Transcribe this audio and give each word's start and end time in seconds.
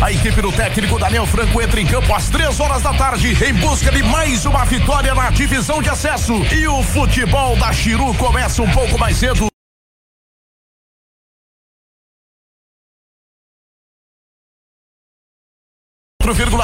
A 0.00 0.12
equipe 0.12 0.40
do 0.40 0.52
técnico 0.52 0.98
Daniel 0.98 1.26
Franco 1.26 1.60
entra 1.60 1.80
em 1.80 1.86
campo 1.86 2.14
às 2.14 2.28
três 2.28 2.60
horas 2.60 2.82
da 2.82 2.94
tarde 2.94 3.36
em 3.44 3.52
busca 3.54 3.90
de 3.90 4.02
mais 4.02 4.46
uma 4.46 4.64
vitória 4.64 5.14
na 5.14 5.30
divisão 5.30 5.82
de 5.82 5.90
acesso. 5.90 6.34
E 6.54 6.68
o 6.68 6.82
futebol 6.82 7.56
da 7.56 7.72
Chiru 7.72 8.14
começa 8.14 8.62
um 8.62 8.70
pouco 8.70 8.98
mais 8.98 9.16
cedo. 9.16 9.48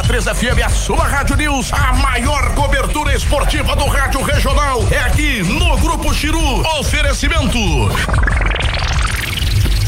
três 0.07 0.25
FM, 0.25 0.62
a 0.64 0.69
sua 0.69 1.05
Rádio 1.05 1.37
News, 1.37 1.73
a 1.73 1.93
maior 1.95 2.55
cobertura 2.55 3.14
esportiva 3.16 3.75
do 3.75 3.87
rádio 3.87 4.23
regional. 4.23 4.80
É 4.91 4.98
aqui 4.98 5.43
no 5.43 5.77
Grupo 5.79 6.12
Chiru. 6.12 6.61
Oferecimento. 6.79 7.59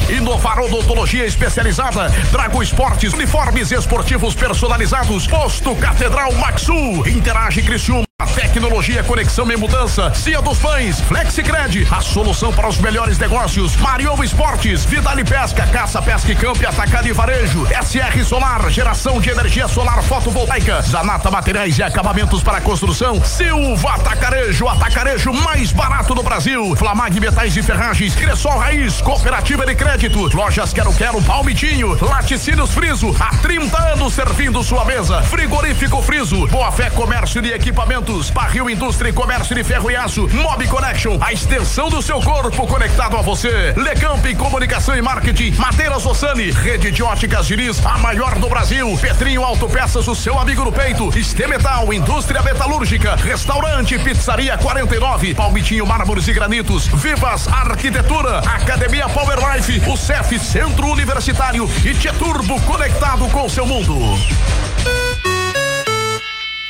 Inovar 0.09 0.61
Odontologia 0.61 1.25
Especializada, 1.25 2.09
Drago 2.31 2.63
Esportes, 2.63 3.13
uniformes 3.13 3.73
esportivos 3.73 4.35
personalizados, 4.35 5.27
Posto 5.27 5.75
Catedral 5.75 6.33
Maxu, 6.35 6.75
Interage 7.07 7.63
Criciúma. 7.63 8.06
Tecnologia, 8.35 9.03
conexão 9.05 9.51
e 9.51 9.57
mudança. 9.57 10.13
Cia 10.15 10.41
dos 10.41 10.59
Pães, 10.59 11.01
Flexicred, 11.01 11.87
a 11.91 12.01
solução 12.01 12.53
para 12.53 12.69
os 12.69 12.79
melhores 12.79 13.19
negócios. 13.19 13.77
Marion 13.77 14.23
Esportes, 14.23 14.85
Vidale 14.85 15.25
Pesca, 15.25 15.67
Caça, 15.67 16.03
Pesca 16.03 16.33
e 16.33 16.35
Campo, 16.37 16.67
Atacado 16.67 17.09
e 17.09 17.13
Varejo. 17.13 17.67
SR 17.67 18.25
Solar, 18.25 18.69
geração 18.71 19.21
de 19.21 19.31
energia 19.31 19.69
solar 19.69 20.03
fotovoltaica. 20.03 20.83
Zanata 20.83 21.31
Materiais 21.31 21.79
e 21.79 21.83
Acabamentos 21.83 22.43
para 22.43 22.61
Construção. 22.61 23.23
Silva 23.25 23.95
Atacarejo, 23.95 24.69
atacarejo 24.69 25.33
mais 25.33 25.73
barato 25.73 26.15
do 26.15 26.23
Brasil. 26.23 26.75
Flamag 26.77 27.19
Metais 27.21 27.57
e 27.57 27.63
Ferragens, 27.63 28.15
Cressol 28.15 28.59
Raiz, 28.59 29.01
Cooperativa 29.01 29.65
de 29.65 29.75
Crédito. 29.75 30.35
Lojas 30.35 30.73
Quero 30.73 30.95
Quero, 30.95 31.23
Palmitinho, 31.23 31.97
Laticínios 32.03 32.73
Friso, 32.73 33.15
há 33.21 33.37
30 33.37 33.79
anos 33.93 34.15
servindo 34.15 34.63
sua 34.63 34.85
mesa. 34.85 35.23
Frigorífico 35.23 36.03
Friso, 36.03 36.47
Boa 36.49 36.73
Fé 36.73 36.91
Comércio 36.91 37.41
de 37.41 37.53
Equipamentos 37.53 38.16
Equipamentos, 38.17 38.31
Barril 38.31 38.71
Indústria 38.71 39.11
e 39.11 39.13
Comércio 39.13 39.55
de 39.55 39.63
Ferro 39.63 39.91
e 39.91 39.97
Aço, 39.97 40.29
Mob 40.29 40.67
Connection, 40.69 41.19
a 41.21 41.33
extensão 41.33 41.89
do 41.89 42.01
seu 42.01 42.21
corpo 42.21 42.67
conectado 42.67 43.17
a 43.17 43.23
você. 43.23 43.75
Lecamp 43.77 44.25
Comunicação 44.37 44.97
e 44.97 45.03
Marketing, 45.03 45.53
Madeiras 45.57 46.05
Ossani, 46.07 46.51
Rede 46.51 46.91
de 46.91 47.03
Óticas 47.03 47.47
Diniz, 47.47 47.85
a 47.85 47.99
maior 47.99 48.39
do 48.39 48.49
Brasil. 48.49 48.97
Petrinho 49.01 49.43
Autopeças, 49.43 50.09
o 50.09 50.15
seu 50.15 50.39
amigo 50.39 50.65
no 50.65 50.73
peito. 50.73 51.17
Estemetal, 51.17 51.93
Indústria 51.93 52.43
Metalúrgica, 52.43 53.17
Restaurante 53.17 53.99
Pizzaria 53.99 54.57
49, 54.57 55.35
Palmitinho 55.35 55.87
Mármores 55.87 56.27
e 56.29 56.33
Granitos, 56.33 56.87
Vivas 56.87 57.49
Arquitetura, 57.49 58.39
Academia 58.39 59.09
Power 59.09 59.39
Life, 59.55 59.83
o 59.91 59.97
CEF 59.97 60.39
Centro 60.39 60.87
Universitário 60.89 61.69
e 61.85 61.95
Tieturbo 61.95 62.61
conectado 62.63 63.29
com 63.29 63.49
seu 63.49 63.67
mundo. 63.67 63.97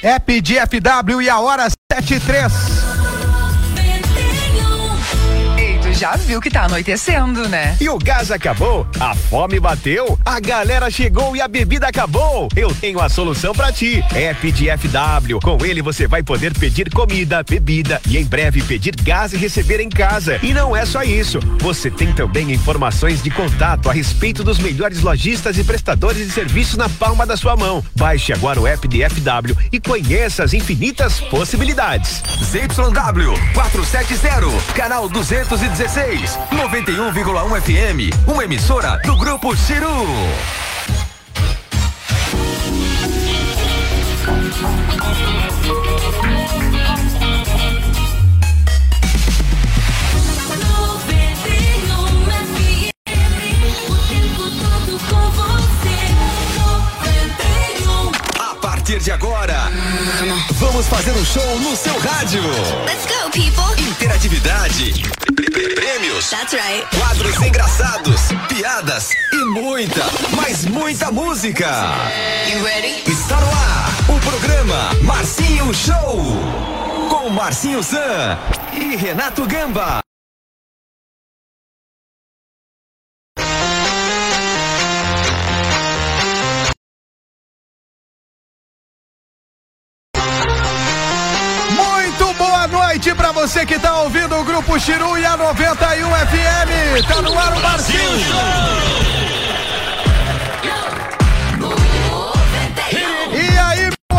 É 0.06 0.20
pedir 0.20 0.60
FW 0.68 1.20
e 1.20 1.28
a 1.28 1.40
hora 1.40 1.66
73. 1.68 2.75
Já 5.96 6.14
viu 6.14 6.42
que 6.42 6.50
tá 6.50 6.64
anoitecendo, 6.64 7.48
né? 7.48 7.74
E 7.80 7.88
o 7.88 7.98
gás 7.98 8.30
acabou? 8.30 8.86
A 9.00 9.14
fome 9.14 9.58
bateu? 9.58 10.18
A 10.26 10.38
galera 10.38 10.90
chegou 10.90 11.34
e 11.34 11.40
a 11.40 11.48
bebida 11.48 11.88
acabou? 11.88 12.48
Eu 12.54 12.74
tenho 12.74 13.00
a 13.00 13.08
solução 13.08 13.54
para 13.54 13.72
ti. 13.72 14.04
App 14.14 14.52
de 14.52 14.66
FW. 14.66 15.38
Com 15.42 15.64
ele 15.64 15.80
você 15.80 16.06
vai 16.06 16.22
poder 16.22 16.52
pedir 16.52 16.90
comida, 16.90 17.42
bebida 17.42 17.98
e 18.06 18.18
em 18.18 18.24
breve 18.26 18.60
pedir 18.62 18.94
gás 18.96 19.32
e 19.32 19.38
receber 19.38 19.80
em 19.80 19.88
casa. 19.88 20.38
E 20.42 20.52
não 20.52 20.76
é 20.76 20.84
só 20.84 21.02
isso. 21.02 21.40
Você 21.60 21.90
tem 21.90 22.12
também 22.12 22.52
informações 22.52 23.22
de 23.22 23.30
contato 23.30 23.88
a 23.88 23.92
respeito 23.92 24.44
dos 24.44 24.58
melhores 24.58 25.00
lojistas 25.00 25.56
e 25.56 25.64
prestadores 25.64 26.26
de 26.26 26.30
serviços 26.30 26.76
na 26.76 26.90
palma 26.90 27.24
da 27.24 27.38
sua 27.38 27.56
mão. 27.56 27.82
Baixe 27.94 28.34
agora 28.34 28.60
o 28.60 28.66
app 28.66 28.86
de 28.86 29.02
FW 29.08 29.56
e 29.72 29.80
conheça 29.80 30.44
as 30.44 30.52
infinitas 30.52 31.20
possibilidades. 31.20 32.22
ZYW 32.44 33.32
470, 33.54 34.74
canal 34.74 35.08
216 35.08 35.85
16, 35.86 36.36
91,1 36.50 37.60
FM, 37.60 38.28
uma 38.28 38.42
emissora 38.42 39.00
do 39.04 39.16
Grupo 39.16 39.56
Ciru. 39.56 39.86
partir 58.86 59.00
de 59.00 59.10
agora, 59.10 59.68
vamos 60.56 60.86
fazer 60.88 61.12
um 61.12 61.24
show 61.24 61.60
no 61.60 61.76
seu 61.76 61.98
rádio. 61.98 62.42
Let's 62.86 63.06
go, 63.06 63.30
people. 63.30 63.90
Interatividade, 63.90 64.92
prêmios, 65.74 66.30
That's 66.30 66.52
right. 66.52 66.86
quadros 66.98 67.36
engraçados, 67.42 68.20
piadas 68.48 69.10
e 69.32 69.44
muita, 69.44 70.04
mas 70.34 70.64
muita 70.64 71.10
música. 71.10 71.66
You 72.50 72.64
ready? 72.64 73.02
Está 73.10 73.36
no 73.40 73.46
ar 73.48 74.16
o 74.16 74.20
programa 74.20 74.90
Marcinho 75.02 75.72
Show 75.74 76.22
com 77.08 77.30
Marcinho 77.30 77.82
Zan 77.82 78.38
e 78.72 78.96
Renato 78.96 79.46
Gamba. 79.46 80.05
Para 93.26 93.32
você 93.32 93.66
que 93.66 93.76
tá 93.76 94.02
ouvindo 94.02 94.36
o 94.36 94.44
Grupo 94.44 94.78
Chiru 94.78 95.18
e 95.18 95.26
a 95.26 95.36
91 95.36 96.08
FM. 96.08 97.08
Tá 97.08 97.22
no 97.22 97.36
ar 97.36 97.54
o 97.54 97.60
Marcinho 97.60 98.00
E 98.20 99.15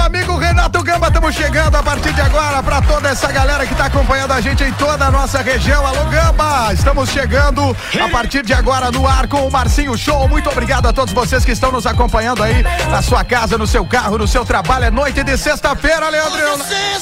amigo 0.08 0.38
Renato 0.38 0.82
Gamba, 0.84 1.08
estamos 1.08 1.36
chegando 1.36 1.76
a 1.76 1.84
partir 1.84 2.14
de 2.14 2.22
agora 2.22 2.64
para 2.64 2.82
toda 2.82 3.10
essa 3.10 3.30
galera 3.30 3.68
que 3.68 3.76
tá 3.76 3.88
acompanhando 3.88 4.32
a 4.32 4.40
gente 4.40 4.64
em 4.64 4.72
toda 4.74 5.06
a 5.06 5.12
nossa 5.12 5.42
região. 5.42 5.86
Alô, 5.86 6.06
Gamba! 6.06 6.74
Estamos 6.74 7.10
chegando 7.10 7.76
a 8.02 8.10
partir 8.10 8.42
de 8.46 8.54
agora 8.54 8.90
no 8.90 9.06
ar 9.06 9.28
com 9.28 9.46
o 9.46 9.52
Marcinho 9.52 9.98
Show. 9.98 10.30
Muito 10.30 10.50
obrigado 10.50 10.88
a 10.88 10.94
todos 10.94 11.14
vocês 11.14 11.44
que 11.44 11.52
estão 11.52 11.74
nos 11.74 11.86
acompanhando 11.86 12.42
aí 12.42 12.64
na 12.90 13.02
sua 13.02 13.26
casa, 13.26 13.58
no 13.58 13.68
seu 13.68 13.86
carro, 13.86 14.18
no 14.18 14.28
seu 14.28 14.46
trabalho. 14.46 14.86
É 14.86 14.92
noite 14.92 15.22
de 15.24 15.38
sexta-feira, 15.38 16.10
Leandro. 16.10 16.40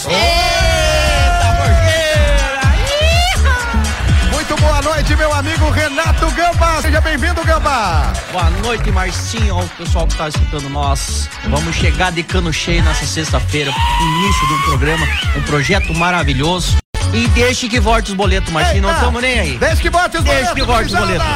Eita, 0.07 1.55
muito 4.55 4.61
boa 4.61 4.81
noite, 4.81 5.15
meu 5.15 5.33
amigo 5.33 5.69
Renato 5.69 6.31
Gamba. 6.31 6.81
Seja 6.81 7.01
bem-vindo, 7.01 7.43
Gamba. 7.43 8.13
Boa 8.31 8.49
noite, 8.61 8.89
Marcinho, 8.91 9.55
ao 9.55 9.63
pessoal 9.69 10.07
que 10.07 10.13
está 10.13 10.29
escutando 10.29 10.69
nós. 10.69 11.29
Vamos 11.45 11.75
chegar 11.75 12.11
de 12.11 12.23
cano 12.23 12.51
cheio 12.53 12.83
nessa 12.83 13.05
sexta-feira, 13.05 13.71
início 14.01 14.47
do 14.47 14.57
programa, 14.63 15.05
um 15.35 15.41
projeto 15.43 15.93
maravilhoso. 15.93 16.77
E 17.13 17.27
deixe 17.29 17.67
que 17.67 17.79
volte 17.79 18.11
os 18.11 18.17
boletos, 18.17 18.51
Marcinho, 18.51 18.77
Eita. 18.77 18.87
não 18.87 18.93
estamos 18.93 19.21
nem 19.21 19.39
aí. 19.39 19.57
Deixe 19.57 19.81
que 19.81 19.89
volte 19.89 20.17
os 20.17 20.23
boletos. 20.23 20.45
Deixe 20.45 20.59
que 20.59 20.65
volte 20.65 20.85
os 20.85 20.99
boletos. 20.99 21.27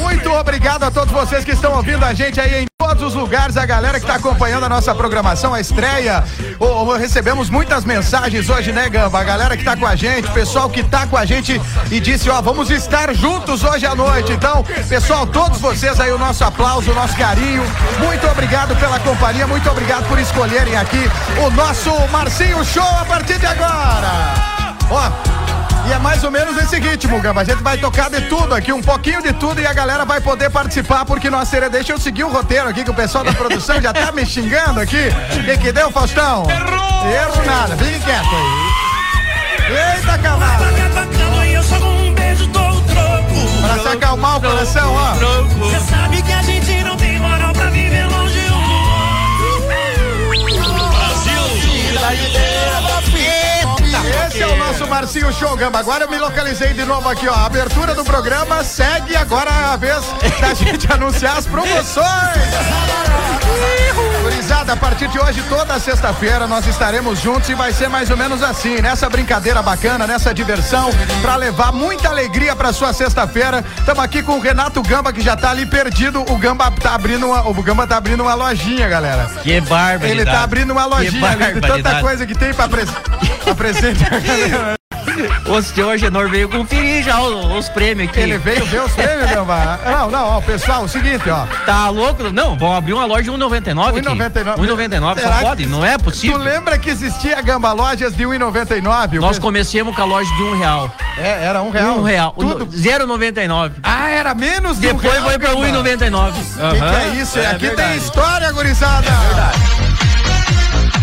Muito 0.00 0.32
obrigado 0.32 0.84
a 0.84 0.90
todos 0.90 1.12
vocês 1.12 1.44
que 1.44 1.52
estão 1.52 1.74
ouvindo 1.74 2.04
a 2.04 2.14
gente 2.14 2.40
aí 2.40 2.62
em 2.62 2.66
todos 2.98 3.14
os 3.14 3.20
lugares, 3.20 3.56
a 3.56 3.64
galera 3.64 4.00
que 4.00 4.04
está 4.04 4.16
acompanhando 4.16 4.64
a 4.64 4.68
nossa 4.68 4.92
programação, 4.92 5.54
a 5.54 5.60
estreia. 5.60 6.24
Oh, 6.58 6.84
oh, 6.84 6.96
recebemos 6.96 7.48
muitas 7.48 7.84
mensagens 7.84 8.50
hoje, 8.50 8.72
né, 8.72 8.88
Gamba? 8.88 9.20
A 9.20 9.24
galera 9.24 9.56
que 9.56 9.62
está 9.62 9.76
com 9.76 9.86
a 9.86 9.94
gente, 9.94 10.28
pessoal 10.32 10.68
que 10.68 10.80
está 10.80 11.06
com 11.06 11.16
a 11.16 11.24
gente 11.24 11.60
e 11.92 12.00
disse, 12.00 12.28
ó, 12.28 12.42
vamos 12.42 12.70
estar 12.70 13.14
juntos 13.14 13.62
hoje 13.62 13.86
à 13.86 13.94
noite. 13.94 14.32
Então, 14.32 14.64
pessoal, 14.88 15.26
todos 15.26 15.60
vocês 15.60 16.00
aí, 16.00 16.10
o 16.10 16.18
nosso 16.18 16.42
aplauso, 16.42 16.90
o 16.90 16.94
nosso 16.94 17.16
carinho. 17.16 17.62
Muito 18.00 18.26
obrigado 18.26 18.74
pela 18.76 18.98
companhia, 18.98 19.46
muito 19.46 19.70
obrigado 19.70 20.08
por 20.08 20.18
escolherem 20.18 20.76
aqui 20.76 21.08
o 21.46 21.50
nosso 21.50 21.90
Marcinho 22.10 22.64
Show 22.64 22.82
a 22.82 23.04
partir 23.04 23.38
de 23.38 23.46
agora. 23.46 24.34
Ó, 24.90 25.27
e 25.88 25.92
é 25.92 25.98
mais 25.98 26.22
ou 26.22 26.30
menos 26.30 26.56
esse 26.58 26.78
ritmo, 26.78 27.20
Gamba. 27.20 27.40
A 27.40 27.44
gente 27.44 27.62
vai 27.62 27.78
tocar 27.78 28.10
de 28.10 28.20
tudo 28.22 28.54
aqui, 28.54 28.72
um 28.72 28.82
pouquinho 28.82 29.22
de 29.22 29.32
tudo, 29.32 29.60
e 29.60 29.66
a 29.66 29.72
galera 29.72 30.04
vai 30.04 30.20
poder 30.20 30.50
participar, 30.50 31.04
porque 31.04 31.30
nós 31.30 31.48
seria. 31.48 31.70
Deixa 31.70 31.92
eu 31.92 31.98
seguir 31.98 32.24
o 32.24 32.28
roteiro 32.28 32.68
aqui, 32.68 32.84
que 32.84 32.90
o 32.90 32.94
pessoal 32.94 33.24
da 33.24 33.32
produção 33.32 33.80
já 33.80 33.92
tá 33.92 34.12
me 34.12 34.24
xingando 34.26 34.80
aqui. 34.80 35.08
O 35.32 35.44
que, 35.44 35.58
que 35.58 35.72
deu, 35.72 35.90
Faustão? 35.90 36.44
Errou! 36.50 37.10
Erro 37.10 37.46
nada, 37.46 37.76
fique 37.76 38.00
quieto 38.00 38.28
aí. 38.34 39.96
Eita, 39.96 40.18
cavalo! 40.18 40.64
Pra 43.60 43.78
se 43.78 43.88
acalmar 43.88 44.36
o 44.36 44.40
coração, 44.40 44.94
ó. 44.94 45.12
Você 45.14 45.80
sabe 45.90 46.22
que 46.22 46.32
a 46.32 46.42
gente 46.42 46.77
Marcinho 54.98 55.30
Gamba. 55.56 55.78
Agora 55.78 56.04
eu 56.04 56.10
me 56.10 56.18
localizei 56.18 56.74
de 56.74 56.84
novo 56.84 57.08
aqui, 57.08 57.28
ó. 57.28 57.32
A 57.32 57.46
abertura 57.46 57.94
do 57.94 58.04
programa 58.04 58.64
segue 58.64 59.14
agora 59.14 59.48
a 59.72 59.76
vez 59.76 60.02
da 60.40 60.52
gente 60.58 60.92
anunciar 60.92 61.38
as 61.38 61.46
promoções. 61.46 62.04
Gurizada, 64.22 64.72
a 64.72 64.76
partir 64.76 65.06
de 65.06 65.20
hoje, 65.20 65.40
toda 65.48 65.78
sexta-feira, 65.78 66.48
nós 66.48 66.66
estaremos 66.66 67.20
juntos 67.20 67.48
e 67.48 67.54
vai 67.54 67.72
ser 67.72 67.88
mais 67.88 68.10
ou 68.10 68.16
menos 68.16 68.42
assim, 68.42 68.80
nessa 68.82 69.08
brincadeira 69.08 69.62
bacana, 69.62 70.04
nessa 70.04 70.34
diversão, 70.34 70.90
pra 71.22 71.36
levar 71.36 71.72
muita 71.72 72.08
alegria 72.08 72.56
pra 72.56 72.72
sua 72.72 72.92
sexta-feira. 72.92 73.64
Estamos 73.78 74.02
aqui 74.02 74.20
com 74.20 74.32
o 74.32 74.40
Renato 74.40 74.82
Gamba, 74.82 75.12
que 75.12 75.20
já 75.20 75.36
tá 75.36 75.50
ali 75.50 75.64
perdido. 75.64 76.22
O 76.22 76.36
Gamba 76.38 76.72
tá 76.72 76.96
abrindo 76.96 77.26
uma, 77.26 77.48
o 77.48 77.54
Gamba 77.62 77.86
tá 77.86 77.98
abrindo 77.98 78.24
uma 78.24 78.34
lojinha, 78.34 78.88
galera. 78.88 79.30
Que 79.44 79.60
barbaridade. 79.60 80.10
Ele 80.10 80.24
tá 80.24 80.42
abrindo 80.42 80.72
uma 80.72 80.86
lojinha 80.86 81.30
ali 81.30 81.54
de 81.54 81.60
tanta 81.60 82.00
coisa 82.00 82.26
que 82.26 82.34
tem 82.34 82.52
pra, 82.52 82.68
pres 82.68 82.90
pra 83.44 83.54
presente. 83.54 84.04
O 85.48 85.62
senhor 85.62 85.96
Genor 85.98 86.28
veio 86.28 86.48
conferir 86.48 87.02
já 87.02 87.20
os, 87.20 87.44
os 87.58 87.68
prêmios 87.70 88.08
aqui. 88.10 88.20
Ele 88.20 88.38
veio 88.38 88.64
ver 88.66 88.82
os 88.82 88.92
prêmios, 88.92 89.30
Gamba. 89.30 89.78
Não, 89.84 90.10
não, 90.10 90.24
ó, 90.36 90.40
pessoal, 90.40 90.84
o 90.84 90.88
seguinte, 90.88 91.28
ó. 91.30 91.46
Tá 91.64 91.88
louco? 91.88 92.24
Não, 92.32 92.56
vão 92.56 92.74
abrir 92.74 92.92
uma 92.92 93.04
loja 93.06 93.22
de 93.24 93.30
1,99 93.30 93.88
aqui. 93.88 94.00
1,99. 94.00 94.56
1,99, 94.58 95.18
Será 95.20 95.32
só 95.34 95.40
pode? 95.40 95.66
Não 95.66 95.84
é 95.84 95.96
Tu 95.98 96.04
possível. 96.04 96.38
lembra 96.38 96.78
que 96.78 96.90
existia 96.90 97.40
Gamba 97.40 97.72
Lojas 97.72 98.14
de 98.14 98.24
1,99? 98.24 99.20
Nós 99.20 99.38
comecemos 99.38 99.94
com 99.94 100.02
a 100.02 100.04
loja 100.04 100.32
de 100.34 100.42
um 100.42 100.58
real. 100.58 100.90
É, 101.16 101.44
era 101.44 101.62
um 101.62 101.70
real. 101.70 101.98
Um 101.98 102.02
real. 102.02 102.34
Tudo. 102.38 102.66
0,99. 102.66 103.72
Ah, 103.82 104.08
era 104.10 104.34
menos 104.34 104.78
de 104.78 104.88
um 104.88 104.94
Depois 104.94 105.12
real, 105.14 105.24
vai 105.24 105.38
pra 105.38 105.50
Gamba. 105.54 105.66
1,99. 105.66 106.32
Que 106.32 106.78
que 106.78 107.18
é 107.18 107.22
isso? 107.22 107.38
É 107.38 107.46
Aqui 107.46 107.66
verdade. 107.68 107.88
tem 107.90 107.98
história, 107.98 108.52
gurizada. 108.52 109.08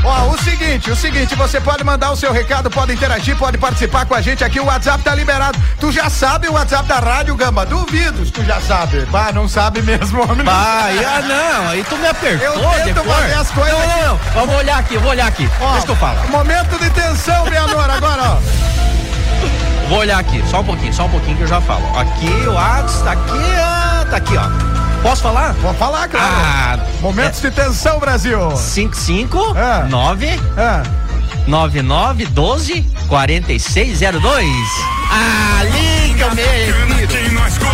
Ó, 0.06 0.30
o 0.30 0.38
seguinte, 0.38 0.92
o 0.92 0.96
seguinte, 0.96 1.34
você 1.36 1.60
pode 1.60 1.84
mandar 1.84 2.12
o 2.12 2.16
seu 2.16 2.32
recado, 2.32 2.70
pode 2.70 2.94
interagir, 2.94 3.36
pode 3.36 3.58
participar 3.58 4.06
com 4.06 4.14
a 4.14 4.22
gente 4.22 4.44
aqui, 4.44 4.60
o 4.60 4.66
WhatsApp 4.66 5.04
tá 5.04 5.16
liberado. 5.16 5.58
Tu 5.80 5.92
já 5.92 6.10
sabe 6.10 6.48
o 6.48 6.54
WhatsApp 6.54 6.88
da 6.88 7.00
Rádio 7.00 7.36
Gamba? 7.36 7.66
Duvido 7.66 8.24
tu 8.32 8.44
já 8.44 8.60
sabe. 8.62 9.02
Bah, 9.06 9.32
não 9.34 9.48
sabe 9.48 9.82
mesmo, 9.82 10.22
homem. 10.22 10.46
Vai, 10.46 11.04
ah 11.04 11.22
não, 11.22 11.70
aí 11.70 11.84
tu 11.84 11.98
me 11.98 12.08
apertou 12.08 12.48
Eu 12.56 12.84
tento 12.84 12.96
depois. 12.96 13.16
fazer 13.18 13.34
as 13.34 13.52
coisas 13.52 13.74
Não, 13.80 13.88
não, 13.88 14.08
não, 14.08 14.20
vamos 14.34 14.56
olhar 14.56 14.80
aqui, 14.80 14.98
vou 14.98 15.10
olhar 15.10 15.28
aqui. 15.28 15.50
Ó, 15.60 15.72
Deixa 15.72 15.86
que 15.86 15.92
eu 15.92 15.96
falo. 15.96 16.30
Momento 16.30 16.80
de 16.80 16.90
tensão, 16.92 17.46
Leonor, 17.46 17.90
agora, 17.90 18.22
ó. 18.24 18.38
Vou 19.90 20.00
olhar 20.00 20.20
aqui, 20.20 20.44
só 20.50 20.62
um 20.62 20.64
pouquinho, 20.64 20.94
só 20.94 21.06
um 21.06 21.10
pouquinho 21.10 21.38
que 21.38 21.44
eu 21.44 21.48
já 21.48 21.62
falo. 21.62 21.84
Aqui 21.98 22.30
o 22.48 22.54
WhatsApp 22.54 23.04
tá 23.04 23.12
aqui, 23.12 23.56
ah, 23.58 24.06
tá 24.10 24.18
aqui, 24.18 24.38
ó. 24.38 24.75
Posso 25.06 25.22
falar? 25.22 25.54
Vou 25.62 25.72
falar, 25.76 26.08
claro. 26.10 26.26
Ah, 26.28 26.80
Momentos 27.00 27.40
de 27.40 27.52
tensão, 27.52 28.00
Brasil. 28.00 28.40
55 28.58 29.56
É. 29.56 29.84
9 29.88 30.40
Ah, 30.58 30.82
99 31.48 32.26
12 32.28 32.86
4602. 33.08 34.48
Ah, 35.12 35.62
liga, 35.64 36.34
meu. 36.34 36.46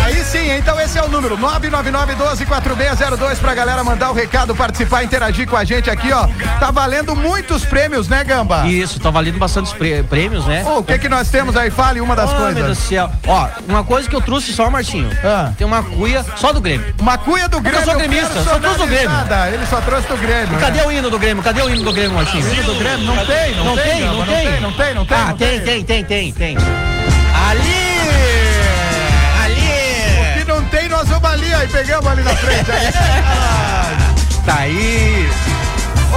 Aí 0.04 0.22
sim, 0.24 0.50
então 0.52 0.78
esse 0.80 0.98
é 0.98 1.02
o 1.02 1.08
número 1.08 1.36
999-12-4602 1.38 3.36
pra 3.38 3.54
galera 3.54 3.82
mandar 3.82 4.10
o 4.10 4.14
recado, 4.14 4.54
participar, 4.54 5.02
interagir 5.02 5.48
com 5.48 5.56
a 5.56 5.64
gente 5.64 5.88
aqui, 5.90 6.12
ó. 6.12 6.28
Tá 6.60 6.70
valendo 6.70 7.16
muitos 7.16 7.64
prêmios, 7.64 8.08
né, 8.08 8.22
Gamba? 8.24 8.66
Isso, 8.66 9.00
tá 9.00 9.10
valendo 9.10 9.38
bastante 9.38 9.74
prê- 9.74 10.02
prêmios, 10.02 10.44
né? 10.46 10.62
Ô, 10.66 10.78
o 10.78 10.84
que 10.84 10.98
que 10.98 11.08
nós 11.08 11.30
temos 11.30 11.56
aí? 11.56 11.70
Fale 11.70 12.00
uma 12.00 12.14
das 12.14 12.30
Oh, 12.30 12.34
meu 12.34 12.40
Deus 12.46 12.54
do 12.56 12.60
coisas. 12.64 12.78
céu. 12.78 13.10
Ó, 13.26 13.48
uma 13.68 13.82
coisa 13.84 14.08
que 14.08 14.14
eu 14.16 14.20
trouxe 14.20 14.52
só, 14.52 14.68
Martinho. 14.70 15.08
Ah. 15.24 15.52
Tem 15.56 15.66
uma 15.66 15.82
cuia 15.82 16.24
só 16.36 16.52
do 16.52 16.60
Grêmio. 16.60 16.94
Uma 17.00 17.16
cuia 17.18 17.48
do 17.48 17.60
Grêmio. 17.60 17.80
eu 17.80 17.84
sou 17.84 17.94
gremista, 17.96 18.42
só 18.44 18.58
trouxe 18.58 18.78
do 18.78 18.86
Grêmio. 18.86 19.10
Ele 19.52 19.66
só 19.66 19.80
trouxe 19.80 20.08
do 20.08 20.16
Grêmio. 20.18 20.58
Cadê 20.58 20.78
né? 20.78 20.86
o 20.86 20.92
hino 20.92 21.10
do 21.10 21.18
Grêmio? 21.18 21.42
Cadê 21.42 21.62
o 21.62 21.70
hino 21.70 21.82
do 21.84 21.92
Grêmio, 21.92 22.12
Martinho? 22.14 22.44
O 22.46 22.52
hino 22.54 22.62
do 22.64 22.74
Grêmio? 22.74 23.06
Não 23.06 23.16
tem, 23.26 23.54
não, 23.56 23.61
Não 23.64 23.76
tem, 23.76 24.00
Gamba, 24.00 24.14
não 24.14 24.26
tem. 24.26 24.60
Não 24.60 24.72
tem, 24.72 24.94
não 24.94 25.06
tem. 25.06 25.16
Ah, 25.16 25.26
não 25.28 25.36
tem, 25.36 25.60
tem, 25.60 25.84
tem, 25.84 26.04
tem, 26.04 26.32
tem. 26.32 26.56
Ali! 26.56 27.92
Ali! 29.44 30.38
Se 30.38 30.44
não 30.46 30.64
tem, 30.64 30.88
nós 30.88 31.08
vamos 31.08 31.30
ali, 31.30 31.54
aí 31.54 31.68
pegamos 31.68 32.06
ali 32.06 32.22
na 32.22 32.36
frente. 32.36 32.70
Aí. 32.70 34.12
Tá 34.44 34.56
aí. 34.56 35.51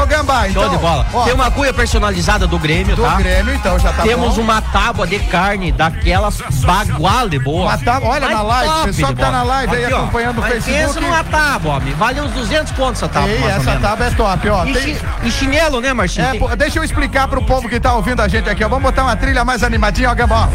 Ô, 0.02 0.06
Gamba, 0.06 0.48
então. 0.50 0.64
Show 0.64 0.72
de 0.72 0.78
bola. 0.78 1.06
ó, 1.14 1.24
Tem 1.24 1.34
uma 1.34 1.50
cuia 1.52 1.74
personalizada 1.74 2.46
do 2.46 2.60
Grêmio, 2.60 2.96
do 2.96 3.02
tá? 3.04 3.16
Grêmio, 3.16 3.54
então 3.56 3.80
já 3.80 3.92
tá 3.94 4.04
Temos 4.04 4.36
bom. 4.36 4.42
uma 4.42 4.62
tábua 4.62 5.08
de 5.08 5.20
carne 5.20 5.72
daquelas 5.72 6.38
bagual 6.66 7.30
de 7.30 7.40
boa. 7.40 7.66
Uma 7.68 7.78
tábua- 7.78 8.10
olha 8.10 8.28
Mas 8.28 8.36
na 8.36 8.42
live, 8.42 8.74
top 8.74 8.86
pessoal 8.88 9.14
que 9.14 9.20
tá 9.22 9.32
na 9.32 9.44
live 9.44 9.76
aí 9.76 9.94
ó. 9.94 9.98
acompanhando 9.98 10.40
o 10.40 10.42
Facebook. 10.44 10.86
Pensa 10.88 11.02
numa 11.02 11.24
tábua, 11.24 11.76
homem. 11.76 11.94
Vale 11.94 12.22
uns 12.22 12.32
200 12.32 12.72
pontos 12.74 13.02
essa 13.02 13.08
tábua, 13.12 13.30
Ei, 13.32 13.44
essa 13.46 13.76
tábua 13.78 14.06
é 14.08 14.10
top, 14.12 14.50
ó. 14.50 14.66
E, 14.66 14.74
Tem, 14.74 14.98
e 15.24 15.32
chinelo, 15.32 15.80
né, 15.80 15.94
Marcinho? 15.94 16.26
É, 16.28 16.32
Tem- 16.32 16.58
deixa 16.58 16.80
eu 16.80 16.84
explicar 16.84 17.28
pro 17.28 17.42
povo 17.42 17.70
que 17.70 17.80
tá 17.80 17.94
ouvindo 17.94 18.22
a 18.22 18.28
gente 18.28 18.50
aqui, 18.50 18.64
ó. 18.64 18.68
Vamos 18.70 18.84
botar 18.84 19.04
uma 19.04 19.16
trilha 19.16 19.46
mais 19.46 19.64
animadinha, 19.64 20.12
ó, 20.12 20.16
Gamba, 20.16 20.50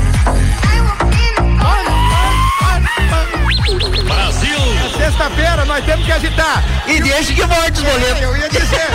Brasil! 3.78 4.58
Sexta-feira 4.96 5.64
nós 5.64 5.84
temos 5.84 6.04
que 6.04 6.12
agitar. 6.12 6.62
E 6.86 7.00
deixa 7.00 7.32
que 7.32 7.44
volte 7.44 7.72
os 7.72 7.82
boletos. 7.82 8.20
Eu 8.22 8.36
ia 8.36 8.48
dizer, 8.48 8.88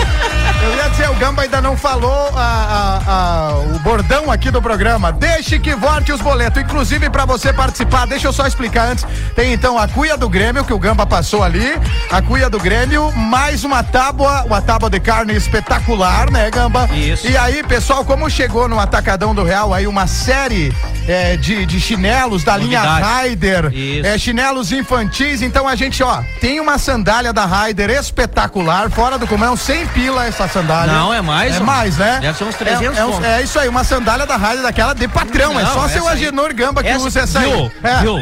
eu 0.62 0.76
ia 0.76 0.88
dizer, 0.90 1.10
o 1.10 1.14
Gamba 1.14 1.42
ainda 1.42 1.60
não 1.62 1.76
falou 1.76 2.30
a- 2.36 3.00
a- 3.06 3.12
a- 3.12 3.58
o 3.74 3.78
bordão 3.80 4.30
aqui 4.30 4.50
do 4.50 4.60
programa. 4.60 5.10
Deixe 5.12 5.58
que 5.58 5.74
volte 5.74 6.12
os 6.12 6.20
boletos. 6.20 6.60
Inclusive, 6.62 7.08
pra 7.10 7.24
você 7.24 7.52
participar, 7.52 8.06
deixa 8.06 8.28
eu 8.28 8.32
só 8.32 8.46
explicar 8.46 8.88
antes. 8.88 9.04
Tem 9.34 9.52
então 9.52 9.78
a 9.78 9.88
cuia 9.88 10.16
do 10.16 10.28
Grêmio, 10.28 10.64
que 10.64 10.72
o 10.72 10.78
Gamba 10.78 11.06
passou 11.06 11.42
ali. 11.42 11.74
A 12.10 12.20
cuia 12.20 12.50
do 12.50 12.58
Grêmio, 12.60 13.10
mais 13.12 13.64
uma 13.64 13.82
tábua, 13.82 14.44
uma 14.44 14.60
tábua 14.60 14.90
de 14.90 15.00
carne 15.00 15.34
espetacular, 15.34 16.30
né, 16.30 16.50
Gamba? 16.50 16.88
Isso. 16.92 17.26
E 17.28 17.36
aí, 17.36 17.62
pessoal, 17.62 18.04
como 18.04 18.28
chegou 18.28 18.68
no 18.68 18.78
Atacadão 18.78 19.34
do 19.34 19.42
Real 19.42 19.72
aí 19.72 19.86
uma 19.86 20.06
série 20.06 20.72
é, 21.08 21.36
de, 21.36 21.64
de 21.66 21.80
chinelos 21.80 22.44
da 22.44 22.56
linha 22.56 22.80
Novidade. 22.82 23.06
Raider, 23.14 23.72
Isso. 23.72 24.06
é, 24.06 24.18
chinelos 24.18 24.65
infantis, 24.72 25.42
então 25.42 25.66
a 25.68 25.74
gente, 25.74 26.02
ó, 26.02 26.22
tem 26.40 26.60
uma 26.60 26.78
sandália 26.78 27.32
da 27.32 27.44
Raider 27.44 27.90
espetacular, 27.90 28.90
fora 28.90 29.18
do 29.18 29.26
comum, 29.26 29.56
sem 29.56 29.86
pila 29.88 30.26
essa 30.26 30.48
sandália. 30.48 30.92
Não, 30.92 31.12
é 31.12 31.20
mais, 31.20 31.56
É 31.56 31.60
mais, 31.60 31.96
né? 31.96 32.18
Deve 32.20 32.38
ser 32.38 32.44
uns 32.44 32.54
300 32.56 32.98
é, 32.98 33.26
é, 33.26 33.38
é 33.38 33.42
isso 33.42 33.58
aí, 33.58 33.68
uma 33.68 33.84
sandália 33.84 34.26
da 34.26 34.36
Raider 34.36 34.62
daquela 34.62 34.94
de 34.94 35.06
patrão, 35.08 35.58
é 35.58 35.62
Não, 35.62 35.72
só 35.74 35.88
seu 35.88 36.06
aí- 36.08 36.14
Agenor 36.16 36.52
Gamba 36.54 36.82
que 36.82 36.88
Essa- 36.88 37.04
usa 37.06 37.20
essa 37.20 37.38
aí. 37.40 37.50
viu, 37.50 37.72
É. 37.82 38.00
viu? 38.00 38.18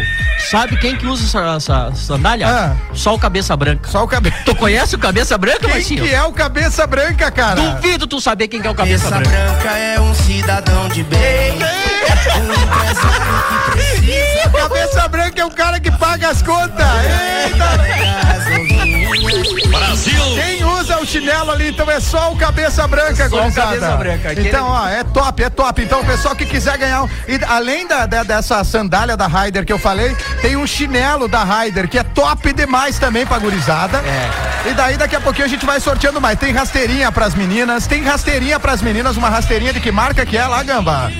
Sabe 0.50 0.76
quem 0.76 0.96
que 0.96 1.06
usa 1.06 1.25
essa, 1.25 1.56
essa 1.56 1.94
sandália? 1.94 2.47
Ah. 2.49 2.73
Só 2.93 3.14
o 3.14 3.19
cabeça 3.19 3.56
branca. 3.56 3.88
Só 3.88 4.02
o 4.05 4.08
cabelo. 4.08 4.35
Tu 4.44 4.55
conhece 4.56 4.94
o 4.94 4.99
cabeça 4.99 5.38
branca, 5.38 5.61
Quem 5.61 5.70
Marcinho? 5.70 6.05
que 6.05 6.12
é 6.14 6.23
o 6.23 6.32
cabeça 6.32 6.87
branca, 6.87 7.31
cara? 7.31 7.55
Duvido 7.61 8.06
tu 8.06 8.20
saber 8.20 8.49
quem 8.49 8.61
que 8.61 8.67
é 8.67 8.70
o 8.70 8.75
cabeça 8.75 9.08
Cabeça 9.08 9.31
branca. 9.31 9.52
branca 9.55 9.70
é 9.79 10.00
um 10.00 10.14
cidadão 10.14 10.88
de 10.88 11.02
bem. 11.05 11.55
Um 12.37 12.52
empresário 12.52 13.44
que 13.49 13.70
precisa 13.70 14.33
Cabeça 14.64 15.06
branca 15.08 15.43
é 15.43 15.44
o 15.44 15.50
cara 15.50 15.78
que 15.78 15.90
paga 15.90 16.31
as 16.31 16.40
contas. 16.40 16.87
Eita! 17.44 18.24
Chinelo 21.14 21.52
ali, 21.52 21.68
então 21.68 21.88
é 21.88 22.00
só 22.00 22.33
o 22.33 22.37
cabeça 22.37 22.88
branca, 22.88 23.28
Só 23.28 23.37
o 23.37 23.40
gurizada. 23.42 23.68
cabeça 23.68 23.97
branca, 23.97 24.33
Então, 24.40 24.66
ó, 24.66 24.88
é 24.88 25.04
top, 25.04 25.42
é 25.44 25.49
top. 25.49 25.80
Então, 25.83 26.00
o 26.00 26.04
pessoal 26.04 26.35
que 26.35 26.44
quiser 26.44 26.76
ganhar, 26.76 27.09
e 27.28 27.38
além 27.47 27.87
da, 27.87 28.04
da- 28.04 28.25
dessa 28.25 28.64
sandália 28.64 29.16
da 29.16 29.28
Raider 29.28 29.64
que 29.64 29.73
eu 29.73 29.78
falei, 29.78 30.12
tem 30.42 30.56
um 30.56 30.66
chinelo 30.66 31.28
da 31.28 31.44
Raider 31.44 31.88
que 31.88 31.99
é 31.99 32.02
top 32.02 32.52
demais 32.52 32.99
também 32.99 33.25
pra 33.25 33.38
gurizada. 33.38 33.99
É. 33.99 34.71
E 34.71 34.75
daí, 34.75 34.97
daqui 34.97 35.14
a 35.14 35.21
pouquinho 35.21 35.44
a 35.44 35.49
gente 35.49 35.64
vai 35.64 35.78
sorteando 35.78 36.21
mais. 36.21 36.37
Tem 36.38 36.52
rasteirinha 36.52 37.12
pras 37.12 37.35
meninas, 37.35 37.87
tem 37.87 38.02
rasteirinha 38.02 38.59
pras 38.59 38.83
meninas, 38.83 39.16
uma 39.16 39.28
rasteirinha 39.28 39.73
de 39.73 39.78
que 39.80 39.92
marca 39.92 40.26
que 40.26 40.37
é 40.37 40.47
lá, 40.47 40.62
Gamba? 40.64 41.12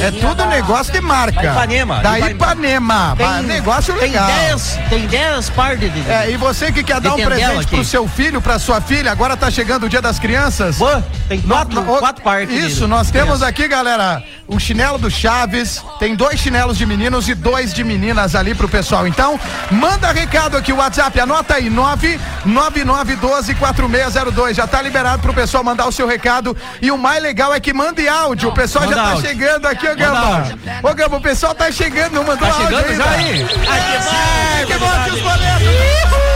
É 0.00 0.10
tudo 0.10 0.46
negócio 0.46 0.90
de 0.92 1.00
marca. 1.02 1.42
Da 1.42 1.50
Ipanema, 1.52 2.00
Da 2.00 2.18
Ipanema. 2.30 3.14
Bah, 3.18 3.42
negócio 3.42 3.92
tem 3.94 4.08
legal. 4.10 4.26
10, 4.26 4.78
tem 4.88 5.06
10 5.06 5.50
par 5.50 5.76
de. 5.76 5.90
de- 5.90 6.10
É, 6.10 6.30
e 6.30 6.36
você 6.38 6.72
que 6.72 6.82
quer 6.82 7.00
dar 7.00 7.12
um 7.12 7.16
Tem 7.16 7.26
dela 7.26 7.36
presente 7.40 7.66
pro 7.66 7.84
seu 7.84 8.08
filho, 8.08 8.40
pra 8.40 8.58
sua 8.58 8.80
filha, 8.80 9.10
agora 9.10 9.33
tá 9.36 9.50
chegando 9.50 9.84
o 9.84 9.88
dia 9.88 10.00
das 10.02 10.18
crianças. 10.18 10.76
Pô, 10.78 10.88
tem 11.28 11.40
quatro, 11.40 11.74
No- 11.74 11.82
no- 11.92 11.98
quatro 11.98 12.22
par. 12.22 12.46
de- 12.46 12.54
Isso, 12.54 12.86
nós 12.88 13.10
temos 13.10 13.42
aqui, 13.42 13.66
galera, 13.68 14.22
o 14.46 14.58
chinelo 14.58 14.96
do 14.98 15.10
Chaves, 15.10 15.82
tem 15.98 16.14
dois 16.14 16.38
chinelos 16.40 16.76
de 16.78 16.86
meninos 16.86 17.28
e 17.28 17.34
dois 17.34 17.72
de 17.74 17.82
meninas 17.84 18.34
ali 18.34 18.54
pro 18.54 18.68
pessoal. 18.68 19.06
Então, 19.06 19.38
manda 19.70 20.10
recado 20.12 20.56
aqui, 20.56 20.72
o 20.72 20.76
WhatsApp, 20.76 21.18
anota 21.20 21.54
aí, 21.54 21.68
999124602. 21.70 24.54
Já 24.54 24.66
tá 24.66 24.80
liberado 24.82 25.20
pro 25.22 25.32
pessoal 25.34 25.62
mandar 25.64 25.86
o 25.86 25.92
seu 25.92 26.06
recado. 26.06 26.56
E 26.80 26.90
o 26.90 26.98
mais 26.98 27.22
legal 27.22 27.52
é 27.54 27.60
que 27.60 27.72
mande 27.72 28.06
áudio. 28.08 28.48
O 28.50 28.54
pessoal 28.54 28.86
já 28.88 28.94
tá 28.94 29.02
áudio. 29.10 29.26
chegando 29.28 29.66
aqui, 29.66 29.86
ô 29.88 29.94
Gamba. 29.96 30.44
Ô 30.82 30.94
Gamba, 30.94 31.16
o 31.16 31.20
pessoal 31.20 31.54
tá 31.54 31.70
chegando, 31.70 32.12
não 32.14 32.24
mandou 32.24 32.48
Tá 32.48 32.54
áudio 32.54 32.68
chegando 32.78 32.90
ainda. 32.90 33.04
já 33.04 33.10
aí? 33.10 33.42
Aqui 33.44 33.98
vai, 34.04 34.66
que 34.66 34.74
bote 34.78 35.10
os 35.10 35.20
boletos. 35.20 36.33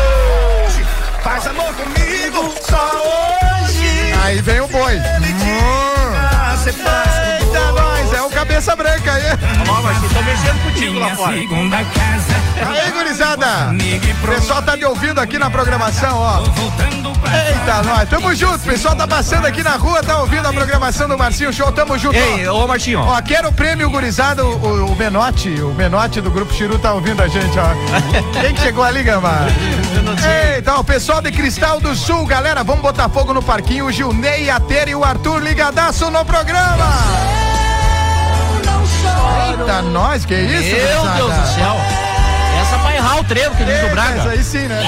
Faz 1.23 1.47
amor 1.47 1.75
comigo 1.75 2.55
só 2.69 2.91
hoje. 3.65 4.13
Aí 4.23 4.41
vem 4.41 4.61
o 4.61 4.69
boi. 4.69 4.99
Ah, 6.17 6.57
cê 6.63 6.73
faz 6.73 7.19
Nós, 8.09 8.19
é 8.19 8.23
o 8.23 8.31
cabeça 8.31 8.75
branca 8.75 9.13
aí. 9.13 9.25
Ó, 9.69 9.83
Marcinho, 9.83 10.09
tô 10.11 10.23
mexendo 10.23 10.63
contigo 10.65 10.99
lá 10.99 11.15
fora. 11.17 11.33
Aí, 11.33 12.91
gurizada. 12.93 13.47
O 14.23 14.27
pessoal 14.29 14.63
tá 14.63 14.77
me 14.77 14.85
ouvindo 14.85 15.21
aqui 15.21 15.39
na 15.39 15.51
programação, 15.51 16.17
ó. 16.19 16.43
Eita, 17.29 17.83
nós. 17.83 18.09
Tamo 18.09 18.35
junto. 18.35 18.57
O 18.57 18.61
pessoal 18.61 18.97
tá 18.97 19.07
passando 19.07 19.47
aqui 19.47 19.63
na 19.63 19.77
rua, 19.77 20.03
tá 20.03 20.19
ouvindo 20.21 20.47
a 20.49 20.53
programação 20.53 21.09
do 21.09 21.17
Marcinho 21.19 21.53
Show. 21.53 21.71
Tamo 21.73 21.99
junto. 21.99 22.17
ó. 22.17 22.21
Ei, 22.21 22.49
ô 22.49 22.67
Marcinho, 22.67 23.01
ó. 23.01 23.17
Ó, 23.17 23.23
quero 23.23 23.49
o 23.49 23.53
prêmio, 23.53 23.91
gurizada. 23.91 24.45
O, 24.45 24.57
o, 24.57 24.93
o 24.93 24.97
Menote, 24.97 25.49
o 25.61 25.73
Menote 25.75 26.21
do 26.21 26.31
Grupo 26.31 26.53
Chiru 26.53 26.79
tá 26.79 26.93
ouvindo 26.95 27.23
a 27.23 27.29
gente, 27.29 27.59
ó. 27.59 28.41
Quem 28.41 28.55
que 28.55 28.61
chegou 28.63 28.83
ali, 28.85 29.03
Gamba? 29.03 29.47
Eita, 30.55 30.75
ó, 30.75 30.81
o 30.81 30.85
pessoal 30.85 31.21
de 31.21 31.31
Cristal 31.31 31.81
do 31.81 31.95
Sul, 31.95 32.25
galera, 32.27 32.65
vamos 32.65 32.83
botar 32.83 33.09
fogo 33.09 33.33
no 33.35 33.43
parquinho. 33.43 33.87
O 33.87 33.93
Gilney, 33.93 34.51
a 34.51 34.59
Tere 34.59 34.93
e 34.93 34.95
o 34.95 35.05
Arthur 35.05 35.41
ligadaço 35.43 36.11
no 36.11 36.25
programa. 36.25 36.87
Eita, 39.49 39.83
nós, 39.83 40.25
que 40.25 40.35
isso, 40.35 40.77
Meu? 40.77 41.13
Deus 41.17 41.35
do 41.35 41.47
céu. 41.47 41.77
Essa 42.61 42.79
vai 42.79 42.97
errar 42.97 43.21
o 43.21 43.25
trevo 43.25 43.57
que 43.57 43.65
diz 43.65 43.83
o 43.85 43.89
Braga. 43.91 44.19
Isso 44.19 44.29
aí 44.29 44.45
sim, 44.45 44.67
né? 44.69 44.83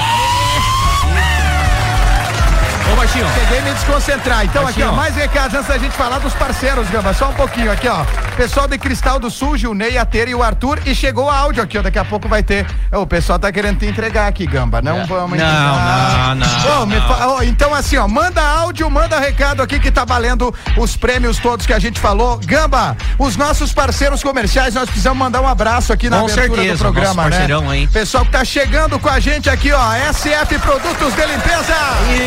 Ô 3.01 3.03
Marcinho, 3.03 3.25
Cheguei 3.33 3.57
a 3.57 3.61
me 3.63 3.73
desconcentrar. 3.73 4.45
Então, 4.45 4.61
Assim, 4.67 4.81
aqui, 4.81 4.83
ó, 4.83 4.91
mais 4.95 5.15
recados 5.15 5.55
antes 5.55 5.67
da 5.67 5.77
gente 5.79 5.93
falar 5.93 6.19
dos 6.19 6.33
parceiros, 6.35 6.87
Gamba. 6.89 7.13
Só 7.15 7.29
um 7.29 7.33
pouquinho 7.33 7.71
aqui, 7.71 7.87
ó. 7.87 8.03
Pessoal 8.37 8.67
de 8.67 8.77
Cristal 8.77 9.19
do 9.19 9.29
Sul, 9.31 9.57
Gilney, 9.57 9.97
a 9.97 10.05
Tere 10.05 10.31
e 10.31 10.35
o 10.35 10.43
Arthur. 10.43 10.79
E 10.85 10.93
chegou 10.93 11.25
o 11.25 11.29
áudio 11.29 11.63
aqui, 11.63 11.79
ó. 11.79 11.81
Daqui 11.81 11.97
a 11.97 12.05
pouco 12.05 12.27
vai 12.27 12.43
ter. 12.43 12.65
O 12.91 13.07
pessoal 13.07 13.39
tá 13.39 13.51
querendo 13.51 13.79
te 13.79 13.87
entregar 13.87 14.27
aqui, 14.27 14.45
Gamba. 14.45 14.81
Não 14.83 15.05
vamos 15.07 15.37
Não, 15.37 15.45
entregar. 15.45 16.35
não, 16.35 16.47
não, 16.79 16.85
me 16.85 16.95
não. 16.95 17.07
fa- 17.07 17.27
ó, 17.27 17.41
então, 17.41 17.73
assim, 17.73 17.97
ó, 17.97 18.07
manda 18.07 18.39
áudio, 18.41 18.87
manda 18.89 19.19
recado 19.19 19.63
aqui 19.63 19.79
que 19.79 19.89
tá 19.89 20.05
valendo 20.05 20.53
os 20.77 20.95
prêmios 20.95 21.39
todos 21.39 21.65
que 21.65 21.73
a 21.73 21.79
gente 21.79 21.99
falou. 21.99 22.39
Gamba, 22.45 22.95
os 23.17 23.35
nossos 23.35 23.73
parceiros 23.73 24.21
comerciais, 24.21 24.75
nós 24.75 24.85
precisamos 24.85 25.17
mandar 25.17 25.41
um 25.41 25.47
abraço 25.47 25.91
aqui 25.91 26.07
na 26.07 26.19
Com 26.19 26.25
abertura 26.25 26.55
certeza, 26.55 26.75
do 26.85 26.93
programa, 26.93 27.29
né? 27.29 27.47
hein? 27.77 27.89
Pessoal 27.91 28.23
que 28.25 28.31
tá 28.31 28.45
chegando 28.45 28.99
com 28.99 29.09
a 29.09 29.19
gente 29.19 29.49
aqui, 29.49 29.71
ó. 29.71 29.81
SF 30.13 30.59
Produtos 30.59 31.13
de 31.15 31.25
Limpeza. 31.25 31.75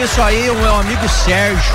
Isso 0.02 0.20
aí, 0.20 0.50
o 0.50 0.63
meu 0.64 0.76
amigo 0.80 1.06
Sérgio. 1.08 1.74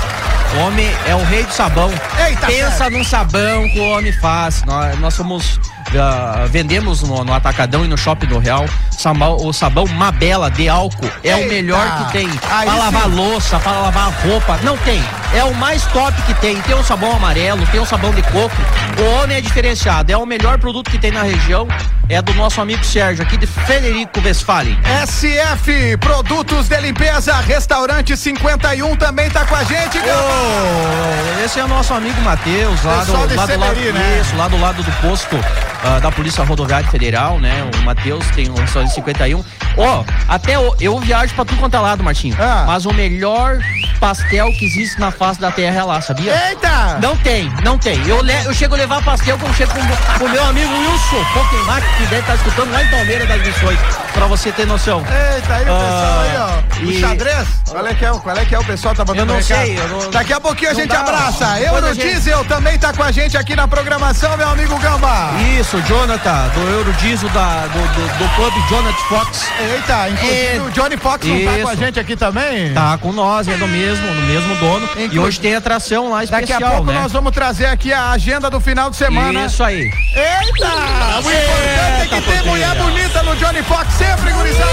O 0.56 0.58
homem 0.66 0.90
é 1.06 1.14
o 1.14 1.22
rei 1.24 1.44
do 1.44 1.52
sabão. 1.52 1.90
Eita, 2.26 2.46
Pensa 2.48 2.70
Sérgio. 2.72 2.98
num 2.98 3.04
sabão 3.04 3.68
que 3.68 3.78
o 3.78 3.88
homem 3.90 4.12
faz. 4.12 4.64
Nós, 4.64 4.98
nós 4.98 5.14
somos. 5.14 5.60
ah, 5.96 6.44
vendemos 6.48 7.02
no, 7.02 7.24
no 7.24 7.32
Atacadão 7.32 7.84
e 7.84 7.88
no 7.88 7.96
Shopping 7.96 8.26
do 8.26 8.38
Real 8.40 8.64
sabão- 8.90 9.36
o 9.36 9.52
sabão 9.52 9.86
Mabela 9.86 10.50
de 10.50 10.68
álcool. 10.68 11.08
É 11.22 11.32
Eita. 11.34 11.46
o 11.46 11.48
melhor 11.48 11.98
que 12.06 12.12
tem. 12.12 12.28
Aí 12.50 12.66
Pra 12.66 12.74
lavar 12.76 13.02
sim. 13.04 13.10
louça, 13.14 13.58
pra 13.60 13.72
lavar 13.72 14.12
roupa. 14.26 14.58
Não 14.64 14.76
tem. 14.78 15.00
É 15.34 15.44
o 15.44 15.54
mais 15.54 15.84
top 15.86 16.20
que 16.22 16.34
tem. 16.34 16.60
Tem 16.62 16.74
um 16.74 16.82
sabão 16.82 17.14
amarelo, 17.14 17.64
tem 17.68 17.80
um 17.80 17.86
sabão 17.86 18.10
de 18.12 18.22
coco. 18.22 18.54
O 18.98 19.22
homem 19.22 19.36
é 19.36 19.40
diferenciado. 19.40 20.10
É 20.12 20.16
o 20.16 20.26
melhor 20.26 20.58
produto 20.58 20.90
que 20.90 20.98
tem 20.98 21.10
na 21.12 21.22
região. 21.22 21.68
É 22.08 22.20
do 22.20 22.34
nosso 22.34 22.60
amigo 22.60 22.84
Sérgio, 22.84 23.22
aqui 23.22 23.36
de 23.36 23.46
Federico 23.46 24.20
Westphalen. 24.20 24.76
SF 25.06 25.96
Produtos 25.98 26.66
de 26.68 26.76
Limpeza, 26.80 27.32
Restaurante 27.36 28.16
51 28.16 28.96
também 28.96 29.30
tá 29.30 29.44
com 29.44 29.54
a 29.54 29.62
gente. 29.62 29.96
Ô, 29.98 31.44
esse 31.44 31.60
é 31.60 31.64
o 31.64 31.68
nosso 31.68 31.94
amigo 31.94 32.20
Matheus, 32.22 32.82
lá 32.82 33.04
do, 33.04 33.12
lá 33.36 33.46
do 33.46 33.58
lado, 33.60 33.74
né? 33.92 34.18
isso, 34.20 34.36
lá 34.36 34.48
do 34.48 34.58
lado 34.60 34.82
do 34.82 34.90
posto 35.00 35.36
ah, 35.84 36.00
da 36.00 36.10
Polícia 36.10 36.42
Rodoviária 36.42 36.88
Federal, 36.90 37.38
né? 37.38 37.70
O 37.78 37.82
Matheus 37.84 38.26
tem 38.34 38.48
o 38.50 38.54
restaurante 38.54 38.92
51. 38.92 39.44
Ó, 39.76 40.04
até 40.28 40.58
o- 40.58 40.74
eu 40.80 40.98
viajo 40.98 41.32
pra 41.34 41.44
tudo 41.44 41.58
quanto 41.60 41.76
é 41.76 41.78
lado, 41.80 42.02
Martinho. 42.02 42.36
Ah. 42.40 42.64
Mas 42.66 42.86
o 42.86 42.92
melhor 42.92 43.58
pastel 44.00 44.50
que 44.58 44.64
existe 44.64 44.98
na 44.98 45.12
face 45.20 45.38
da 45.38 45.50
terra 45.50 45.84
lá, 45.84 46.00
sabia? 46.00 46.32
Eita! 46.48 46.98
Não 47.02 47.14
tem, 47.18 47.52
não 47.62 47.76
tem. 47.76 48.00
Eu, 48.08 48.22
le- 48.22 48.42
eu 48.46 48.54
chego 48.54 48.74
a 48.74 48.78
levar 48.78 49.02
pastel 49.04 49.38
quando 49.38 49.54
chego 49.54 49.70
com 50.18 50.24
o 50.24 50.28
meu 50.30 50.42
amigo 50.44 50.72
Wilson 50.72 51.24
Pokémon, 51.34 51.80
que 51.98 52.04
deve 52.06 52.20
estar 52.22 52.34
escutando 52.36 52.72
lá 52.72 52.82
em 52.82 52.88
Palmeiras 52.88 53.28
das 53.28 53.46
Missões, 53.46 53.78
pra 54.14 54.24
você 54.26 54.50
ter 54.50 54.66
noção. 54.66 55.00
Eita, 55.00 55.54
aí 55.54 55.62
o 55.62 55.64
pessoal 55.66 56.20
aí, 56.20 56.36
ó. 56.38 56.40
Ah, 56.40 56.62
O 56.86 56.90
e- 56.90 57.00
xadrez? 57.00 57.48
Qual 57.68 57.86
é 57.86 57.94
que 57.94 58.04
é? 58.04 58.10
o- 58.12 58.18
Qual 58.20 58.36
é 58.36 58.44
que 58.46 58.54
é 58.54 58.58
o 58.58 58.64
pessoal 58.64 58.94
tá 58.94 59.04
botando 59.04 59.28
Eu 59.28 59.34
não 59.34 59.42
sei, 59.42 59.78
eu 59.78 59.88
não- 59.88 60.10
Daqui 60.10 60.32
a 60.32 60.40
pouquinho 60.40 60.70
a 60.70 60.74
gente 60.74 60.88
dá. 60.88 61.00
abraça. 61.00 61.60
Euro 61.60 61.86
a 61.86 61.92
gente- 61.92 62.08
Diesel 62.08 62.42
também 62.46 62.78
tá 62.78 62.92
com 62.94 63.02
a 63.02 63.12
gente 63.12 63.36
aqui 63.36 63.54
na 63.54 63.68
programação, 63.68 64.34
meu 64.38 64.48
amigo 64.48 64.76
Gamba. 64.78 65.30
Isso, 65.60 65.80
Jonathan, 65.82 66.48
do 66.54 66.60
Eurodiesel 66.60 67.28
da, 67.28 67.66
do, 67.66 67.78
do, 67.78 68.18
do 68.18 68.34
Clube 68.36 68.56
Jonathan 68.70 68.96
Fox. 69.08 69.44
Eita, 69.60 70.08
inclusive 70.08 70.56
É. 70.56 70.60
o 70.66 70.70
Johnny 70.70 70.96
Fox 70.96 71.26
não 71.26 71.44
tá 71.44 71.62
com 71.62 71.68
a 71.68 71.74
gente 71.74 72.00
aqui 72.00 72.16
também? 72.16 72.72
Tá 72.72 72.96
com 72.98 73.12
nós, 73.12 73.46
é 73.46 73.54
do 73.56 73.68
mesmo, 73.68 74.06
do 74.06 74.22
mesmo 74.22 74.54
dono. 74.56 74.88
E 75.10 75.18
hoje 75.18 75.40
tem 75.40 75.54
atração 75.54 76.10
lá 76.10 76.24
Daqui 76.24 76.44
especial, 76.44 76.62
a 76.62 76.70
pouco 76.76 76.92
né? 76.92 77.00
nós 77.00 77.12
vamos 77.12 77.32
trazer 77.32 77.66
aqui 77.66 77.92
a 77.92 78.10
agenda 78.10 78.48
do 78.48 78.60
final 78.60 78.90
de 78.90 78.96
semana. 78.96 79.46
Isso 79.46 79.62
aí. 79.62 79.90
Eita! 80.14 80.68
O 81.16 81.20
importante 81.20 82.02
é 82.02 82.06
que 82.08 82.20
tem 82.22 82.42
mulher 82.46 82.74
bonita 82.76 83.22
no 83.22 83.34
Johnny 83.36 83.62
Fox 83.62 83.92
sempre, 83.94 84.30
gurizada. 84.32 84.70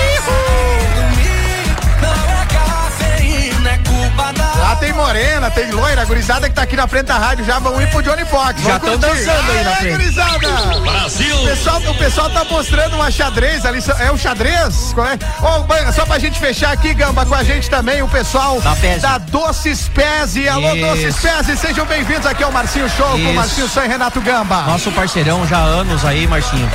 Lá 4.67 4.75
tem 4.75 4.91
morena, 4.91 5.49
tem 5.49 5.71
loira, 5.71 6.03
gurizada 6.03 6.49
que 6.49 6.53
tá 6.53 6.63
aqui 6.63 6.75
na 6.75 6.85
frente 6.89 7.05
da 7.05 7.17
rádio 7.17 7.45
já 7.45 7.57
vão 7.57 7.81
ir 7.81 7.89
pro 7.89 8.03
Johnny 8.03 8.25
Fox. 8.25 8.61
Já 8.61 8.77
Vamos 8.77 8.99
tão 8.99 9.09
curtir. 9.09 9.25
dançando 9.25 9.51
aí 9.53 9.63
na 9.63 9.69
Aê, 9.69 9.75
frente. 9.77 9.91
gurizada! 9.93 10.79
Brasil! 10.81 11.37
O 11.41 11.47
pessoal, 11.47 11.77
o 11.87 11.95
pessoal 11.95 12.29
tá 12.31 12.43
mostrando 12.43 12.95
uma 12.97 13.09
xadrez 13.09 13.65
ali. 13.65 13.81
É 13.99 14.11
um 14.11 14.17
xadrez? 14.17 14.91
Qual 14.93 15.07
é? 15.07 15.17
Ô, 15.41 15.63
Banha, 15.63 15.89
só 15.93 16.05
pra 16.05 16.19
gente 16.19 16.37
fechar 16.37 16.73
aqui, 16.73 16.93
Gamba, 16.93 17.25
com 17.25 17.33
a 17.33 17.45
gente 17.45 17.69
também, 17.69 18.01
o 18.01 18.09
pessoal 18.09 18.59
Da 18.59 18.75
da 18.97 19.17
Doces 19.19 19.87
Pese. 19.87 20.49
Alô, 20.49 20.75
Isso. 20.75 20.85
Doces 20.85 21.15
Pese, 21.21 21.57
sejam 21.57 21.85
bem-vindos 21.85 22.25
aqui 22.25 22.43
ao 22.43 22.51
Marcinho 22.51 22.89
Show 22.89 23.11
com 23.11 23.17
Isso. 23.19 23.33
Marcinho 23.35 23.85
e 23.85 23.87
Renato 23.87 24.19
Gamba. 24.19 24.63
Nosso 24.63 24.91
parceirão 24.91 25.47
já 25.47 25.59
há 25.59 25.63
anos 25.63 26.03
aí, 26.03 26.27
Marcinho. 26.27 26.69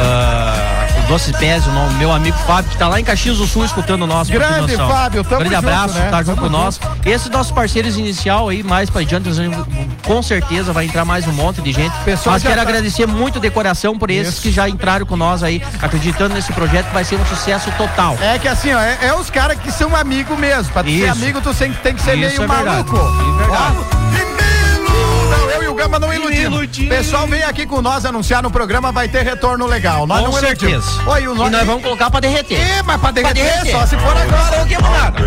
Ah, 0.00 0.79
o 1.10 1.14
Doce 1.14 1.32
Pés, 1.32 1.66
o 1.66 1.70
meu 1.98 2.12
amigo 2.12 2.38
Fábio, 2.46 2.70
que 2.70 2.76
tá 2.78 2.86
lá 2.86 3.00
em 3.00 3.04
Caxias 3.04 3.38
do 3.38 3.46
Sul 3.46 3.64
escutando 3.64 4.06
nós. 4.06 4.28
ter 4.28 4.34
Grande. 4.38 4.76
Fábio, 4.76 5.24
tamo 5.24 5.40
Grande 5.40 5.56
junto, 5.56 5.68
abraço, 5.68 5.94
né? 5.98 6.08
tá 6.08 6.22
junto 6.22 6.40
com 6.40 6.48
nós. 6.48 6.78
Esse 7.04 7.28
nosso 7.28 7.52
parceiro 7.52 7.88
inicial 7.88 8.48
aí, 8.48 8.62
mais 8.62 8.88
pra 8.88 9.00
adiante, 9.00 9.28
com 10.06 10.22
certeza 10.22 10.72
vai 10.72 10.84
entrar 10.84 11.04
mais 11.04 11.26
um 11.26 11.32
monte 11.32 11.60
de 11.62 11.72
gente. 11.72 11.92
Pessoal 12.04 12.34
Mas 12.34 12.42
quero 12.44 12.54
tá- 12.54 12.62
agradecer 12.62 13.06
muito 13.06 13.40
de 13.40 13.50
coração 13.50 13.98
por 13.98 14.08
esses 14.08 14.34
Isso. 14.34 14.42
que 14.42 14.52
já 14.52 14.68
entraram 14.68 15.04
com 15.04 15.16
nós 15.16 15.42
aí, 15.42 15.60
acreditando 15.82 16.32
nesse 16.34 16.52
projeto 16.52 16.86
que 16.86 16.94
vai 16.94 17.02
ser 17.04 17.16
um 17.16 17.26
sucesso 17.26 17.72
total. 17.72 18.16
É 18.20 18.38
que 18.38 18.46
assim, 18.46 18.72
ó, 18.72 18.78
é, 18.78 18.98
é 19.06 19.12
os 19.14 19.30
caras 19.30 19.58
que 19.58 19.72
são 19.72 19.96
amigos 19.96 20.38
mesmo. 20.38 20.72
Pra 20.72 20.84
tu 20.84 20.90
ser 20.90 20.94
Isso. 20.94 21.10
amigo, 21.10 21.40
tu 21.40 21.52
tem, 21.54 21.72
tem 21.72 21.94
que 21.94 22.02
ser 22.02 22.16
Isso 22.16 22.40
meio 22.40 22.52
é 22.52 22.54
verdade. 22.56 22.64
maluco. 22.66 22.96
Isso 22.96 23.34
é 23.34 23.36
verdade. 23.42 23.76
Ó, 23.96 25.59
E 25.80 25.82
Gamba 25.82 25.98
não 25.98 26.12
iludimos. 26.12 26.68
Pessoal, 26.88 27.26
vem 27.26 27.42
aqui 27.42 27.64
com 27.64 27.80
nós 27.80 28.04
anunciar 28.04 28.42
no 28.42 28.50
programa, 28.50 28.92
vai 28.92 29.08
ter 29.08 29.22
retorno 29.24 29.66
legal. 29.66 30.06
Nós 30.06 30.18
Com 30.20 30.30
não 30.30 30.38
iludimos. 30.38 30.84
certeza. 30.84 31.10
Oi, 31.10 31.26
o 31.26 31.34
E 31.34 31.38
nome. 31.38 31.50
nós 31.50 31.66
vamos 31.66 31.82
colocar 31.82 32.10
pra 32.10 32.20
derreter. 32.20 32.58
Ih, 32.60 32.82
mas 32.84 33.00
pra 33.00 33.10
derreter, 33.10 33.42
derreter. 33.42 33.72
só 33.72 33.86
se 33.86 33.96
for 33.96 34.14
agora. 34.14 34.58
Não 34.58 34.66
queima 34.66 34.90
nada. 34.90 35.20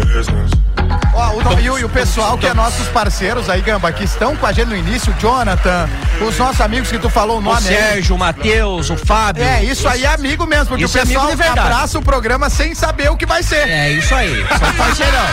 Ó, 1.15 1.29
o, 1.36 1.60
e, 1.60 1.70
o, 1.70 1.77
e 1.79 1.84
o 1.86 1.89
pessoal 1.89 2.38
que 2.38 2.48
é 2.48 2.53
nossos 2.53 2.88
parceiros 2.88 3.50
aí, 3.50 3.62
Gamba, 3.62 3.91
que 3.91 4.03
estão 4.03 4.36
com 4.36 4.46
a 4.48 4.51
gente 4.51 4.67
no 4.70 4.75
início, 4.75 5.13
o 5.15 5.20
Jonathan, 5.22 5.88
os 6.22 6.38
nossos 6.39 6.60
amigos 6.60 6.89
que 6.89 6.98
tu 6.98 7.10
falou 7.10 7.36
o 7.38 7.39
O 7.39 7.41
nome 7.43 7.67
aí. 7.67 7.75
Sérgio, 7.75 8.15
o 8.15 8.20
Matheus, 8.20 8.89
o 8.89 8.98
Fábio. 8.98 9.43
É, 9.43 9.63
isso 9.63 9.88
aí 9.88 10.03
é 10.05 10.08
amigo 10.13 10.46
mesmo, 10.48 10.67
porque 10.67 10.86
Isso 10.86 10.98
o 10.98 11.01
é 11.01 11.05
pessoal 11.05 11.27
verdade. 11.27 11.60
abraça 11.60 12.00
o 12.00 12.01
programa 12.01 12.50
sem 12.50 12.74
saber 12.74 13.12
o 13.12 13.15
que 13.17 13.25
vai 13.25 13.43
ser. 13.43 13.67
É 13.70 13.91
isso 13.91 14.13
aí, 14.15 14.43
são 14.60 14.74
parceirão. 14.74 15.24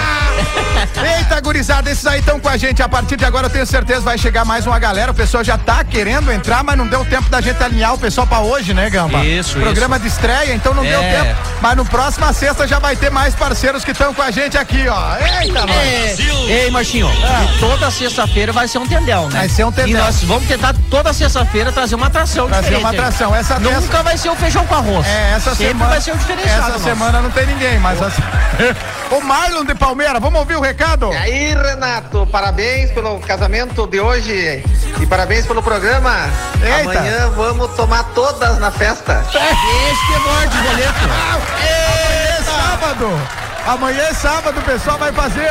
Eita, 1.18 1.40
gurizada, 1.40 1.90
esses 1.90 2.06
aí 2.06 2.20
estão 2.20 2.38
com 2.38 2.48
a 2.48 2.56
gente. 2.56 2.82
A 2.82 2.88
partir 2.88 3.16
de 3.16 3.24
agora 3.24 3.46
eu 3.46 3.50
tenho 3.50 3.66
certeza 3.66 4.00
vai 4.00 4.18
chegar 4.18 4.44
mais 4.44 4.66
uma 4.66 4.78
galera. 4.78 5.10
O 5.12 5.14
pessoal 5.14 5.42
já 5.44 5.56
tá 5.58 5.82
querendo 5.84 6.30
entrar, 6.32 6.62
mas 6.62 6.76
não 6.76 6.86
deu 6.86 7.04
tempo 7.04 7.28
da 7.28 7.40
gente 7.40 7.62
alinhar 7.62 7.94
o 7.94 7.98
pessoal 7.98 8.26
pra 8.26 8.40
hoje, 8.40 8.72
né, 8.74 8.88
Gamba? 8.90 9.24
Isso, 9.24 9.58
Programa 9.58 9.98
de 9.98 10.08
estreia, 10.08 10.54
então 10.54 10.74
não 10.74 10.82
deu 10.82 11.00
É. 11.00 11.22
tempo. 11.24 11.40
Mas 11.60 11.76
no 11.76 11.84
próxima 11.84 12.32
sexta 12.32 12.66
já 12.66 12.78
vai 12.78 12.96
ter 12.96 13.10
mais 13.10 13.34
parceiros 13.34 13.84
que 13.84 13.90
estão 13.92 14.12
com 14.14 14.22
a 14.22 14.30
gente 14.30 14.56
aqui, 14.58 14.86
ó. 14.88 15.16
Eita, 15.42 15.66
nós. 15.74 16.20
É, 16.50 16.52
ei, 16.64 16.70
Marcinho, 16.70 17.08
e 17.08 17.58
toda 17.60 17.90
sexta-feira 17.90 18.52
vai 18.52 18.66
ser 18.68 18.78
um 18.78 18.86
tendel, 18.86 19.28
né? 19.28 19.38
Vai 19.40 19.48
ser 19.48 19.64
um 19.64 19.72
tendel. 19.72 19.90
E 19.90 19.94
nós 19.94 20.22
vamos 20.24 20.46
tentar 20.48 20.74
toda 20.90 21.12
sexta-feira 21.12 21.70
trazer 21.72 21.94
uma 21.94 22.06
atração 22.06 22.46
Trazer 22.48 22.62
diferente. 22.70 22.82
uma 22.84 22.90
atração. 22.90 23.34
Essa 23.34 23.58
Nunca 23.58 23.76
essa- 23.78 24.02
vai 24.02 24.16
ser 24.18 24.30
o 24.30 24.36
feijão 24.36 24.66
com 24.66 24.74
arroz. 24.74 25.06
É, 25.06 25.32
essa 25.36 25.50
Sempre 25.50 25.66
semana. 25.68 25.90
vai 25.90 26.00
ser 26.00 26.12
o 26.12 26.16
diferenciado. 26.18 26.60
Essa 26.60 26.70
nosso. 26.72 26.84
semana 26.84 27.20
não 27.20 27.30
tem 27.30 27.46
ninguém, 27.46 27.78
mas. 27.78 27.98
o 29.10 29.20
Marlon 29.20 29.64
de 29.64 29.74
Palmeira, 29.74 30.18
vamos 30.20 30.38
ouvir 30.40 30.56
o 30.56 30.60
recado? 30.60 31.12
E 31.12 31.16
aí, 31.16 31.54
Renato, 31.54 32.26
parabéns 32.30 32.90
pelo 32.90 33.18
casamento 33.20 33.86
de 33.86 34.00
hoje 34.00 34.62
e 35.00 35.06
parabéns 35.06 35.46
pelo 35.46 35.62
programa. 35.62 36.28
Eita. 36.62 36.98
Amanhã 36.98 37.30
vamos 37.36 37.70
tomar 37.76 38.04
todas 38.14 38.58
na 38.58 38.70
festa. 38.70 39.24
Esse 39.28 40.06
que 40.06 40.18
morde 40.28 40.56
o 40.58 40.62
boleto. 40.62 41.04
Amanhã 41.04 41.40
é 42.38 42.42
sábado. 42.42 43.49
Amanhã 43.66 44.02
é 44.02 44.14
sábado, 44.14 44.58
o 44.58 44.62
pessoal 44.62 44.98
vai 44.98 45.12
fazer. 45.12 45.50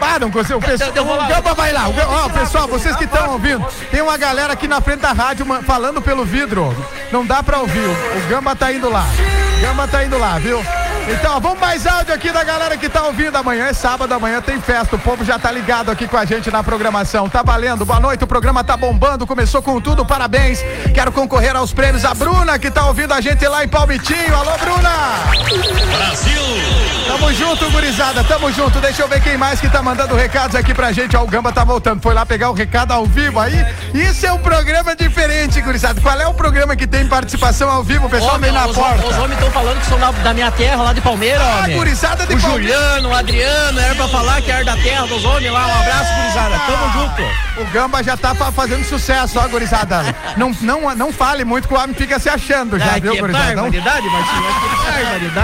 Ah, 0.00 0.18
não 0.18 0.30
consigo. 0.30 0.58
O, 0.58 0.62
pessoal, 0.62 0.90
o 0.90 1.28
Gamba 1.28 1.54
vai 1.54 1.72
lá. 1.72 1.84
Ó, 1.88 2.28
pessoal, 2.30 2.66
vocês 2.66 2.96
que 2.96 3.04
estão 3.04 3.32
ouvindo, 3.32 3.64
tem 3.90 4.00
uma 4.02 4.16
galera 4.16 4.52
aqui 4.52 4.66
na 4.66 4.80
frente 4.80 5.00
da 5.00 5.12
rádio 5.12 5.46
falando 5.64 6.02
pelo 6.02 6.24
vidro. 6.24 6.74
Não 7.12 7.24
dá 7.24 7.42
pra 7.42 7.58
ouvir. 7.58 7.78
O, 7.78 7.92
o 7.92 8.28
Gamba 8.28 8.56
tá 8.56 8.72
indo 8.72 8.88
lá. 8.90 9.04
O 9.58 9.60
Gamba 9.62 9.86
tá 9.86 10.04
indo 10.04 10.18
lá, 10.18 10.38
viu? 10.38 10.60
Então, 11.08 11.40
vamos 11.40 11.58
mais 11.58 11.86
áudio 11.86 12.14
aqui 12.14 12.30
da 12.30 12.44
galera 12.44 12.76
que 12.76 12.88
tá 12.88 13.04
ouvindo. 13.04 13.36
Amanhã 13.36 13.66
é 13.66 13.72
sábado, 13.72 14.12
amanhã 14.12 14.40
tem 14.40 14.60
festa. 14.60 14.96
O 14.96 14.98
povo 14.98 15.24
já 15.24 15.38
tá 15.38 15.50
ligado 15.50 15.90
aqui 15.90 16.06
com 16.06 16.16
a 16.16 16.24
gente 16.24 16.50
na 16.50 16.62
programação. 16.62 17.28
Tá 17.28 17.42
valendo. 17.42 17.84
Boa 17.84 18.00
noite, 18.00 18.24
o 18.24 18.26
programa 18.26 18.62
tá 18.62 18.76
bombando. 18.76 19.26
Começou 19.26 19.62
com 19.62 19.80
tudo, 19.80 20.04
parabéns. 20.04 20.60
Quero 20.94 21.10
concorrer 21.12 21.56
aos 21.56 21.72
prêmios. 21.72 22.04
A 22.04 22.14
Bruna, 22.14 22.58
que 22.58 22.70
tá 22.70 22.86
ouvindo 22.86 23.12
a 23.12 23.20
gente 23.20 23.46
lá 23.46 23.64
em 23.64 23.68
Palmitinho. 23.68 24.34
Alô, 24.34 24.56
Bruna! 24.58 24.90
Brasil! 25.96 26.79
Tamo 27.10 27.32
junto, 27.34 27.68
gurizada, 27.70 28.22
tamo 28.24 28.52
junto. 28.52 28.80
Deixa 28.80 29.02
eu 29.02 29.08
ver 29.08 29.20
quem 29.20 29.36
mais 29.36 29.60
que 29.60 29.68
tá 29.68 29.82
mandando 29.82 30.14
recados 30.14 30.54
aqui 30.54 30.72
pra 30.72 30.92
gente. 30.92 31.16
Ó, 31.16 31.22
o 31.24 31.26
Gamba 31.26 31.50
tá 31.52 31.64
voltando. 31.64 32.00
Foi 32.00 32.14
lá 32.14 32.24
pegar 32.24 32.50
o 32.50 32.54
recado 32.54 32.92
ao 32.92 33.04
vivo 33.04 33.40
aí. 33.40 33.66
Isso 33.92 34.24
é 34.26 34.32
um 34.32 34.38
programa 34.38 34.94
diferente, 34.94 35.60
gurizada. 35.60 36.00
Qual 36.00 36.18
é 36.20 36.26
o 36.28 36.32
programa 36.34 36.76
que 36.76 36.86
tem 36.86 37.06
participação 37.08 37.68
ao 37.68 37.82
vivo? 37.82 38.06
O 38.06 38.10
pessoal 38.10 38.38
vem 38.38 38.52
na 38.52 38.66
os, 38.66 38.76
porta. 38.76 39.04
Os 39.06 39.18
homens 39.18 39.32
estão 39.32 39.50
falando 39.50 39.80
que 39.80 39.86
são 39.86 39.98
da, 39.98 40.10
da 40.12 40.32
minha 40.32 40.50
terra, 40.52 40.82
lá 40.82 40.92
de 40.92 41.00
Palmeiras, 41.00 41.42
Ah, 41.42 41.60
homem. 41.64 41.76
gurizada 41.76 42.24
de 42.26 42.34
O 42.34 42.40
Palmeiras. 42.40 42.70
Juliano, 42.78 43.08
o 43.08 43.14
Adriano, 43.14 43.80
era 43.80 43.94
pra 43.96 44.08
falar 44.08 44.40
que 44.40 44.50
era 44.50 44.64
da 44.64 44.76
terra 44.76 45.06
dos 45.06 45.24
homens 45.24 45.52
lá. 45.52 45.66
Um 45.66 45.80
abraço, 45.80 46.14
gurizada. 46.14 46.58
Tamo 46.66 46.92
junto. 46.92 47.22
O 47.60 47.64
Gamba 47.72 48.02
já 48.04 48.16
tá 48.16 48.34
fa- 48.34 48.52
fazendo 48.52 48.84
sucesso, 48.84 49.38
ó, 49.38 49.48
gurizada. 49.48 50.02
Não, 50.36 50.54
não, 50.62 50.94
não 50.94 51.12
fale 51.12 51.44
muito 51.44 51.66
que 51.68 51.74
o 51.74 51.78
homem 51.78 51.94
fica 51.94 52.18
se 52.18 52.28
achando 52.28 52.78
já, 52.78 52.94
Ah, 52.94 53.00
viu, 53.00 53.16
gurizada? 53.18 53.54
Não, 53.56 53.62
barbaridade. 53.70 54.06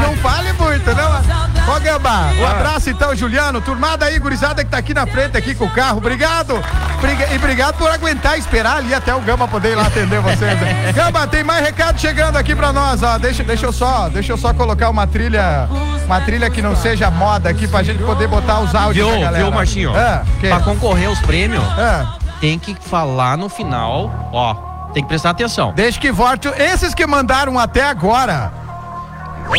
não 0.00 0.16
fale 0.18 0.52
muito, 0.54 0.94
não. 0.94 1.55
Ó, 1.68 1.80
Gamba, 1.80 2.30
um 2.40 2.46
abraço 2.46 2.88
então, 2.90 3.14
Juliano. 3.14 3.60
Turmada 3.60 4.04
aí, 4.06 4.18
gurizada 4.18 4.64
que 4.64 4.70
tá 4.70 4.78
aqui 4.78 4.94
na 4.94 5.06
frente, 5.06 5.36
aqui 5.36 5.54
com 5.54 5.64
o 5.64 5.70
carro. 5.70 5.98
Obrigado. 5.98 6.62
Briga- 7.00 7.26
E 7.32 7.36
obrigado 7.36 7.74
por 7.76 7.90
aguentar 7.90 8.38
esperar 8.38 8.76
ali 8.78 8.94
até 8.94 9.14
o 9.14 9.20
Gamba 9.20 9.48
poder 9.48 9.72
ir 9.72 9.74
lá 9.74 9.86
atender 9.86 10.20
vocês. 10.20 10.60
né? 10.60 10.92
Gamba, 10.94 11.26
tem 11.26 11.42
mais 11.42 11.64
recado 11.64 11.98
chegando 12.00 12.36
aqui 12.36 12.54
pra 12.54 12.72
nós, 12.72 13.02
ó. 13.02 13.18
Deixa, 13.18 13.42
deixa 13.42 13.66
eu 13.66 13.72
só, 13.72 14.08
deixa 14.08 14.32
eu 14.32 14.36
só 14.38 14.54
colocar 14.54 14.88
uma 14.90 15.06
trilha, 15.08 15.68
uma 16.06 16.20
trilha 16.20 16.48
que 16.48 16.62
não 16.62 16.76
seja 16.76 17.10
moda 17.10 17.50
aqui 17.50 17.66
pra 17.66 17.82
gente 17.82 18.02
poder 18.02 18.28
botar 18.28 18.60
os 18.60 18.74
áudios 18.74 19.06
Viu, 19.08 19.32
viu, 19.32 19.50
Marcinho? 19.50 19.92
Ah, 19.96 20.22
que? 20.40 20.48
Pra 20.48 20.60
concorrer 20.60 21.08
aos 21.08 21.18
prêmios, 21.20 21.64
Ah. 21.76 22.14
tem 22.40 22.58
que 22.60 22.76
falar 22.80 23.36
no 23.36 23.48
final, 23.48 24.30
ó, 24.32 24.54
tem 24.92 25.02
que 25.02 25.08
prestar 25.08 25.30
atenção. 25.30 25.72
Deixa 25.74 25.98
que 25.98 26.12
volte. 26.12 26.46
Esses 26.56 26.94
que 26.94 27.04
mandaram 27.06 27.58
até 27.58 27.82
agora. 27.88 28.52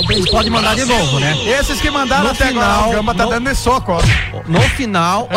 Eles 0.09 0.29
podem 0.29 0.51
mandar 0.51 0.75
de 0.75 0.85
novo, 0.85 1.19
né? 1.19 1.35
Esses 1.45 1.79
que 1.81 1.89
mandaram 1.89 2.25
No 2.25 2.29
até 2.31 2.47
final, 2.47 2.63
agora. 2.71 2.87
O 2.89 2.93
Gamba 2.93 3.15
tá 3.15 3.23
no- 3.23 3.29
dando 3.31 3.49
de 3.49 3.55
soco, 3.55 3.93
ó. 3.93 4.01
No 4.47 4.61
final, 4.61 5.27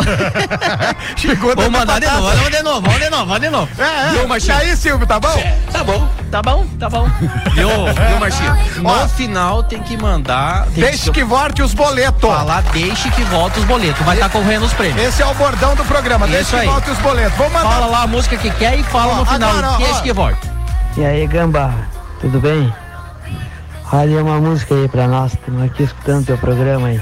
Chegou 1.15 1.55
vamos 1.55 1.71
mandar 1.71 1.99
de 1.99 2.07
novo, 2.07 2.21
vamos 2.29 2.49
de 2.51 2.63
novo, 2.63 2.81
vamos 2.81 2.99
de 2.99 3.09
novo, 3.09 3.25
vamos 3.25 3.41
de 3.41 3.49
novo. 3.49 3.69
É, 3.77 4.09
Viu, 4.11 4.21
é. 4.21 4.23
E 4.23 4.27
Marcinho? 4.27 4.57
aí, 4.57 4.75
Silvio, 4.77 5.07
tá 5.07 5.19
bom? 5.19 5.33
Tá 5.71 5.83
bom, 5.83 6.07
tá 6.29 6.41
bom, 6.41 6.65
tá 6.79 6.89
bom. 6.89 7.07
Viu, 7.53 7.69
viu, 7.69 8.19
Marcinho? 8.19 8.57
Ó. 8.85 9.01
No 9.03 9.09
final 9.09 9.63
tem 9.63 9.81
que 9.81 9.97
mandar. 9.97 10.65
Tem 10.73 10.83
Deixe 10.83 11.11
que 11.11 11.23
volte 11.23 11.61
os 11.61 11.73
boletos. 11.73 12.29
falar, 12.29 12.61
deixe 12.73 13.09
que 13.11 13.23
volta 13.23 13.59
os 13.59 13.65
boletos. 13.65 14.05
Vai 14.05 14.15
estar 14.15 14.29
correndo 14.29 14.65
os 14.65 14.73
prêmios. 14.73 15.01
Esse 15.05 15.21
é 15.21 15.25
o 15.25 15.33
bordão 15.33 15.75
do 15.75 15.83
programa. 15.85 16.27
Deixe 16.27 16.41
Isso 16.43 16.51
que 16.51 16.57
aí. 16.61 16.67
volte 16.67 16.89
os 16.91 16.97
boletos. 16.99 17.37
Vamos 17.37 17.53
mandar. 17.53 17.69
Fala 17.71 17.85
lá 17.87 18.03
a 18.03 18.07
música 18.07 18.37
que 18.37 18.51
quer 18.51 18.77
e 18.77 18.83
fala 18.83 19.13
Ó, 19.13 19.15
no 19.17 19.25
final. 19.25 19.49
agora, 19.49 19.71
ó, 19.71 19.77
deixe 19.77 19.93
ó. 19.93 20.01
que 20.01 20.13
volta. 20.13 20.37
E 20.97 21.05
aí, 21.05 21.25
Gamba, 21.27 21.73
tudo 22.19 22.39
bem? 22.39 22.73
Olha 23.93 24.23
uma 24.23 24.39
música 24.39 24.73
aí 24.73 24.87
pra 24.87 25.07
nós, 25.07 25.33
estamos 25.33 25.63
aqui 25.63 25.83
escutando 25.83 26.25
teu 26.25 26.37
programa 26.37 26.87
aí. 26.87 27.01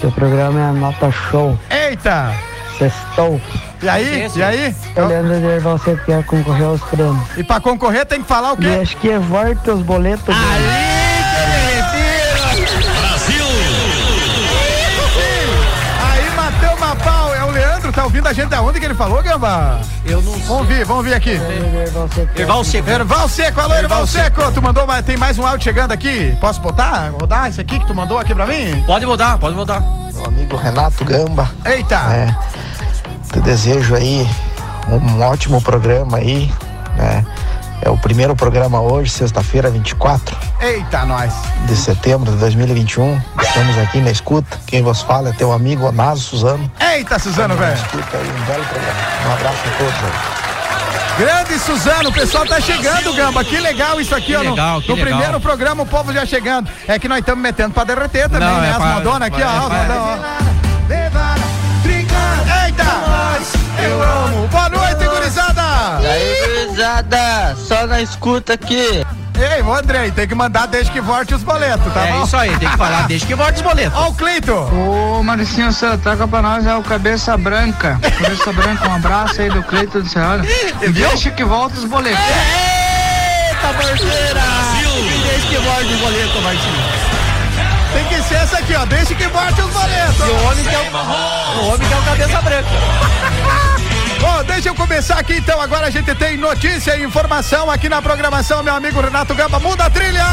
Teu 0.00 0.10
programa 0.12 0.58
é 0.60 0.64
a 0.64 0.72
Nota 0.72 1.10
Show, 1.10 1.58
Eita. 1.70 2.32
sextou. 2.76 3.40
E 3.82 3.88
aí? 3.88 4.28
E 4.34 4.42
aí? 4.42 4.74
Eu 4.96 5.06
lembro 5.06 5.38
de 5.38 5.58
você 5.60 5.96
que 5.96 6.04
quer 6.06 6.24
concorrer 6.24 6.64
aos 6.66 6.80
prêmios. 6.82 7.18
E 7.36 7.44
pra 7.44 7.60
concorrer 7.60 8.04
tem 8.04 8.20
que 8.22 8.28
falar 8.28 8.52
o 8.52 8.56
E 8.56 8.58
quê? 8.64 8.78
acho 8.82 8.96
que 8.96 9.10
é 9.10 9.18
volta 9.18 9.74
os 9.74 9.82
boletos. 9.82 10.26
Gamba. 10.26 10.38
Aí 10.54 10.95
tá 17.96 18.04
ouvindo 18.04 18.28
a 18.28 18.32
gente 18.34 18.48
da 18.48 18.60
onde 18.60 18.78
que 18.78 18.84
ele 18.84 18.94
falou, 18.94 19.22
Gamba? 19.22 19.80
Eu 20.04 20.20
não 20.20 20.32
Vamos 20.40 20.68
ver, 20.68 20.84
vamos 20.84 21.02
ver 21.02 21.14
aqui. 21.14 21.40
Erval 22.36 22.62
Seco. 22.62 22.90
Erval 22.90 23.28
Seco, 23.28 23.60
alô 23.60 23.74
Erval 23.74 24.06
Seco. 24.06 24.52
Tu 24.52 24.60
mandou, 24.60 24.86
tem 25.02 25.16
mais 25.16 25.38
um 25.38 25.46
áudio 25.46 25.64
chegando 25.64 25.92
aqui? 25.92 26.36
Posso 26.38 26.60
botar? 26.60 27.10
Rodar 27.18 27.48
esse 27.48 27.58
aqui 27.58 27.78
que 27.78 27.86
tu 27.86 27.94
mandou 27.94 28.18
aqui 28.18 28.34
pra 28.34 28.46
mim? 28.46 28.82
Pode 28.86 29.06
mudar, 29.06 29.38
pode 29.38 29.56
mudar. 29.56 29.80
Meu 30.12 30.26
amigo 30.26 30.56
Renato 30.56 31.04
Gamba, 31.06 31.50
Eita. 31.64 31.96
é, 32.12 32.36
te 33.32 33.40
desejo 33.40 33.94
aí 33.94 34.28
um 34.88 35.22
ótimo 35.22 35.60
programa 35.62 36.18
aí, 36.18 36.52
né? 36.96 37.24
É 37.82 37.90
o 37.90 37.96
primeiro 37.96 38.34
programa 38.34 38.80
hoje, 38.80 39.10
sexta-feira, 39.10 39.70
24 39.70 40.36
Eita, 40.60 41.04
nós. 41.04 41.32
de 41.66 41.76
setembro 41.76 42.32
de 42.32 42.38
2021. 42.38 43.20
Estamos 43.40 43.78
aqui 43.78 44.00
na 44.00 44.10
escuta. 44.10 44.58
Quem 44.66 44.82
vos 44.82 45.02
fala 45.02 45.28
é 45.28 45.32
teu 45.32 45.52
amigo 45.52 45.86
Onazo 45.86 46.22
Suzano. 46.22 46.70
Eita, 46.80 47.18
Suzano, 47.18 47.54
velho. 47.56 47.74
Escuta 47.74 48.16
aí, 48.16 48.28
um 48.28 48.44
belo 48.44 48.64
programa. 48.64 48.98
Um 49.28 49.32
abraço 49.32 49.58
a 49.66 49.78
todos 49.78 49.94
aí. 49.94 50.46
Grande 51.18 51.58
Suzano, 51.58 52.08
o 52.10 52.12
pessoal 52.12 52.44
tá 52.46 52.60
chegando, 52.60 53.12
Gamba. 53.14 53.42
Que 53.44 53.58
legal 53.58 54.00
isso 54.00 54.14
aqui, 54.14 54.26
Que 54.26 54.36
ó. 54.36 54.42
no- 54.42 54.50
legal, 54.50 54.76
no 54.76 54.82
que 54.82 54.92
legal. 54.92 55.06
primeiro 55.18 55.40
programa, 55.40 55.82
o 55.82 55.86
povo 55.86 56.12
já 56.12 56.26
chegando. 56.26 56.68
É 56.88 56.98
que 56.98 57.08
nós 57.08 57.20
estamos 57.20 57.42
metendo 57.42 57.70
pra 57.72 57.84
derreter 57.84 58.28
também, 58.28 58.46
Não, 58.48 58.60
né? 58.60 58.68
é 58.68 58.70
As 58.72 58.76
pra- 58.76 58.86
modonas 58.86 59.28
aqui, 59.28 59.42
ó. 59.42 59.68
vai- 59.68 59.82
modão, 59.88 60.08
ó. 60.08 60.56
Eita! 62.66 62.84
Eu 63.82 64.02
amo. 64.02 64.48
Boa 64.48 64.68
noite, 64.68 65.06
gurizada! 65.08 65.62
aí, 65.98 66.45
gurizada, 66.76 67.56
só 67.56 67.86
na 67.86 68.02
escuta 68.02 68.52
aqui. 68.52 69.04
Ei, 69.38 69.62
ô 69.62 69.74
Andrei, 69.74 70.10
tem 70.10 70.28
que 70.28 70.34
mandar 70.34 70.66
desde 70.66 70.90
que 70.90 71.00
volte 71.00 71.34
os 71.34 71.42
boletos, 71.42 71.92
tá 71.92 72.06
é 72.06 72.12
bom? 72.12 72.24
isso 72.24 72.36
aí, 72.36 72.56
tem 72.56 72.68
que 72.68 72.76
falar, 72.76 73.06
deixa 73.06 73.26
que 73.26 73.34
volta 73.34 73.54
os 73.54 73.62
boletos. 73.62 73.98
Ó 73.98 74.08
o 74.08 74.14
Cleito. 74.14 74.52
Ô, 74.52 75.22
Marcinho, 75.22 75.72
você 75.72 75.96
troca 75.98 76.28
pra 76.28 76.42
nós 76.42 76.66
é 76.66 76.74
o 76.74 76.82
Cabeça 76.82 77.36
Branca. 77.36 77.98
Cabeça 78.00 78.52
Branca, 78.52 78.88
um 78.88 78.94
abraço 78.94 79.40
aí 79.40 79.50
do 79.50 79.62
Cleito 79.62 80.00
do 80.00 80.08
Serrano. 80.08 80.44
Deixa 80.92 81.30
que 81.30 81.44
volta 81.44 81.78
os 81.78 81.84
boletos. 81.84 82.18
Eita, 82.18 83.74
parceira! 83.74 84.42
Deixa 85.22 85.46
que 85.48 85.56
volta 85.56 85.84
os 85.84 86.00
boletos, 86.00 86.42
Martinho. 86.42 86.84
Tem 87.92 88.04
que 88.06 88.22
ser 88.28 88.34
essa 88.34 88.58
aqui, 88.58 88.74
ó. 88.74 88.84
Deixa 88.86 89.14
que 89.14 89.28
volte 89.28 89.60
os 89.60 89.70
boletos. 89.70 90.18
E 90.18 90.30
o 90.30 90.44
homem 90.46 90.64
que 90.64 90.74
é 90.74 90.78
o, 90.78 91.62
o 91.62 91.68
homem 91.68 91.88
que 91.88 91.94
é 91.94 91.98
o 91.98 92.02
cabeça 92.02 92.42
branca. 92.42 92.68
Bom, 94.20 94.44
deixa 94.44 94.68
eu 94.68 94.74
começar 94.74 95.18
aqui 95.18 95.36
então. 95.36 95.60
Agora 95.60 95.86
a 95.86 95.90
gente 95.90 96.14
tem 96.14 96.36
notícia 96.36 96.96
e 96.96 97.04
informação 97.04 97.70
aqui 97.70 97.88
na 97.88 98.00
programação, 98.00 98.62
meu 98.62 98.74
amigo 98.74 99.00
Renato 99.00 99.34
Gamba. 99.34 99.58
Muda 99.60 99.84
a 99.84 99.90
trilha! 99.90 100.24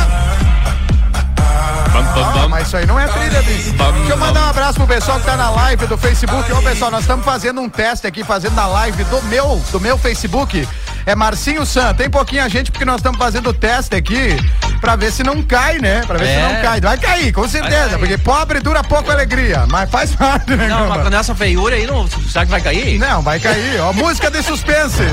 Ah, 1.45 2.47
mas 2.49 2.67
isso 2.67 2.77
aí 2.77 2.85
não 2.85 2.99
é 2.99 3.07
trilha, 3.07 3.41
bicho. 3.43 3.71
Deixa 3.71 4.11
eu 4.11 4.17
mandar 4.17 4.45
um 4.45 4.49
abraço 4.49 4.73
pro 4.75 4.87
pessoal 4.87 5.19
que 5.19 5.25
tá 5.25 5.35
na 5.35 5.49
live 5.49 5.85
do 5.87 5.97
Facebook. 5.97 6.51
Ô, 6.51 6.61
pessoal, 6.61 6.91
nós 6.91 7.01
estamos 7.01 7.25
fazendo 7.25 7.61
um 7.61 7.69
teste 7.69 8.05
aqui, 8.07 8.23
fazendo 8.23 8.55
na 8.55 8.65
live 8.67 9.03
do 9.05 9.21
meu, 9.23 9.61
do 9.71 9.79
meu 9.79 9.97
Facebook. 9.97 10.67
É 11.05 11.15
Marcinho 11.15 11.65
San. 11.65 11.93
Tem 11.93 12.09
pouquinha 12.09 12.47
gente 12.49 12.71
porque 12.71 12.85
nós 12.85 12.97
estamos 12.97 13.17
fazendo 13.17 13.49
o 13.49 13.53
teste 13.53 13.95
aqui 13.95 14.37
pra 14.79 14.95
ver 14.95 15.11
se 15.11 15.23
não 15.23 15.41
cai, 15.43 15.77
né? 15.79 16.01
Pra 16.07 16.17
ver 16.17 16.25
se 16.25 16.31
É. 16.31 16.53
não 16.53 16.61
cai. 16.61 16.79
Vai 16.81 16.97
cair, 16.97 17.31
com 17.33 17.47
certeza. 17.47 17.89
cair. 17.89 17.99
Porque 17.99 18.17
pobre 18.17 18.59
dura 18.59 18.83
pouco 18.83 19.11
alegria. 19.11 19.65
Mas 19.69 19.89
faz 19.89 20.11
parte, 20.15 20.55
né, 20.55 20.67
Não, 20.67 20.87
mas 20.87 21.09
nessa 21.09 21.35
feiura 21.35 21.75
aí, 21.75 21.85
não, 21.85 22.07
será 22.07 22.45
que 22.45 22.51
vai 22.51 22.61
cair? 22.61 22.97
Não, 22.99 23.21
vai 23.21 23.39
cair. 23.39 23.79
Ó, 23.81 23.91
música 23.93 24.31
de 24.31 24.41
suspense. 24.43 25.03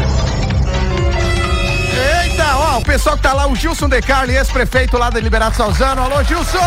Ó, 2.70 2.78
o 2.78 2.82
pessoal 2.82 3.16
que 3.16 3.22
tá 3.22 3.32
lá, 3.32 3.48
o 3.48 3.56
Gilson 3.56 3.88
De 3.88 4.00
Carli, 4.00 4.36
ex-prefeito 4.36 4.96
lá 4.96 5.10
da 5.10 5.18
Liberato 5.18 5.56
Salzano. 5.56 6.02
Alô, 6.02 6.22
Gilson! 6.22 6.58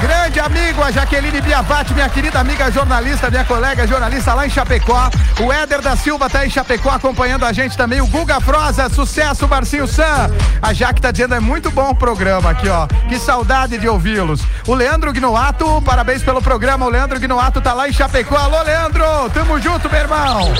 Grande 0.00 0.40
amigo, 0.40 0.82
a 0.82 0.90
Jaqueline 0.90 1.40
Biavati, 1.40 1.94
minha 1.94 2.08
querida 2.08 2.40
amiga 2.40 2.70
jornalista, 2.70 3.30
minha 3.30 3.44
colega 3.44 3.86
jornalista 3.86 4.34
lá 4.34 4.44
em 4.44 4.50
Chapecó. 4.50 5.08
O 5.40 5.52
Éder 5.52 5.80
da 5.80 5.96
Silva 5.96 6.28
tá 6.28 6.44
em 6.44 6.50
Chapecó 6.50 6.90
acompanhando 6.90 7.44
a 7.44 7.52
gente 7.52 7.76
também. 7.76 8.00
O 8.00 8.06
Guga 8.08 8.40
Froza, 8.40 8.88
sucesso, 8.88 9.46
Marcinho 9.46 9.86
Sam. 9.86 10.30
A 10.60 10.72
Jaque 10.72 11.00
tá 11.00 11.12
dizendo, 11.12 11.36
é 11.36 11.40
muito 11.40 11.70
bom 11.70 11.90
o 11.90 11.94
programa 11.94 12.50
aqui, 12.50 12.68
ó. 12.68 12.86
Que 13.08 13.16
saudade 13.18 13.78
de 13.78 13.88
ouvi-los. 13.88 14.42
O 14.66 14.74
Leandro 14.74 15.12
Gnoato, 15.12 15.80
parabéns 15.82 16.24
pelo 16.24 16.42
programa. 16.42 16.86
O 16.86 16.90
Leandro 16.90 17.20
Gnoato 17.20 17.60
tá 17.60 17.72
lá 17.72 17.88
em 17.88 17.92
Chapecó. 17.92 18.36
Alô, 18.36 18.60
Leandro! 18.62 19.04
Tamo 19.32 19.60
junto, 19.60 19.88
meu 19.88 20.00
irmão! 20.00 20.52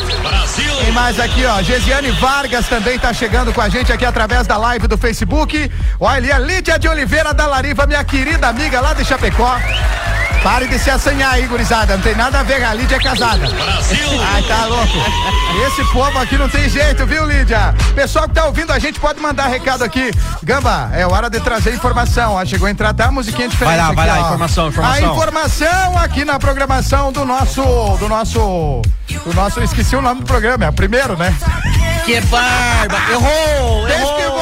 Tem 0.81 0.93
mais 0.93 1.19
aqui, 1.19 1.45
ó. 1.45 1.61
Gesiane 1.61 2.13
Vargas 2.13 2.69
também 2.69 2.99
tá 2.99 3.13
chegando 3.13 3.53
com 3.53 3.61
a 3.61 3.69
gente 3.69 3.93
aqui 3.93 4.05
através 4.05 4.44
da 4.47 4.57
live 4.57 4.87
do 4.87 4.99
Facebook. 4.99 5.71
Olha 6.01 6.17
ali 6.17 6.33
a 6.33 6.39
Lídia 6.39 6.79
de 6.79 6.89
Oliveira 6.89 7.33
da 7.35 7.47
Lariva, 7.47 7.87
minha 7.87 8.05
querida 8.05 8.49
amiga 8.49 8.81
lá 8.81 8.95
de 8.95 9.05
Chapecó. 9.05 9.59
Pare 10.43 10.69
de 10.69 10.79
se 10.79 10.91
assanhar 10.91 11.33
aí, 11.33 11.47
gurizada. 11.47 11.97
Não 11.97 12.03
tem 12.03 12.15
nada 12.15 12.41
a 12.41 12.43
ver, 12.43 12.63
a 12.63 12.75
Lídia 12.75 12.97
é 12.97 13.01
casada. 13.01 13.47
Ai, 14.35 14.43
tá 14.43 14.67
louco. 14.67 14.93
Esse 15.67 15.83
povo 15.91 16.19
aqui 16.19 16.37
não 16.37 16.51
tem 16.51 16.69
jeito, 16.69 17.07
viu, 17.07 17.25
Lídia? 17.25 17.75
Pessoal 17.95 18.29
que 18.29 18.35
tá 18.35 18.45
ouvindo 18.45 18.71
a 18.71 18.79
gente 18.79 19.01
pode 19.01 19.19
mandar 19.21 19.47
recado 19.47 19.83
aqui. 19.83 20.11
Gamba, 20.43 20.91
é 20.93 21.07
hora 21.07 21.31
de 21.31 21.41
trazer 21.41 21.73
informação. 21.73 22.35
Ó, 22.35 22.45
chegou 22.45 22.69
a 22.69 22.71
entrar, 22.71 22.93
tá? 22.93 23.11
Musiquinha 23.11 23.49
diferente. 23.49 23.77
Vai 23.79 23.87
lá, 23.87 23.93
vai 23.95 24.07
aqui, 24.07 24.19
lá, 24.19 24.25
ó. 24.25 24.27
informação, 24.29 24.69
informação. 24.69 25.11
A 25.11 25.15
informação 25.15 25.99
aqui 25.99 26.25
na 26.27 26.39
programação 26.39 27.11
do 27.11 27.25
nosso. 27.25 27.63
Do 27.99 28.07
nosso. 28.07 28.83
Do 29.25 29.35
nosso. 29.35 29.63
Esqueci 29.63 29.97
o 29.97 30.03
nome 30.03 30.21
do 30.21 30.27
programa, 30.27 30.67
é 30.67 30.69
o 30.69 30.73
primeiro, 30.75 31.17
né? 31.17 31.35
Que 32.05 32.21
barba! 32.21 32.99
Errou! 33.11 33.89
Errou. 33.89 34.34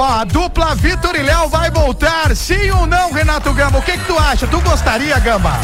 Ó, 0.00 0.04
a 0.20 0.22
dupla 0.24 0.76
Vitor 0.76 1.16
e 1.16 1.22
Léo 1.22 1.48
vai 1.48 1.70
voltar, 1.72 2.34
sim 2.36 2.70
ou 2.70 2.86
não, 2.86 3.12
Renato 3.12 3.52
Gamba? 3.52 3.78
O 3.78 3.82
que 3.82 3.98
que 3.98 4.04
tu 4.04 4.16
acha? 4.16 4.46
Tu 4.46 4.60
gostaria, 4.60 5.18
Gamba? 5.18 5.58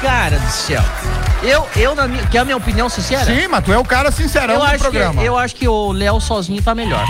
Cara 0.00 0.38
do 0.38 0.50
céu. 0.50 0.82
Eu, 1.42 1.68
eu 1.76 1.94
na 1.94 2.08
minha, 2.08 2.24
quer 2.28 2.38
a 2.38 2.44
minha 2.46 2.56
opinião 2.56 2.88
sincera? 2.88 3.26
Sim, 3.26 3.46
mas 3.46 3.62
tu 3.62 3.70
é 3.72 3.78
o 3.78 3.84
cara 3.84 4.10
sincerão 4.10 4.54
eu 4.54 4.60
do 4.60 4.66
acho 4.66 4.78
programa. 4.78 5.20
Que, 5.20 5.28
eu 5.28 5.36
acho 5.38 5.54
que 5.54 5.68
o 5.68 5.92
Léo 5.92 6.18
sozinho 6.20 6.62
tá 6.62 6.74
melhor. 6.74 7.04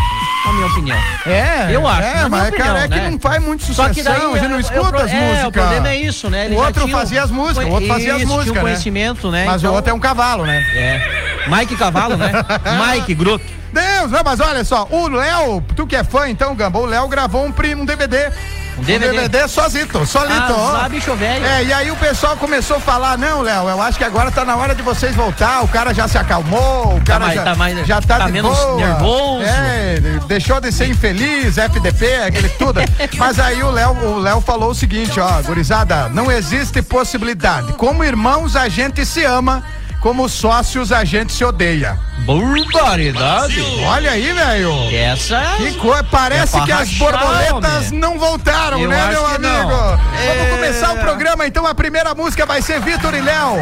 Na 0.46 0.52
minha 0.52 0.66
opinião. 0.66 0.98
É, 1.26 1.68
Eu 1.70 1.86
acho, 1.86 2.02
É, 2.02 2.28
mas 2.28 2.48
opinião, 2.48 2.66
cara, 2.66 2.84
é 2.84 2.88
que 2.88 2.94
né? 2.96 3.10
não 3.10 3.18
faz 3.20 3.42
muito 3.42 3.62
Só 3.64 3.72
sucesso. 3.86 3.94
que 3.94 4.02
daí 4.02 4.16
a 4.16 4.36
gente 4.38 4.48
não 4.48 4.56
é, 4.56 4.60
escuta 4.60 4.80
é, 4.80 5.00
o 5.00 5.04
as 5.04 5.10
pro- 5.10 5.20
músicas. 5.20 5.44
É, 5.44 5.46
o 5.46 5.52
problema 5.52 5.88
é 5.90 5.96
isso, 5.96 6.28
né? 6.30 6.44
Ele 6.46 6.56
o 6.56 6.58
outro 6.58 6.88
fazia 6.88 7.22
as 7.22 7.30
músicas, 7.30 7.64
o 7.68 7.70
outro 7.70 7.88
fazia 7.88 8.16
as 8.16 8.24
músicas, 8.24 8.54
né? 8.54 8.60
conhecimento, 8.60 9.30
né? 9.30 9.44
Mas 9.46 9.62
o 9.62 9.66
Então- 9.66 9.74
outro 9.74 9.90
é 9.90 9.94
um 9.94 10.00
cavalo, 10.00 10.44
né? 10.44 10.58
É. 10.74 11.48
Mike 11.48 11.76
Cavalo, 11.76 12.16
né? 12.16 12.32
Mike 12.92 13.14
Gruto. 13.14 13.57
Deus, 13.72 14.10
não, 14.10 14.20
mas 14.24 14.40
olha 14.40 14.64
só, 14.64 14.86
o 14.90 15.08
Léo, 15.08 15.62
tu 15.76 15.86
que 15.86 15.96
é 15.96 16.02
fã 16.04 16.28
então, 16.28 16.54
Gamba, 16.54 16.78
o 16.78 16.86
Léo 16.86 17.06
gravou 17.08 17.44
um, 17.44 17.48
um 17.48 17.84
DVD. 17.84 18.30
Um 18.78 18.82
DVD? 18.82 19.10
DVD 19.10 19.48
sozito, 19.48 20.06
solito. 20.06 20.52
Ah, 20.52 20.70
lá, 20.82 20.88
bicho 20.88 21.12
velho. 21.16 21.44
É, 21.44 21.64
e 21.64 21.72
aí 21.72 21.90
o 21.90 21.96
pessoal 21.96 22.36
começou 22.36 22.76
a 22.76 22.80
falar, 22.80 23.18
não, 23.18 23.42
Léo, 23.42 23.68
eu 23.68 23.82
acho 23.82 23.98
que 23.98 24.04
agora 24.04 24.30
tá 24.30 24.44
na 24.44 24.54
hora 24.56 24.72
de 24.72 24.82
vocês 24.82 25.16
voltar, 25.16 25.62
o 25.64 25.68
cara 25.68 25.92
já 25.92 26.06
se 26.06 26.16
acalmou, 26.16 26.96
o 26.96 27.04
cara 27.04 27.26
mais- 27.26 27.34
já 27.34 27.42
tá 27.44 27.54
mais- 27.56 27.86
já 27.86 28.00
tá, 28.00 28.18
tá 28.18 28.26
de 28.26 28.32
menos 28.32 28.56
boa. 28.56 28.76
nervoso. 28.76 29.42
É, 29.44 30.00
deixou 30.28 30.60
de 30.60 30.70
ser 30.70 30.86
infeliz, 30.88 31.58
FDP, 31.58 32.14
aquele 32.26 32.48
tudo. 32.50 32.80
Mas 33.18 33.40
aí 33.40 33.60
o 33.64 33.70
Léo, 33.72 33.90
o 33.94 34.18
Léo 34.20 34.40
falou 34.40 34.70
o 34.70 34.74
seguinte, 34.74 35.18
ó, 35.18 35.42
gurizada, 35.42 36.08
não 36.10 36.30
existe 36.30 36.80
possibilidade. 36.80 37.72
Como 37.72 38.04
irmãos 38.04 38.54
a 38.54 38.68
gente 38.68 39.04
se 39.04 39.24
ama, 39.24 39.64
como 40.00 40.28
sócios 40.28 40.92
a 40.92 41.04
gente 41.04 41.32
se 41.32 41.44
odeia. 41.44 41.98
Barbaridade. 42.24 43.60
Olha 43.84 44.12
aí, 44.12 44.32
velho. 44.32 44.72
Essa 44.94 45.40
Que 45.56 45.72
coisa, 45.74 46.04
parece 46.04 46.56
É 46.58 46.60
que 46.64 46.72
as 46.72 46.88
borboletas 46.94 47.86
homem. 47.88 47.98
não 48.00 48.18
voltaram, 48.18 48.78
Eu 48.80 48.88
né, 48.88 49.06
meu 49.08 49.24
que 49.24 49.34
amigo? 49.36 49.48
não. 49.48 49.68
Vamos 49.68 50.46
É. 50.46 50.50
começar 50.50 50.92
o 50.92 50.98
programa, 50.98 51.46
então 51.46 51.66
a 51.66 51.74
primeira 51.74 52.14
música 52.14 52.46
vai 52.46 52.62
ser 52.62 52.80
Vitor 52.80 53.14
e 53.14 53.20
Léo. 53.20 53.56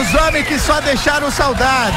Os 0.00 0.14
homens 0.20 0.46
que 0.46 0.58
só 0.58 0.80
deixaram 0.80 1.30
saudade. 1.30 1.96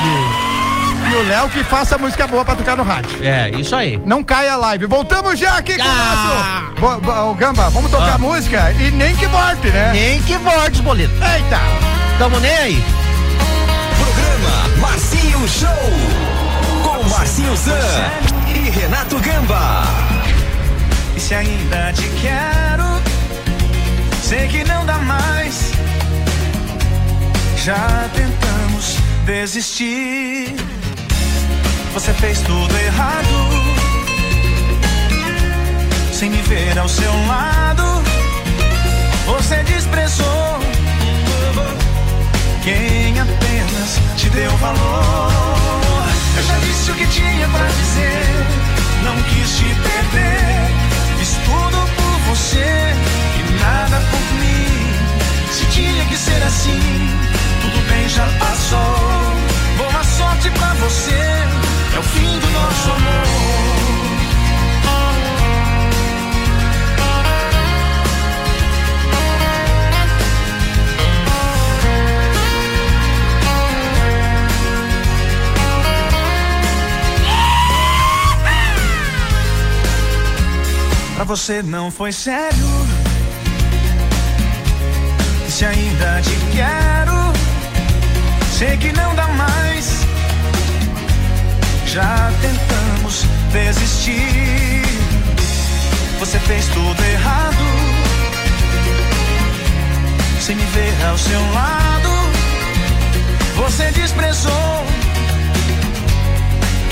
E 1.12 1.16
o 1.16 1.28
Léo 1.28 1.50
que 1.50 1.64
faça 1.64 1.98
música 1.98 2.28
boa 2.28 2.46
pra 2.46 2.56
tocar 2.56 2.76
no 2.78 2.84
rádio. 2.84 3.10
É, 3.24 3.50
isso 3.52 3.76
aí. 3.76 4.00
Não 4.06 4.24
caia 4.24 4.54
a 4.54 4.58
live. 4.58 4.86
Voltamos 4.86 5.40
já 5.40 5.58
aqui 5.58 5.76
com 5.76 5.84
o 5.84 5.88
Ah. 5.92 6.62
nosso. 6.76 6.80
Bo- 6.80 7.00
bo- 7.02 7.34
Gamba, 7.36 7.70
vamos 7.70 7.90
tocar 7.90 8.16
Ah. 8.16 8.18
música 8.18 8.72
e 8.80 8.92
nem 8.92 9.16
que 9.16 9.26
volte, 9.28 9.68
né? 9.70 9.92
Nem 9.94 10.22
que 10.22 10.38
volte, 10.38 10.82
boleto. 10.82 11.14
Eita! 11.14 11.60
Tamo 12.20 12.40
nem 12.40 12.52
aí. 12.58 12.84
Show. 15.50 15.70
Com 16.84 17.10
Marcinho 17.10 17.56
Zan 17.56 17.74
e 18.48 18.70
Renato 18.70 19.18
Gamba. 19.20 19.84
E 21.16 21.20
se 21.20 21.34
ainda 21.34 21.92
te 21.94 22.08
quero, 22.22 23.02
sei 24.22 24.48
que 24.48 24.64
não 24.64 24.86
dá 24.86 24.98
mais. 25.00 25.72
Já 27.58 28.10
tentamos 28.14 28.98
desistir. 29.26 30.56
Você 31.94 32.14
fez 32.14 32.42
tudo 32.42 32.76
errado. 32.78 33.70
Sem 36.14 36.30
me 36.30 36.42
ver 36.44 36.78
ao 36.78 36.90
seu 36.90 37.12
lado, 37.28 37.84
você 39.26 39.64
desprezou 39.64 40.60
quem 42.64 42.99
te 44.30 44.38
deu 44.38 44.52
valor. 44.58 45.32
Eu 46.38 46.44
já 46.44 46.58
disse 46.60 46.92
o 46.92 46.96
que 46.96 47.08
tinha 47.08 47.48
pra 47.50 47.66
dizer, 47.66 48.46
não 49.04 49.16
quis 49.24 49.58
te 49.58 49.64
perder. 49.64 50.70
Fiz 51.18 51.38
tudo 51.46 51.78
por 51.96 52.36
você 52.36 52.96
e 53.38 53.64
nada 53.64 54.02
por 54.12 54.36
mim. 54.40 55.52
Se 55.52 55.66
tinha 55.68 56.06
que 56.06 56.18
ser 56.18 56.42
assim, 56.44 56.80
tudo 57.62 57.90
bem, 57.90 58.08
já 58.10 58.26
passou. 58.40 59.36
Boa 59.78 60.04
sorte 60.04 60.50
pra 60.52 60.74
você, 60.76 61.14
é 61.96 62.00
o 62.00 62.04
fim 62.04 62.40
do 62.40 62.50
nosso 62.52 62.92
amor. 62.92 63.69
Pra 81.20 81.26
você 81.26 81.62
não 81.62 81.92
foi 81.92 82.14
sério. 82.14 82.66
Se 85.50 85.66
ainda 85.66 86.22
te 86.22 86.56
quero, 86.56 87.34
sei 88.58 88.78
que 88.78 88.94
não 88.94 89.14
dá 89.16 89.28
mais. 89.28 90.06
Já 91.86 92.32
tentamos 92.42 93.26
desistir. 93.52 94.82
Você 96.20 96.40
fez 96.40 96.66
tudo 96.68 97.04
errado. 97.04 97.66
Sem 100.40 100.56
me 100.56 100.64
ver 100.64 101.06
ao 101.06 101.18
seu 101.18 101.42
lado, 101.52 102.10
você 103.58 103.92
desprezou 103.92 104.86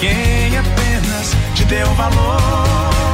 quem 0.02 0.58
apenas 0.58 1.32
te 1.56 1.64
deu 1.64 1.88
valor. 1.94 3.07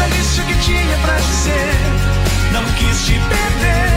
Já 0.00 0.06
disse 0.08 0.40
o 0.40 0.44
que 0.44 0.54
tinha 0.60 0.96
pra 1.04 1.14
dizer, 1.14 1.74
não 2.52 2.64
quis 2.72 3.04
te 3.04 3.12
perder. 3.12 3.90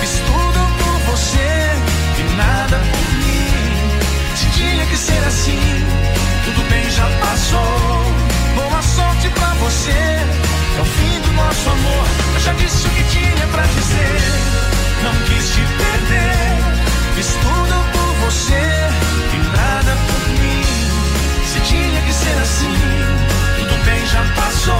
Fiz 0.00 0.20
tudo 0.26 0.60
por 0.76 0.98
você 1.10 1.72
e 2.18 2.36
nada 2.36 2.76
por 2.76 3.14
mim. 3.16 4.36
Se 4.36 4.46
tinha 4.50 4.84
que 4.84 4.94
ser 4.94 5.24
assim, 5.26 5.86
tudo 6.44 6.68
bem, 6.68 6.84
já 6.90 7.08
passou. 7.24 8.12
Boa 8.56 8.82
sorte 8.82 9.30
pra 9.30 9.54
você, 9.54 9.90
é 9.90 10.80
o 10.82 10.84
fim 10.84 11.18
do 11.22 11.32
nosso 11.32 11.70
amor. 11.70 12.06
Eu 12.34 12.40
já 12.40 12.52
disse 12.52 12.86
o 12.86 12.90
que 12.90 13.04
tinha 13.04 13.46
pra 13.52 13.62
dizer, 13.62 14.20
não 15.02 15.14
quis 15.24 15.48
te 15.48 15.62
perder. 15.80 16.58
Fiz 17.14 17.28
tudo 17.40 17.74
por 17.92 18.26
você 18.26 18.64
e 19.32 19.56
nada 19.56 19.96
por 19.96 20.28
mim. 20.28 20.62
Se 21.46 21.58
tinha 21.60 22.02
que 22.02 22.12
ser 22.12 22.38
assim, 22.38 23.31
bem, 23.84 24.06
já 24.06 24.24
passou. 24.34 24.74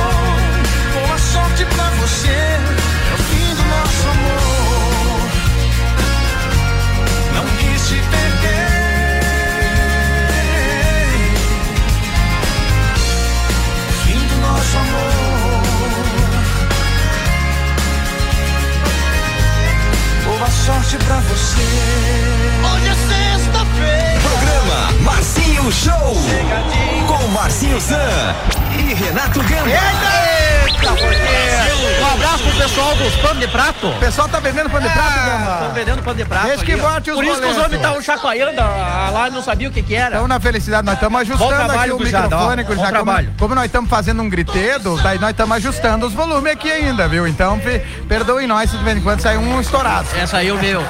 Boa 0.95 1.19
sorte 1.19 1.65
pra 1.65 1.85
você, 2.01 2.29
é 2.29 3.15
o 3.15 3.19
fim 3.19 3.55
do 3.55 3.65
nosso 3.65 4.09
amor. 4.09 5.31
Não 7.35 7.47
quis 7.57 7.89
te 7.89 7.95
perder. 7.95 8.73
Fim 14.05 14.27
do 14.27 14.37
nosso 14.41 14.77
amor. 14.77 15.63
Boa 20.25 20.51
sorte 20.51 20.97
pra 20.99 21.17
você. 21.17 21.63
Hoje 22.73 22.89
é 22.89 22.95
sexta-feira. 22.95 24.21
Programa 24.21 25.03
Marcinho 25.03 25.73
Show. 25.73 26.17
Com 27.07 27.27
Marcinho 27.29 27.81
Zan 27.81 28.62
e 28.79 28.95
Renato 28.95 29.41
Gamba. 29.43 29.69
Eita, 29.69 30.89
porque... 30.89 31.53
Um 32.03 32.15
abraço 32.15 32.43
pro 32.43 32.53
pessoal 32.57 32.95
dos 32.97 33.15
pano 33.17 33.41
de 33.41 33.49
prato. 33.49 33.89
O 33.89 33.99
pessoal 33.99 34.29
tá 34.29 34.39
vendendo 34.41 34.69
pano 34.69 34.87
de 34.87 34.93
prato, 34.93 35.15
Gamba? 35.15 35.53
Estão 35.53 35.73
vendendo 35.73 36.03
pano 36.03 36.17
de 36.17 36.25
prato. 36.25 36.47
Deixa 36.47 36.65
que 36.65 36.77
bote 36.77 37.11
os 37.11 37.17
Por 37.17 37.25
isso 37.25 37.41
que 37.41 37.47
os 37.49 37.57
homens 37.57 37.75
estavam 37.75 38.03
chacoalhando 38.03 38.61
ah, 38.61 39.11
lá 39.13 39.31
não 39.31 39.43
sabiam 39.43 39.71
o 39.71 39.75
que 39.75 39.83
que 39.83 39.95
era. 39.95 40.07
Estamos 40.09 40.29
na 40.29 40.41
felicidade, 40.41 40.85
nós 40.85 40.95
estamos 40.95 41.21
ajustando 41.21 41.73
aqui 41.73 41.91
o 41.93 41.99
microfone, 41.99 42.01
gurizada. 42.01 42.29
Bom 42.37 42.67
como, 42.67 42.89
trabalho. 42.89 43.35
como 43.39 43.55
nós 43.55 43.65
estamos 43.67 43.89
fazendo 43.91 44.23
um 44.23 44.29
gritedo, 44.29 45.01
daí 45.03 45.19
nós 45.19 45.31
estamos 45.31 45.57
ajustando 45.57 46.07
os 46.07 46.13
volumes 46.13 46.53
aqui 46.53 46.71
ainda, 46.71 47.09
viu? 47.09 47.27
Então, 47.27 47.59
pe- 47.59 47.79
perdoem 48.09 48.47
nós 48.47 48.71
se 48.71 48.77
de 48.77 48.85
vez 48.85 48.97
em 48.97 49.01
quando 49.01 49.21
sai 49.21 49.37
um 49.37 49.61
estourado. 49.61 50.07
Essa 50.21 50.39
aí 50.39 50.49
é 50.49 50.53
o 50.53 50.59
meu. 50.59 50.83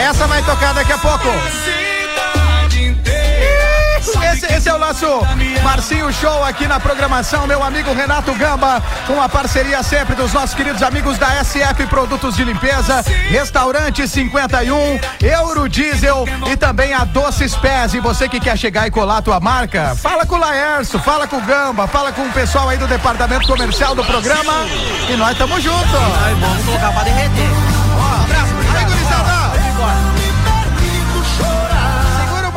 Essa 0.00 0.26
vai 0.26 0.42
tocar 0.42 0.72
daqui 0.74 0.92
a 0.92 0.98
pouco. 0.98 1.28
Esse, 4.00 4.46
esse 4.46 4.68
é 4.68 4.74
o 4.74 4.78
nosso 4.78 5.06
Marcinho 5.62 6.10
Show 6.10 6.42
aqui 6.42 6.66
na 6.66 6.80
programação, 6.80 7.46
meu 7.46 7.62
amigo 7.62 7.92
Renato 7.92 8.34
Gamba, 8.34 8.82
com 9.06 9.20
a 9.20 9.28
parceria 9.28 9.82
sempre 9.82 10.14
dos 10.14 10.32
nossos 10.32 10.54
queridos 10.54 10.82
amigos 10.82 11.18
da 11.18 11.44
SF 11.44 11.86
Produtos 11.86 12.34
de 12.34 12.44
Limpeza, 12.44 13.04
Restaurante 13.28 14.08
51, 14.08 14.98
Eurodiesel 15.22 16.24
e 16.50 16.56
também 16.56 16.94
a 16.94 17.04
Doces 17.04 17.54
Pés. 17.56 17.92
E 17.92 18.00
você 18.00 18.26
que 18.26 18.40
quer 18.40 18.56
chegar 18.56 18.86
e 18.86 18.90
colar 18.90 19.18
a 19.18 19.22
tua 19.22 19.38
marca, 19.38 19.94
fala 19.94 20.24
com 20.24 20.36
o 20.36 20.38
Laércio, 20.38 20.98
fala 20.98 21.26
com 21.26 21.36
o 21.36 21.42
Gamba, 21.42 21.86
fala 21.86 22.10
com 22.10 22.22
o 22.22 22.32
pessoal 22.32 22.70
aí 22.70 22.78
do 22.78 22.86
departamento 22.86 23.46
comercial 23.46 23.94
do 23.94 24.04
programa 24.04 24.64
e 25.10 25.16
nós 25.16 25.32
estamos 25.32 25.62
juntos. 25.62 26.00
Vamos 26.40 26.64
colocar 26.64 26.90
pra 26.92 27.02
derreter. 27.02 27.69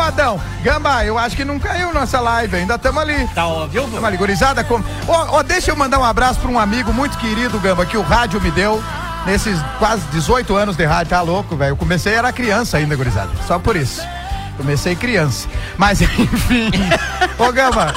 Aí, 0.03 0.11
gurizada. 0.11 0.11
Segura 0.11 0.33
o 0.33 0.37
Bombadão. 0.37 0.41
Gamba, 0.63 1.05
eu 1.05 1.17
acho 1.17 1.35
que 1.35 1.45
não 1.45 1.59
caiu 1.59 1.93
nossa 1.93 2.19
live, 2.19 2.55
ainda 2.57 2.75
estamos 2.75 3.01
ali. 3.01 3.27
Tá 3.33 3.45
óbvio? 3.47 3.87
Tamo 3.91 4.05
ali, 4.05 4.17
gurizada. 4.17 4.63
Com... 4.63 4.81
Ó, 5.07 5.37
ó, 5.39 5.43
deixa 5.43 5.71
eu 5.71 5.75
mandar 5.75 5.99
um 5.99 6.03
abraço 6.03 6.39
pra 6.39 6.49
um 6.49 6.59
amigo 6.59 6.93
muito 6.93 7.17
querido, 7.17 7.59
Gamba, 7.59 7.85
que 7.85 7.97
o 7.97 8.01
rádio 8.01 8.39
me 8.41 8.51
deu 8.51 8.81
nesses 9.25 9.57
quase 9.79 10.01
18 10.11 10.55
anos 10.55 10.75
de 10.75 10.85
rádio. 10.85 11.09
Tá 11.11 11.21
louco, 11.21 11.55
velho. 11.55 11.71
Eu 11.71 11.77
comecei, 11.77 12.13
era 12.13 12.31
criança 12.31 12.77
ainda, 12.77 12.95
gurizada. 12.95 13.29
Só 13.47 13.59
por 13.59 13.75
isso. 13.75 14.01
Comecei 14.57 14.95
criança. 14.95 15.47
Mas, 15.77 15.99
enfim. 16.03 16.69
Ô, 17.39 17.51
Gamba. 17.51 17.93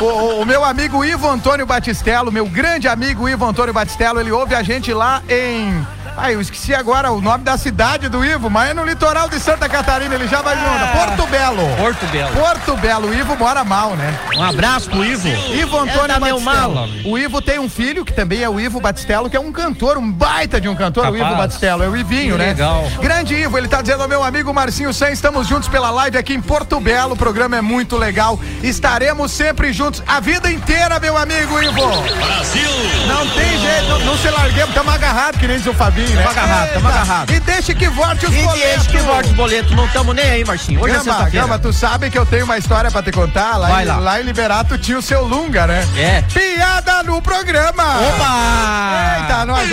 O, 0.00 0.04
o- 0.04 0.40
o 0.42 0.44
meu 0.46 0.64
amigo 0.64 1.04
Ivo 1.04 1.28
Antônio 1.30 1.64
Batistello, 1.64 2.30
meu 2.32 2.46
grande 2.46 2.88
amigo 2.88 3.28
Ivo 3.28 3.44
Antônio 3.46 3.72
Batistello, 3.72 4.18
ele 4.20 4.32
ouve 4.32 4.54
a 4.54 4.62
gente 4.62 4.92
lá 4.92 5.22
em. 5.28 5.86
Ai, 6.16 6.34
eu 6.36 6.40
esqueci 6.40 6.72
agora 6.72 7.10
o 7.10 7.20
nome 7.20 7.42
da 7.42 7.58
cidade 7.58 8.08
do 8.08 8.24
Ivo, 8.24 8.48
mas 8.48 8.70
é 8.70 8.74
no 8.74 8.84
litoral 8.84 9.28
de 9.28 9.40
Santa 9.40 9.68
Catarina, 9.68 10.14
ele 10.14 10.28
já 10.28 10.40
vai 10.42 10.56
de 10.56 10.62
onda. 10.64 10.86
Porto 10.86 11.26
Belo. 11.28 11.76
Porto 11.76 12.06
Belo. 12.06 12.32
Porto 12.32 12.76
Belo, 12.76 13.08
o 13.08 13.14
Ivo 13.14 13.36
mora 13.36 13.64
mal, 13.64 13.90
né? 13.96 14.16
Um 14.36 14.42
abraço 14.42 14.88
pro 14.88 15.04
Ivo. 15.04 15.26
Ivo 15.52 15.76
Antônio 15.76 16.14
É, 16.16 16.20
Batistello. 16.20 16.40
mal, 16.40 16.88
o 17.04 17.18
Ivo 17.18 17.42
tem 17.42 17.58
um 17.58 17.68
filho 17.68 18.04
que 18.04 18.12
também 18.12 18.42
é 18.42 18.48
o 18.48 18.60
Ivo 18.60 18.80
Batistello, 18.80 19.28
que 19.28 19.36
é 19.36 19.40
um 19.40 19.50
cantor, 19.50 19.98
um 19.98 20.10
baita 20.10 20.60
de 20.60 20.68
um 20.68 20.76
cantor, 20.76 21.08
o 21.08 21.12
Capaz. 21.12 21.26
Ivo 21.26 21.36
Batistello, 21.36 21.82
é 21.82 21.88
o 21.88 21.96
Ivinho, 21.96 22.32
Que 22.34 22.38
né? 22.38 22.46
legal. 22.46 22.84
Grande 23.00 23.34
Ivo, 23.34 23.58
ele 23.58 23.66
tá 23.68 23.82
dizendo 23.82 24.04
ao 24.04 24.08
meu 24.08 24.22
amigo 24.22 24.54
Marcinho 24.54 24.94
Sen, 24.94 25.12
estamos 25.12 25.48
juntos 25.48 25.68
pela 25.68 25.90
live 25.90 26.16
aqui 26.16 26.32
em 26.32 26.40
Porto 26.40 26.78
Belo, 26.80 27.14
o 27.14 27.16
programa 27.16 27.56
é 27.56 27.60
muito 27.60 27.96
legal, 27.96 28.38
estaremos 28.62 29.32
sempre 29.32 29.72
juntos 29.72 30.00
a 30.06 30.20
vida 30.20 30.48
inteira, 30.50 31.00
meu 31.00 31.16
amigo 31.18 31.60
Ivo. 31.60 31.88
Brasil! 32.24 32.70
Não 33.08 33.26
tem 33.30 33.58
jeito, 33.58 33.88
não, 33.88 33.98
não 34.00 34.16
se 34.18 34.28
larguemos, 34.30 34.68
estamos 34.68 34.94
agarrados, 34.94 35.40
que 35.40 35.46
nem 35.48 35.56
diz 35.58 35.66
o 35.66 35.74
Fabinho, 35.74 36.03
né? 36.12 36.22
Eita, 36.28 36.78
agarrado. 36.88 37.30
E 37.32 37.40
deixa 37.40 37.74
que 37.74 37.88
volte 37.88 38.26
os 38.26 38.34
E 38.34 38.42
boletos. 38.42 38.60
deixa 38.60 38.90
que 38.90 38.98
volte 38.98 39.28
os 39.30 39.34
boletos. 39.36 39.72
Não 39.72 39.86
estamos 39.86 40.14
nem 40.14 40.24
aí, 40.30 40.44
Marcinho. 40.44 40.80
Hoje 40.80 40.94
é 40.94 40.98
Gama, 40.98 41.04
sexta-feira. 41.12 41.46
Gama, 41.46 41.58
tu 41.58 41.72
sabe 41.72 42.10
que 42.10 42.18
eu 42.18 42.26
tenho 42.26 42.44
uma 42.44 42.58
história 42.58 42.90
pra 42.90 43.02
te 43.02 43.12
contar? 43.12 43.56
Lá, 43.56 43.68
Vai 43.68 43.84
em, 43.84 43.86
lá. 43.86 43.96
lá 43.98 44.20
em 44.20 44.24
Liberato 44.24 44.76
tinha 44.78 44.98
o 44.98 45.02
seu 45.02 45.24
Lunga, 45.24 45.66
né? 45.66 45.84
É. 45.96 46.22
Piada 46.32 47.02
no 47.02 47.20
programa! 47.22 47.82
Opa! 48.08 49.16
Eita, 49.20 49.44
nós. 49.46 49.68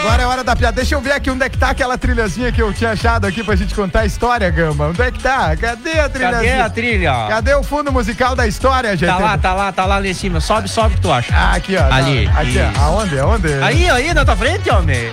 Agora 0.00 0.22
é 0.22 0.26
hora 0.26 0.44
da 0.44 0.54
piada. 0.54 0.76
Deixa 0.76 0.94
eu 0.94 1.00
ver 1.00 1.12
aqui 1.12 1.28
onde 1.28 1.44
é 1.44 1.48
que 1.48 1.58
tá 1.58 1.70
aquela 1.70 1.98
trilhazinha 1.98 2.52
que 2.52 2.62
eu 2.62 2.72
tinha 2.72 2.92
achado 2.92 3.26
aqui 3.26 3.42
pra 3.42 3.56
gente 3.56 3.74
contar 3.74 4.00
a 4.00 4.06
história, 4.06 4.48
Gama. 4.48 4.86
Onde 4.88 5.02
é 5.02 5.10
que 5.10 5.18
tá? 5.18 5.56
Cadê 5.56 5.98
a 5.98 6.08
trilhazinha? 6.08 6.50
Cadê 6.52 6.60
a 6.62 6.70
trilha? 6.70 7.12
Cadê 7.28 7.54
o 7.54 7.62
fundo 7.64 7.92
musical 7.92 8.36
da 8.36 8.46
história, 8.46 8.96
gente? 8.96 9.08
Tá 9.08 9.18
lá, 9.18 9.36
tá 9.36 9.52
lá, 9.54 9.72
tá 9.72 9.84
lá, 9.84 10.06
em 10.06 10.14
cima. 10.14 10.40
Sobe, 10.40 10.68
sobe 10.68 10.94
que 10.94 11.00
tu 11.00 11.12
acha. 11.12 11.34
Ah, 11.34 11.52
aqui, 11.56 11.76
ó. 11.76 11.92
Ali, 11.92 12.26
Não, 12.26 12.40
aqui, 12.40 12.58
ó. 12.78 12.80
Aonde? 12.84 13.18
Aonde? 13.18 13.48
Aí, 13.62 13.90
aí, 13.90 14.14
na 14.14 14.24
tua 14.24 14.36
frente, 14.36 14.70
homem. 14.70 15.07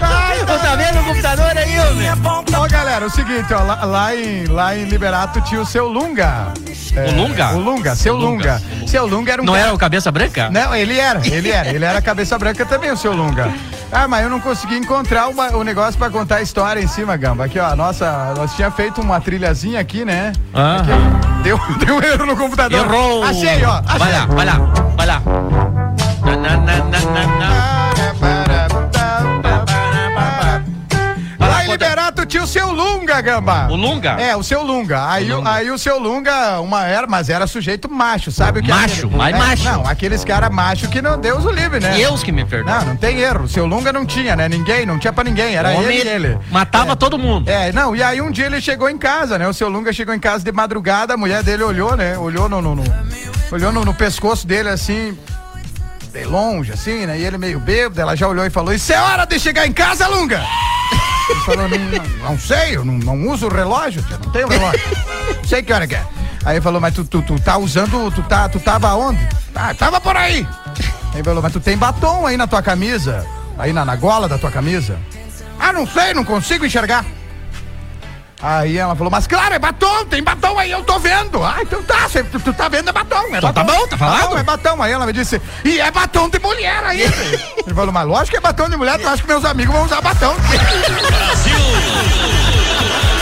Ai, 0.00 0.38
Tu 0.40 0.58
tá 0.58 0.76
vendo 0.76 1.00
o 1.00 1.04
computador 1.04 1.56
aí, 1.56 1.78
homem? 1.80 2.08
Ó, 2.56 2.68
galera, 2.68 3.06
o 3.06 3.10
seguinte, 3.10 3.52
ó, 3.52 3.62
lá, 3.62 3.84
lá 3.84 4.14
em, 4.16 4.44
lá 4.46 4.76
em 4.76 4.84
Liberato 4.84 5.40
tinha 5.42 5.60
o 5.60 5.66
seu 5.66 5.86
Lunga. 5.88 6.48
É, 6.96 7.08
O 7.10 7.14
Lunga? 7.14 7.52
O 7.54 7.60
Lunga, 7.60 7.94
seu 7.94 8.16
Lunga. 8.16 8.60
Lunga. 8.70 8.86
Seu 8.88 9.06
Lunga 9.06 9.32
era 9.32 9.42
um 9.42 9.44
Não 9.44 9.52
cara- 9.54 9.66
era 9.66 9.74
o 9.74 9.78
cabeça 9.78 10.10
branca? 10.10 10.50
Não, 10.50 10.74
ele 10.74 10.98
era, 10.98 11.20
ele 11.26 11.50
era, 11.50 11.68
ele 11.68 11.84
era 11.84 12.00
cabeça 12.02 12.38
branca 12.38 12.64
também, 12.66 12.90
o 12.90 12.96
seu 12.96 13.12
Lunga. 13.12 13.52
Ah, 13.92 14.06
mas 14.08 14.22
eu 14.24 14.30
não 14.30 14.40
consegui 14.40 14.76
encontrar 14.76 15.28
uma- 15.28 15.50
o 15.56 15.62
negócio 15.62 15.98
pra 15.98 16.10
contar 16.10 16.36
a 16.36 16.42
história 16.42 16.80
em 16.80 16.86
cima, 16.88 17.16
Gamba. 17.16 17.44
Aqui, 17.44 17.58
ó, 17.58 17.74
nossa, 17.76 18.34
nós 18.36 18.54
tinha 18.54 18.70
feito 18.70 19.00
uma 19.00 19.20
trilhazinha 19.20 19.80
aqui, 19.80 20.04
né? 20.04 20.32
Ah. 20.54 20.76
Aqui, 20.80 21.42
deu, 21.42 21.60
deu 21.84 21.96
um 21.96 22.02
erro 22.02 22.26
no 22.26 22.36
computador. 22.36 22.80
Errou! 22.84 23.22
Achei, 23.24 23.64
ó. 23.64 23.80
Achei. 23.86 23.98
Vai 23.98 24.12
lá, 24.12 24.26
vai 24.26 24.46
lá, 24.46 24.58
vai 24.96 25.06
lá. 25.06 25.22
Liberato 31.68 32.24
tinha 32.24 32.42
o 32.42 32.46
seu 32.46 32.72
Lunga, 32.72 33.20
Gamba. 33.20 33.68
O 33.70 33.76
Lunga? 33.76 34.12
É, 34.18 34.34
o 34.34 34.42
seu 34.42 34.62
Lunga. 34.62 35.06
Aí 35.10 35.30
o, 35.30 35.36
Lunga. 35.36 35.50
aí 35.52 35.70
o 35.70 35.78
seu 35.78 35.98
Lunga, 35.98 36.60
uma 36.60 36.84
era, 36.86 37.06
mas 37.06 37.28
era 37.28 37.46
sujeito 37.46 37.90
macho, 37.90 38.32
sabe 38.32 38.60
o 38.60 38.62
que 38.62 38.70
é 38.70 38.74
Macho, 38.74 39.06
aquele- 39.06 39.16
mas 39.16 39.34
é, 39.34 39.38
macho. 39.38 39.64
Não, 39.64 39.86
aqueles 39.86 40.24
cara 40.24 40.48
macho 40.48 40.88
que 40.88 41.02
não, 41.02 41.18
Deus 41.20 41.44
o 41.44 41.50
livre, 41.50 41.78
né? 41.78 41.90
Deus 41.94 42.22
que 42.22 42.32
me 42.32 42.44
perdoa. 42.44 42.78
Não, 42.80 42.86
não 42.86 42.96
tem 42.96 43.20
erro. 43.20 43.44
O 43.44 43.48
seu 43.48 43.66
Lunga 43.66 43.92
não 43.92 44.06
tinha, 44.06 44.34
né? 44.34 44.48
Ninguém, 44.48 44.86
não 44.86 44.98
tinha 44.98 45.12
pra 45.12 45.22
ninguém. 45.22 45.54
Era 45.56 45.72
ele 45.74 45.92
e 45.92 46.08
ele. 46.08 46.38
Matava 46.50 46.92
É. 46.92 46.96
todo 46.96 47.18
mundo. 47.18 47.48
É, 47.50 47.70
não, 47.70 47.94
e 47.94 48.02
aí 48.02 48.20
um 48.20 48.30
dia 48.30 48.46
ele 48.46 48.60
chegou 48.62 48.88
em 48.88 48.96
casa, 48.98 49.38
né? 49.38 49.46
O 49.46 49.52
seu 49.52 49.68
Lunga 49.68 49.92
chegou 49.92 50.14
em 50.14 50.18
casa 50.20 50.42
de 50.42 50.50
madrugada, 50.50 51.14
a 51.14 51.16
mulher 51.16 51.42
dele 51.42 51.62
olhou, 51.62 51.96
né? 51.96 52.16
Olhou 52.16 52.48
no, 52.48 52.62
no- 52.62 52.74
no- 52.74 52.84
olhou 53.52 53.70
no, 53.70 53.84
no 53.84 53.94
pescoço 53.94 54.46
dele 54.46 54.70
assim, 54.70 55.16
longe, 56.24 56.72
assim, 56.72 57.06
né? 57.06 57.18
E 57.18 57.24
ele 57.24 57.38
meio 57.38 57.60
bêbado, 57.60 58.00
ela 58.00 58.16
já 58.16 58.28
olhou 58.28 58.44
e 58.44 58.50
falou: 58.50 58.72
Isso 58.72 58.92
é 58.92 59.00
hora 59.00 59.26
de 59.26 59.38
chegar 59.38 59.66
em 59.66 59.72
casa, 59.72 60.06
Lunga! 60.06 60.42
Ele 61.28 61.40
falou, 61.40 61.68
não, 61.68 62.30
não, 62.30 62.38
sei, 62.38 62.74
eu 62.74 62.86
não, 62.86 62.94
não 62.94 63.28
uso 63.28 63.48
relógio, 63.48 64.02
não 64.10 64.32
tenho 64.32 64.48
relógio. 64.48 64.80
Não 65.36 65.44
sei 65.44 65.62
que 65.62 65.70
hora 65.70 65.86
que 65.86 65.94
é. 65.94 66.02
Aí 66.42 66.54
ele 66.54 66.62
falou, 66.62 66.80
mas 66.80 66.94
tu, 66.94 67.04
tu, 67.04 67.20
tu 67.20 67.38
tá 67.38 67.58
usando, 67.58 68.10
tu, 68.10 68.22
tá, 68.22 68.48
tu 68.48 68.58
tava 68.58 68.94
onde? 68.94 69.20
Ah, 69.54 69.74
tava 69.74 70.00
por 70.00 70.16
aí. 70.16 70.48
Aí 71.12 71.16
ele 71.20 71.24
falou, 71.24 71.42
mas 71.42 71.52
tu 71.52 71.60
tem 71.60 71.76
batom 71.76 72.26
aí 72.26 72.38
na 72.38 72.46
tua 72.46 72.62
camisa? 72.62 73.26
Aí 73.58 73.74
na, 73.74 73.84
na 73.84 73.94
gola 73.94 74.26
da 74.26 74.38
tua 74.38 74.50
camisa? 74.50 74.98
Ah, 75.60 75.70
não 75.70 75.86
sei, 75.86 76.14
não 76.14 76.24
consigo 76.24 76.64
enxergar. 76.64 77.04
Aí 78.40 78.78
ela 78.78 78.94
falou, 78.94 79.10
mas 79.10 79.26
claro, 79.26 79.54
é 79.54 79.58
batom, 79.58 80.04
tem 80.04 80.22
batom 80.22 80.56
aí, 80.58 80.70
eu 80.70 80.84
tô 80.84 80.96
vendo. 81.00 81.42
Ah, 81.42 81.56
então 81.60 81.82
tá, 81.82 82.08
cê- 82.08 82.22
tu, 82.22 82.38
tu 82.38 82.52
tá 82.54 82.68
vendo 82.68 82.88
é 82.88 82.92
batom. 82.92 83.16
É 83.34 83.38
Então 83.38 83.52
tá 83.52 83.64
batom. 83.64 83.80
bom, 83.80 83.88
tá 83.88 83.98
falado. 83.98 84.30
Não, 84.30 84.38
é 84.38 84.42
batom. 84.44 84.80
Aí 84.80 84.92
ela 84.92 85.04
me 85.06 85.12
disse, 85.12 85.42
e 85.64 85.80
é 85.80 85.90
batom 85.90 86.28
de 86.28 86.38
mulher 86.38 86.84
aí. 86.84 87.02
Ele 87.66 87.74
falou, 87.74 87.92
mas 87.92 88.06
lógico 88.06 88.30
que 88.30 88.36
é 88.36 88.40
batom 88.40 88.68
de 88.70 88.76
mulher, 88.76 88.96
tu 89.00 89.08
acha 89.08 89.20
que 89.22 89.28
meus 89.28 89.44
amigos 89.44 89.74
vão 89.74 89.84
usar 89.84 90.00
batom? 90.00 90.36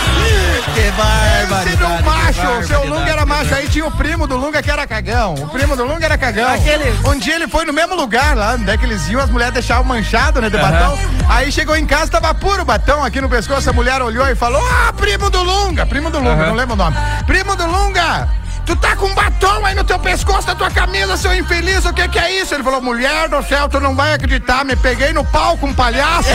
Que 0.74 0.90
barbaridade. 0.90 1.76
No 1.76 2.02
macho, 2.04 2.58
o 2.58 2.66
seu. 2.66 2.84
Lunga 2.86 3.10
era 3.10 3.24
macho, 3.26 3.54
aí 3.54 3.68
tinha 3.68 3.86
o 3.86 3.90
primo 3.90 4.26
do 4.26 4.36
Lunga 4.36 4.62
que 4.62 4.70
era 4.70 4.86
cagão. 4.86 5.34
O 5.34 5.48
primo 5.48 5.74
do 5.76 5.84
Lunga 5.84 6.04
era 6.04 6.18
cagão. 6.18 6.52
Aquele- 6.52 6.90
Um 7.08 7.18
dia 7.18 7.34
ele 7.36 7.48
foi 7.48 7.64
no 7.64 7.72
mesmo 7.72 7.94
lugar 7.94 8.36
lá, 8.36 8.54
onde 8.54 8.70
é 8.70 8.76
que 8.76 8.84
eles 8.84 9.08
iam, 9.08 9.20
as 9.20 9.30
mulheres 9.30 9.54
deixavam 9.54 9.84
manchado, 9.84 10.40
né, 10.40 10.50
de 10.50 10.58
batom. 10.58 10.98
Aí 11.28 11.50
chegou 11.50 11.76
em 11.76 11.86
casa, 11.86 12.10
tava 12.10 12.34
puro 12.34 12.64
batom 12.64 13.02
aqui 13.04 13.20
no 13.20 13.28
pescoço, 13.28 13.68
a 13.68 13.72
mulher 13.72 14.02
olhou 14.02 14.28
e 14.28 14.34
falou, 14.34 14.62
ah, 14.86 14.92
primo 14.92 15.30
do 15.30 15.42
Lunga, 15.42 15.86
primo 15.86 16.10
do 16.10 16.18
Lunga, 16.18 16.42
Aham. 16.42 16.46
não 16.48 16.54
lembro 16.54 16.74
o 16.74 16.76
nome. 16.76 16.96
Primo 17.26 17.56
do 17.56 17.66
Lunga, 17.66 18.28
tu 18.66 18.76
tá 18.76 18.94
com 18.96 19.12
batom 19.14 19.64
aí 19.64 19.74
no 19.74 19.84
teu 19.84 19.98
pescoço 19.98 20.46
da 20.46 20.54
tua 20.54 20.70
camisa, 20.70 21.16
seu 21.16 21.34
infeliz, 21.34 21.84
o 21.84 21.92
que 21.92 22.06
que 22.08 22.18
é 22.18 22.40
isso? 22.42 22.54
Ele 22.54 22.62
falou, 22.62 22.80
mulher 22.82 23.28
do 23.28 23.42
céu, 23.44 23.68
tu 23.68 23.80
não 23.80 23.94
vai 23.94 24.12
acreditar, 24.14 24.64
me 24.64 24.76
peguei 24.76 25.12
no 25.12 25.24
pau 25.24 25.56
com 25.56 25.68
um 25.68 25.74
palhaço. 25.74 26.28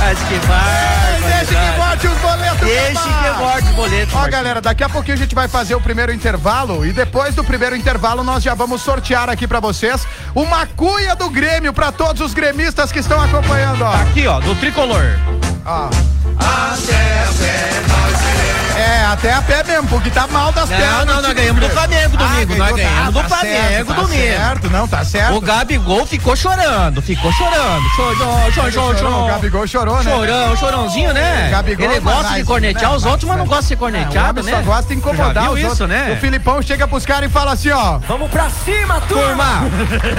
Mas 0.00 0.18
que 0.18 0.24
Deixa 0.30 0.40
que 0.40 1.54
barbaridade. 1.54 1.76
bote 1.76 2.06
os 2.06 2.18
boletos. 2.18 2.60
Deixa 2.60 3.00
que 3.02 3.38
volte 3.38 3.64
os 3.68 3.74
boletos. 3.74 4.14
Ó, 4.14 4.28
galera, 4.28 4.60
daqui 4.60 4.82
a 4.82 4.88
pouquinho 4.88 5.14
a 5.14 5.18
gente 5.18 5.34
vai 5.34 5.46
fazer 5.46 5.74
o 5.74 5.80
primeiro 5.80 6.12
intervalo 6.12 6.86
e 6.86 6.92
depois 6.92 7.34
do 7.34 7.44
primeiro 7.44 7.76
intervalo 7.76 8.24
nós 8.24 8.42
já 8.42 8.54
vamos 8.54 8.80
sortear 8.80 9.28
aqui 9.28 9.46
pra 9.46 9.60
vocês 9.60 10.06
uma 10.34 10.66
cuia 10.66 11.14
do 11.14 11.28
Grêmio 11.28 11.72
pra 11.72 11.92
todos 11.92 12.22
os 12.22 12.32
gremistas 12.32 12.90
que 12.90 12.98
estão 12.98 13.20
acompanhando, 13.20 13.82
ó. 13.82 13.92
Aqui, 13.94 14.26
ó, 14.26 14.40
do 14.40 14.54
tricolor. 14.54 15.04
Ó. 15.66 15.90
É, 18.80 19.04
até 19.12 19.32
a 19.34 19.42
pé 19.42 19.62
mesmo, 19.64 19.88
porque 19.88 20.10
tá 20.10 20.26
mal 20.28 20.50
das 20.52 20.68
Não, 20.70 20.76
pernas. 20.78 21.06
não, 21.06 21.16
do 21.16 21.22
nós 21.22 21.32
ganhamos 21.34 21.60
do 21.60 21.68
Grêmio. 21.68 21.70
Flamengo 21.70 22.16
domingo, 22.16 22.54
nós 22.56 22.72
ganhou, 22.72 22.76
ganhamos 22.76 23.14
do 23.14 23.20
tá 23.22 23.28
Flamengo 23.28 23.56
certo, 23.68 23.86
tá 23.86 23.94
domingo. 23.94 24.22
certo, 24.22 24.70
não, 24.70 24.88
tá 24.88 25.04
certo. 25.04 25.34
O 25.36 25.40
Gabigol 25.40 26.06
ficou 26.06 26.34
chorando, 26.36 27.02
ficou 27.02 27.32
chorando. 27.32 27.82
Chorou, 27.96 28.52
chorou, 28.52 28.96
chorou. 28.96 29.24
O 29.24 29.28
Gabigol 29.28 29.66
chorou, 29.66 30.02
né? 30.02 30.10
Chorão, 30.10 30.56
chorãozinho, 30.56 31.12
né? 31.12 31.48
Gabigol 31.50 31.84
Ele 31.86 31.94
é 31.96 32.00
gosta 32.00 32.34
de 32.34 32.44
cornetear 32.44 32.90
né? 32.90 32.96
os 32.96 33.04
outros, 33.04 33.24
mas 33.28 33.38
não 33.38 33.46
gosta 33.46 33.62
de 33.62 33.68
ser 33.68 33.74
É, 33.74 33.76
o 33.76 33.78
corneteado, 33.80 34.40
homem 34.40 34.52
né? 34.52 34.58
só 34.58 34.64
gosta 34.64 34.88
de 34.88 34.94
incomodar 34.94 35.50
os 35.52 35.58
isso, 35.58 35.68
outros. 35.68 35.88
né? 35.88 36.12
O 36.16 36.20
Filipão 36.20 36.62
chega 36.62 36.88
pros 36.88 37.04
caras 37.04 37.28
e 37.28 37.32
fala 37.32 37.52
assim, 37.52 37.70
ó. 37.70 37.98
Vamos 38.08 38.30
pra 38.30 38.48
cima, 38.48 39.00
turma! 39.02 39.62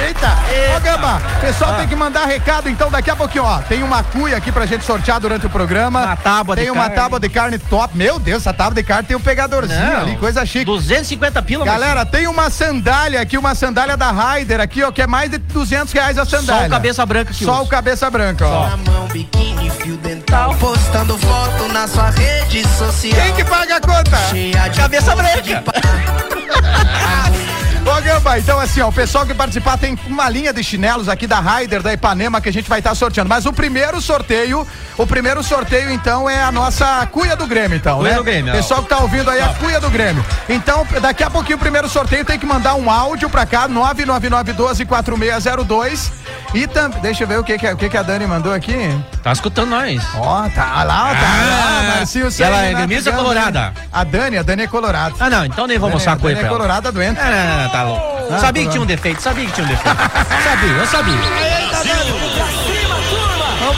Eita! 0.06 0.38
Ô, 0.76 0.80
Gamba, 0.82 1.21
pessoal 1.41 1.76
tem 1.76 1.88
que 1.88 1.95
mandar 1.95 2.26
recado, 2.26 2.69
então 2.69 2.89
daqui 2.91 3.10
a 3.10 3.15
pouquinho, 3.15 3.43
ó. 3.45 3.58
Tem 3.60 3.82
uma 3.84 4.04
cuia 4.04 4.38
aqui 4.38 4.52
pra 4.52 4.65
gente 4.65 4.86
sortear 4.86 5.19
durante 5.19 5.45
o 5.45 5.50
programa. 5.50 6.04
Uma 6.04 6.15
tábua 6.15 6.56
de 6.56 6.62
Tem 6.63 6.71
uma 6.71 6.82
carne. 6.84 6.95
tábua 6.95 7.19
de 7.19 7.30
carne 7.30 7.58
top. 7.58 7.97
Meu 7.97 8.19
Deus, 8.19 8.41
essa 8.41 8.51
tábua 8.54 8.76
de 8.76 8.84
carne 8.84 9.08
tem 9.08 9.18
um 9.18 9.22
pegadorzinho 9.22 9.80
Não. 9.80 10.02
ali, 10.02 10.16
coisa 10.18 10.46
chique. 10.46 10.66
250 10.66 11.42
pila, 11.42 11.66
Galera, 11.66 12.06
tem 12.06 12.28
uma 12.28 12.50
sandália 12.50 13.20
aqui, 13.22 13.38
uma 13.38 13.56
sandália 13.56 13.96
da 13.98 14.12
Raider 14.12 14.60
aqui, 14.60 14.84
ó, 14.84 14.92
que 14.92 15.02
é 15.02 15.08
mais 15.08 15.30
de 15.30 15.38
200 15.38 15.92
reais 15.94 16.18
a 16.18 16.26
sandália. 16.26 16.62
Só 16.64 16.68
o 16.68 16.70
cabeça 16.70 17.06
branca 17.06 17.34
que 17.34 17.44
Só 17.46 17.54
usa. 17.54 17.62
o 17.64 17.68
cabeça 17.68 18.10
branca, 18.10 18.48
ó. 18.48 18.70
Na 18.70 18.78
mão, 18.78 19.08
biquíni, 19.08 19.70
fio 19.70 19.98
dental. 19.98 20.56
Postando 20.56 21.18
foto 21.18 21.68
na 21.72 21.88
sua 21.88 22.10
rede 22.12 22.68
social. 22.78 23.22
Quem 23.22 23.34
que 23.36 23.44
paga 23.44 23.78
a 23.78 23.82
conta? 23.82 24.18
Cheia 24.30 24.68
de 24.70 24.80
Cabeça 24.80 25.16
branca. 25.16 25.64
Ô, 27.84 28.02
Gamba, 28.02 28.38
então 28.38 28.60
assim, 28.60 28.80
ó, 28.82 28.89
o 28.89 28.94
pessoal 28.94 29.26
que 29.26 29.34
participar 29.34 29.78
tem 29.78 29.98
uma 30.06 30.30
linha 30.30 30.54
de 30.54 30.63
chinelos 30.63 31.10
aqui 31.10 31.26
da 31.26 31.39
Raider, 31.39 31.82
da 31.82 31.91
Ipanema, 31.91 32.39
que 32.39 32.48
a 32.48 32.54
gente 32.54 32.70
vai 32.70 32.80
estar 32.80 32.94
sorteando. 32.94 33.28
Mas 33.28 33.46
o 33.46 33.54
primeiro 33.54 34.00
sorteio, 34.00 34.65
o 34.98 35.08
primeiro 35.08 35.44
sorteio, 35.44 35.91
então, 35.91 36.30
é 36.30 36.41
a 36.41 36.52
nossa 36.52 37.06
cuia 37.08 37.36
do 37.36 37.48
Grêmio, 37.48 37.76
então, 37.76 38.00
Cuia 38.00 38.12
né? 38.12 38.17
do 38.17 38.24
Grêmio, 38.24 38.54
ó. 38.54 38.56
Pessoal 38.56 38.84
que 38.84 38.89
tá 38.89 39.00
ouvindo 39.00 39.30
aí, 39.32 39.41
a 39.41 39.50
cuia 39.56 39.80
do 39.80 39.89
Grêmio. 39.89 40.24
Então, 40.48 40.86
daqui 41.02 41.24
a 41.24 41.30
pouquinho, 41.30 41.58
o 41.58 41.60
primeiro 41.60 41.89
sorteio 41.89 42.24
tem 42.24 42.38
que 42.38 42.46
mandar 42.46 42.76
um 42.76 42.89
áudio 42.89 43.30
pra 43.30 43.46
cá, 43.46 43.67
999124602. 43.67 46.12
E 46.54 46.67
também, 46.67 47.02
deixa 47.02 47.24
eu 47.24 47.28
ver 47.28 47.39
o 47.39 47.44
que 47.44 47.58
que, 47.58 47.67
o 47.67 47.78
que 47.78 47.89
que 47.89 47.98
a 47.98 48.04
Dani 48.04 48.28
mandou 48.28 48.54
aqui. 48.54 48.76
Tá 49.24 49.32
escutando 49.32 49.70
nós. 49.70 50.02
Ó, 50.16 50.50
tá 50.50 50.84
lá, 50.84 51.14
tá 51.14 51.22
lá, 51.22 51.96
Marcinho 51.96 52.28
Ah, 52.28 52.44
ela 52.44 52.62
é 52.64 52.74
gremista 52.74 53.12
colorada? 53.12 53.74
A 53.92 54.04
Dani, 54.04 54.38
a 54.38 54.44
Dani 54.44 54.64
é 54.64 54.68
colorada. 54.68 55.16
Ah, 55.20 55.30
não, 55.30 55.46
então 55.46 55.68
nem 55.68 55.78
vou 55.78 55.90
mostrar 55.92 56.14
a 56.14 56.16
Dani 56.16 56.22
coisa 56.24 56.38
é 56.38 56.40
pra 56.40 56.48
ela. 56.48 56.58
colorada 56.58 56.92
doente. 56.92 57.20
Não, 57.22 57.30
não, 57.32 57.64
não, 57.64 57.70
tá 57.70 57.84
louco. 57.84 58.34
Ah, 58.34 58.40
sabia 58.40 58.64
que 58.64 58.68
tá 58.68 58.72
tinha 58.72 58.82
um 58.82 58.86
defeito, 58.86 59.22
sabia 59.22 59.46
que 59.46 59.52
tinha 59.52 59.66
um 59.66 59.70
defeito. 59.70 59.98
sabia, 60.44 60.72
eu 60.72 60.88
sabia. 60.88 61.14
Vamos 61.14 62.21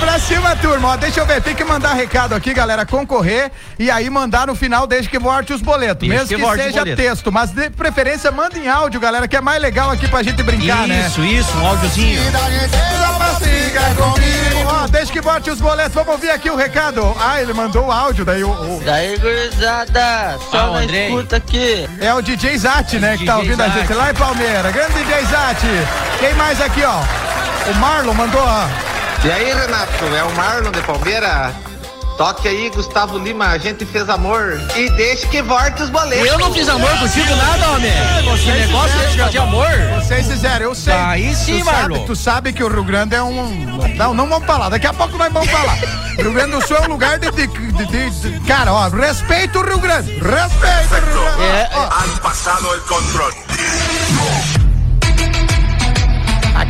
pra 0.06 0.20
cima, 0.20 0.56
turma. 0.56 0.90
Ó, 0.90 0.98
deixa 0.98 1.20
eu 1.22 1.26
ver, 1.26 1.42
tem 1.42 1.56
que 1.56 1.64
mandar 1.64 1.94
recado 1.94 2.36
aqui, 2.36 2.54
galera, 2.54 2.86
concorrer 2.86 3.52
e 3.80 3.90
aí 3.90 4.10
mandar 4.10 4.48
no 4.48 4.56
final 4.56 4.86
desde 4.86 5.10
que 5.10 5.18
volte 5.20 5.54
os 5.54 5.62
boletos. 5.62 6.08
Desde 6.08 6.36
mesmo 6.38 6.52
que 6.52 6.58
que, 6.58 6.64
seja 6.64 6.80
boleto. 6.80 7.02
texto, 7.02 7.32
mas 7.32 7.52
de 7.52 7.70
preferência 7.70 8.32
manda 8.32 8.58
em 8.58 8.68
áudio, 8.68 9.00
galera, 9.00 9.28
que 9.28 9.36
é 9.36 9.42
mais 9.42 9.62
legal 9.62 9.90
aqui 9.90 10.08
pra 10.08 10.22
gente 10.24 10.42
brincar, 10.44 10.88
né? 10.88 11.06
Isso, 11.08 11.24
isso, 11.24 11.58
um 11.58 11.68
áudiozinho. 11.68 12.22
Ó, 14.66 14.88
desde 14.88 15.12
que 15.14 15.22
volte 15.22 15.50
os 15.50 15.60
boletos, 15.60 15.94
vamos 15.94 16.12
ouvir 16.12 16.30
aqui 16.32 16.50
o 16.50 16.56
recado. 16.56 17.16
Ah, 17.20 17.42
ele 17.42 17.54
mandou 17.54 17.88
o 17.88 17.92
áudio, 17.92 18.26
daí 18.26 18.44
o. 18.44 18.50
o- 18.50 18.82
Daí, 18.86 19.18
gurizada, 19.18 20.38
só 20.52 20.58
Ah, 20.58 20.72
o 20.72 20.74
na 20.74 20.86
escuta 20.86 21.38
aqui. 21.38 21.88
É 22.00 22.14
o 22.14 22.22
DJ 22.22 22.58
Zati, 22.58 22.98
né, 23.00 23.18
que 23.18 23.26
tá 23.26 23.38
ouvindo 23.38 23.62
a 23.62 23.70
gente 23.70 23.94
lá 23.94 24.12
em 24.12 24.14
Palmeira. 24.14 24.72
Grande 24.72 24.94
DJ 24.94 25.26
Zati. 25.26 25.68
Quem 26.20 26.34
mais 26.36 26.62
aqui, 26.62 26.84
ó? 26.84 27.02
O 27.72 27.76
Marlon 27.76 28.14
mandou, 28.14 28.42
ó. 28.44 28.68
E 29.24 29.32
aí, 29.32 29.54
Renato, 29.54 30.04
é 30.16 30.24
o 30.24 30.32
Marlon 30.36 30.72
de 30.72 30.82
Palmeira. 30.82 31.54
Toque 32.18 32.48
aí, 32.48 32.70
Gustavo 32.70 33.18
Lima, 33.18 33.48
a 33.48 33.58
gente 33.58 33.86
fez 33.86 34.08
amor. 34.08 34.60
E 34.76 34.90
deixe 34.92 35.26
que 35.28 35.42
volte 35.42 35.82
os 35.82 35.90
boletos. 35.90 36.28
Eu 36.28 36.38
não 36.38 36.54
fiz 36.54 36.70
amor 36.70 36.90
contigo 37.00 37.36
nada, 37.36 37.72
homem. 37.72 37.92
Que 37.92 38.24
Vocês 38.30 38.68
negócio 38.68 39.00
é 39.02 39.08
fizeram, 39.08 39.30
de 39.32 39.38
amor? 39.40 39.68
Vocês 39.96 40.28
fizeram, 40.28 40.66
eu 40.66 40.76
sei. 40.76 40.94
Aí 40.94 41.34
sim, 41.36 41.60
tu 41.60 41.66
sabe, 41.66 41.78
Marlon. 41.90 42.06
tu 42.06 42.16
sabe 42.16 42.54
que 42.54 42.64
o 42.64 42.68
Rio 42.68 42.84
Grande 42.84 43.16
é 43.16 43.24
um. 43.24 43.78
Não, 43.96 44.14
não 44.14 44.28
vamos 44.30 44.46
falar. 44.46 44.70
Daqui 44.70 44.86
a 44.86 44.94
pouco 44.94 45.18
nós 45.18 45.34
vamos 45.34 45.50
falar. 45.50 45.76
Rio 46.20 46.34
Grande 46.34 46.52
do 46.52 46.68
Sul 46.68 46.78
é 46.78 46.82
um 46.82 46.88
lugar 46.90 47.18
de. 47.18 47.32
de, 47.32 47.48
de- 47.48 47.86
de- 47.88 48.10
de- 48.12 48.40
cara, 48.42 48.72
ó, 48.74 48.90
respeita 48.90 49.58
o 49.58 49.64
Rio 49.66 49.80
Grande. 49.80 50.12
Respeita 50.12 50.96
o 51.02 51.12
Rio 51.12 51.22
Grande. 51.38 51.44
É, 51.44 51.70
Ó, 51.74 51.82
Han 51.86 52.18
pasado 52.22 52.74
el 52.76 52.82
control. 52.82 53.32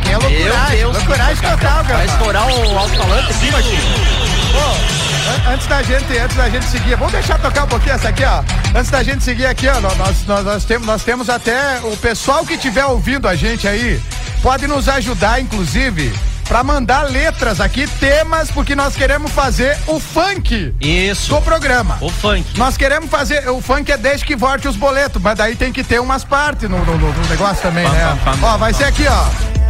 Aqui 0.04 0.12
é 0.12 0.18
loucuragem. 0.18 0.76
Deus. 0.78 0.96
loucuragem 0.96 1.36
total, 1.36 1.56
Vai 1.58 1.84
cara. 1.84 2.04
estourar 2.04 2.46
o 2.48 2.78
alto-falante 2.78 3.30
aqui, 3.32 3.50
Martinho. 3.50 3.82
An- 3.86 5.52
Antes 5.54 5.66
da 5.66 5.82
gente, 5.82 6.18
antes 6.18 6.36
da 6.36 6.48
gente 6.50 6.64
seguir, 6.66 6.96
vamos 6.96 7.12
deixar 7.12 7.38
tocar 7.38 7.64
um 7.64 7.66
pouquinho 7.68 7.94
essa 7.94 8.08
aqui, 8.08 8.24
ó. 8.24 8.42
Antes 8.78 8.90
da 8.90 9.02
gente 9.02 9.22
seguir 9.24 9.46
aqui, 9.46 9.66
ó, 9.68 9.80
nós, 9.80 10.24
nós, 10.26 10.44
nós 10.44 10.64
temos, 10.64 10.86
nós 10.86 11.02
temos 11.02 11.28
até 11.30 11.80
o 11.82 11.96
pessoal 11.96 12.44
que 12.44 12.54
estiver 12.54 12.84
ouvindo 12.86 13.26
a 13.26 13.34
gente 13.34 13.66
aí, 13.66 14.00
pode 14.42 14.66
nos 14.66 14.88
ajudar, 14.88 15.40
inclusive, 15.40 16.12
pra 16.46 16.62
mandar 16.62 17.02
letras 17.10 17.60
aqui, 17.60 17.86
temas, 17.86 18.50
porque 18.50 18.74
nós 18.76 18.94
queremos 18.94 19.32
fazer 19.32 19.76
o 19.86 19.98
funk 19.98 20.74
Isso. 20.80 21.34
do 21.34 21.40
programa. 21.42 21.96
O 22.00 22.10
funk. 22.10 22.44
Nós 22.58 22.76
queremos 22.76 23.10
fazer, 23.10 23.48
o 23.50 23.60
funk 23.62 23.90
é 23.90 23.96
desde 23.96 24.24
que 24.26 24.36
volte 24.36 24.68
os 24.68 24.76
boletos, 24.76 25.20
mas 25.22 25.36
daí 25.38 25.56
tem 25.56 25.72
que 25.72 25.82
ter 25.82 26.00
umas 26.00 26.22
partes 26.22 26.68
no, 26.68 26.84
no- 26.84 26.98
no- 26.98 27.28
negócio 27.28 27.62
também, 27.62 27.84
Pam, 27.84 27.92
né? 27.92 28.18
pam, 28.24 28.36
pam, 28.38 28.46
ó, 28.46 28.56
vai 28.58 28.72
ser 28.74 28.84
aqui, 28.84 29.06
ó. 29.08 29.63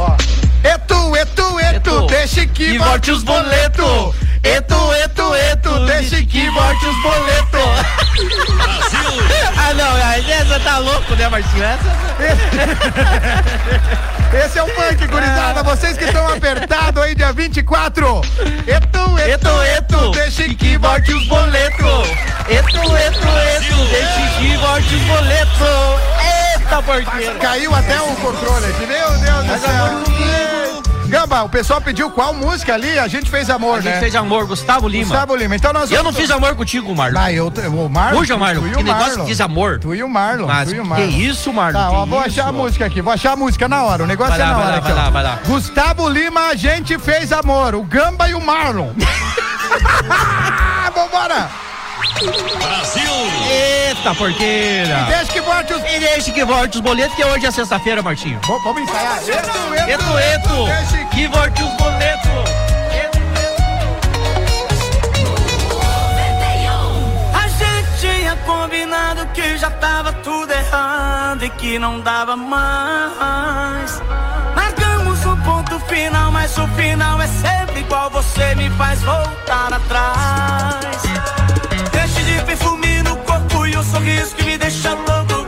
Ó. 0.00 0.16
Etu, 0.64 1.14
etu, 1.16 1.60
etu, 1.60 1.76
Etu. 1.76 2.06
deixe 2.06 2.46
que 2.46 2.72
E 2.74 2.78
volte 2.78 3.10
os 3.10 3.22
boletos. 3.22 4.14
Etu, 4.42 4.94
etu, 5.04 5.34
etu, 5.34 5.84
deixe 5.86 6.24
que 6.24 6.48
volte 6.50 6.86
os 6.86 7.02
boletos. 7.02 7.60
ah, 9.58 9.74
não, 9.74 9.98
essa 10.32 10.58
tá 10.60 10.78
louco, 10.78 11.14
né, 11.14 11.28
Martinho? 11.28 11.62
Essa. 11.62 11.90
Esse 14.44 14.58
é 14.58 14.62
o 14.62 14.68
funk, 14.68 15.06
gurizada. 15.08 15.62
Vocês 15.64 15.98
que 15.98 16.04
estão 16.04 16.26
apertados 16.28 17.02
aí, 17.02 17.14
dia 17.14 17.30
24. 17.32 18.22
Etu, 18.66 19.18
etu, 19.18 19.18
Etu, 19.18 19.62
etu, 19.62 20.10
deixe 20.12 20.54
que 20.54 20.78
volte 20.78 21.12
os 21.12 21.26
boletos. 21.26 22.08
Eto, 22.48 22.96
eto, 22.96 23.28
eto, 23.28 23.84
deixe 23.90 24.38
que 24.38 24.56
volte 24.56 24.94
os 24.94 25.02
boletos. 25.02 26.00
Eita, 26.70 26.82
porqueira. 26.82 27.34
Caiu 27.40 27.74
até 27.74 28.00
o 28.00 28.06
controle 28.16 28.66
aqui. 28.66 28.86
Meu 28.86 29.10
Deus 29.18 29.44
do 29.44 29.58
céu. 29.58 29.86
Gamba, 31.06 31.42
o 31.42 31.48
pessoal 31.48 31.80
pediu 31.80 32.08
qual 32.12 32.32
música 32.32 32.74
ali? 32.74 32.96
A 32.96 33.08
gente 33.08 33.28
fez 33.28 33.50
amor, 33.50 33.78
A 33.78 33.80
gente 33.80 33.94
né? 33.94 33.98
fez 33.98 34.14
amor, 34.14 34.46
Gustavo 34.46 34.86
Lima. 34.86 35.06
Gustavo 35.06 35.34
Lima. 35.34 35.56
Então 35.56 35.72
nós 35.72 35.90
Eu 35.90 36.04
não 36.04 36.12
fiz 36.12 36.30
amor 36.30 36.54
contigo, 36.54 36.94
Marlon. 36.94 37.18
Ah, 37.20 37.32
eu, 37.32 37.48
o 37.48 37.88
Marlon. 37.88 38.20
Puxa, 38.20 38.36
Marlon, 38.36 38.62
tu 38.70 38.78
que 38.78 38.84
negócio 38.84 39.18
que 39.18 39.26
diz 39.26 39.40
amor. 39.40 39.80
Tu 39.80 39.96
e 39.96 40.04
o 40.04 40.08
Marlon. 40.08 40.46
Mas 40.46 40.68
tu 40.68 40.76
e 40.76 40.78
o 40.78 40.82
que 40.84 40.88
Marlon. 40.88 41.08
isso, 41.08 41.52
Marlon? 41.52 41.80
Tá, 41.80 41.88
que 41.88 41.94
ó, 41.96 42.06
vou 42.06 42.20
isso? 42.20 42.28
achar 42.28 42.48
a 42.48 42.52
música 42.52 42.86
aqui, 42.86 43.02
vou 43.02 43.12
achar 43.12 43.32
a 43.32 43.36
música 43.36 43.66
na 43.66 43.82
hora. 43.82 44.04
O 44.04 44.06
negócio 44.06 44.34
é 44.34 44.38
na 44.38 44.52
vai 44.52 44.62
hora 44.62 44.70
lá, 44.70 44.76
aqui, 44.76 44.92
vai 44.92 44.94
lá, 44.94 45.10
vai 45.10 45.22
lá. 45.24 45.38
Gustavo 45.44 46.08
Lima, 46.08 46.46
a 46.46 46.54
gente 46.54 46.96
fez 47.00 47.32
amor. 47.32 47.74
O 47.74 47.82
Gamba 47.82 48.28
e 48.28 48.34
o 48.34 48.40
Marlon. 48.40 48.90
Vambora! 50.94 51.48
Eita, 53.50 54.14
porqueira. 54.14 55.04
Deixa 55.08 55.32
que 55.32 55.40
volte 55.40 55.72
os. 55.72 55.82
E 55.82 55.98
deixe 55.98 56.32
que 56.32 56.44
volte 56.44 56.76
os 56.76 56.80
boletos, 56.82 57.14
que 57.16 57.24
hoje 57.24 57.46
é 57.46 57.50
sexta-feira, 57.50 58.02
Martinho. 58.02 58.38
Vamos, 58.46 58.62
vamos 58.62 58.82
ensaiar. 58.82 59.18
Eto, 59.18 59.74
eto, 59.74 59.90
Eto, 59.90 60.18
eto, 60.18 60.64
Deixa 60.66 61.04
que 61.06 61.16
que 61.16 61.28
volte 61.28 61.62
os 61.62 61.72
boletos. 61.74 62.30
A 67.34 67.48
gente 67.48 67.88
tinha 68.00 68.36
combinado 68.36 69.26
que 69.28 69.56
já 69.56 69.70
tava 69.70 70.12
tudo 70.14 70.52
errado 70.52 71.44
e 71.44 71.50
que 71.50 71.78
não 71.78 72.00
dava 72.00 72.36
mais. 72.36 74.00
Marcamos 74.54 75.24
um 75.24 75.36
ponto 75.42 75.80
final, 75.80 76.30
mas 76.30 76.56
o 76.58 76.66
final 76.68 77.20
é 77.20 77.26
sempre 77.26 77.80
igual. 77.80 78.10
Você 78.10 78.54
me 78.54 78.68
faz 78.70 79.00
voltar 79.02 79.72
atrás. 79.72 80.80
Sorriso 83.82 84.34
que 84.36 84.44
me 84.44 84.58
deixa 84.58 84.94
louco 84.94 85.39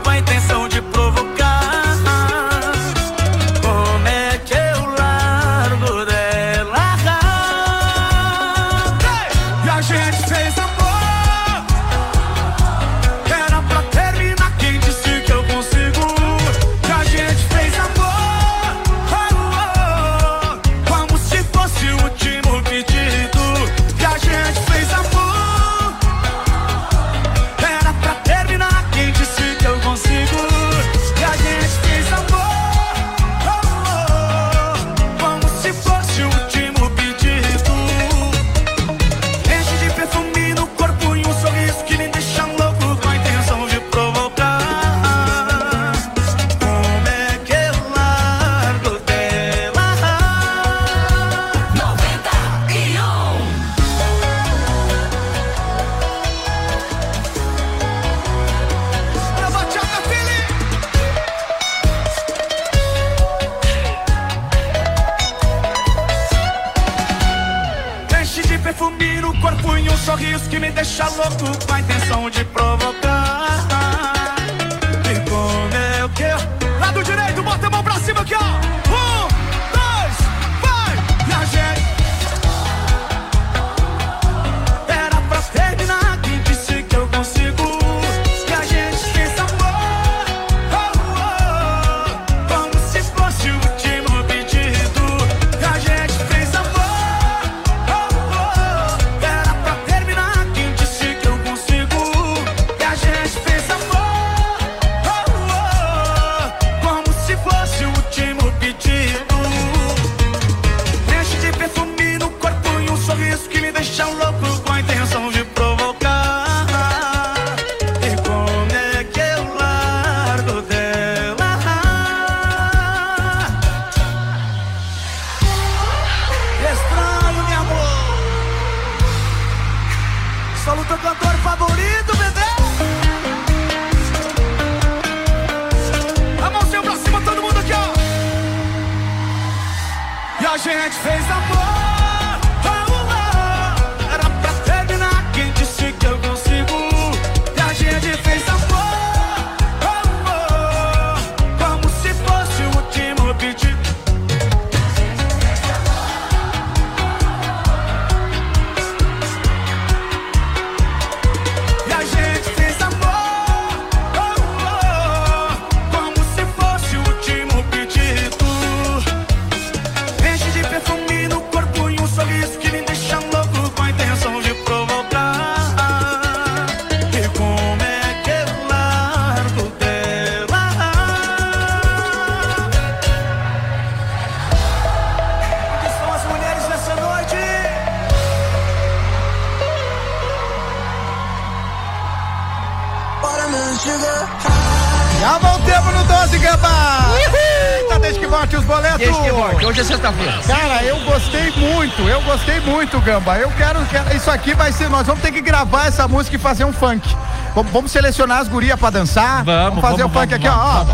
Gamba. 203.05 203.37
Eu 203.37 203.51
quero, 203.51 203.85
quero- 203.85 204.15
Isso 204.15 204.31
aqui 204.31 204.53
vai 204.53 204.71
ser. 204.71 204.89
Nós 204.89 205.05
vamos 205.05 205.21
ter 205.21 205.31
que 205.31 205.41
gravar 205.41 205.87
essa 205.87 206.07
música 206.07 206.35
e 206.35 206.39
fazer 206.39 206.63
um 206.65 206.71
funk. 206.73 207.07
Vamos, 207.53 207.71
vamos 207.71 207.91
selecionar 207.91 208.39
as 208.39 208.47
gurias 208.47 208.79
pra 208.79 208.89
dançar. 208.89 209.43
Vamos, 209.43 209.81
fazer 209.81 210.03
vamos, 210.03 210.15
o 210.15 210.19
funk 210.19 210.29
vamos, 210.31 210.33
aqui, 210.33 210.47
ó. 210.47 210.85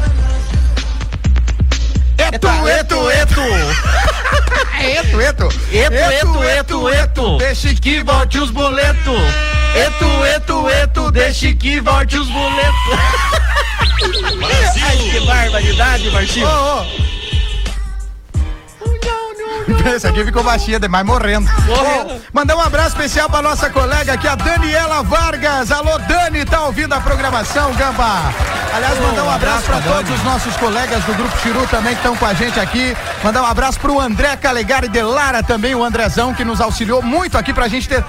Eto, 2.18 2.48
eto, 2.68 3.10
eto! 3.12 3.42
Eto, 4.82 5.22
eto! 5.22 5.50
Eto, 5.72 6.02
eto, 6.02 6.44
eto, 6.44 6.90
eto. 6.90 7.38
Deixa 7.38 7.74
que 7.76 8.04
volte 8.04 8.38
os 8.40 8.52
boletos! 8.52 9.20
Eto, 9.76 10.26
eto, 10.26 10.70
eto, 10.70 11.12
deixe 11.12 11.54
que 11.54 11.80
volte 11.80 12.18
os 12.18 12.28
boletos. 12.28 13.00
Ai, 14.84 14.98
que 14.98 15.20
barbaridade, 15.26 16.10
Marcinho. 16.12 16.48
Ô, 16.48 16.82
ô. 16.82 17.09
Esse 19.96 20.08
aqui 20.08 20.24
ficou 20.24 20.44
baixinha 20.44 20.80
demais, 20.80 21.06
morrendo. 21.06 21.50
Morrendo. 21.66 22.22
Mandar 22.34 22.56
um 22.56 22.62
abraço 22.62 22.90
especial 22.90 23.30
pra 23.30 23.42
nossa 23.42 23.70
colega 23.70 24.14
aqui, 24.14 24.28
a 24.28 24.36
Daniela 24.36 25.04
Vargas. 25.04 25.72
Alô, 25.72 25.98
Dani, 26.00 26.46
tá 26.46 26.66
ouvindo 26.66 26.94
a 26.94 27.00
programação, 27.00 27.74
Gamba? 27.74 28.34
Aliás, 28.74 29.00
mandar 29.00 29.24
um 29.24 29.30
abraço 29.30 29.64
pra 29.64 29.82
todos 29.82 30.12
os 30.12 30.24
nossos 30.24 30.56
colegas 30.58 31.04
do 31.04 31.14
Grupo 31.16 31.38
Chiru 31.40 31.66
também 31.68 31.94
que 31.94 32.00
estão 32.00 32.16
com 32.16 32.26
a 32.26 32.34
gente 32.34 32.60
aqui. 32.60 32.96
Mandar 33.24 33.42
um 33.42 33.46
abraço 33.46 33.80
pro 33.80 34.00
André 34.00 34.36
Calegari 34.38 34.88
de 34.88 35.02
Lara 35.02 35.42
também, 35.42 35.74
o 35.74 35.84
Andrezão, 35.84 36.34
que 36.34 36.46
nos 36.46 36.62
auxiliou 36.62 37.02
muito 37.02 37.38
aqui 37.38 37.54
pra 37.54 37.68
gente 37.68 37.90
ter 37.90 38.04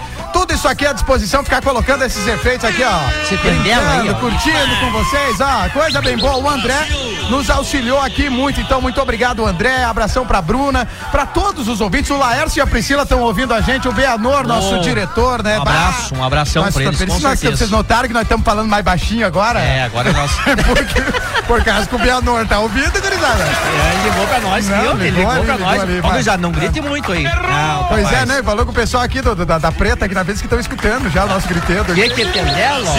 tudo 0.51 0.59
isso 0.59 0.69
aqui 0.69 0.85
à 0.87 0.93
disposição, 0.93 1.45
ficar 1.45 1.63
colocando 1.63 2.05
esses 2.05 2.27
efeitos 2.27 2.65
aqui, 2.69 2.83
ó. 2.83 3.25
Se 3.29 3.37
prendendo 3.37 3.87
aí, 3.89 4.11
ó. 4.11 4.15
curtindo 4.15 4.77
com 4.81 4.91
vocês, 4.91 5.41
ó, 5.41 5.69
coisa 5.69 6.01
bem 6.03 6.17
boa. 6.19 6.37
O 6.39 6.51
André 6.51 6.89
nos 7.29 7.49
auxiliou 7.49 8.01
aqui 8.01 8.29
muito, 8.29 8.61
então 8.61 8.81
muito 8.81 9.01
obrigado, 9.01 9.47
André. 9.47 9.85
Abração 9.85 10.27
pra 10.27 10.43
Bruna, 10.43 10.89
pra 11.13 11.25
todos 11.25 11.69
os 11.69 11.81
ouvintes. 11.81 12.11
O 12.11 12.17
Laércio 12.17 12.59
e 12.59 12.63
a 12.63 12.67
Priscila 12.67 13.05
estão 13.05 13.21
ouvindo 13.21 13.55
a 13.55 13.61
gente, 13.61 13.87
o 13.89 13.93
Beanor, 13.93 14.45
nosso 14.47 14.75
Oh, 14.75 14.81
diretor, 14.81 15.41
né? 15.43 15.57
um 15.59 15.63
abraço, 15.63 16.15
um 16.17 16.25
abração 16.25 16.65
Nós 16.65 16.75
pra 16.75 16.83
eles, 16.83 16.99
com 16.99 17.07
nós- 17.07 17.21
certeza. 17.39 17.57
Vocês 17.57 17.71
notaram 17.71 18.09
que 18.09 18.15
nós 18.15 18.25
estamos 18.25 18.45
falando 18.45 18.69
mais 18.69 18.85
baixinho 18.85 19.25
agora? 19.27 19.61
É, 19.61 19.85
agora 19.85 20.13
nós. 20.13 20.33
Porque, 20.67 21.01
por 21.47 21.63
causa 21.63 21.87
que 21.87 21.95
o 21.95 21.99
Beanor 21.99 22.45
tá 22.47 22.59
ouvindo, 22.59 22.91
gurizada? 23.01 23.45
É, 23.45 23.95
ele 23.95 24.11
ligou 24.11 24.27
pra 24.27 24.41
nós, 24.41 24.69
Não, 24.69 24.81
viu? 24.81 24.91
Ele 24.93 25.11
ligou 25.11 25.21
ligou 25.21 25.31
ali, 25.33 25.45
pra 25.45 25.55
ligou 25.57 25.67
nós. 25.71 25.83
ali, 25.83 26.01
Ó, 26.03 26.09
vai. 26.09 26.23
já 26.23 26.37
não 26.37 26.51
grite 26.51 26.81
muito 26.81 27.13
aí. 27.13 27.23
Não, 27.23 27.85
Pois 27.89 28.13
é, 28.13 28.27
né? 28.27 28.43
Falou 28.43 28.65
com 28.65 28.73
o 28.73 28.75
pessoal 28.75 29.03
aqui 29.05 29.21
do, 29.23 29.35
da, 29.47 29.59
da 29.59 29.71
preta 29.73 30.07
aqui 30.07 30.15
na 30.15 30.23
vez 30.25 30.40
que 30.41 30.47
estão 30.47 30.59
escutando 30.61 31.11
já 31.11 31.25
o 31.25 31.29
nosso 31.29 31.49
griteiro. 31.49 31.85
Que 31.85 32.09
que? 32.11 32.25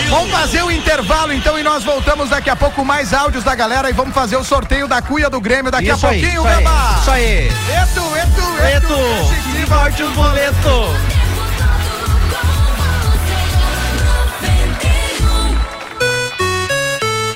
Vamos 0.10 0.32
fazer 0.32 0.64
o 0.64 0.72
intervalo 0.72 1.34
então 1.34 1.58
e 1.58 1.64
nós 1.64 1.84
voltamos 1.84 2.30
daqui 2.30 2.50
a 2.50 2.56
pouco 2.56 2.84
mais 2.86 3.14
áudios 3.14 3.44
da 3.44 3.56
galera 3.56 3.90
e 3.90 3.94
vamos 3.94 4.14
fazer 4.14 4.38
o 4.38 4.44
sorteio 4.44 4.88
da 4.88 5.02
cuia 5.02 5.30
do 5.30 5.40
Grêmio 5.42 5.72
daqui 5.72 5.90
Isso 5.90 6.06
a 6.06 6.10
aí, 6.10 6.22
pouquinho, 6.22 6.44
Gamba. 6.44 6.98
isso 7.00 7.12
aí. 7.12 7.48
Eto, 7.48 8.18
eto, 8.18 8.64
eto. 8.64 8.94
Eto, 8.94 9.68
volte 9.68 10.04
os 10.04 10.14
boletos. 10.14 11.22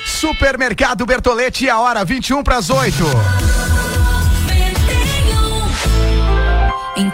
Supermercado 0.04 1.04
Bertolete, 1.04 1.68
a 1.68 1.78
hora 1.78 2.04
21 2.04 2.42
para 2.42 2.56
as 2.56 2.70
8. 2.70 3.04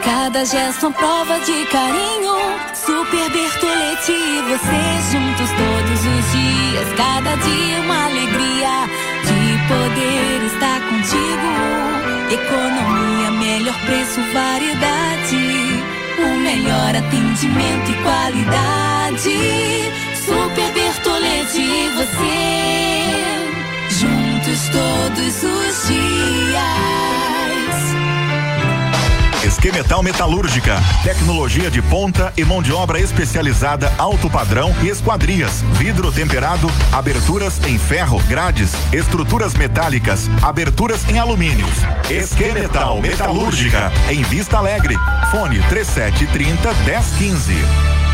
Cada 0.02 0.44
gesto, 0.44 0.86
uma 0.86 0.92
prova 0.92 1.38
de 1.40 1.64
carinho. 1.66 2.34
Super 2.74 3.30
Bertolete 3.30 4.12
e 4.12 4.42
você 4.48 4.82
juntos 5.10 5.50
todos 5.50 6.00
os 6.00 6.32
dias. 6.32 6.88
Cada 6.96 7.34
dia 7.36 7.80
uma 7.80 8.04
alegria 8.06 8.88
de 9.24 9.40
poder 9.68 10.44
estar 10.46 10.80
contigo. 10.88 11.48
Economia, 12.30 13.30
melhor 13.30 13.78
preço, 13.86 14.20
variedade. 14.32 15.82
O 16.18 16.38
melhor 16.38 16.94
atendimento 16.94 17.90
e 17.90 17.94
qualidade. 18.02 19.38
Super 20.14 20.72
Bertolete 20.72 21.60
e 21.60 21.88
você. 21.96 22.42
Juntos 23.90 24.68
todos 24.68 25.42
os 25.42 25.88
dias. 25.88 27.61
Esquemetal 29.62 30.02
Metalúrgica, 30.02 30.76
tecnologia 31.04 31.70
de 31.70 31.80
ponta 31.82 32.32
e 32.36 32.44
mão 32.44 32.60
de 32.60 32.72
obra 32.72 32.98
especializada 32.98 33.92
alto 33.96 34.28
padrão 34.28 34.74
e 34.82 34.88
esquadrias, 34.88 35.62
vidro 35.74 36.10
temperado, 36.10 36.68
aberturas 36.90 37.64
em 37.64 37.78
ferro, 37.78 38.20
grades, 38.28 38.72
estruturas 38.92 39.54
metálicas, 39.54 40.28
aberturas 40.42 41.08
em 41.08 41.20
alumínios. 41.20 41.70
Esquemetal 42.10 43.00
Metalúrgica, 43.00 43.92
em 44.10 44.24
Vista 44.24 44.58
Alegre. 44.58 44.96
Fone 45.30 45.60
3730 45.68 46.74
1015. 46.84 48.11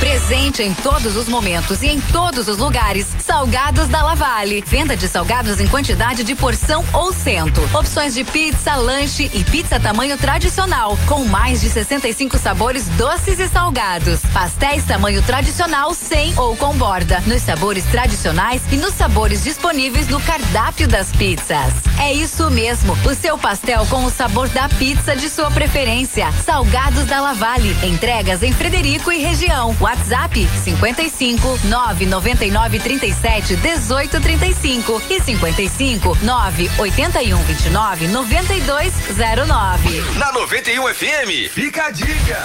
Presente 0.00 0.62
em 0.62 0.72
todos 0.72 1.14
os 1.14 1.28
momentos 1.28 1.82
e 1.82 1.88
em 1.88 2.00
todos 2.00 2.48
os 2.48 2.56
lugares. 2.56 3.06
Salgados 3.18 3.86
da 3.86 4.02
Lavale. 4.02 4.64
Venda 4.66 4.96
de 4.96 5.06
salgados 5.06 5.60
em 5.60 5.68
quantidade 5.68 6.24
de 6.24 6.34
porção 6.34 6.82
ou 6.94 7.12
cento. 7.12 7.60
Opções 7.78 8.14
de 8.14 8.24
pizza, 8.24 8.76
lanche 8.76 9.30
e 9.34 9.44
pizza 9.44 9.78
tamanho 9.78 10.16
tradicional, 10.16 10.98
com 11.06 11.26
mais 11.26 11.60
de 11.60 11.68
65 11.68 12.38
sabores 12.38 12.88
doces 12.96 13.38
e 13.38 13.46
salgados. 13.46 14.20
Pastéis 14.32 14.84
tamanho 14.84 15.22
tradicional 15.22 15.92
sem 15.92 16.32
ou 16.38 16.56
com 16.56 16.74
borda. 16.76 17.22
Nos 17.26 17.42
sabores 17.42 17.84
tradicionais 17.84 18.62
e 18.72 18.76
nos 18.76 18.94
sabores 18.94 19.44
disponíveis 19.44 20.08
no 20.08 20.18
cardápio 20.20 20.88
das 20.88 21.12
pizzas. 21.12 21.74
É 22.00 22.10
isso 22.10 22.50
mesmo, 22.50 22.96
o 23.04 23.14
seu 23.14 23.36
pastel 23.36 23.84
com 23.90 24.06
o 24.06 24.10
sabor 24.10 24.48
da 24.48 24.66
pizza 24.70 25.14
de 25.14 25.28
sua 25.28 25.50
preferência. 25.50 26.32
Salgados 26.42 27.04
da 27.04 27.20
Lavale. 27.20 27.76
Entregas 27.82 28.42
em 28.42 28.52
Frederico 28.52 29.12
e 29.12 29.18
região. 29.18 29.76
WhatsApp 29.90 30.48
55 30.62 31.58
999 31.64 32.78
37 32.78 33.56
18 33.56 34.20
35 34.20 35.02
e 35.10 35.20
55 35.20 36.16
981 36.22 37.36
29 37.36 38.06
9209. 38.06 40.00
Na 40.16 40.30
91 40.30 40.94
FM, 40.94 41.50
fica 41.52 41.86
a 41.86 41.90
dica. 41.90 42.38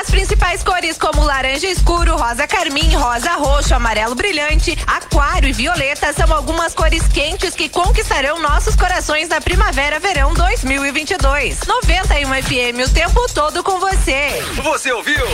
As 0.00 0.10
principais 0.10 0.64
cores 0.64 0.98
como 0.98 1.22
laranja 1.22 1.68
escuro, 1.68 2.16
rosa 2.16 2.44
carmim, 2.48 2.92
rosa 2.92 3.34
roxo, 3.34 3.72
amarelo 3.72 4.16
brilhante, 4.16 4.76
aquário 4.84 5.48
e 5.48 5.52
violeta 5.52 6.12
são 6.12 6.34
algumas 6.34 6.74
cores 6.74 7.06
quentes 7.06 7.54
que 7.54 7.68
conquistarão 7.68 8.40
nossos 8.40 8.74
corações 8.74 9.28
na 9.28 9.40
primavera-verão 9.40 10.34
2022. 10.34 11.60
91 11.68 12.42
FM 12.42 12.84
o 12.84 12.92
tempo 12.92 13.24
todo 13.32 13.62
com 13.62 13.78
você. 13.78 14.42
Você 14.60 14.90
ouviu? 14.90 15.24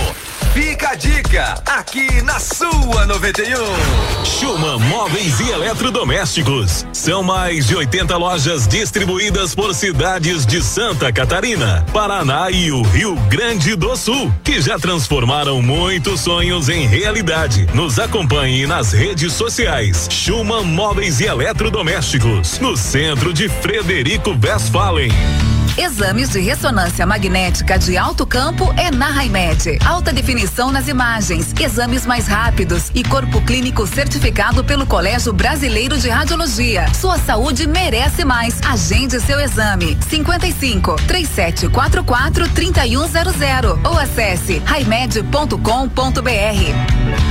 Fica 0.52 0.90
a 0.90 0.94
dica 0.96 1.29
aqui 1.38 2.22
na 2.22 2.40
sua 2.40 3.06
91. 3.06 4.24
Schumann 4.24 4.80
Móveis 4.80 5.38
e 5.38 5.50
Eletrodomésticos. 5.50 6.84
São 6.92 7.22
mais 7.22 7.68
de 7.68 7.76
80 7.76 8.16
lojas 8.16 8.66
distribuídas 8.66 9.54
por 9.54 9.72
cidades 9.72 10.44
de 10.44 10.60
Santa 10.60 11.12
Catarina, 11.12 11.86
Paraná 11.92 12.50
e 12.50 12.72
o 12.72 12.82
Rio 12.82 13.14
Grande 13.28 13.76
do 13.76 13.94
Sul, 13.96 14.32
que 14.42 14.60
já 14.60 14.78
transformaram 14.78 15.62
muitos 15.62 16.20
sonhos 16.20 16.68
em 16.68 16.86
realidade. 16.86 17.68
Nos 17.74 17.98
acompanhe 18.00 18.66
nas 18.66 18.92
redes 18.92 19.32
sociais. 19.32 20.08
Schumann 20.10 20.64
Móveis 20.64 21.20
e 21.20 21.26
Eletrodomésticos, 21.26 22.58
no 22.58 22.76
centro 22.76 23.32
de 23.32 23.48
Frederico 23.48 24.36
Westphalen. 24.42 25.12
Exames 25.78 26.30
de 26.30 26.40
ressonância 26.40 27.06
magnética 27.06 27.78
de 27.78 27.96
alto 27.96 28.26
campo 28.26 28.72
é 28.76 28.90
na 28.90 29.10
Raimed. 29.10 29.78
Alta 29.84 30.12
definição 30.12 30.70
nas 30.70 30.88
imagens, 30.88 31.54
exames 31.58 32.04
mais 32.04 32.26
rápidos 32.26 32.90
e 32.94 33.02
corpo 33.04 33.40
clínico 33.42 33.86
certificado 33.86 34.64
pelo 34.64 34.86
Colégio 34.86 35.32
Brasileiro 35.32 35.98
de 35.98 36.08
Radiologia. 36.08 36.86
Sua 36.94 37.18
saúde 37.18 37.66
merece 37.66 38.24
mais. 38.24 38.60
Agende 38.68 39.20
seu 39.20 39.40
exame. 39.40 39.96
55 40.08 40.96
3744 41.06 42.48
3100 42.48 43.20
ou 43.84 43.98
acesse 43.98 44.58
raimed.com.br. 44.64 45.60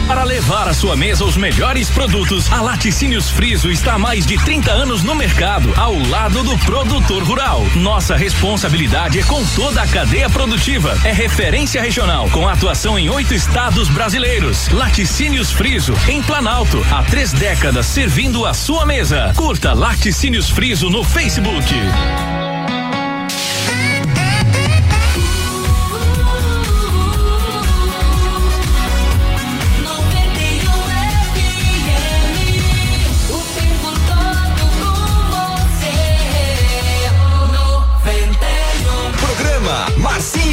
Para 0.07 0.23
levar 0.23 0.67
à 0.67 0.73
sua 0.73 0.95
mesa 0.95 1.23
os 1.23 1.37
melhores 1.37 1.89
produtos, 1.89 2.51
a 2.51 2.61
Laticínios 2.61 3.29
Friso 3.29 3.69
está 3.69 3.93
há 3.93 3.99
mais 3.99 4.25
de 4.25 4.37
30 4.43 4.71
anos 4.71 5.03
no 5.03 5.13
mercado, 5.13 5.71
ao 5.77 5.93
lado 6.09 6.43
do 6.43 6.57
produtor 6.59 7.21
rural. 7.23 7.63
Nossa 7.75 8.15
responsabilidade 8.29 9.17
é 9.19 9.23
com 9.23 9.43
toda 9.55 9.81
a 9.81 9.87
cadeia 9.87 10.29
produtiva. 10.29 10.95
É 11.03 11.11
referência 11.11 11.81
regional, 11.81 12.29
com 12.29 12.47
atuação 12.47 12.97
em 12.97 13.09
oito 13.09 13.33
estados 13.33 13.89
brasileiros. 13.89 14.69
Laticínios 14.69 15.51
Friso, 15.51 15.95
em 16.07 16.21
Planalto, 16.21 16.85
há 16.91 17.01
três 17.01 17.33
décadas 17.33 17.87
servindo 17.87 18.45
a 18.45 18.53
sua 18.53 18.85
mesa. 18.85 19.33
Curta 19.35 19.73
Laticínios 19.73 20.47
Friso 20.47 20.91
no 20.91 21.03
Facebook. 21.03 21.73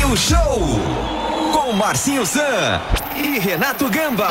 Marcinho 0.07 0.17
Show. 0.17 0.81
Com 1.53 1.73
Marcinho 1.73 2.25
Zan 2.25 2.81
e 3.17 3.41
Renato 3.41 3.89
Gamba. 3.89 4.29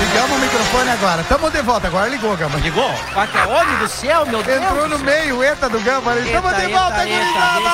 Ligamos 0.00 0.36
o 0.36 0.40
microfone 0.40 0.90
agora. 0.90 1.22
Tamo 1.22 1.48
de 1.50 1.62
volta. 1.62 1.86
Agora 1.86 2.08
ligou, 2.08 2.36
Gamba. 2.36 2.58
Ligou? 2.58 2.90
Quatro 3.14 3.48
homem 3.48 3.76
do 3.78 3.88
céu, 3.88 4.26
meu 4.26 4.42
Deus. 4.42 4.60
Entrou 4.60 4.88
no 4.88 4.98
meio, 4.98 5.42
eta 5.42 5.68
do 5.68 5.80
Gamba 5.80 6.12
ali. 6.12 6.32
Tamo 6.32 6.52
de 6.52 6.66
volta, 6.66 7.04
gurizada. 7.04 7.70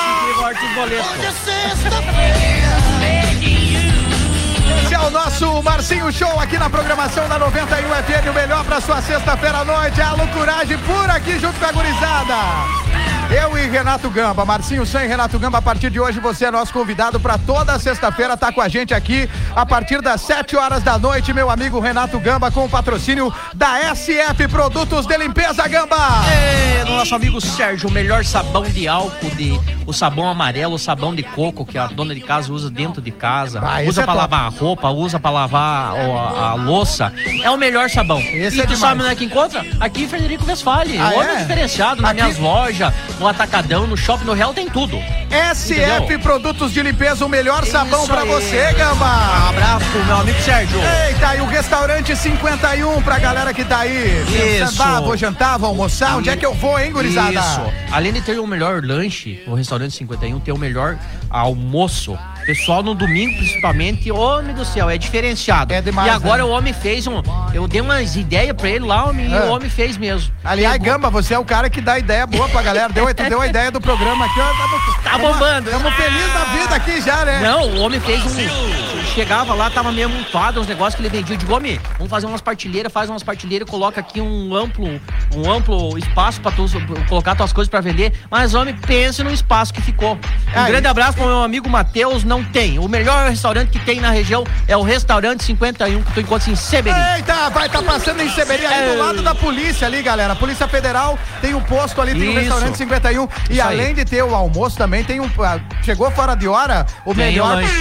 Esse 4.83 4.93
é 4.93 4.99
o 4.99 5.09
nosso 5.09 5.63
Marcinho 5.63 6.11
Show 6.13 6.39
aqui 6.39 6.59
na 6.59 6.69
programação 6.69 7.27
da 7.27 7.39
91 7.39 7.87
FM, 8.03 8.29
o 8.29 8.33
melhor 8.33 8.63
pra 8.65 8.79
sua 8.79 9.01
sexta-feira 9.01 9.59
à 9.59 9.65
noite. 9.65 9.99
É 9.99 10.03
a 10.03 10.13
loucuragem 10.13 10.77
por 10.79 11.09
aqui 11.09 11.39
junto 11.39 11.59
com 11.59 11.65
a 11.65 11.71
gurizada. 11.71 12.84
Eu 13.29 13.57
e 13.57 13.67
Renato 13.67 14.09
Gamba, 14.09 14.45
Marcinho 14.45 14.85
Sam 14.85 15.03
e 15.03 15.07
Renato 15.07 15.37
Gamba, 15.39 15.57
a 15.57 15.61
partir 15.61 15.89
de 15.89 15.99
hoje 15.99 16.19
você 16.19 16.45
é 16.45 16.51
nosso 16.51 16.71
convidado 16.71 17.19
para 17.19 17.37
toda 17.37 17.77
sexta-feira 17.79 18.37
tá 18.37 18.51
com 18.51 18.61
a 18.61 18.67
gente 18.67 18.93
aqui 18.93 19.29
a 19.55 19.65
partir 19.65 20.01
das 20.01 20.21
7 20.21 20.55
horas 20.55 20.83
da 20.83 20.97
noite, 20.97 21.33
meu 21.33 21.49
amigo 21.49 21.79
Renato 21.79 22.19
Gamba 22.19 22.51
com 22.51 22.65
o 22.65 22.69
patrocínio 22.69 23.33
da 23.53 23.93
SF 23.95 24.47
Produtos 24.49 25.05
de 25.07 25.17
Limpeza 25.17 25.67
Gamba. 25.67 25.95
É, 26.31 26.85
nosso 26.85 27.15
amigo 27.15 27.41
Sérgio, 27.41 27.89
o 27.89 27.91
melhor 27.91 28.23
sabão 28.23 28.63
de 28.63 28.87
álcool, 28.87 29.29
de, 29.31 29.59
o 29.85 29.91
sabão 29.93 30.29
amarelo, 30.29 30.75
o 30.75 30.79
sabão 30.79 31.13
de 31.13 31.23
coco 31.23 31.65
que 31.65 31.77
a 31.77 31.87
dona 31.87 32.13
de 32.13 32.21
casa 32.21 32.53
usa 32.53 32.69
dentro 32.69 33.01
de 33.01 33.11
casa. 33.11 33.59
Ah, 33.61 33.81
usa 33.81 34.03
é 34.03 34.05
top. 34.05 34.17
lavar 34.17 34.45
a 34.45 34.49
roupa, 34.49 34.89
usa 34.89 35.19
pra 35.19 35.31
lavar 35.31 35.93
a, 35.95 36.49
a 36.51 36.53
louça. 36.53 37.11
É 37.43 37.49
o 37.49 37.57
melhor 37.57 37.89
sabão. 37.89 38.19
Esse 38.19 38.57
e 38.57 38.61
é 38.61 38.63
tu 38.63 38.75
demais. 38.75 38.79
sabe 38.79 39.01
onde 39.01 39.11
é 39.11 39.15
que 39.15 39.25
encontra? 39.25 39.65
Aqui 39.79 40.03
em 40.03 40.07
Frederico 40.07 40.45
Westphalen. 40.45 40.99
Ah, 41.01 41.09
o 41.09 41.15
homem 41.19 41.29
é? 41.35 41.35
diferenciado 41.37 42.01
nas 42.01 42.11
Aqui- 42.11 42.21
minhas 42.21 42.37
lojas, 42.37 42.93
no 43.19 43.27
Atacadão, 43.27 43.87
no 43.87 43.95
Shopping, 43.97 44.25
no 44.25 44.33
Real 44.33 44.53
tem 44.53 44.69
tudo. 44.69 44.97
SF 45.29 45.73
Entendeu? 45.73 46.19
Produtos 46.19 46.71
de 46.73 46.81
Limpeza, 46.81 47.25
o 47.25 47.29
melhor 47.29 47.65
sabão 47.65 47.99
Isso 48.03 48.11
pra 48.11 48.21
aí. 48.21 48.27
você, 48.27 48.69
Um 48.73 48.77
Gamba. 48.77 49.49
abraço 49.49 49.85
pro 49.91 50.05
meu 50.05 50.17
amigo 50.17 50.39
Sérgio. 50.41 50.77
Eita, 51.07 51.35
e 51.35 51.41
o 51.41 51.45
restaurante 51.45 52.15
51 52.15 53.01
pra 53.01 53.19
galera 53.19 53.53
que 53.53 53.63
tá 53.63 53.79
aí. 53.79 54.21
Isso. 54.23 54.69
Pensando, 54.77 54.83
ah, 54.83 55.01
vou 55.01 55.17
jantar, 55.17 55.57
vou 55.57 55.69
almoçar, 55.69 56.17
onde 56.17 56.29
é 56.29 56.35
que 56.37 56.45
eu 56.45 56.53
vou, 56.53 56.79
hein, 56.79 56.91
gurizada? 56.91 57.39
Isso. 57.39 57.61
Além 57.91 58.13
de 58.13 58.21
ter 58.21 58.39
o 58.39 58.47
melhor 58.47 58.83
lanche, 58.83 59.41
o 59.47 59.53
restaurante 59.55 59.93
51 59.95 60.39
tem 60.39 60.53
o 60.53 60.57
melhor 60.57 60.97
almoço. 61.29 62.17
Pessoal, 62.45 62.83
no 62.83 62.93
domingo, 62.93 63.35
principalmente, 63.37 64.11
homem 64.11 64.53
do 64.53 64.63
céu, 64.63 64.87
é 64.89 64.97
diferenciado. 64.97 65.73
É 65.73 65.81
demais, 65.81 66.07
E 66.07 66.11
agora 66.11 66.43
né? 66.43 66.49
o 66.49 66.51
homem 66.51 66.73
fez 66.73 67.07
um. 67.07 67.21
Eu 67.53 67.67
dei 67.67 67.81
umas 67.81 68.15
ideias 68.15 68.55
pra 68.55 68.69
ele 68.69 68.85
lá, 68.85 69.05
homem, 69.05 69.27
e 69.31 69.33
o 69.33 69.47
homem 69.49 69.69
fez 69.69 69.97
mesmo. 69.97 70.31
Aliás, 70.43 70.77
Pegou- 70.77 70.93
Gamba, 70.93 71.09
você 71.09 71.33
é 71.33 71.39
o 71.39 71.45
cara 71.45 71.69
que 71.71 71.81
dá 71.81 71.97
ideia 71.97 72.27
boa 72.27 72.47
pra 72.47 72.61
galera. 72.61 72.93
Deu, 72.93 73.11
tu 73.13 73.23
deu 73.23 73.41
a 73.41 73.47
ideia 73.47 73.71
do 73.71 73.81
programa 73.81 74.25
aqui, 74.25 74.39
ó. 74.39 74.45
Tamo, 74.53 75.03
Tá 75.03 75.17
bombando. 75.17 75.69
Estamos 75.71 75.93
felizes 75.95 76.33
da 76.33 76.43
vida 76.45 76.75
aqui 76.75 77.01
já, 77.01 77.25
né? 77.25 77.39
Não, 77.41 77.67
o 77.69 77.79
homem 77.81 77.99
fez 77.99 78.23
um. 78.23 79.04
Chegava 79.13 79.53
lá, 79.53 79.69
tava 79.69 79.91
meio 79.93 80.09
montado 80.09 80.59
uns 80.59 80.67
negócios 80.67 80.95
que 80.95 81.01
ele 81.01 81.09
vendia. 81.09 81.35
Eu 81.35 81.39
digo, 81.39 81.53
homem, 81.55 81.79
vamos 81.97 82.09
fazer 82.09 82.25
umas 82.25 82.41
partilheiras, 82.41 82.91
faz 82.91 83.09
umas 83.09 83.23
partilheiras, 83.23 83.69
coloca 83.69 83.99
aqui 84.01 84.19
um 84.19 84.53
amplo, 84.53 84.99
um 85.33 85.49
amplo 85.49 85.97
espaço 85.97 86.41
pra 86.41 86.51
tu 86.51 86.65
colocar 87.07 87.33
tuas 87.35 87.53
coisas 87.53 87.69
pra 87.69 87.79
vender. 87.79 88.11
Mas, 88.29 88.53
homem, 88.53 88.75
pense 88.75 89.23
no 89.23 89.31
espaço 89.31 89.73
que 89.73 89.81
ficou. 89.81 90.15
Um 90.53 90.59
Aí. 90.59 90.71
grande 90.71 90.87
abraço 90.87 91.13
pro 91.17 91.25
meu 91.25 91.43
amigo 91.43 91.69
Matheus, 91.69 92.25
não 92.25 92.43
tem. 92.43 92.77
O 92.77 92.89
melhor 92.89 93.29
restaurante 93.29 93.69
que 93.69 93.79
tem 93.79 94.01
na 94.01 94.09
região 94.09 94.43
é 94.67 94.75
o 94.75 94.81
Restaurante 94.83 95.43
51, 95.45 96.03
que 96.03 96.13
tu 96.13 96.19
encontra 96.19 96.51
em 96.51 96.55
Seberi. 96.55 96.99
Eita, 97.15 97.49
vai 97.51 97.67
estar 97.67 97.81
passando 97.83 98.21
em 98.21 98.29
Seberi 98.29 98.65
ali 98.65 98.85
do 98.89 98.93
É. 98.95 98.97
lado 98.97 99.21
da 99.21 99.33
polícia 99.33 99.87
ali, 99.87 100.01
galera. 100.01 100.33
A 100.33 100.35
Polícia 100.35 100.67
Federal 100.67 101.17
tem 101.41 101.53
o 101.53 101.61
posto 101.61 102.01
ali, 102.01 102.11
tem 102.11 102.23
o 102.27 102.31
Isso. 102.31 102.39
restaurante 102.41 102.77
51. 102.77 103.23
E 103.23 103.53
Isso 103.53 103.53
aí. 103.53 103.59
além 103.61 103.93
de 103.95 104.03
ter 104.03 104.23
o 104.23 104.35
almoço 104.35 104.75
também, 104.77 105.03
tem 105.05 105.21
um. 105.21 105.29
ah, 105.39 105.59
Chegou 105.83 106.11
fora 106.11 106.35
de 106.35 106.47
hora, 106.47 106.85
o 107.05 107.13
Tem 107.15 107.27
melhor. 107.27 107.55
lanche. 107.55 107.73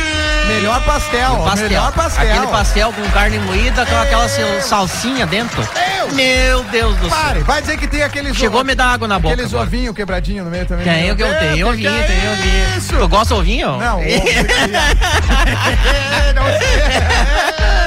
Melhor 0.46 0.78
pastel. 0.84 1.13
O 1.14 1.44
pastel. 1.44 1.68
Melhor 1.68 1.92
pastel. 1.92 2.30
Aquele 2.30 2.46
pastel 2.48 2.92
com 2.92 3.02
carne 3.10 3.38
moída 3.38 3.86
com 3.86 3.96
aquela 3.96 4.28
sal- 4.28 4.60
salsinha 4.60 5.26
dentro. 5.26 5.66
Meu 6.12 6.62
Deus 6.64 6.96
do 6.96 7.08
céu. 7.08 7.18
Pare, 7.18 7.40
vai 7.40 7.60
dizer 7.62 7.78
que 7.78 7.86
tem 7.86 8.02
aqueles. 8.02 8.36
Chegou 8.36 8.60
a 8.60 8.64
me 8.64 8.74
dar 8.74 8.86
água 8.88 9.08
na 9.08 9.18
boca. 9.18 9.34
Aqueles 9.34 9.50
agora. 9.52 9.66
ovinhos 9.66 9.94
quebradinhos 9.94 10.44
no 10.44 10.50
meio 10.50 10.66
também. 10.66 10.84
Tem, 10.84 11.06
eu, 11.06 11.16
eu 11.16 11.38
tenho 11.38 11.56
Deus, 11.56 11.68
ovinho, 11.70 11.90
tenho 11.90 12.28
é 12.28 12.32
ovinho. 12.32 12.78
Isso. 12.78 12.96
Tu 12.96 13.08
gosta 13.08 13.34
de 13.34 13.40
ovinho? 13.40 13.76
Não, 13.78 13.96
ovo 14.02 14.04
não 16.34 16.44
sei. 16.58 17.74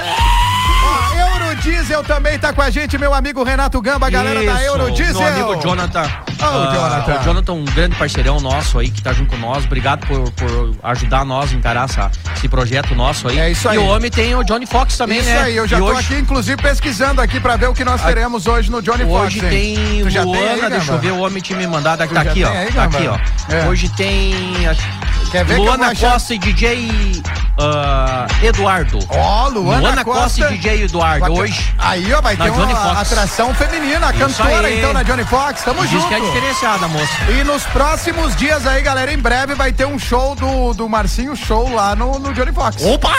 Eurodiesel 1.68 2.02
também 2.04 2.40
tá 2.40 2.54
com 2.54 2.62
a 2.62 2.70
gente, 2.70 2.98
meu 2.98 3.14
amigo 3.14 3.44
Renato 3.44 3.82
Gamba, 3.82 4.08
a 4.08 4.10
galera 4.10 4.42
da 4.42 4.54
Isso, 4.54 4.64
Eurodiesel. 4.64 5.22
Meu 5.22 5.28
amigo 5.48 5.62
Jonathan. 5.62 6.04
Ô, 6.04 6.06
Ah, 6.40 6.72
Jonathan. 6.74 7.20
O 7.20 7.24
Jonathan, 7.24 7.54
um 7.54 7.66
grande 7.66 7.96
parceirão 7.98 8.40
nosso 8.40 8.80
aí 8.80 8.90
que 8.90 9.02
tá 9.02 9.12
junto 9.12 9.32
com 9.32 9.38
nós. 9.38 9.66
Obrigado 9.66 10.06
por, 10.08 10.32
por 10.32 10.76
ajudar 10.84 11.26
nós 11.26 11.52
a 11.52 11.56
encarar 11.56 11.86
essa, 11.90 12.10
esse 12.36 12.48
projeto 12.48 12.96
nosso 12.96 13.28
aí. 13.28 13.38
É 13.40 13.52
isso 13.52 13.68
aí. 13.68 13.76
E 13.76 13.80
o 13.80 13.86
homem 13.88 14.10
tem 14.10 14.34
o 14.34 14.44
Johnny 14.44 14.66
Fox 14.66 14.96
também, 14.98 15.20
Isso 15.20 15.30
né? 15.30 15.40
aí, 15.42 15.58
eu 15.58 15.68
já 15.68 15.78
E 15.78 15.80
tô 15.80 15.88
hoje, 15.88 16.00
aqui, 16.00 16.16
inclusive, 16.22 16.62
pesquisando 16.62 17.20
aqui 17.22 17.40
pra 17.40 17.58
ver 17.58 17.68
o 17.68 17.74
que 17.74 17.84
nós 17.84 18.02
teremos 18.02 18.48
hoje 18.48 18.72
no 18.72 18.82
Johnny 18.82 19.04
Fox. 19.04 19.26
Hoje 19.26 19.42
tem 19.42 20.04
Luana, 20.04 20.38
tem 20.38 20.64
aí, 20.64 20.70
deixa 20.70 20.92
eu 20.94 21.00
ver, 21.00 21.12
o 21.12 21.20
homem 21.20 21.42
tinha 21.42 21.58
me 21.58 21.68
mandado 21.68 22.08
tá 22.08 22.24
já 22.24 22.32
aqui, 22.32 22.44
ó. 22.46 22.50
aí, 22.50 22.72
tá 22.72 22.84
aqui, 22.86 23.08
ó. 23.08 23.18
É. 23.54 23.68
Hoje 23.68 23.90
tem 23.90 24.34
Quer 25.32 25.44
ver 25.44 25.56
que 25.56 25.60
Luana 25.62 25.88
achar- 25.90 26.14
Costa 26.14 26.34
e 26.34 26.38
DJ 26.40 27.22
ah, 27.60 28.28
Eduardo. 28.42 29.00
Ó, 29.10 29.48
Luana, 29.50 30.04
Costa, 30.04 30.46
e 30.52 30.58
DJ 30.58 30.84
Eduardo. 30.84 31.20
Vai 31.20 31.30
Aí, 31.78 32.12
ó, 32.14 32.22
vai 32.22 32.36
na 32.36 32.46
ter 32.46 32.52
Johnny 32.52 32.74
uma 32.74 32.96
Fox. 32.96 33.12
atração 33.12 33.54
feminina, 33.54 34.08
a 34.08 34.12
Isso 34.12 34.20
cantora, 34.44 34.68
aí. 34.68 34.78
então, 34.80 34.94
na 34.94 35.04
Johnny 35.04 35.24
Fox. 35.26 35.62
Tamo 35.64 35.82
Diz 35.82 35.92
junto. 35.92 36.08
que 36.08 36.14
é 36.16 36.20
diferenciada, 36.20 36.88
moça. 36.88 37.12
E 37.30 37.44
nos 37.44 37.64
próximos 37.64 38.36
dias 38.36 38.66
aí, 38.66 38.82
galera, 38.82 39.12
em 39.14 39.18
breve 39.18 39.54
vai 39.56 39.72
ter 39.72 39.86
um 39.86 39.98
show 40.00 40.36
do, 40.36 40.74
do 40.74 40.90
Marcinho 40.90 41.36
Show 41.36 41.74
lá 41.74 41.96
no, 41.96 42.20
no 42.20 42.34
Johnny 42.34 42.52
Fox. 42.52 42.84
Opa! 42.84 43.12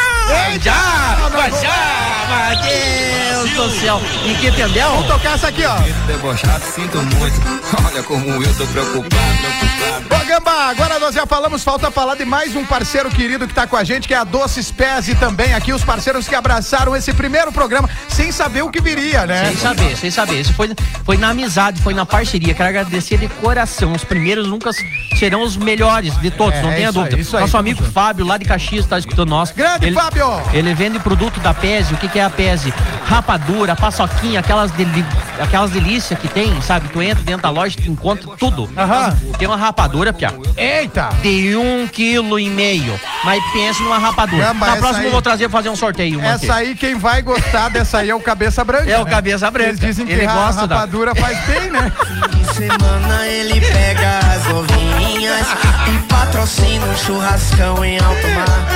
Eita! 0.50 0.64
Já! 0.64 1.16
Mas 1.32 1.60
já! 1.60 2.48
Meu 2.62 3.48
Deus 3.48 3.50
do 3.52 3.80
céu! 3.80 4.00
E 4.24 4.34
que 4.34 4.48
entendeu? 4.48 4.88
Vamos 4.90 5.06
tocar 5.06 5.34
essa 5.34 5.48
aqui, 5.48 5.64
ó. 5.64 5.76
Debochado, 6.06 6.64
sinto 6.74 6.98
muito. 6.98 7.40
Olha 7.86 8.02
como 8.02 8.42
eu 8.42 8.54
tô 8.56 8.66
preocupado, 8.66 9.08
preocupado. 9.08 10.22
Ô, 10.22 10.26
Gamba, 10.26 10.52
agora 10.70 10.98
nós 10.98 11.14
já 11.14 11.26
falamos, 11.26 11.62
falta 11.62 11.90
falar 11.90 12.16
de 12.16 12.24
mais 12.24 12.54
um 12.56 12.64
parceiro 12.64 13.08
querido 13.10 13.46
que 13.46 13.54
tá 13.54 13.66
com 13.66 13.76
a 13.76 13.84
gente, 13.84 14.06
que 14.06 14.14
é 14.14 14.16
a 14.18 14.24
Doces 14.24 14.70
Pés 14.70 15.08
e 15.08 15.14
também 15.14 15.54
aqui 15.54 15.72
os 15.72 15.82
parceiros 15.84 16.26
que 16.28 16.34
abraçaram 16.34 16.94
esse 16.96 17.12
primeiro 17.12 17.50
programa 17.52 17.88
sem 18.28 18.32
saber 18.32 18.62
o 18.62 18.70
que 18.70 18.80
viria, 18.80 19.24
né? 19.26 19.46
Sem 19.46 19.56
saber, 19.56 19.96
sem 19.96 20.10
saber. 20.10 20.40
Isso 20.40 20.52
foi, 20.52 20.70
foi 21.04 21.16
na 21.16 21.30
amizade, 21.30 21.80
foi 21.80 21.94
na 21.94 22.04
parceria. 22.04 22.52
Quero 22.52 22.68
agradecer 22.68 23.16
de 23.16 23.26
coração. 23.28 23.92
Os 23.92 24.04
primeiros 24.04 24.46
nunca 24.46 24.70
serão 25.18 25.42
os 25.42 25.56
melhores 25.56 26.14
de 26.20 26.30
todos, 26.30 26.58
É, 26.58 26.62
não 26.62 26.70
tenha 26.70 26.88
aí, 26.88 26.92
dúvida. 26.94 27.16
aí, 27.16 27.22
Nosso 27.24 27.32
tamo 27.52 27.56
amigo 27.58 27.82
Fábio, 27.84 28.26
lá 28.26 28.36
de 28.36 28.44
Caxias, 28.44 28.84
tá 28.84 28.98
escutando 28.98 29.30
nós. 29.30 29.50
Grande 29.50 29.86
ele, 29.86 29.94
Fábio! 29.96 30.26
Ele 30.52 30.74
vende 30.74 30.98
produto 30.98 31.40
da 31.40 31.54
Pese. 31.54 31.94
O 31.94 31.96
que, 31.96 32.06
que 32.08 32.18
é 32.18 32.24
a 32.24 32.28
Pese? 32.30 32.72
Rapadura, 33.06 33.74
paçoquinha, 33.74 34.40
aquelas, 34.40 34.70
deli 34.72 35.04
aquelas 35.40 35.70
delícias 35.70 36.18
que 36.18 36.28
tem, 36.28 36.60
sabe? 36.60 36.88
Tu 36.90 37.00
entra 37.00 37.24
dentro 37.24 37.42
da 37.42 37.50
loja 37.50 37.76
e 37.82 37.88
encontra 37.88 38.30
tudo. 38.38 38.68
Aham. 38.76 39.16
Tem 39.38 39.48
uma 39.48 39.56
rapadura, 39.56 40.12
Pia. 40.12 40.34
Eita! 40.56 41.08
De 41.22 41.56
um 41.56 41.86
quilo 41.88 42.38
e 42.38 42.50
meio. 42.50 43.00
Mas 43.24 43.42
pense 43.54 43.82
numa 43.82 43.96
rapadura. 43.98 44.52
Na 44.52 44.66
essa 44.66 44.76
próxima 44.76 44.98
aí- 45.00 45.04
eu 45.06 45.12
vou 45.12 45.22
trazer 45.22 45.48
fazer 45.48 45.70
um 45.70 45.76
sorteio. 45.76 46.18
uma 46.18 46.34
aqui. 46.34 46.44
Essa 46.44 46.54
aí, 46.56 46.74
quem 46.74 46.94
vai 46.96 47.22
gostar 47.22 47.70
dessa 47.70 47.98
aí 47.98 48.10
é 48.10 48.14
o 48.14 48.17
Cabeça 48.20 48.64
Branca. 48.64 48.90
É 48.90 48.98
o 49.00 49.04
né? 49.04 49.10
Cabeça 49.10 49.50
Branca. 49.50 49.68
Eles 49.70 49.80
dizem 49.80 50.06
que 50.06 50.12
Ele 50.12 50.26
a 50.26 50.32
gosta 50.32 50.66
da- 50.66 50.76
rapadura 50.76 51.14
faz 51.14 51.38
bem, 51.46 51.70
né? 51.70 51.92
Fim 52.30 52.42
de 52.42 52.54
semana 52.54 53.26
ele 53.26 53.60
pega 53.60 54.18
as 54.34 54.44
novinhas 54.46 55.46
e 55.88 55.98
patrocina 56.08 56.84
um 56.86 56.96
churrascão 56.96 57.84
em 57.84 57.98
alto 57.98 58.28
mar. 58.28 58.68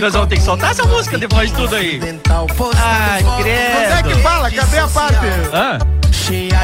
Nós 0.00 0.12
vamos 0.12 0.28
ter 0.28 0.36
que 0.36 0.42
soltar 0.42 0.72
essa 0.72 0.84
música 0.84 1.16
depois 1.16 1.48
de 1.50 1.56
tudo 1.56 1.76
aí. 1.76 2.00
Ai, 2.76 3.24
credo. 3.40 3.76
Onde 3.78 3.92
é 3.92 4.02
que 4.02 4.22
fala? 4.22 4.50
Cadê 4.50 4.78
a 4.78 4.88
parte? 4.88 5.26
Hã? 5.52 5.78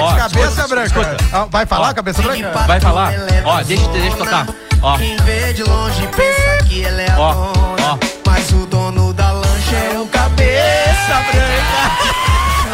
Ó, 0.00 0.14
cabeça 0.16 0.46
escuta, 0.48 0.68
branca. 0.68 0.86
escuta. 0.86 1.16
Ah, 1.32 1.46
Vai 1.50 1.64
falar, 1.66 1.94
cabeça 1.94 2.22
branca? 2.22 2.50
Vai 2.66 2.80
falar. 2.80 3.12
Ó, 3.44 3.62
deixa, 3.62 3.88
deixa 3.88 4.08
eu 4.08 4.16
tocar. 4.16 4.46
Ó, 4.82 4.96
Quem 4.98 5.16
vê 5.18 5.52
de 5.52 5.62
longe 5.62 6.06
pensa 6.08 6.64
que 6.66 6.84
ela 6.84 7.02
é 7.02 7.11
a 7.11 7.18
ó, 7.18 7.32
dona, 7.34 7.92
ó. 7.92 7.98
mas 8.26 8.50
o 8.52 8.66
dono 8.66 9.12
da 9.12 9.30
lancha 9.32 9.49
é 9.75 9.99
o 9.99 10.07
cabeça 10.07 11.14
branca. 11.33 11.81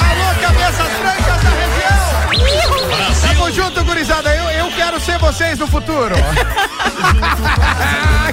Alô, 0.06 0.28
cabeças 0.40 0.92
brancas 1.00 1.42
da 1.42 1.50
região! 1.50 2.06
Tamo 3.20 3.50
junto, 3.52 3.84
gurizada. 3.84 4.34
Eu, 4.34 4.50
eu 4.50 4.70
quero 4.76 4.98
ser 5.00 5.18
vocês 5.18 5.58
no 5.58 5.66
futuro. 5.66 6.14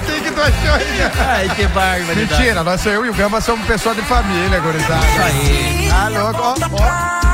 Quem 0.06 0.22
que 0.22 0.30
tu 0.30 0.40
achou 0.40 0.74
aí? 0.74 1.10
Ai, 1.28 1.48
que 1.54 1.66
barbaridade. 1.68 2.14
Mentira, 2.14 2.62
nós, 2.64 2.84
eu 2.86 3.04
e 3.06 3.10
o 3.10 3.14
Gamba 3.14 3.40
somos 3.40 3.66
pessoas 3.66 3.96
de 3.96 4.02
família, 4.02 4.58
gurizada. 4.60 5.06
Isso 5.06 5.22
aí. 5.22 5.88
Tá 5.90 6.08
louco? 6.08 6.40
Ó, 6.42 6.54
ó. 6.82 7.33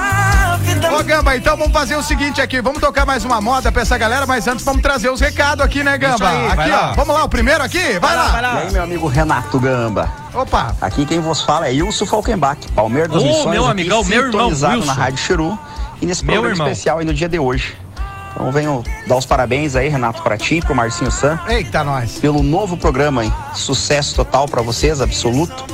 Ô 0.99 1.03
Gamba, 1.05 1.37
então 1.37 1.57
vamos 1.57 1.73
fazer 1.73 1.97
o 1.97 2.03
seguinte 2.03 2.41
aqui, 2.43 2.61
vamos 2.61 2.81
tocar 2.81 3.07
mais 3.07 3.25
uma 3.25 3.41
moda 3.41 3.71
pra 3.71 3.83
essa 3.83 3.97
galera, 3.97 4.27
mas 4.27 4.47
antes 4.49 4.65
vamos 4.65 4.83
trazer 4.83 5.09
os 5.09 5.21
recados 5.21 5.65
aqui, 5.65 5.85
né, 5.85 5.97
Gamba? 5.97 6.29
Aí, 6.29 6.49
vai 6.49 6.59
aqui, 6.59 6.71
lá. 6.71 6.91
ó. 6.91 6.95
Vamos 6.95 7.15
lá, 7.15 7.25
o 7.25 7.29
primeiro 7.29 7.63
aqui? 7.63 7.99
Vai, 8.01 8.17
lá. 8.17 8.29
vai 8.29 8.43
E 8.43 8.67
aí, 8.67 8.73
meu 8.73 8.83
amigo 8.83 9.07
Renato 9.07 9.59
Gamba. 9.61 10.11
Opa. 10.35 10.75
Aqui 10.81 11.07
quem 11.07 11.21
vos 11.21 11.43
fala 11.43 11.69
é 11.69 11.75
Ilso 11.75 12.05
Falkenbach, 12.07 12.59
Palmeiras 12.75 13.11
das 13.13 13.23
Ô, 13.23 13.27
Missões. 13.27 13.51
meu 13.51 13.67
amigão, 13.67 14.03
meu 14.05 14.27
irmão, 14.27 14.49
Wilson. 14.49 14.85
na 14.85 14.93
Rádio 14.93 15.19
Chiru. 15.19 15.59
E 16.03 16.07
nesse 16.07 16.25
Meu 16.25 16.35
programa 16.37 16.55
irmão. 16.55 16.67
especial 16.69 16.99
aí 16.99 17.05
no 17.05 17.13
dia 17.13 17.29
de 17.29 17.39
hoje. 17.39 17.77
Então 18.33 18.51
venho 18.53 18.85
dar 19.07 19.17
os 19.17 19.27
parabéns 19.27 19.77
aí, 19.77 19.89
Renato, 19.89 20.23
pra 20.23 20.39
ti, 20.39 20.61
pro 20.61 20.75
Marcinho 20.75 21.11
Sam. 21.11 21.39
Eita, 21.49 21.85
nós. 21.85 22.19
Pelo 22.19 22.43
novo 22.43 22.77
programa 22.77 23.23
aí. 23.23 23.33
Sucesso 23.55 24.15
total 24.15 24.47
pra 24.47 24.63
vocês, 24.63 25.01
absoluto. 25.01 25.65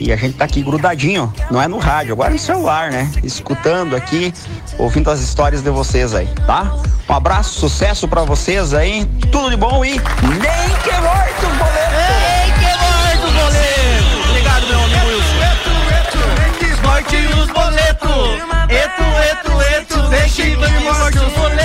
E 0.00 0.10
a 0.12 0.16
gente 0.16 0.38
tá 0.38 0.46
aqui 0.46 0.62
grudadinho, 0.62 1.32
não 1.50 1.60
é 1.60 1.68
no 1.68 1.76
rádio, 1.76 2.14
agora 2.14 2.30
é 2.30 2.32
no 2.32 2.38
celular, 2.38 2.90
né? 2.90 3.10
Escutando 3.22 3.94
aqui, 3.94 4.32
ouvindo 4.78 5.10
as 5.10 5.20
histórias 5.20 5.60
de 5.60 5.68
vocês 5.70 6.14
aí, 6.14 6.26
tá? 6.46 6.74
Um 7.06 7.12
abraço, 7.12 7.60
sucesso 7.60 8.08
pra 8.08 8.22
vocês 8.22 8.72
aí, 8.72 9.04
tudo 9.30 9.50
de 9.50 9.56
bom 9.56 9.84
e 9.84 9.90
nem 9.90 10.00
que 10.00 10.92
morto 11.00 11.46
os 11.46 11.58
boletos! 11.58 11.98
Ei, 12.00 12.50
que 12.54 12.70
morto 12.80 13.28
o 13.28 13.32
boleto! 13.32 14.30
Obrigado, 14.30 14.66
meu 14.68 14.80
amigo 14.84 15.06
Wilson. 15.06 15.40
Morte 16.82 17.16
os 17.16 17.50
boletos! 17.50 18.40
Eto, 18.70 19.02
eto, 19.30 19.60
eto, 19.60 20.08
deixa 20.08 20.42
que 20.42 20.56
morte 20.56 21.18
os 21.18 21.32
boletos! 21.34 21.59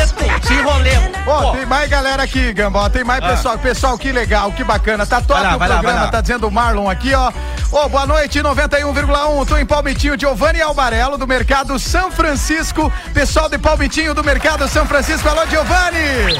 Ó, 1.36 1.52
tem 1.52 1.66
mais 1.66 1.90
galera 1.90 2.24
aqui, 2.24 2.54
Gamba, 2.54 2.80
ó, 2.80 2.90
tem 2.90 3.04
mais 3.04 3.24
Ah. 3.24 3.28
pessoal. 3.30 3.58
Pessoal, 3.58 3.98
que 3.98 4.12
legal, 4.12 4.52
que 4.52 4.64
bacana. 4.64 5.06
Tá 5.06 5.22
top 5.22 5.42
lá, 5.42 5.56
o 5.56 5.58
programa, 5.60 6.02
lá. 6.04 6.08
tá 6.08 6.22
dizendo 6.22 6.48
o 6.48 6.52
Marlon 6.52 6.90
aqui, 6.90 7.14
ó. 7.14 7.32
Ô, 7.72 7.90
boa 7.90 8.06
noite, 8.06 8.42
91,1. 8.42 9.46
Tô 9.46 9.58
em 9.58 9.66
Palmitinho, 9.66 10.18
Giovanni 10.20 10.62
Albarello, 10.62 11.18
do 11.18 11.28
Mercado 11.28 11.78
São 11.80 12.12
Francisco. 12.12 12.92
Pessoal 13.14 13.50
de 13.50 13.58
Palmitinho, 13.58 14.14
do 14.14 14.24
Mercado 14.24 14.68
São 14.68 14.86
Francisco. 14.86 15.28
Alô, 15.28 15.46
Giovanni! 15.48 16.36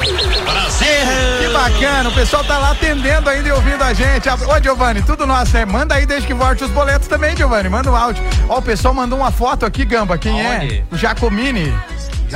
Prazer! 0.46 1.06
Que 1.40 1.48
bacana, 1.54 2.10
o 2.10 2.14
pessoal 2.14 2.44
tá 2.44 2.58
lá 2.58 2.72
atendendo 2.72 3.30
ainda 3.30 3.48
e 3.50 3.52
ouvindo 3.52 3.84
a 3.84 3.94
gente. 3.94 4.30
Ô, 4.30 4.62
Giovanni, 4.64 5.02
tudo 5.02 5.26
nosso, 5.28 5.54
né? 5.54 5.66
Manda 5.66 5.96
aí 5.96 6.06
desde 6.06 6.28
que 6.28 6.34
volte 6.34 6.64
os 6.64 6.70
boletos 6.72 7.08
também, 7.08 7.36
Giovanni. 7.36 7.70
Manda 7.70 7.92
um 7.92 7.96
áudio. 7.96 8.24
Ó, 8.48 8.60
o 8.60 8.62
pessoal 8.62 8.94
mandou 8.94 9.20
uma 9.20 9.32
foto 9.32 9.66
aqui, 9.66 9.84
Gamba. 9.86 10.18
Quem 10.18 10.46
Aonde? 10.46 10.78
é? 10.80 10.84
O 10.94 10.98
Jacomini. 10.98 11.74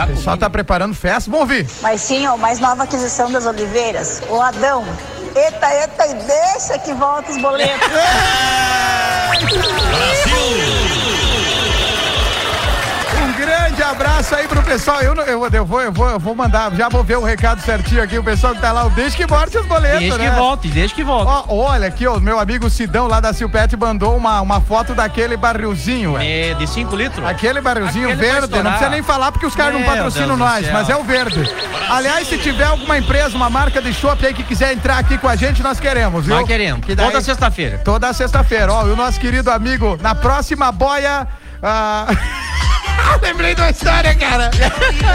O 0.04 0.08
pessoal 0.08 0.38
tá 0.38 0.50
preparando 0.50 0.94
festa. 0.94 1.30
Vamos 1.30 1.42
ouvir. 1.42 1.68
Mas 1.82 2.02
sim, 2.02 2.26
ó, 2.28 2.38
mais 2.38 2.60
nova 2.60 2.84
aquisição 2.84 3.32
das 3.32 3.46
oliveiras, 3.46 4.22
o 4.30 4.42
Adão. 4.42 4.86
Eita, 5.36 5.74
eita, 5.74 6.08
e 6.08 6.14
deixa 6.26 6.80
que 6.80 6.94
volta 6.94 7.32
os 7.32 7.38
boletos. 7.38 7.88
Um 9.40 10.99
grande 13.50 13.82
abraço 13.84 14.36
aí 14.36 14.48
pro 14.48 14.62
pessoal. 14.62 15.02
Eu, 15.02 15.16
não- 15.16 15.24
eu, 15.24 15.40
vou- 15.40 15.50
eu 15.52 15.66
vou, 15.66 15.82
eu, 15.82 15.92
vou, 15.92 16.10
eu 16.10 16.20
vou 16.20 16.36
mandar, 16.36 16.72
já 16.76 16.88
vou 16.90 17.04
ver 17.04 17.18
o 17.18 17.24
recado 17.24 17.62
certinho 17.62 18.04
aqui. 18.04 18.18
O 18.18 18.24
pessoal 18.24 18.54
que 18.54 18.62
tá 18.62 18.72
lá, 18.72 18.86
o 18.86 18.90
deixa 18.92 19.18
que 19.18 19.26
volte 19.26 19.58
os 19.58 19.66
boletos, 19.66 20.00
Deixa 20.00 20.18
né? 20.18 20.30
que 20.30 20.36
volte, 20.36 20.68
deixa 20.68 20.96
que 20.96 21.04
volte. 21.04 21.28
Ó, 21.48 21.56
olha 21.72 21.88
aqui, 21.88 22.06
ó, 22.06 22.20
meu 22.20 22.40
amigo 22.40 22.70
Sidão 22.70 23.08
lá 23.08 23.20
da 23.20 23.34
Silpete 23.34 23.76
mandou 23.76 24.16
uma, 24.16 24.42
uma 24.42 24.62
foto 24.62 24.94
daquele 24.94 25.36
barrilzinho. 25.36 26.18
É, 26.20 26.54
de 26.54 26.68
5 26.68 26.96
litros? 26.96 27.26
Aquele 27.26 27.60
barrilzinho 27.62 28.10
Aquele 28.12 28.22
verde, 28.32 28.56
não 28.62 28.64
precisa 28.72 28.90
nem 28.90 29.02
falar 29.02 29.32
porque 29.32 29.46
os 29.46 29.56
caras 29.56 29.74
não 29.74 29.84
patrocinam 29.84 30.38
nós, 30.38 30.70
mas 30.72 30.90
é 30.90 30.96
o 30.96 31.04
verde. 31.04 31.44
Aliás, 31.90 32.28
se 32.28 32.38
tiver 32.38 32.66
alguma 32.66 32.98
empresa, 32.98 33.36
uma 33.36 33.50
marca 33.50 33.82
de 33.82 33.94
chopp 33.94 34.26
aí 34.26 34.34
que 34.34 34.44
quiser 34.44 34.74
entrar 34.74 34.98
aqui 35.00 35.18
com 35.18 35.28
a 35.28 35.36
gente, 35.36 35.64
nós 35.64 35.80
queremos, 35.80 36.26
viu? 36.26 36.36
Nós 36.36 36.46
queremos. 36.48 36.86
Que 36.86 36.94
daí- 36.94 37.06
Toda 37.08 37.22
sexta-feira. 37.22 37.80
Toda 37.84 38.14
sexta-feira, 38.14 38.72
ó. 38.72 38.86
E 38.88 38.92
o 38.92 38.96
nosso 38.96 39.20
querido 39.20 39.50
amigo, 39.52 39.98
na 40.02 40.14
próxima 40.14 40.72
boia. 40.72 41.28
Ah, 41.62 42.08
Lembrei 43.22 43.56
de 43.56 43.62
uma 43.62 43.70
história, 43.70 44.16
cara. 44.16 44.52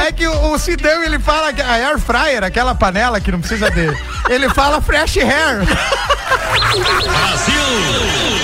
É 0.07 0.13
que 0.13 0.27
o, 0.27 0.53
o 0.53 0.59
Sidão, 0.59 1.03
ele 1.03 1.19
fala 1.19 1.53
que 1.53 1.63
a 1.63 1.73
air 1.73 1.99
fryer, 1.99 2.45
aquela 2.45 2.75
panela 2.75 3.21
que 3.21 3.31
não 3.31 3.41
precisa 3.41 3.71
de. 3.71 3.87
Ele 4.29 4.49
fala 4.51 4.81
fresh 4.81 5.17
hair. 5.17 5.65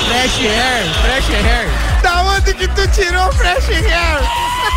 Fresh 0.09 0.39
hair, 0.39 0.95
fresh 1.03 1.31
hair. 1.31 1.69
Da 2.03 2.23
onde 2.23 2.55
que 2.55 2.69
tu 2.69 2.89
tirou 2.89 3.33
fresh 3.33 3.69
hair? 3.69 4.21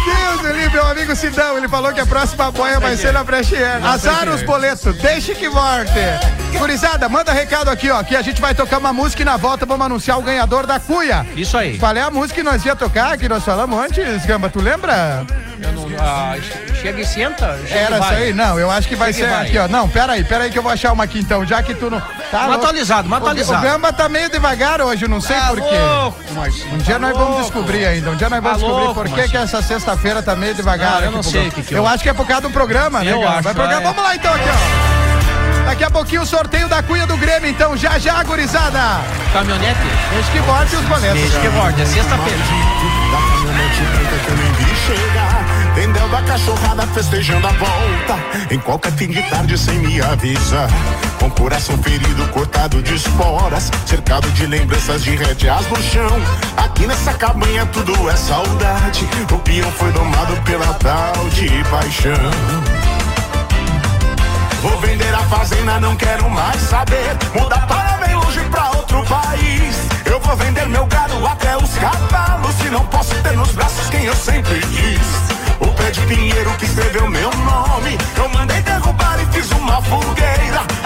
Deus 0.05 0.41
do 0.41 0.57
livre, 0.57 0.73
meu 0.73 0.87
amigo 0.87 1.15
Sidão, 1.15 1.57
ele 1.57 1.67
falou 1.67 1.93
que 1.93 2.01
a 2.01 2.05
próxima 2.05 2.51
boia 2.51 2.79
vai 2.79 2.97
ser 2.97 3.13
na 3.13 3.23
fresh 3.23 3.53
hair. 3.53 3.85
Azar 3.85 4.27
os 4.29 4.43
boletos, 4.43 4.95
deixe 4.97 5.33
que 5.35 5.49
volte. 5.49 5.91
Gurizada, 6.57 7.09
manda 7.09 7.31
recado 7.33 7.69
aqui, 7.69 7.89
ó, 7.91 8.01
que 8.03 8.15
a 8.15 8.21
gente 8.21 8.39
vai 8.41 8.53
tocar 8.55 8.77
uma 8.77 8.93
música 8.93 9.21
e 9.21 9.25
na 9.25 9.35
volta 9.37 9.65
vamos 9.65 9.85
anunciar 9.85 10.17
o 10.17 10.21
ganhador 10.21 10.65
da 10.65 10.79
cuia. 10.79 11.25
Isso 11.35 11.57
aí. 11.57 11.77
Qual 11.77 11.93
é 11.95 12.01
a 12.01 12.09
música 12.09 12.35
que 12.35 12.43
nós 12.43 12.63
ia 12.65 12.75
tocar, 12.75 13.17
que 13.17 13.27
nós 13.27 13.43
falamos 13.43 13.77
antes, 13.79 14.25
Gamba, 14.25 14.49
tu 14.49 14.61
lembra? 14.61 15.25
Eu 15.61 15.71
não- 15.73 15.87
ah, 15.99 16.35
chega 16.81 17.01
e 17.01 17.05
senta. 17.05 17.57
chega 17.67 17.79
Era 17.79 17.99
isso 17.99 18.07
aí? 18.13 18.33
Não, 18.33 18.59
eu 18.59 18.69
acho 18.71 18.87
que 18.87 18.95
vai 18.95 19.11
Chega 19.13 19.27
ser 19.27 19.33
vai. 19.33 19.47
aqui, 19.47 19.57
ó. 19.57 19.67
Não, 19.67 19.87
pera 19.89 20.13
aí, 20.13 20.23
pera 20.23 20.43
aí 20.45 20.51
que 20.51 20.57
eu 20.59 20.63
vou 20.63 20.71
achar 20.71 20.91
uma 20.93 21.03
aqui 21.05 21.19
então, 21.19 21.45
já 21.45 21.61
que 21.63 21.73
tu 21.73 21.89
não. 21.89 22.01
Tá 22.31 22.53
atualizado, 22.53 23.07
uma 23.07 23.17
O- 23.17 23.19
atualizado. 23.19 23.65
O 23.65 23.69
Gamba 23.69 23.91
tá 23.93 24.07
meio 24.09 24.29
devagar 24.29 24.81
hoje, 24.81 25.03
eu 25.05 25.09
não 25.09 25.21
sei 25.21 25.35
Tá 25.37 25.47
por 25.47 25.61
quê. 25.61 25.77
louco, 25.77 26.19
Marcinho, 26.33 26.73
Um 26.73 26.77
dia 26.77 26.93
tá 26.95 26.99
nós 26.99 27.11
vamos 27.13 27.27
louco. 27.29 27.43
descobrir 27.43 27.85
ainda. 27.85 28.09
Um 28.11 28.15
dia 28.15 28.29
nós 28.29 28.41
vamos 28.41 28.57
Tá 28.61 28.65
descobrir 28.65 28.85
louco, 28.85 29.01
por 29.01 29.09
que, 29.09 29.27
que 29.29 29.37
essa 29.37 29.61
sexta-feira 29.61 30.21
tá 30.23 30.35
meio 30.35 30.53
devagar. 30.53 30.95
Ah, 30.95 30.99
eu 31.01 31.05
aqui 31.07 31.15
não 31.15 31.23
sei 31.23 31.47
o 31.47 31.51
que 31.51 31.61
que 31.63 31.73
Eu 31.73 31.81
houve. 31.83 31.93
acho 31.93 32.03
que 32.03 32.09
é 32.09 32.13
por 32.13 32.25
causa 32.27 32.41
do 32.43 32.51
programa, 32.51 33.03
né, 33.03 33.11
Eu 33.11 33.19
Gamba? 33.19 33.33
acho, 33.39 33.53
Vai 33.53 33.73
é. 33.73 33.79
Vamos 33.81 34.03
lá 34.03 34.15
então 34.15 34.33
aqui, 34.33 34.45
ó. 34.49 35.12
Daqui 35.65 35.83
a 35.83 35.89
pouquinho 35.89 36.21
o 36.21 36.25
sorteio 36.25 36.67
da 36.67 36.83
cunha 36.83 37.05
do 37.07 37.17
Grêmio, 37.17 37.49
então, 37.49 37.75
já 37.75 37.97
já, 37.97 38.21
gurizada. 38.23 39.01
Caminhonete? 39.31 39.79
Deixa 40.13 40.31
que 40.31 40.39
volte 40.39 40.75
os 40.75 40.85
boletos. 40.85 41.21
Deixa 41.21 41.39
que 41.39 41.47
volte, 41.49 41.81
é 41.81 41.85
sexta-feira. 41.85 42.39
Da 43.11 43.17
caminhonete 43.17 43.81
branca 43.81 44.17
que 44.25 44.31
eu 44.31 44.37
nem 44.37 44.51
vi 44.53 44.75
chegar 44.75 45.63
Vendendo 45.75 46.15
a 46.15 46.21
cachorrada, 46.21 46.87
festejando 46.87 47.47
a 47.47 47.51
volta 47.51 48.53
Em 48.53 48.59
qualquer 48.59 48.91
fim 48.93 49.07
de 49.07 49.21
tarde 49.23 49.57
sem 49.57 49.79
me 49.79 50.01
avisar 50.01 50.69
Com 51.19 51.29
coração 51.31 51.77
ferido, 51.79 52.27
cortado 52.29 52.81
de 52.81 52.95
esporas 52.95 53.71
Cercado 53.85 54.29
de 54.31 54.45
lembranças 54.45 55.03
de 55.03 55.15
rédeas 55.15 55.67
no 55.67 55.81
chão 55.81 56.21
Aqui 56.57 56.85
nessa 56.85 57.13
cabanha 57.13 57.65
tudo 57.67 58.09
é 58.09 58.15
saudade 58.15 59.07
O 59.31 59.39
peão 59.39 59.71
foi 59.71 59.91
domado 59.91 60.35
pela 60.43 60.73
tal 60.75 61.29
de 61.29 61.49
paixão 61.69 62.72
Vou 64.63 64.79
vender 64.79 65.13
a 65.13 65.23
fazenda, 65.23 65.77
não 65.81 65.93
quero 65.97 66.29
mais 66.29 66.55
saber. 66.61 67.17
Mudar 67.37 67.67
para 67.67 67.97
bem 67.97 68.15
longe 68.15 68.39
pra 68.49 68.71
outro 68.71 69.03
país. 69.03 69.75
Eu 70.05 70.21
vou 70.21 70.37
vender 70.37 70.65
meu 70.69 70.85
gado 70.85 71.27
até 71.27 71.57
os 71.57 71.77
cavalos. 71.77 72.55
Se 72.55 72.69
não 72.69 72.85
posso 72.85 73.13
ter 73.15 73.35
nos 73.35 73.51
braços 73.51 73.89
quem 73.89 74.05
eu 74.05 74.15
sempre 74.15 74.61
quis. 74.61 75.59
O 75.59 75.67
pé 75.73 75.91
de 75.91 75.99
pinheiro 76.07 76.49
que 76.51 76.63
escreveu 76.63 77.09
meu 77.09 77.29
nome. 77.29 77.97
Eu 78.15 78.29
mandei 78.29 78.61
derrubar 78.61 79.19
e 79.21 79.25
fiz 79.33 79.51
uma 79.51 79.81
fogueira. 79.81 80.42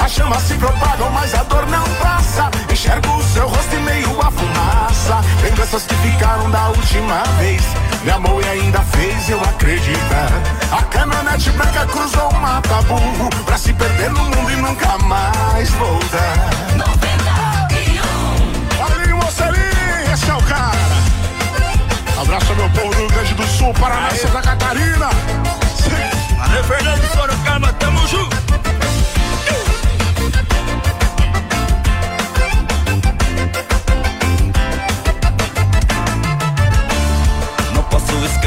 A 0.08 0.10
chama 0.10 0.40
se 0.40 0.54
propagam, 0.54 1.12
mas 1.12 1.36
a 1.36 1.44
dor 1.44 1.68
não 1.68 1.84
passa. 1.96 2.50
Enxergo 2.72 3.14
o 3.14 3.24
seu 3.24 3.46
rosto 3.46 3.76
e 3.76 3.80
meio 3.80 4.22
a 4.22 4.32
fumaça. 4.32 5.20
Lembranças 5.44 5.84
que 5.84 5.94
ficaram 5.96 6.50
da 6.50 6.70
última 6.70 7.24
vez. 7.40 7.62
Me 8.06 8.12
amou 8.12 8.42
e 8.42 8.46
ainda 8.46 8.80
fez 8.84 9.30
eu 9.30 9.38
acreditar. 9.42 10.30
A 10.72 10.82
caminhonete 10.84 11.50
branca 11.50 11.86
cruzou 11.88 12.30
o 12.30 12.40
mata 12.40 12.82
burro 12.84 13.30
pra 13.44 13.58
se 13.58 13.74
perder 13.74 14.10
no 14.12 14.24
mundo 14.24 14.50
e 14.50 14.56
nunca 14.56 14.98
mais 15.00 15.70
voltar. 15.72 16.38
91. 16.78 18.82
Olha 18.82 19.04
aí, 19.04 19.14
mocelinho, 19.14 20.14
esse 20.14 20.30
é 20.30 20.34
o 20.34 20.42
cara. 20.44 20.78
Abraço 22.22 22.56
meu 22.56 22.70
povo 22.70 22.92
do 22.92 22.96
Rio 22.96 23.10
Grande 23.10 23.34
do 23.34 23.46
Sul, 23.46 23.74
Paraná, 23.74 24.10
Santa 24.12 24.42
Catarina. 24.42 25.10
Valeu, 26.38 26.64
Fernando 26.64 27.14
Sorocaba, 27.14 27.74
tamo 27.74 28.08
junto. 28.08 28.38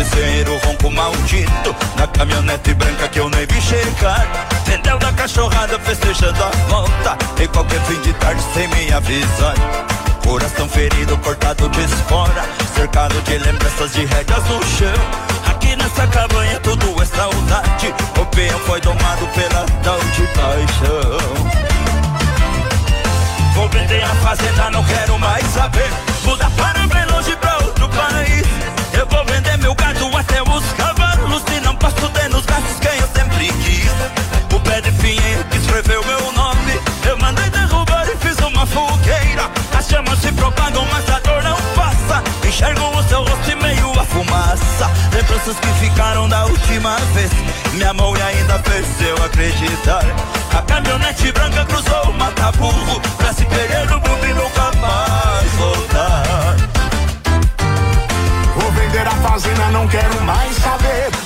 Posso 0.01 0.17
esquecer 0.17 0.49
o 0.49 0.59
ronco 0.67 0.91
maldito 0.91 1.77
Da 1.97 2.07
caminhonete 2.07 2.75
branca 2.75 3.09
que 3.09 3.21
eu 3.21 3.29
nem 3.29 3.47
vi 3.47 3.61
chegar 3.61 4.27
De 4.65 4.75
hotel 4.75 4.99
da 4.99 5.13
cachorrada 5.13 5.79
festejando 5.81 6.43
a 6.43 6.51
volta. 6.69 7.17
E 7.43 7.49
qualquer 7.49 7.81
fim 7.83 8.01
de 8.01 8.13
tarde 8.15 8.43
sem 8.55 8.69
me 8.69 8.93
avisar. 8.93 9.55
Coração 10.25 10.69
ferido, 10.69 11.17
cortado 11.19 11.69
de 11.71 11.87
fora. 12.09 12.45
Cercado 12.75 13.21
de 13.23 13.39
lembranças 13.39 13.93
de 13.93 14.05
rédeas 14.05 14.45
no 14.45 14.63
chão. 14.65 14.93
Aqui 15.47 15.77
nessa 15.77 16.07
cabanha 16.07 16.59
tudo 16.61 17.03
é 17.03 17.05
saudade. 17.05 17.95
O 18.21 18.27
peão 18.27 18.59
foi 18.61 18.81
domado 18.81 19.27
pela 19.35 19.67
tal 19.83 19.99
de 19.99 20.23
paixão. 20.29 21.61
Vou 23.55 23.69
vender 23.69 24.03
a 24.03 24.15
fazenda, 24.17 24.71
não 24.71 24.85
quero 24.85 25.19
mais 25.19 25.45
saber. 25.47 25.91
Mudar 26.25 26.51
para 26.57 26.87
bem 26.87 27.10
posso 31.91 32.09
ter 32.11 32.29
nos 32.31 32.45
braços 32.45 32.79
quem 32.81 32.99
eu 32.99 33.09
sempre 33.15 33.49
quis. 33.65 33.91
O 34.55 34.61
pé 34.61 34.81
de 34.81 34.93
pinheiro 34.93 35.45
que 35.45 35.59
escreveu 35.59 36.05
meu 36.05 36.33
nome. 36.33 36.81
Eu 37.07 37.19
mandei 37.19 37.49
derrubar 37.51 38.07
e 38.09 38.17
fiz 38.17 38.39
uma 38.39 38.67
fogueira. 38.67 39.51
As 39.77 39.89
chamas 39.89 40.19
se 40.21 40.33
propagam, 40.33 40.87
mas 40.93 41.09
a 41.11 41.19
dor 41.21 41.43
não 41.43 41.57
passa. 41.75 42.23
Enxergo 42.47 42.85
o 42.97 43.03
seu 43.05 43.23
rosto 43.23 43.51
e 43.51 43.55
meio 43.57 44.01
a 44.01 44.05
fumaça. 44.05 44.91
Lembranças 45.13 45.57
que 45.59 45.69
ficaram 45.85 46.29
da 46.29 46.45
última 46.47 46.97
vez. 47.15 47.31
Minha 47.73 47.93
mão 47.95 48.17
e 48.17 48.23
ainda 48.23 48.59
fez 48.61 48.87
eu 49.01 49.25
acreditar. 49.25 50.05
A 50.57 50.63
caminhonete 50.63 51.33
branca 51.33 51.65
cruzou 51.65 52.11
o 52.11 52.13
mata-burro 52.15 53.01
Pra 53.17 53.33
se 53.33 53.47
perder 53.47 53.87
no 53.87 54.01
mundo 54.01 54.27
e 54.27 54.35
nunca 54.35 54.73
mais 54.81 55.53
voltar 55.53 56.57
Vou 58.57 58.73
vender 58.73 59.07
a 59.07 59.13
fazenda, 59.29 59.71
não 59.71 59.87
quero 59.87 60.21
mais 60.23 60.57
saber. 60.57 61.20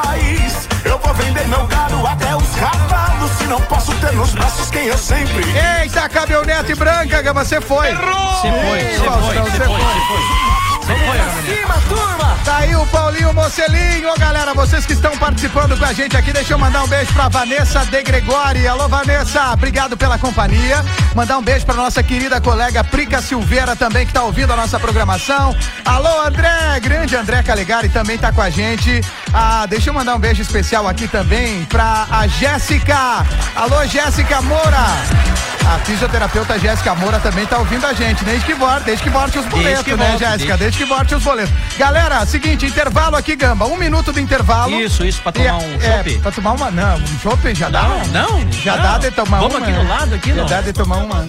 País. 0.00 0.68
Eu 0.84 0.98
vou 0.98 1.14
vender 1.14 1.46
meu 1.48 1.66
gado 1.66 2.06
até 2.06 2.34
os 2.36 2.54
cavalos. 2.56 3.30
Se 3.32 3.44
não 3.44 3.60
posso 3.62 3.92
ter 3.96 4.12
nos 4.12 4.32
braços 4.32 4.70
quem 4.70 4.86
eu 4.86 4.98
sempre. 4.98 5.44
Eita, 5.82 6.08
caminhonete 6.08 6.74
branca, 6.74 7.22
Gama, 7.22 7.44
você 7.44 7.60
foi. 7.60 7.88
Você 7.94 8.50
foi, 8.50 8.80
você 8.80 8.98
foi, 8.98 9.38
você 9.38 9.64
foi, 9.64 10.67
Você 10.88 10.94
foi, 11.04 11.54
Cima, 11.54 11.74
turma! 11.86 12.38
Tá 12.46 12.56
aí 12.56 12.74
o 12.74 12.86
Paulinho 12.86 13.34
Mocelinho. 13.34 14.10
Ô, 14.10 14.18
galera, 14.18 14.54
vocês 14.54 14.86
que 14.86 14.94
estão 14.94 15.14
participando 15.18 15.78
com 15.78 15.84
a 15.84 15.92
gente 15.92 16.16
aqui, 16.16 16.32
deixa 16.32 16.54
eu 16.54 16.58
mandar 16.58 16.82
um 16.82 16.88
beijo 16.88 17.12
pra 17.12 17.28
Vanessa 17.28 17.84
De 17.84 18.02
Gregori. 18.02 18.66
Alô, 18.66 18.88
Vanessa, 18.88 19.52
obrigado 19.52 19.98
pela 19.98 20.16
companhia. 20.18 20.82
Mandar 21.14 21.36
um 21.36 21.42
beijo 21.42 21.66
pra 21.66 21.74
nossa 21.74 22.02
querida 22.02 22.40
colega 22.40 22.82
Prica 22.82 23.20
Silveira 23.20 23.76
também, 23.76 24.06
que 24.06 24.14
tá 24.14 24.22
ouvindo 24.22 24.50
a 24.50 24.56
nossa 24.56 24.80
programação. 24.80 25.54
Alô, 25.84 26.22
André, 26.22 26.80
grande 26.80 27.14
André 27.14 27.42
Calegari 27.42 27.90
também 27.90 28.16
tá 28.16 28.32
com 28.32 28.40
a 28.40 28.48
gente. 28.48 29.02
Ah, 29.34 29.66
deixa 29.66 29.90
eu 29.90 29.94
mandar 29.94 30.14
um 30.14 30.18
beijo 30.18 30.40
especial 30.40 30.88
aqui 30.88 31.06
também 31.06 31.66
pra 31.66 32.06
a 32.10 32.26
Jéssica. 32.26 33.26
Alô, 33.54 33.84
Jéssica 33.84 34.40
Moura. 34.40 35.37
A 35.68 35.78
fisioterapeuta 35.80 36.58
Jéssica 36.58 36.94
Moura 36.94 37.18
também 37.20 37.44
tá 37.46 37.58
ouvindo 37.58 37.84
a 37.86 37.92
gente. 37.92 38.24
Desde 38.24 38.44
que 38.46 38.54
volte, 38.54 38.84
desde 38.84 39.04
que 39.04 39.10
volte 39.10 39.38
os 39.38 39.44
boletos, 39.46 39.86
né, 39.86 39.96
volte, 39.96 40.18
Jéssica? 40.18 40.56
desde- 40.56 40.56
Desde 40.58 40.78
que 40.78 40.84
volte 40.86 41.14
os 41.14 41.22
boletos. 41.22 41.52
Galera, 41.76 42.24
seguinte, 42.24 42.64
intervalo 42.66 43.16
aqui, 43.16 43.36
Gamba. 43.36 43.66
Um 43.66 43.76
minuto 43.76 44.12
de 44.12 44.20
intervalo. 44.20 44.74
Isso, 44.80 45.04
isso, 45.04 45.20
pra 45.20 45.30
E- 45.30 45.32
tomar 45.46 45.58
um 45.58 45.78
é? 45.82 46.18
Pra 46.22 46.30
tomar 46.32 46.52
uma. 46.52 46.70
Não, 46.70 46.96
um 46.96 47.18
chopp 47.22 47.54
já 47.54 47.68
dá? 47.68 47.82
Não, 47.82 48.06
não, 48.06 48.52
Já 48.52 48.76
não. 48.76 48.82
dá 48.82 48.98
de 48.98 49.10
tomar 49.10 49.38
Vamos 49.40 49.54
uma. 49.56 49.66
aqui 49.66 49.72
do 49.72 49.88
lado, 49.88 50.14
aqui, 50.14 50.28
Já 50.30 50.36
não? 50.36 50.46
dá 50.46 50.60
de 50.62 50.72
tomar 50.72 50.96
uma. 50.96 51.26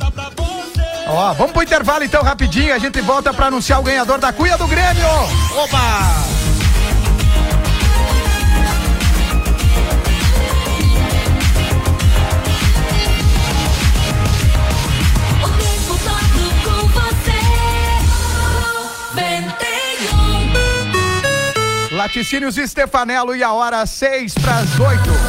Ó, 1.08 1.34
vamos 1.34 1.52
pro 1.52 1.64
intervalo 1.64 2.04
então 2.04 2.24
rapidinho. 2.24 2.74
A 2.74 2.78
gente 2.80 3.02
volta 3.02 3.34
pra 3.34 3.48
anunciar 3.48 3.80
o 3.80 3.84
ganhador 3.84 4.20
da 4.20 4.32
cuia 4.32 4.58
do 4.58 4.68
Grêmio. 4.68 5.06
Oba! 5.58 6.39
Laticínios 22.00 22.56
Stefanello 22.56 23.36
e 23.36 23.44
a 23.44 23.52
hora 23.52 23.86
seis 23.86 24.34
pras 24.34 24.80
oito. 24.80 25.29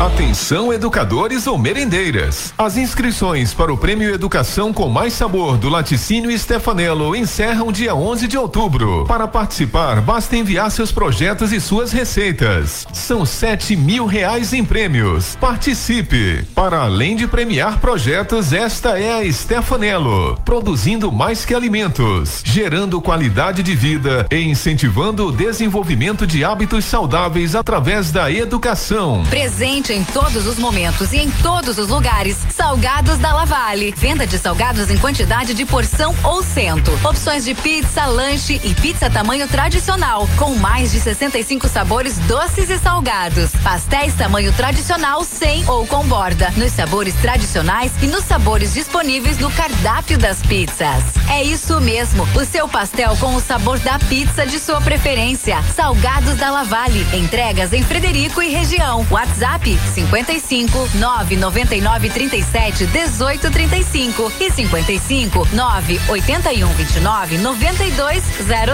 Atenção 0.00 0.72
educadores 0.72 1.48
ou 1.48 1.58
merendeiras. 1.58 2.54
As 2.56 2.76
inscrições 2.76 3.52
para 3.52 3.72
o 3.72 3.76
Prêmio 3.76 4.14
Educação 4.14 4.72
com 4.72 4.88
Mais 4.88 5.12
Sabor 5.12 5.58
do 5.58 5.68
Laticínio 5.68 6.30
Stefanello 6.38 7.16
encerram 7.16 7.72
dia 7.72 7.96
11 7.96 8.28
de 8.28 8.38
outubro. 8.38 9.04
Para 9.08 9.26
participar, 9.26 10.00
basta 10.00 10.36
enviar 10.36 10.70
seus 10.70 10.92
projetos 10.92 11.52
e 11.52 11.60
suas 11.60 11.90
receitas. 11.90 12.86
São 12.92 13.26
sete 13.26 13.74
mil 13.74 14.06
reais 14.06 14.52
em 14.52 14.64
prêmios. 14.64 15.34
Participe! 15.40 16.44
Para 16.54 16.82
além 16.82 17.16
de 17.16 17.26
premiar 17.26 17.80
projetos, 17.80 18.52
esta 18.52 19.00
é 19.00 19.18
a 19.18 19.32
Stefanello, 19.32 20.38
produzindo 20.44 21.10
mais 21.10 21.44
que 21.44 21.56
alimentos, 21.56 22.40
gerando 22.44 23.02
qualidade 23.02 23.64
de 23.64 23.74
vida 23.74 24.28
e 24.30 24.38
incentivando 24.42 25.26
o 25.26 25.32
desenvolvimento 25.32 26.24
de 26.24 26.44
hábitos 26.44 26.84
saudáveis 26.84 27.56
através 27.56 28.12
da 28.12 28.30
educação. 28.30 29.24
Presente 29.28 29.87
em 29.92 30.04
todos 30.04 30.46
os 30.46 30.58
momentos 30.58 31.12
e 31.12 31.18
em 31.18 31.30
todos 31.30 31.78
os 31.78 31.88
lugares. 31.88 32.36
Salgados 32.50 33.18
da 33.18 33.32
Lavale. 33.32 33.94
Venda 33.96 34.26
de 34.26 34.38
salgados 34.38 34.90
em 34.90 34.98
quantidade 34.98 35.54
de 35.54 35.64
porção 35.64 36.14
ou 36.22 36.42
cento. 36.42 36.92
Opções 37.06 37.44
de 37.44 37.54
pizza, 37.54 38.04
lanche 38.06 38.60
e 38.62 38.74
pizza 38.74 39.08
tamanho 39.08 39.48
tradicional, 39.48 40.28
com 40.36 40.54
mais 40.56 40.92
de 40.92 41.00
65 41.00 41.68
sabores 41.68 42.18
doces 42.20 42.68
e 42.70 42.78
salgados. 42.78 43.50
Pastéis 43.62 44.14
tamanho 44.14 44.52
tradicional 44.52 45.24
sem 45.24 45.68
ou 45.68 45.86
com 45.86 46.04
borda, 46.06 46.50
nos 46.56 46.72
sabores 46.72 47.14
tradicionais 47.14 47.92
e 48.02 48.06
nos 48.06 48.24
sabores 48.24 48.74
disponíveis 48.74 49.38
no 49.38 49.50
cardápio 49.50 50.18
das 50.18 50.42
pizzas. 50.42 51.02
É 51.30 51.42
isso 51.42 51.80
mesmo, 51.80 52.28
o 52.34 52.44
seu 52.44 52.68
pastel 52.68 53.16
com 53.16 53.34
o 53.34 53.40
sabor 53.40 53.78
da 53.78 53.98
pizza 53.98 54.46
de 54.46 54.58
sua 54.58 54.80
preferência. 54.80 55.62
Salgados 55.74 56.36
da 56.36 56.50
Lavale. 56.50 57.06
Entregas 57.12 57.72
em 57.72 57.82
Frederico 57.82 58.42
e 58.42 58.48
região. 58.48 59.06
WhatsApp 59.10 59.77
55 59.94 60.88
999 60.94 62.10
37 62.10 62.86
18 62.86 63.50
35 63.50 64.32
e 64.40 64.50
55 64.50 65.48
9 65.52 66.00
81 66.08 66.68
29 66.68 67.38
92 67.38 68.22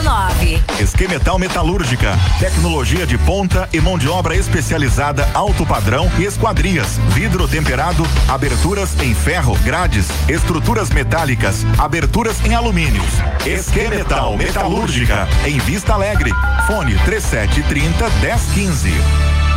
09. 0.02 0.62
Esquemetal 0.80 1.38
Metalúrgica, 1.38 2.18
tecnologia 2.38 3.07
de 3.07 3.18
ponta 3.18 3.68
e 3.72 3.80
mão 3.80 3.98
de 3.98 4.09
obra 4.09 4.36
especializada 4.36 5.28
alto 5.34 5.64
padrão 5.66 6.11
e 6.18 6.24
esquadrias, 6.24 6.98
vidro 7.11 7.48
temperado, 7.48 8.07
aberturas 8.28 8.98
em 9.00 9.14
ferro, 9.14 9.57
grades, 9.64 10.07
estruturas 10.28 10.90
metálicas, 10.90 11.64
aberturas 11.78 12.44
em 12.44 12.55
alumínios. 12.55 13.12
Esquemetal 13.46 14.36
Metalúrgica, 14.36 15.28
em 15.44 15.59
Vista 15.59 15.94
Alegre. 15.94 16.30
Fone 16.66 16.96
3730 17.05 18.11
1015. 18.20 19.53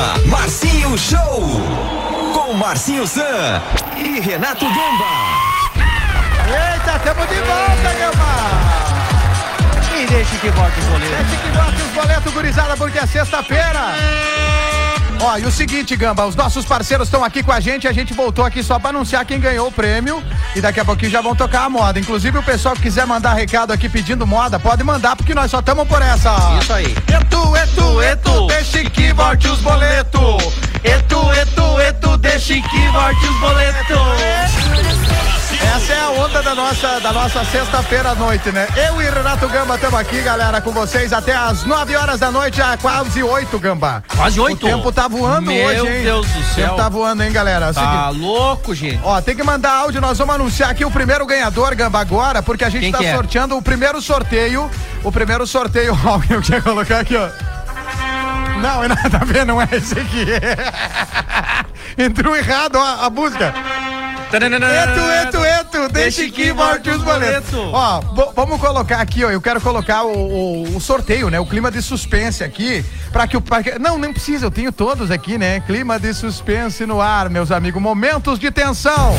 Programa 0.00 0.18
Marcinho 0.26 0.96
Show. 0.96 1.60
Com 2.32 2.54
Marcinho 2.54 3.06
Zan 3.06 3.62
e 3.96 4.20
Renato 4.20 4.64
Gamba. 4.64 5.10
Eita, 6.48 6.98
tamo 7.00 7.26
de 7.26 7.34
volta, 7.34 7.92
Gamba! 7.98 8.30
E 9.94 10.06
deixa 10.06 10.36
que 10.36 10.50
volte 10.50 10.80
os 10.80 10.86
boletos. 10.86 11.26
Deixa 11.26 11.36
que 11.42 11.50
volte 11.50 11.82
os 11.82 11.90
boletos, 11.90 12.32
gurizada, 12.32 12.76
porque 12.76 12.98
é 12.98 13.06
sexta-feira. 13.06 13.94
Ó, 15.22 15.36
e 15.36 15.44
o 15.44 15.50
seguinte, 15.50 15.94
Gamba, 15.96 16.26
os 16.26 16.34
nossos 16.34 16.64
parceiros 16.64 17.08
estão 17.08 17.22
aqui 17.22 17.42
com 17.42 17.52
a 17.52 17.60
gente, 17.60 17.86
a 17.86 17.92
gente 17.92 18.14
voltou 18.14 18.42
aqui 18.42 18.62
só 18.62 18.78
pra 18.78 18.88
anunciar 18.88 19.22
quem 19.26 19.38
ganhou 19.38 19.68
o 19.68 19.72
prêmio 19.72 20.22
e 20.56 20.62
daqui 20.62 20.80
a 20.80 20.84
pouquinho 20.84 21.10
já 21.10 21.20
vão 21.20 21.36
tocar 21.36 21.64
a 21.64 21.68
moda. 21.68 22.00
Inclusive 22.00 22.38
o 22.38 22.42
pessoal 22.42 22.74
que 22.74 22.80
quiser 22.82 23.06
mandar 23.06 23.34
recado 23.34 23.70
aqui 23.70 23.86
pedindo 23.86 24.26
moda, 24.26 24.58
pode 24.58 24.82
mandar, 24.82 25.16
porque 25.16 25.34
nós 25.34 25.50
só 25.50 25.60
estamos 25.60 25.86
por 25.86 26.00
essa. 26.00 26.34
Isso 26.62 26.72
aí. 26.72 26.86
Etu, 26.86 27.56
etu, 27.56 28.02
etu, 28.02 28.46
deixa 28.46 28.82
que 28.88 29.12
volte 29.12 29.46
os 29.48 29.60
boletos. 29.60 30.54
Etu, 30.82 31.32
etu, 31.34 31.80
etu, 31.80 32.16
deixa 32.16 32.54
que 32.54 32.88
volte 32.88 33.26
os 33.26 33.40
boletos. 33.40 35.39
Essa 35.52 35.92
é 35.92 36.00
a 36.00 36.10
onda 36.10 36.42
da 36.42 36.54
nossa, 36.54 37.00
da 37.00 37.12
nossa 37.12 37.44
sexta-feira 37.44 38.10
à 38.10 38.14
noite, 38.14 38.50
né? 38.52 38.66
Eu 38.88 39.00
e 39.00 39.04
Renato 39.08 39.48
Gamba 39.48 39.74
estamos 39.74 39.98
aqui, 39.98 40.20
galera, 40.22 40.60
com 40.60 40.70
vocês 40.72 41.12
até 41.12 41.34
às 41.34 41.64
9 41.64 41.96
horas 41.96 42.20
da 42.20 42.30
noite, 42.30 42.60
a 42.62 42.76
quase 42.76 43.22
8, 43.22 43.58
Gamba. 43.58 44.02
Quase 44.16 44.38
oito? 44.40 44.66
O 44.66 44.68
tempo 44.68 44.92
tá 44.92 45.08
voando 45.08 45.50
Meu 45.50 45.66
hoje, 45.66 45.86
hein? 45.86 46.02
Deus 46.04 46.26
do 46.26 46.38
O 46.38 46.42
tempo 46.42 46.54
céu. 46.54 46.76
tá 46.76 46.88
voando, 46.88 47.22
hein, 47.22 47.32
galera? 47.32 47.66
É 47.68 47.72
Tá 47.72 48.06
seguinte- 48.08 48.20
louco, 48.24 48.74
gente. 48.74 49.00
Ó, 49.02 49.20
tem 49.20 49.34
que 49.34 49.42
mandar 49.42 49.72
áudio, 49.72 50.00
nós 50.00 50.16
vamos 50.18 50.34
anunciar 50.34 50.70
aqui 50.70 50.84
o 50.84 50.90
primeiro 50.90 51.26
ganhador, 51.26 51.74
Gamba, 51.74 52.00
agora, 52.00 52.42
porque 52.42 52.64
a 52.64 52.68
gente 52.68 52.82
Quem 52.82 52.92
tá 52.92 53.02
é? 53.02 53.14
sorteando 53.14 53.56
o 53.56 53.62
primeiro 53.62 54.00
sorteio. 54.00 54.70
O 55.02 55.10
primeiro 55.12 55.46
sorteio, 55.46 55.98
ó, 56.04 56.20
eu 56.32 56.40
tinha 56.42 56.60
colocar 56.62 57.00
aqui, 57.00 57.16
ó. 57.16 57.28
Não, 58.60 58.84
é 58.84 58.88
nada 58.88 59.18
a 59.20 59.24
ver, 59.24 59.46
não 59.46 59.60
é 59.60 59.68
esse 59.72 59.98
aqui. 59.98 60.26
Entrou 61.96 62.36
errado 62.36 62.76
ó, 62.76 63.04
a 63.06 63.10
música. 63.10 63.52
Eto, 64.92 65.00
eto, 65.00 65.44
eto, 65.44 65.88
deixe 65.92 66.30
que 66.30 66.52
volte 66.52 66.88
os 66.90 67.02
boletos. 67.02 67.52
Ó, 67.72 68.00
vamos 68.34 68.60
colocar 68.60 69.00
aqui, 69.00 69.24
ó. 69.24 69.30
Eu 69.30 69.40
quero 69.40 69.60
colocar 69.60 70.04
o, 70.04 70.12
o- 70.16 70.76
o 70.76 70.80
sorteio, 70.80 71.28
né? 71.30 71.40
O 71.40 71.46
clima 71.46 71.70
de 71.70 71.82
suspense 71.82 72.44
aqui. 72.44 72.84
Pra 73.12 73.26
que 73.26 73.36
o. 73.36 73.40
pra 73.40 73.62
que- 73.62 73.78
não, 73.78 73.98
nem 73.98 74.12
precisa, 74.12 74.46
eu 74.46 74.50
tenho 74.50 74.70
todos 74.70 75.10
aqui, 75.10 75.36
né? 75.36 75.60
Clima 75.60 75.98
de 75.98 76.14
suspense 76.14 76.86
no 76.86 77.00
ar, 77.00 77.28
meus 77.28 77.50
amigos. 77.50 77.82
Momentos 77.82 78.38
de 78.38 78.50
tensão. 78.50 79.14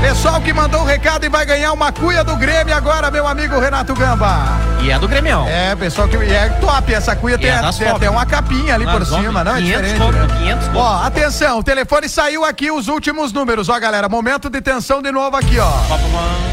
Pessoal 0.00 0.40
que 0.40 0.52
mandou 0.52 0.80
o 0.80 0.84
recado 0.84 1.24
e 1.24 1.28
vai 1.28 1.44
ganhar 1.44 1.72
uma 1.72 1.92
cuia 1.92 2.24
do 2.24 2.34
Grêmio 2.36 2.74
agora, 2.74 3.10
meu 3.10 3.26
amigo 3.28 3.58
Renato 3.60 3.94
Gamba. 3.94 4.58
E 4.80 4.90
é 4.90 4.98
do 4.98 5.06
Grêmio. 5.06 5.44
É, 5.46 5.76
pessoal 5.76 6.08
que 6.08 6.16
é 6.16 6.48
top. 6.60 6.92
Essa 6.92 7.14
cuia 7.14 7.38
tem, 7.38 7.50
é 7.50 7.60
das 7.60 7.76
tem 7.76 7.86
até 7.88 8.08
uma 8.08 8.24
capinha 8.24 8.74
ali 8.74 8.86
por 8.86 9.04
cima, 9.04 9.44
não? 9.44 9.56
É 9.56 9.60
500 9.60 9.82
diferente. 9.82 9.98
conto, 10.00 10.16
né? 10.16 10.26
500 10.38 10.66
conto. 10.68 10.78
Ó, 10.78 11.04
atenção, 11.04 11.58
o 11.58 11.62
telefone 11.62 12.08
saiu 12.08 12.44
aqui 12.46 12.70
os 12.70 12.88
últimos 12.88 13.30
números, 13.32 13.68
ó, 13.68 13.78
galera. 13.78 14.08
Momento 14.08 14.48
de 14.48 14.60
tensão 14.62 15.02
de 15.02 15.12
novo 15.12 15.36
aqui, 15.36 15.58
ó. 15.58 15.70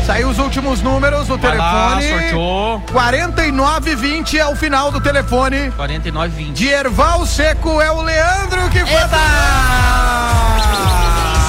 Saiu 0.05 0.27
os 0.29 0.37
últimos 0.39 0.81
números 0.81 1.27
do 1.27 1.37
Vai 1.37 1.57
lá, 1.57 1.95
telefone. 1.97 2.19
sorteou. 2.21 2.81
4920 2.91 4.39
é 4.39 4.45
o 4.45 4.55
final 4.55 4.91
do 4.91 4.99
telefone. 4.99 5.71
49 5.71 6.29
20. 6.29 6.53
De 6.55 6.67
Erval 6.67 7.25
Seco 7.25 7.81
é 7.81 7.89
o 7.91 8.01
Leandro 8.01 8.69
que 8.69 8.79
foi. 8.79 9.01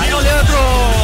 Aí, 0.00 0.14
ô 0.14 0.18
Leandro! 0.20 0.97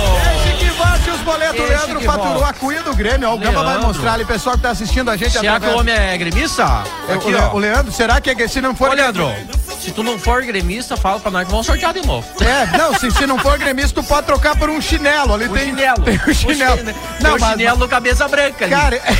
Boletos. 1.24 1.54
O 1.60 1.66
Deixe 1.66 1.72
Leandro 1.72 1.98
que 2.00 2.04
faturou 2.06 2.34
volte. 2.34 2.50
a 2.50 2.52
cuia 2.54 2.82
do 2.82 2.94
Grêmio. 2.94 3.28
Ó, 3.28 3.34
o 3.34 3.38
Gamba 3.38 3.62
vai 3.62 3.72
Leandro. 3.74 3.88
mostrar 3.88 4.12
ali, 4.14 4.24
pessoal 4.24 4.56
que 4.56 4.62
tá 4.62 4.70
assistindo 4.70 5.10
a 5.10 5.16
gente 5.16 5.30
Será 5.32 5.40
que 5.42 5.46
através- 5.48 5.74
o 5.74 5.78
homem 5.80 5.94
é 5.94 6.16
gremista? 6.18 6.82
É, 7.08 7.16
o, 7.16 7.28
Le- 7.30 7.36
o 7.54 7.58
Leandro, 7.58 7.92
será 7.92 8.20
que 8.20 8.30
é- 8.30 8.48
se 8.48 8.60
não 8.60 8.74
for. 8.74 8.90
Ô, 8.90 8.92
Leandro, 8.94 9.32
se 9.80 9.90
tu 9.90 10.02
não 10.02 10.18
for 10.18 10.42
gremista, 10.42 10.96
fala 10.96 11.18
pra 11.20 11.30
nós 11.30 11.44
que 11.44 11.50
vamos 11.50 11.66
sortear 11.66 11.92
de 11.92 12.06
novo. 12.06 12.26
É, 12.42 12.76
não, 12.78 12.94
se, 12.98 13.10
se 13.10 13.26
não 13.26 13.38
for 13.38 13.58
gremista, 13.58 14.00
tu 14.00 14.06
pode 14.06 14.26
trocar 14.26 14.56
por 14.56 14.68
um 14.70 14.80
chinelo. 14.80 15.34
Ali 15.34 15.46
O 15.46 15.48
tem, 15.52 15.66
chinelo. 15.66 16.02
tem 16.02 16.16
o 16.26 16.34
chinelo. 16.34 16.76
Tem 16.78 16.94
Não, 17.20 17.36
o 17.36 17.40
mas- 17.40 17.50
chinelo 17.50 17.76
do 17.78 17.88
cabeça 17.88 18.26
branca 18.28 18.64
ali. 18.64 18.74
Cara. 18.74 19.00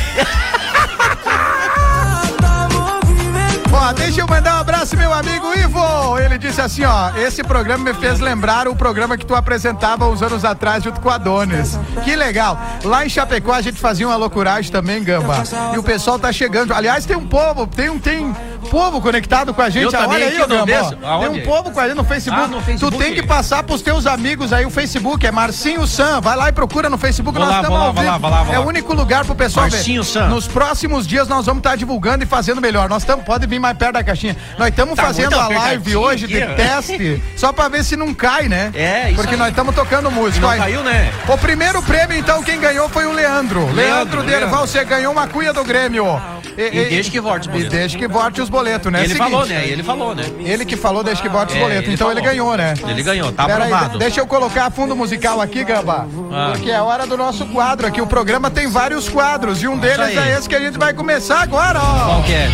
Ó, 3.73 3.93
deixa 3.93 4.21
eu 4.21 4.27
mandar 4.27 4.64
abraço, 4.85 4.97
meu 4.97 5.13
amigo 5.13 5.47
Ivo. 5.55 6.19
Ele 6.19 6.37
disse 6.37 6.61
assim, 6.61 6.85
ó, 6.85 7.11
esse 7.17 7.43
programa 7.43 7.85
me 7.85 7.95
fez 7.95 8.21
lembrar 8.21 8.69
o 8.69 8.77
programa 8.77 9.17
que 9.17 9.25
tu 9.25 9.35
apresentava 9.35 10.07
uns 10.07 10.23
anos 10.23 10.45
atrás 10.45 10.85
junto 10.85 11.01
com 11.01 11.09
a 11.09 11.17
Donis. 11.17 11.79
Que 12.05 12.15
legal. 12.15 12.59
Lá 12.85 13.05
em 13.05 13.09
Chapecó 13.09 13.53
a 13.55 13.63
gente 13.63 13.81
fazia 13.81 14.07
uma 14.07 14.17
loucuragem 14.17 14.71
também, 14.71 15.03
Gamba. 15.03 15.43
E 15.73 15.79
o 15.79 15.83
pessoal 15.83 16.19
tá 16.19 16.31
chegando. 16.33 16.75
Aliás, 16.75 17.07
tem 17.07 17.17
um 17.17 17.27
povo, 17.27 17.67
tem 17.67 17.89
um 17.89 17.99
tem 17.99 18.35
povo 18.71 19.01
conectado 19.01 19.55
com 19.55 19.63
a 19.63 19.71
gente. 19.71 19.85
Eu 19.85 19.91
também 19.91 20.09
Olha 20.17 20.27
aí, 20.27 20.43
ô, 20.43 20.47
no 20.47 20.67
Gamba. 20.67 21.21
Tem 21.21 21.29
um 21.29 21.45
povo 21.45 21.71
com 21.71 21.81
a 21.81 21.87
gente 21.87 21.97
no 21.97 22.05
Facebook. 22.05 22.43
Ah, 22.45 22.49
no 22.49 22.61
Facebook. 22.61 22.97
Tu 22.97 23.03
tem 23.03 23.15
que 23.15 23.23
passar 23.23 23.63
pros 23.63 23.81
teus 23.81 24.07
amigos 24.07 24.53
aí 24.53 24.67
o 24.67 24.71
Facebook, 24.71 25.27
é 25.27 25.31
Marcinho 25.31 25.87
Sam. 25.87 26.21
Vai 26.21 26.37
lá 26.37 26.49
e 26.49 26.53
procura 26.53 26.91
no 26.91 26.99
Facebook. 26.99 27.39
Vou 27.39 27.47
nós 27.47 27.57
estamos 27.57 27.79
lá, 27.79 27.87
ao 27.87 27.93
vou 27.93 28.05
lá, 28.05 28.13
vivo. 28.13 28.21
vou 28.21 28.31
lá, 28.31 28.43
vou 28.43 28.55
É 28.55 28.59
lá. 28.59 28.65
o 28.65 28.69
único 28.69 28.93
lugar 28.95 29.25
pro 29.25 29.35
pessoal 29.35 29.69
Marcinho 29.71 30.03
ver. 30.03 30.09
Sam. 30.11 30.29
Nos 30.29 30.47
próximos 30.47 31.07
dias 31.07 31.27
nós 31.29 31.47
vamos 31.47 31.61
estar 31.61 31.77
divulgando 31.77 32.25
e 32.25 32.27
fazendo 32.27 32.61
melhor. 32.61 32.89
Nós 32.89 33.03
estamos, 33.03 33.25
pode 33.25 33.47
vir 33.47 33.59
mais 33.59 33.77
perto 33.79 33.95
da 33.95 34.05
caixinha. 34.05 34.37
Nós 34.59 34.69
estamos 34.75 34.97
Tá 34.97 35.05
fazendo 35.05 35.39
a 35.39 35.49
live 35.49 35.97
hoje 35.97 36.27
de 36.27 36.41
teste, 36.55 37.23
só 37.37 37.53
pra 37.53 37.69
ver 37.69 37.85
se 37.85 37.97
não 37.97 38.13
cai, 38.13 38.49
né? 38.49 38.71
É, 38.75 39.07
isso 39.07 39.15
Porque 39.17 39.35
aí. 39.35 39.39
nós 39.39 39.49
estamos 39.49 39.75
tocando 39.75 40.11
música. 40.11 40.47
Não 40.47 40.57
caiu, 40.57 40.83
né? 40.83 41.13
O 41.29 41.39
primeiro 41.39 41.81
prêmio, 41.83 42.17
então, 42.19 42.43
quem 42.43 42.61
ganhou 42.61 42.89
foi 42.89 43.07
o 43.07 43.13
Leandro. 43.13 43.61
Leandro, 43.73 43.75
Leandro, 43.75 44.23
Derval, 44.23 44.67
você 44.67 44.85
ganhou 44.85 45.13
uma 45.13 45.27
cuia 45.27 45.53
do 45.53 45.65
Grêmio. 45.65 46.21
E 46.57 46.71
deixa 46.71 47.11
que 47.11 47.21
volte 47.21 47.43
os 47.43 47.47
E 47.47 47.51
boletos. 47.51 47.73
deixa 47.79 47.99
que 47.99 48.07
volte 48.09 48.41
os 48.41 48.49
boletos, 48.49 48.93
né? 48.93 49.01
Ele 49.01 49.09
Seguinte, 49.15 49.31
falou, 49.31 49.47
né? 49.47 49.67
Ele 49.67 49.83
falou, 49.83 50.15
né? 50.15 50.25
Ele 50.41 50.65
que 50.65 50.77
falou, 50.77 51.03
deixa 51.03 51.21
que 51.23 51.29
volte 51.29 51.51
os 51.53 51.57
É, 51.57 51.61
boletos. 51.61 51.85
ele 51.85 51.95
Então 51.95 52.11
ele 52.11 52.21
falou. 52.21 52.33
ganhou, 52.33 52.57
né? 52.57 52.75
Ele 52.89 53.03
ganhou, 53.03 53.33
tá 53.33 53.45
Pera 53.47 53.65
aí, 53.65 53.73
aprovado. 53.73 53.99
deixa 53.99 54.21
eu 54.21 54.27
colocar 54.27 54.71
fundo 54.71 54.95
musical 54.95 55.41
aqui, 55.41 55.65
Gamba. 55.65 56.07
Ah. 56.33 56.51
Porque 56.53 56.71
é 56.71 56.81
hora 56.81 57.07
do 57.07 57.17
nosso 57.17 57.45
quadro 57.47 57.87
aqui. 57.87 58.01
O 58.01 58.07
programa 58.07 58.51
tem 58.51 58.69
vários 58.69 59.09
quadros 59.09 59.63
e 59.63 59.69
um 59.69 59.77
deles 59.77 59.99
aí. 59.99 60.17
é 60.19 60.39
esse 60.39 60.49
que 60.49 60.55
a 60.55 60.61
gente 60.61 60.79
vai 60.79 60.93
começar 60.95 61.43
agora, 61.43 61.81
ó. 61.81 62.05
Qual 62.07 62.23
que 62.23 62.33
é? 62.33 62.49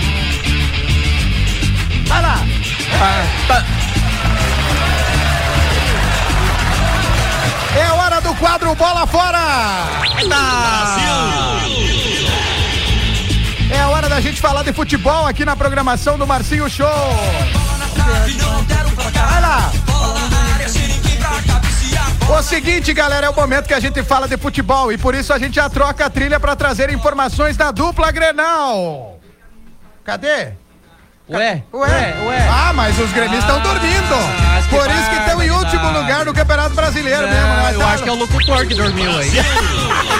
Vai 2.10 2.22
lá. 2.22 2.36
É 7.78 7.92
hora 7.92 8.20
do 8.20 8.34
quadro 8.34 8.74
Bola 8.74 9.06
Fora! 9.06 9.38
É 13.72 13.80
a 13.80 13.88
hora 13.88 14.08
da 14.08 14.20
gente 14.20 14.40
falar 14.40 14.64
de 14.64 14.72
futebol 14.72 15.24
aqui 15.26 15.44
na 15.44 15.54
programação 15.54 16.18
do 16.18 16.26
Marcinho 16.26 16.68
Show. 16.68 16.88
Vai 19.14 19.40
lá! 19.40 19.70
O 22.28 22.42
seguinte, 22.42 22.92
galera, 22.92 23.26
é 23.26 23.30
o 23.30 23.34
momento 23.34 23.66
que 23.66 23.74
a 23.74 23.80
gente 23.80 24.02
fala 24.02 24.26
de 24.26 24.36
futebol 24.36 24.92
e 24.92 24.98
por 24.98 25.14
isso 25.14 25.32
a 25.32 25.38
gente 25.38 25.54
já 25.54 25.70
troca 25.70 26.06
a 26.06 26.10
trilha 26.10 26.40
para 26.40 26.56
trazer 26.56 26.92
informações 26.92 27.56
da 27.56 27.70
dupla 27.70 28.10
Grenal. 28.10 29.20
Cadê? 30.04 30.54
Ué, 31.30 31.62
Ué, 31.72 32.14
ué. 32.26 32.48
Ah, 32.50 32.72
mas 32.74 32.98
os 32.98 33.12
gremistas 33.12 33.44
estão 33.44 33.60
dormindo. 33.60 34.16
mas 34.52 34.66
que 34.66 34.76
Por 34.76 34.90
isso 34.90 35.10
que 35.10 35.16
estão 35.16 35.42
em 35.42 35.50
último 35.50 35.86
lugar 35.92 36.24
no 36.24 36.34
Campeonato 36.34 36.74
Brasileiro 36.74 37.22
mesmo. 37.28 37.46
Ah, 37.46 37.62
nós 37.62 37.74
eu 37.74 37.80
tá- 37.80 37.86
acho 37.92 38.02
que 38.02 38.08
é 38.08 38.12
o 38.12 38.16
locutor 38.16 38.66
que 38.66 38.74
dormiu 38.74 39.10
aí. 39.16 39.30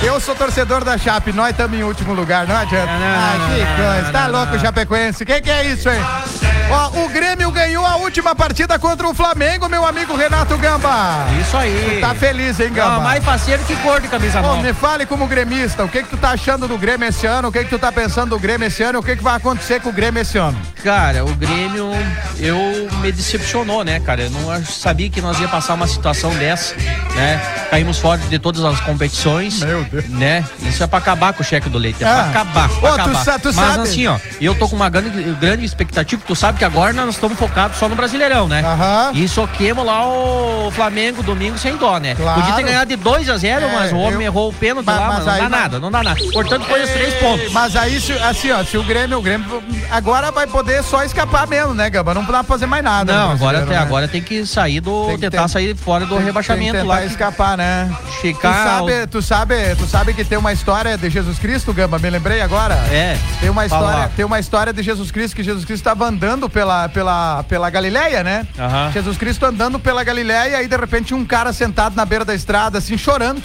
Eu 0.00 0.20
sou 0.20 0.34
torcedor 0.34 0.84
da 0.84 0.96
Chape, 0.96 1.32
nós 1.32 1.50
estamos 1.50 1.76
em 1.76 1.82
último 1.82 2.14
lugar, 2.14 2.46
não 2.46 2.56
adianta. 2.56 2.86
Não, 2.86 3.00
não, 3.00 3.06
ah, 3.06 3.36
não, 3.38 3.48
que 3.48 3.82
coisa, 3.82 4.12
tá 4.12 4.26
louco, 4.28 4.52
não. 4.52 4.60
Chapecoense. 4.60 5.24
Quem 5.24 5.42
que 5.42 5.50
é 5.50 5.66
isso, 5.66 5.88
hein? 5.90 6.00
Ó, 6.70 7.04
o 7.04 7.08
Grêmio 7.08 7.50
ganhou 7.50 7.84
a 7.84 7.96
última 7.96 8.34
partida 8.34 8.78
contra 8.78 9.08
o 9.08 9.14
Flamengo, 9.14 9.68
meu 9.68 9.86
amigo 9.86 10.14
Renato 10.14 10.56
Gamba. 10.58 11.26
Isso 11.40 11.56
aí. 11.56 11.94
Tu 11.94 12.00
tá 12.00 12.14
feliz, 12.14 12.60
hein, 12.60 12.70
Gamba? 12.72 12.96
Não, 12.96 13.00
mais 13.00 13.24
parceiro 13.24 13.64
que 13.64 13.74
cor 13.76 14.00
de 14.00 14.08
camisa 14.08 14.40
nova. 14.40 14.62
me 14.62 14.72
fale 14.74 15.06
como 15.06 15.26
gremista, 15.26 15.82
o 15.82 15.88
que 15.88 16.02
que 16.02 16.10
tu 16.10 16.16
tá 16.16 16.30
achando 16.30 16.68
do 16.68 16.76
Grêmio 16.76 17.08
esse 17.08 17.26
ano? 17.26 17.48
O 17.48 17.52
que 17.52 17.64
que 17.64 17.70
tu 17.70 17.78
tá 17.78 17.90
pensando 17.90 18.30
do 18.30 18.38
Grêmio 18.38 18.66
esse 18.68 18.82
ano? 18.82 18.98
O 18.98 19.02
que 19.02 19.16
que 19.16 19.22
vai 19.22 19.36
acontecer 19.36 19.80
com 19.80 19.88
o 19.88 19.92
Grêmio 19.92 20.20
esse 20.20 20.36
ano? 20.36 20.60
Cara, 20.84 21.24
o 21.24 21.34
Grêmio, 21.34 21.90
eu 22.38 22.88
me 23.00 23.10
decepcionou, 23.10 23.82
né, 23.82 23.98
cara? 24.00 24.22
Eu 24.22 24.30
não 24.30 24.64
sabia 24.64 25.08
que 25.08 25.20
nós 25.22 25.40
ia 25.40 25.48
passar 25.48 25.74
uma 25.74 25.86
situação 25.88 26.30
dessa, 26.34 26.74
né? 27.16 27.40
Caímos 27.70 27.98
fora 27.98 28.20
de 28.20 28.38
todas 28.38 28.62
as 28.62 28.78
competições. 28.80 29.60
Meu 29.62 29.84
Deus. 29.84 29.97
Né? 30.08 30.44
Isso 30.62 30.82
é 30.82 30.86
pra 30.86 30.98
acabar 30.98 31.32
com 31.32 31.42
o 31.42 31.44
cheque 31.46 31.68
do 31.68 31.78
leite. 31.78 32.02
É 32.02 32.06
Ah. 32.06 32.12
pra 32.14 32.40
acabar. 32.42 32.68
Pra 32.68 32.76
Ô, 32.76 32.80
tu 32.94 33.00
acabar. 33.00 33.24
sa- 33.24 33.38
tu 33.38 33.52
Mas 33.52 33.54
sabe- 33.54 33.82
assim, 33.88 34.06
ó, 34.06 34.18
eu 34.40 34.54
tô 34.54 34.68
com 34.68 34.76
uma 34.76 34.88
grande, 34.88 35.10
grande 35.34 35.64
expectativa. 35.64 36.22
Tu 36.26 36.34
sabe 36.36 36.58
que 36.58 36.64
agora 36.64 36.92
nós 36.92 37.10
estamos 37.14 37.38
focados 37.38 37.78
só 37.78 37.88
no 37.88 37.94
Brasileirão, 37.96 38.48
né? 38.48 38.62
Aham. 38.64 39.12
E 39.14 39.26
soquemos 39.28 39.84
lá 39.84 40.06
o 40.06 40.70
Flamengo 40.70 41.22
domingo 41.22 41.58
sem 41.58 41.76
dó, 41.76 41.98
né? 41.98 42.14
Claro. 42.14 42.40
Podia 42.40 42.56
ter 42.56 42.62
ganhado 42.64 42.88
de 42.88 42.96
2 42.96 43.28
a 43.28 43.36
0 43.36 43.66
É, 43.66 43.72
mas 43.74 43.92
o 43.92 43.96
homem 43.96 44.14
eu- 44.20 44.22
errou 44.22 44.50
o 44.50 44.52
pênalti 44.52 44.86
Mas- 44.86 44.96
lá, 44.96 45.06
mas 45.06 45.16
mas 45.16 45.18
não 45.26 45.32
dá 45.34 45.38
vai- 45.40 45.48
nada, 45.48 45.80
não 45.80 45.90
dá 45.90 46.02
nada. 46.02 46.20
Portanto, 46.32 46.64
foi 46.66 46.82
os 46.82 46.90
três 46.90 47.14
pontos. 47.14 47.52
Mas 47.52 47.76
aí, 47.76 48.00
se- 48.00 48.12
assim, 48.12 48.50
ó, 48.50 48.62
se 48.64 48.76
o 48.76 48.82
Grêmio, 48.82 49.18
o 49.18 49.22
Grêmio 49.22 49.62
agora 49.90 50.30
vai 50.30 50.46
poder 50.46 50.82
só 50.82 51.02
escapar 51.04 51.46
mesmo, 51.46 51.74
né, 51.74 51.88
Gamba? 51.90 52.14
Não 52.14 52.22
dá 52.22 52.28
pra 52.28 52.44
fazer 52.44 52.66
mais 52.66 52.82
nada. 52.84 53.12
Não, 53.12 53.32
agora, 53.32 53.58
tem, 53.60 53.68
né? 53.68 53.78
agora 53.78 54.08
tem 54.08 54.22
que 54.22 54.44
sair 54.46 54.80
do. 54.80 55.06
Tem 55.06 55.16
que 55.16 55.30
tentar 55.30 55.48
sair 55.48 55.74
fora 55.76 56.04
do 56.06 56.16
Tem- 56.16 56.24
rebaixamento 56.24 56.72
tem 56.72 56.80
que 56.82 56.86
lá. 56.86 57.00
que 57.00 57.06
escapar, 57.06 57.56
né? 57.56 57.90
Ficar. 58.20 58.48
Tu 58.52 58.62
sabe, 58.64 59.06
tu 59.06 59.22
sabe, 59.22 59.54
tu 59.78 59.86
sabe 59.86 60.12
que 60.12 60.24
tem 60.24 60.36
uma 60.36 60.52
história 60.52 60.98
de 60.98 61.08
Jesus 61.08 61.38
Cristo, 61.38 61.72
Gamba, 61.72 61.98
me 61.98 62.10
lembrei 62.10 62.40
agora. 62.40 62.74
É. 62.90 63.16
Tem 63.40 63.48
uma 63.48 63.64
história, 63.64 64.10
tem 64.16 64.24
uma 64.24 64.40
história 64.40 64.72
de 64.72 64.82
Jesus 64.82 65.10
Cristo 65.10 65.36
que 65.36 65.42
Jesus 65.42 65.64
Cristo 65.64 65.82
estava 65.82 66.04
andando 66.06 66.50
pela 66.50 66.88
pela 66.88 67.42
pela 67.44 67.70
Galileia, 67.70 68.22
né? 68.24 68.46
Jesus 68.92 69.16
Cristo 69.16 69.46
andando 69.46 69.78
pela 69.78 70.02
Galileia 70.02 70.62
e 70.62 70.68
de 70.68 70.76
repente 70.76 71.14
um 71.14 71.24
cara 71.24 71.52
sentado 71.52 71.94
na 71.94 72.04
beira 72.04 72.24
da 72.24 72.34
estrada 72.34 72.78
assim 72.78 72.98
chorando. 72.98 73.42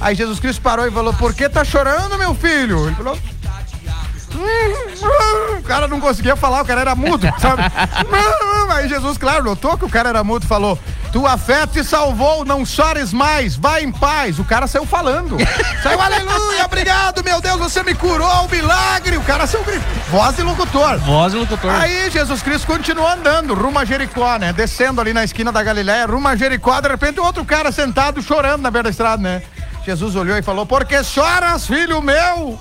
Aí 0.00 0.14
Jesus 0.14 0.40
Cristo 0.40 0.62
parou 0.62 0.86
e 0.86 0.90
falou: 0.90 1.12
"Por 1.14 1.34
que 1.34 1.48
tá 1.48 1.64
chorando, 1.64 2.18
meu 2.18 2.34
filho?" 2.34 2.86
Ele 2.86 2.94
falou: 2.94 3.18
o 5.58 5.62
cara 5.62 5.88
não 5.88 6.00
conseguia 6.00 6.36
falar, 6.36 6.62
o 6.62 6.64
cara 6.64 6.80
era 6.82 6.94
mudo, 6.94 7.26
sabe? 7.38 7.62
Aí 8.70 8.88
Jesus, 8.88 9.16
claro, 9.16 9.44
notou 9.44 9.78
que 9.78 9.84
o 9.84 9.88
cara 9.88 10.10
era 10.10 10.22
mudo, 10.22 10.46
falou: 10.46 10.78
tua 11.16 11.38
fé 11.38 11.66
te 11.66 11.82
salvou, 11.82 12.44
não 12.44 12.62
chores 12.66 13.10
mais, 13.10 13.56
vai 13.56 13.82
em 13.82 13.90
paz. 13.90 14.38
O 14.38 14.44
cara 14.44 14.66
saiu 14.66 14.84
falando. 14.84 15.38
saiu, 15.82 15.98
aleluia, 15.98 16.66
obrigado, 16.66 17.24
meu 17.24 17.40
Deus, 17.40 17.56
você 17.58 17.82
me 17.82 17.94
curou, 17.94 18.44
um 18.44 18.48
milagre. 18.48 19.16
O 19.16 19.22
cara 19.22 19.46
saiu. 19.46 19.64
Voz 20.10 20.36
de 20.36 20.42
locutor. 20.42 20.98
Voz 20.98 21.32
de 21.32 21.38
locutor. 21.38 21.70
Aí 21.74 22.10
Jesus 22.10 22.42
Cristo 22.42 22.66
continuou 22.66 23.08
andando, 23.08 23.54
rumo 23.54 23.78
a 23.78 23.84
Jericó, 23.86 24.36
né? 24.36 24.52
Descendo 24.52 25.00
ali 25.00 25.14
na 25.14 25.24
esquina 25.24 25.50
da 25.50 25.62
Galiléia, 25.62 26.04
rumo 26.04 26.28
a 26.28 26.36
Jericó, 26.36 26.82
de 26.82 26.88
repente 26.88 27.18
outro 27.18 27.46
cara 27.46 27.72
sentado 27.72 28.20
chorando 28.20 28.60
na 28.60 28.70
beira 28.70 28.82
da 28.82 28.90
estrada, 28.90 29.22
né? 29.22 29.42
Jesus 29.86 30.16
olhou 30.16 30.36
e 30.36 30.42
falou, 30.42 30.66
por 30.66 30.84
que 30.84 31.02
choras, 31.02 31.66
filho 31.66 32.02
meu? 32.02 32.60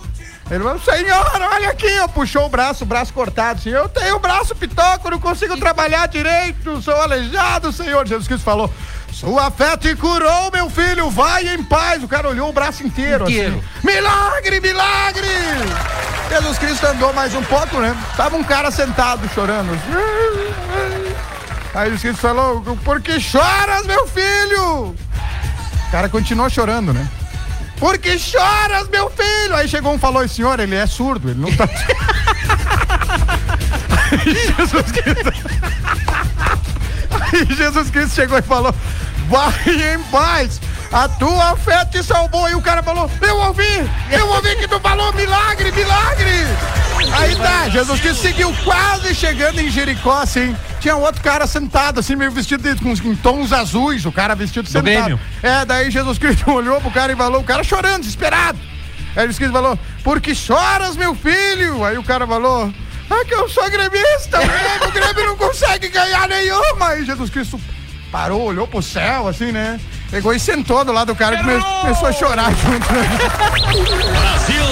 Ele 0.50 0.64
falou, 0.64 0.80
Senhor, 0.80 1.32
olha 1.54 1.70
aqui, 1.70 2.00
ó, 2.02 2.08
puxou 2.08 2.46
o 2.46 2.50
braço, 2.50 2.84
o 2.84 2.88
braço 2.88 3.12
cortado, 3.12 3.60
assim, 3.60 3.72
eu 3.72 3.90
tenho 3.90 4.18
o 4.18 4.20
braço 4.20 4.54
pitoco, 4.56 5.10
não 5.10 5.20
consigo 5.20 5.58
trabalhar 5.58 6.08
direito, 6.08 6.80
sou 6.84 6.94
aleijado, 7.02 7.72
Senhor. 7.72 8.08
Jesus 8.08 8.28
Cristo 8.28 8.44
falou, 8.44 8.72
sua 9.12 9.50
fé 9.50 9.76
te 9.76 9.96
curou, 9.96 10.52
meu 10.54 10.70
filho, 10.70 11.10
vai 11.10 11.48
em 11.48 11.64
paz. 11.64 12.04
O 12.04 12.08
cara 12.08 12.30
olhou 12.30 12.50
o 12.50 12.54
braço 12.54 12.86
inteiro, 12.86 13.24
Inteiro. 13.24 13.56
assim. 13.58 13.88
Milagre, 13.88 14.60
milagre! 14.60 15.28
Jesus 16.30 16.58
Cristo 16.60 16.86
andou 16.86 17.12
mais 17.14 17.34
um 17.34 17.44
pouco, 17.44 17.78
né? 17.80 17.96
Tava 18.16 18.36
um 18.38 18.44
cara 18.44 18.70
sentado 18.70 19.28
chorando. 19.34 19.74
assim. 19.74 21.16
Aí 21.74 21.86
Jesus 21.86 22.02
Cristo 22.02 22.22
falou, 22.22 22.62
por 22.84 23.02
que 23.02 23.20
choras, 23.20 23.86
meu 23.88 24.06
filho? 24.08 24.96
O 25.88 25.92
cara 25.92 26.08
continuou 26.08 26.50
chorando, 26.52 26.94
né? 26.94 27.08
Por 27.78 27.98
que 27.98 28.18
choras, 28.18 28.88
meu 28.90 29.10
filho? 29.10 29.56
Aí 29.56 29.68
chegou 29.68 29.92
um 29.92 29.96
e 29.96 30.00
falou, 30.00 30.28
senhor, 30.28 30.60
ele 30.60 30.76
é 30.76 30.88
surdo, 30.88 31.30
ele 31.30 31.40
não 31.40 31.52
tá. 31.56 31.68
Jesus 34.24 34.92
Cristo. 34.92 35.34
Aí 37.12 37.56
Jesus 37.56 37.90
Cristo 37.90 38.16
chegou 38.16 38.38
e 38.38 38.42
falou: 38.42 38.74
Vai 39.30 39.96
em 39.96 40.04
paz, 40.06 40.62
a 40.92 41.08
tua 41.10 41.56
fé 41.58 41.86
te 41.86 42.04
salvou. 42.04 42.50
E 42.50 42.56
o 42.56 42.62
cara 42.62 42.82
falou: 42.84 43.10
Eu 43.22 43.38
ouvi, 43.38 43.90
eu 44.12 44.28
ouvi 44.30 44.56
que 44.56 44.68
tu 44.68 44.80
falou 44.80 45.12
milagre, 45.14 45.72
milagre. 45.72 46.32
Aí 47.14 47.36
tá, 47.36 47.70
Jesus 47.70 48.00
Cristo 48.00 48.22
seguiu 48.22 48.54
quase 48.64 49.14
chegando 49.14 49.60
em 49.60 49.70
Jericó, 49.70 50.22
assim. 50.22 50.56
Tinha 50.80 50.96
outro 50.96 51.22
cara 51.22 51.48
sentado, 51.48 52.00
assim, 52.00 52.16
meio 52.16 52.32
vestido 52.32 52.64
de, 52.64 52.82
com, 52.82 53.16
tons 53.16 53.52
azuis, 53.52 54.06
o 54.06 54.12
cara 54.12 54.36
vestido 54.36 54.68
sentado. 54.68 54.84
Grêmio. 54.84 55.20
É, 55.42 55.66
daí 55.66 55.90
Jesus 55.90 56.18
Cristo 56.18 56.50
olhou 56.52 56.80
pro 56.82 56.92
cara 56.92 57.12
e 57.12 57.16
falou: 57.16 57.42
O 57.42 57.44
cara 57.44 57.64
chorando, 57.64 58.02
desesperado. 58.02 58.60
Aí 59.16 59.24
Jesus 59.24 59.38
Cristo 59.38 59.54
falou: 59.54 59.80
Por 60.04 60.22
que 60.22 60.34
choras, 60.36 60.96
meu 60.96 61.16
filho? 61.16 61.84
Aí 61.84 61.98
o 61.98 62.04
cara 62.04 62.26
falou: 62.26 62.72
Ah, 63.10 63.26
que 63.26 63.34
eu 63.34 63.50
sou 63.50 63.70
gremista, 63.70 64.40
o 64.40 64.48
Grêmio, 64.48 64.88
o 64.88 64.92
Grêmio 64.92 65.26
não 65.26 65.38
consegue 65.38 65.90
ganhar 65.90 66.28
nenhuma. 66.28 66.90
Aí 66.90 67.06
Jesus 67.06 67.30
Cristo 67.30 67.60
parou, 68.12 68.44
olhou 68.44 68.68
pro 68.68 68.82
céu, 68.82 69.28
assim, 69.28 69.52
né? 69.52 69.80
Pegou 70.16 70.34
e 70.34 70.40
sentou 70.40 70.86
do 70.86 70.94
lado 70.94 71.08
do 71.08 71.16
cara 71.16 71.36
e 71.36 71.40
come- 71.40 71.62
começou 71.82 72.08
a 72.08 72.14
chorar 72.14 72.50
junto. 72.56 72.88
Brasil! 72.88 74.64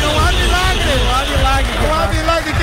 Não 0.00 0.16
há 0.20 0.30
milagre! 0.30 0.94
Não 0.96 1.10
há 1.12 1.24
milagre! 1.24 1.72
Não 1.82 1.92
há 1.92 2.06
milagre 2.06 2.21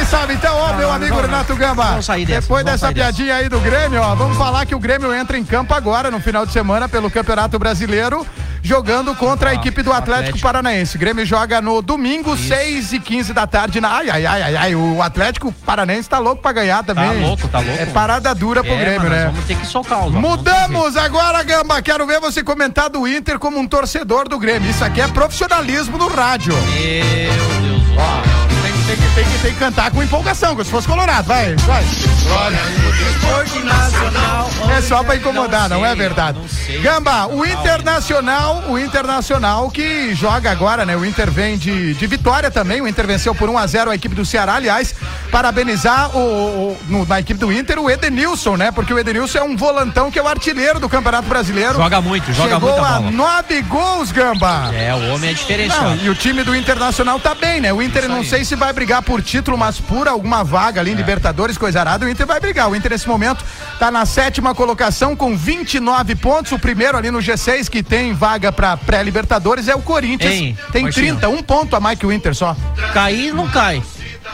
sabe. 0.10 0.34
Então, 0.34 0.56
ó, 0.58 0.74
meu 0.74 0.92
amigo 0.92 1.20
Renato 1.20 1.56
Gamba, 1.56 1.84
vamos 1.84 2.06
sair 2.06 2.26
dessa, 2.26 2.42
depois 2.42 2.66
dessa 2.66 2.78
sair 2.80 2.94
dessa. 2.94 3.14
piadinha 3.14 3.36
aí 3.36 3.50
do 3.50 3.60
Grêmio, 3.60 4.02
ó, 4.02 4.16
vamos 4.16 4.38
falar 4.38 4.66
que 4.66 4.76
o 4.76 4.80
Grêmio 4.80 5.14
entra 5.14 5.38
em 5.38 5.44
campo 5.44 5.74
agora, 5.74 6.10
no 6.12 6.20
final 6.20 6.46
de 6.46 6.52
semana, 6.52 6.88
pelo 6.90 7.10
Campeonato 7.12 7.58
Brasileiro, 7.60 8.26
jogando 8.62 9.16
contra 9.16 9.52
a 9.52 9.54
equipe 9.54 9.82
do 9.82 9.92
Atlético, 9.94 10.14
Atlético. 10.20 10.40
Paranaense. 10.40 10.96
O 10.96 11.00
Grêmio 11.00 11.26
joga 11.26 11.62
no 11.62 11.82
domingo, 11.82 12.36
6 12.36 12.94
e 12.94 13.00
15 13.00 13.34
da 13.34 13.48
tarde. 13.48 13.80
Na... 13.80 13.90
Ai, 13.98 14.10
ai, 14.10 14.26
ai, 14.26 14.42
ai, 14.44 14.56
ai, 14.56 14.76
o 14.76 15.02
Atlético 15.02 15.52
Paranaense 15.66 16.10
tá 16.10 16.20
louco 16.20 16.42
pra 16.42 16.52
ganhar 16.52 16.84
também. 16.84 17.22
louco, 17.22 17.48
tá 17.48 17.60
louco. 17.60 17.82
É 17.82 17.86
parada 17.86 18.34
dura 18.36 18.64
pro 18.64 18.74
É, 18.74 18.78
Grêmio, 18.78 19.02
mas 19.02 19.10
nós 19.12 19.20
né? 19.20 19.26
Vamos 19.28 19.46
ter 19.46 19.56
que 19.56 19.66
socar 19.66 20.06
os 20.06 20.14
Mudamos 20.14 20.98
agora, 20.98 21.42
Gamba. 21.44 21.82
Quero 21.82 22.06
ver 22.06 22.20
você 22.20 22.44
comentar 22.44 22.90
do 22.90 23.08
Inter 23.08 23.40
como 23.40 23.58
um 23.60 23.68
torcedor 23.68 24.28
do 24.28 24.38
Grêmio. 24.38 24.70
Isso 24.70 24.84
aqui 24.84 25.02
é 25.02 25.08
profissionalismo 25.08 25.98
no 25.98 26.08
rádio. 26.08 26.54
Meu 26.54 27.62
Deus 27.62 27.84
do 27.84 28.00
Ó, 28.00 28.22
tem, 28.64 28.74
tem 28.84 28.96
que- 28.98 29.09
tem 29.20 29.30
que- 29.34 29.40
tem 29.40 29.54
que 29.54 29.60
cantar 29.60 29.92
com 29.92 30.02
empolgação, 30.02 30.52
como 30.52 30.64
se 30.64 30.72
fosse 30.72 30.88
colorado. 30.88 31.26
Vai, 31.28 31.54
vai. 31.56 31.84
Esporte 31.84 33.60
nacional. 33.60 34.50
É 34.78 34.82
só 34.82 35.04
pra 35.04 35.16
incomodar, 35.16 35.68
não, 35.70 35.86
é 35.86 35.94
verdade. 35.96 36.40
Gamba, 36.82 37.28
o 37.28 37.46
Internacional, 37.46 38.64
o 38.70 38.78
Internacional 38.80 39.70
que 39.70 40.14
joga 40.16 40.50
agora, 40.52 40.86
né? 40.86 40.96
O 40.96 41.06
Inter 41.06 41.30
vem 41.30 41.58
de, 41.58 41.94
de 41.94 42.08
vitória 42.08 42.50
também. 42.50 42.82
O 42.82 42.88
Inter 42.88 43.06
venceu 43.08 43.34
por 43.36 43.50
1 43.50 43.58
a 43.58 43.68
0 43.68 43.92
a 43.92 43.96
equipe 43.96 44.16
do 44.16 44.26
Ceará. 44.26 44.56
Aliás, 44.56 44.94
parabenizar 45.32 46.16
o, 46.16 46.20
o- 46.20 46.78
no- 46.88 47.06
na 47.06 47.20
equipe 47.20 47.40
do 47.40 47.52
Inter 47.52 47.80
o 47.80 47.90
Edenilson, 47.90 48.56
né? 48.56 48.72
Porque 48.72 48.94
o 48.94 49.00
Edenilson 49.00 49.40
é 49.40 49.44
um 49.44 49.56
volantão 49.58 50.10
que 50.12 50.18
é 50.20 50.24
o 50.24 50.28
artilheiro 50.28 50.80
do 50.80 50.88
Campeonato 50.88 51.28
Brasileiro. 51.28 51.74
Joga 51.76 52.00
muito, 52.02 52.32
joga 52.32 52.54
Chegou 52.56 52.70
muita 52.72 52.88
a 52.88 53.00
bola. 53.00 53.12
nove 53.12 53.62
gols, 53.64 54.12
Gamba. 54.12 54.72
É, 54.74 54.94
o 54.94 55.14
homem 55.14 55.32
é 55.32 55.34
diferenciado. 55.34 55.90
Não, 55.90 55.96
e 55.98 56.10
o 56.10 56.16
time 56.16 56.44
do 56.44 56.56
Internacional 56.56 57.20
tá 57.20 57.34
bem, 57.36 57.60
né? 57.60 57.74
O 57.74 57.82
Inter 57.82 58.08
não 58.08 58.24
sei 58.24 58.46
se 58.46 58.56
vai 58.56 58.72
brigar 58.72 59.02
por 59.10 59.24
título, 59.24 59.58
mas 59.58 59.80
por 59.80 60.08
alguma 60.08 60.44
vaga 60.44 60.80
É. 60.80 60.82
ali 60.82 60.92
em 60.92 60.94
Libertadores, 60.94 61.58
coisa 61.58 61.80
arada, 61.80 62.06
o 62.06 62.10
Inter 62.10 62.28
vai 62.28 62.40
brigar. 62.40 62.70
O 62.70 62.76
Inter 62.76 62.92
nesse 62.92 63.08
momento 63.08 63.44
tá 63.80 63.90
na 63.90 64.06
sétima 64.06 64.54
colocação 64.54 65.16
com 65.16 65.36
29 65.36 66.14
pontos. 66.14 66.52
O 66.52 66.60
primeiro 66.60 66.96
ali 66.96 67.10
no 67.10 67.18
G6 67.18 67.68
que 67.70 67.82
tem 67.82 68.14
vaga 68.14 68.52
pra 68.52 68.78
pré-Libertadores 68.78 69.68
é 69.68 69.74
o 69.74 69.82
Corinthians. 69.82 70.32
Hein, 70.32 70.58
tem 70.72 70.84
Marcinho? 70.84 71.16
30, 71.18 71.28
um 71.30 71.42
ponto 71.42 71.76
a 71.76 71.80
mais 71.80 71.98
que 71.98 72.06
o 72.06 72.12
Inter 72.12 72.36
só. 72.36 72.56
Cair 72.94 73.34
não 73.34 73.48
cai. 73.48 73.82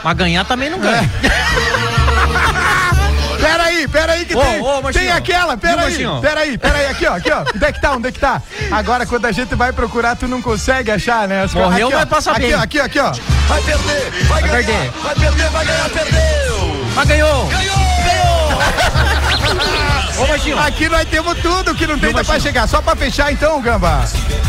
Mas 0.04 0.14
ganhar 0.14 0.44
também 0.44 0.68
não 0.68 0.78
ganha. 0.78 1.10
Peraí, 3.50 3.88
peraí 3.88 4.24
que 4.24 4.34
Ô, 4.36 4.40
tem, 4.40 4.60
ô, 4.60 4.82
tem 4.92 5.10
aquela, 5.12 5.54
Viu, 5.56 5.58
peraí, 5.58 5.76
Marcinho? 5.76 6.20
peraí, 6.20 6.58
peraí, 6.58 6.86
aqui 6.86 7.06
ó, 7.06 7.14
aqui 7.14 7.30
ó, 7.30 7.44
onde 7.54 7.64
é 7.64 7.72
que 7.72 7.80
tá, 7.80 7.92
onde 7.92 8.08
é 8.08 8.12
que 8.12 8.18
tá? 8.18 8.42
Agora 8.70 9.06
quando 9.06 9.26
a 9.26 9.32
gente 9.32 9.54
vai 9.54 9.72
procurar, 9.72 10.16
tu 10.16 10.26
não 10.26 10.42
consegue 10.42 10.90
achar, 10.90 11.28
né? 11.28 11.42
As 11.44 11.54
Morreu, 11.54 11.86
aqui, 11.86 11.94
ó, 11.94 11.98
vai 11.98 12.06
passar 12.06 12.32
aqui, 12.32 12.40
bem. 12.42 12.54
ó, 12.54 12.58
aqui, 12.62 12.80
ó, 12.80 12.84
aqui 12.84 12.98
ó. 12.98 13.12
Vai 13.46 13.62
perder, 13.62 14.10
vai, 14.24 14.42
Vai 14.42 14.62
ganhar, 14.62 14.64
perder. 14.64 14.90
vai 15.02 15.14
perder, 15.14 15.50
vai 15.50 15.64
ganhar, 15.66 15.88
perdeu. 15.90 16.45
Mas 16.96 17.08
ganhou! 17.08 17.48
Ô, 20.18 20.26
Marcinho. 20.26 20.58
Aqui 20.58 20.88
nós 20.88 21.06
temos 21.08 21.38
tudo 21.40 21.74
que 21.74 21.86
não 21.86 21.98
tem 21.98 22.10
pra 22.10 22.40
chegar. 22.40 22.66
Só 22.66 22.80
pra 22.80 22.96
fechar 22.96 23.30
então, 23.30 23.60
Gamba. 23.60 24.02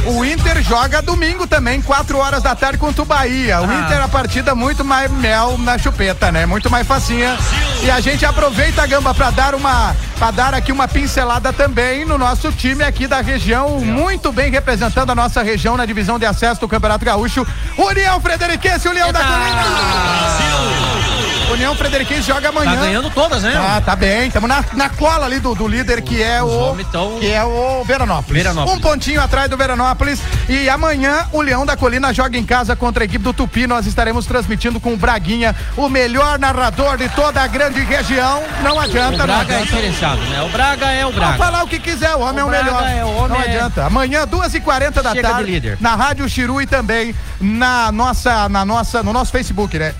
O 0.06 0.24
Inter 0.24 0.64
joga 0.64 1.02
domingo 1.02 1.45
também, 1.45 1.82
4 1.82 2.18
horas 2.18 2.41
da 2.41 2.56
tarde 2.56 2.78
contra 2.78 3.02
o 3.02 3.06
Bahia. 3.06 3.60
O 3.60 3.70
Ah. 3.70 3.74
Inter 3.76 3.98
é 3.98 4.02
a 4.04 4.08
partida 4.08 4.56
muito 4.56 4.86
mais 4.86 5.12
mel 5.12 5.58
na 5.58 5.78
chupeta, 5.78 6.32
né? 6.32 6.45
Muito 6.45 6.70
mais 6.70 6.88
facinha. 6.88 7.38
E 7.84 7.91
a 7.91 8.00
gente 8.00 8.26
aproveita, 8.26 8.88
Gamba, 8.88 9.14
pra 9.14 9.30
dar 9.30 9.54
uma 9.54 9.93
para 10.18 10.32
dar 10.32 10.54
aqui 10.54 10.72
uma 10.72 10.88
pincelada 10.88 11.52
também 11.54 12.04
no 12.06 12.18
nosso 12.18 12.52
time 12.52 12.84
aqui 12.84 13.06
da 13.06 13.22
região, 13.22 13.80
muito 13.82 14.32
bem 14.32 14.50
representando 14.50 15.12
a 15.12 15.16
nossa 15.16 15.43
região 15.43 15.78
na 15.78 15.86
divisão 15.86 16.18
de 16.18 16.26
acesso 16.26 16.62
do 16.62 16.68
Campeonato 16.68 17.06
Gaúcho. 17.06 17.45
União 17.78 18.20
Frederiquense, 18.22 18.88
União 18.88 19.12
da 19.12 19.20
Colina. 19.20 21.27
União 21.52 21.74
Frederiquense 21.76 22.24
joga 22.24 22.50
amanhã. 22.50 22.76
Tá 22.76 22.82
ganhando 22.82 23.10
todas, 23.10 23.41
né? 23.43 23.54
Ah, 23.56 23.82
tá 23.84 23.95
bem. 23.95 24.28
Estamos 24.28 24.50
na, 24.50 24.64
na 24.74 24.89
cola 24.89 25.26
ali 25.26 25.39
do, 25.39 25.56
do 25.56 25.68
líder 25.68 26.02
que 26.02 26.22
é 26.22 26.41
o 26.43 26.76
tão- 26.91 27.20
que 27.20 27.28
é 27.32 27.43
o 27.43 27.84
Veranópolis. 27.86 28.43
Veranópolis. 28.43 28.78
Um 28.78 28.82
pontinho 28.82 29.22
atrás 29.22 29.50
do 29.50 29.56
Veranópolis 29.58 30.20
e 30.50 30.70
amanhã 30.70 31.26
o 31.32 31.41
Leão 31.41 31.66
da 31.66 31.76
Colina 31.78 32.14
joga 32.14 32.38
em 32.38 32.43
casa 32.45 32.76
contra 32.76 33.04
a 33.04 33.06
equipe 33.06 33.24
do 33.24 33.34
Tupi. 33.34 33.66
Nós 33.66 33.86
estaremos 33.88 34.26
transmitindo 34.26 34.80
com 34.80 34.93
o 34.93 34.98
Braguinha, 34.98 35.56
o 35.76 35.88
melhor 35.89 36.38
narrador 36.38 36.98
de 36.98 37.08
toda 37.10 37.41
a 37.41 37.48
grande 37.48 37.80
região. 37.82 38.43
Não 38.62 38.80
adianta, 38.80 39.16
O 39.16 39.18
não 39.18 39.26
Braga 39.26 39.54
é 39.54 39.56
adianta. 39.58 39.66
diferenciado, 39.66 40.22
né? 40.22 40.41
O 40.43 40.50
Braga 40.50 40.86
é 40.91 41.06
o 41.06 41.12
Braga. 41.12 41.38
falar 41.38 41.64
o 41.64 41.68
que 41.68 41.80
quiser, 41.80 42.14
o 42.16 42.20
homem 42.20 42.41
é 42.41 42.45
o 42.45 42.50
melhor. 42.50 42.84
é, 42.84 43.04
o 43.06 43.16
homem 43.16 43.30
não 43.30 43.41
é- 43.41 43.48
adianta. 43.48 43.86
Amanhã, 43.86 44.26
2h40 44.28 45.02
da 45.02 45.12
Chega 45.12 45.28
de 45.28 45.34
tarde, 45.34 45.52
líder. 45.52 45.78
na 45.80 45.95
Rádio 45.95 46.28
Chiru 46.30 46.62
e 46.62 46.68
também 46.68 47.16
na 47.39 47.91
nossa, 47.91 48.50
na 48.50 48.66
nossa, 48.66 49.02
no 49.02 49.14
nosso 49.14 49.32
Facebook, 49.32 49.78
né? 49.80 49.93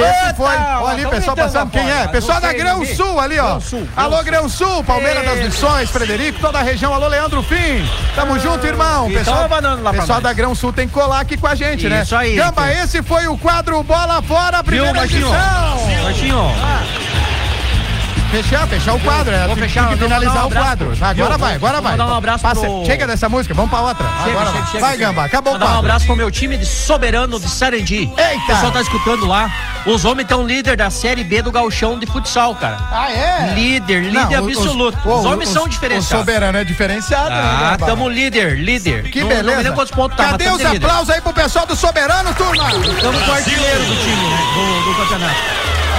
Esse 0.00 0.34
foi. 0.34 0.56
Olha 0.56 0.90
ali, 0.90 1.06
pessoal 1.06 1.36
passando. 1.36 1.70
Quem 1.70 1.90
é? 1.90 2.06
Pessoal 2.08 2.40
da 2.40 2.52
Grão. 2.52 2.84
Sul 2.84 3.20
ali, 3.20 3.38
ó. 3.38 3.58
Alô. 3.96 4.22
Grão 4.22 4.48
Sul, 4.48 4.84
Palmeiras 4.84 5.24
das. 5.24 5.38
Missões, 5.38 5.90
Frederico, 5.90 6.40
toda 6.40 6.58
a 6.58 6.62
região. 6.62 6.92
Alô, 6.92 7.08
Leandro 7.08 7.42
Fim. 7.42 7.88
Tamo 8.14 8.38
junto, 8.38 8.66
irmão. 8.66 9.10
Pessoal, 9.10 9.48
pessoal 9.92 10.20
da 10.20 10.32
Grão 10.32 10.54
Sul 10.54 10.72
tem 10.72 10.86
que 10.86 10.94
colar 10.94 11.20
aqui 11.20 11.36
com 11.36 11.46
a 11.46 11.54
gente, 11.54 11.88
né? 11.88 12.02
Isso 12.02 12.16
aí. 12.16 12.36
Gamba, 12.36 12.72
esse 12.72 13.02
foi 13.02 13.26
o 13.26 13.36
quadro 13.38 13.82
Bola 13.82 14.20
Fora, 14.22 14.62
primeira 14.62 15.04
edição. 15.04 15.30
Martinho, 16.02 16.54
Fechar, 18.30 18.66
fechar 18.68 18.94
o 18.94 19.00
quadro, 19.00 19.34
é. 19.34 19.46
Vou 19.46 19.54
tem 19.56 19.64
fechar, 19.64 19.88
que 19.88 19.94
vou 19.96 20.06
finalizar 20.08 20.44
um 20.44 20.48
o 20.48 20.52
quadro. 20.52 20.92
Agora 21.00 21.38
vai, 21.38 21.54
agora 21.54 21.72
Vou 21.74 21.82
vai. 21.82 21.92
mandar 21.92 22.06
um 22.12 22.16
abraço 22.18 22.42
Passa- 22.42 22.60
pro- 22.60 22.84
Chega 22.84 23.06
dessa 23.06 23.26
música, 23.26 23.54
vamos 23.54 23.70
pra 23.70 23.80
outra. 23.80 24.06
Chega, 24.22 24.30
agora 24.38 24.46
chega, 24.46 24.58
vai. 24.60 24.66
chega, 24.70 24.80
vai, 24.80 24.92
chega. 24.92 25.06
Gamba, 25.06 25.24
acabou 25.24 25.52
o 25.52 25.54
Mandar 25.54 25.64
um 25.64 25.68
quadro. 25.70 25.86
abraço 25.86 26.06
pro 26.06 26.14
meu 26.16 26.30
time 26.30 26.58
de 26.58 26.66
soberano 26.66 27.40
de 27.40 27.48
Sarandi. 27.48 27.96
Eita! 28.18 28.42
O 28.42 28.46
pessoal 28.46 28.70
tá 28.72 28.80
escutando 28.82 29.24
lá. 29.26 29.50
Os 29.86 30.04
homens 30.04 30.24
estão 30.24 30.46
líder 30.46 30.76
da 30.76 30.90
Série 30.90 31.24
B 31.24 31.40
do 31.40 31.50
Galchão 31.50 31.98
de 31.98 32.04
futsal, 32.04 32.54
cara. 32.54 32.76
Ah, 32.92 33.10
é? 33.10 33.54
Líder, 33.54 34.02
líder 34.04 34.12
Não, 34.40 34.46
os- 34.46 34.56
absoluto. 34.58 34.98
os- 35.08 35.18
Os, 35.20 35.24
homens 35.24 35.48
os- 35.48 35.54
são 35.54 35.64
O 35.64 35.68
diferenciados. 35.68 36.08
soberano 36.26 36.58
é 36.58 36.64
diferenciado, 36.64 37.30
né, 37.30 37.40
Ah, 37.42 37.70
Gamba? 37.70 37.86
tamo 37.86 38.08
líder, 38.10 38.58
líder. 38.58 39.04
Que 39.04 39.20
não, 39.22 39.28
beleza. 39.28 39.62
Não 39.62 39.74
quantos 39.74 39.92
pontos 39.94 40.16
tá, 40.18 40.24
Cadê 40.32 40.44
tamo 40.44 40.56
os 40.56 40.64
aplausos 40.66 41.08
aí 41.10 41.20
pro 41.22 41.32
pessoal 41.32 41.64
do 41.64 41.74
Soberano, 41.74 42.34
turma? 42.34 42.68
Estamos 42.72 43.22
com 43.22 43.30
o 43.30 43.34
artilheiro 43.34 43.84
do 43.86 43.96
time, 43.96 44.28
né, 44.28 44.38
do, 44.54 44.90
do 44.90 44.96
campeonato. 44.98 45.34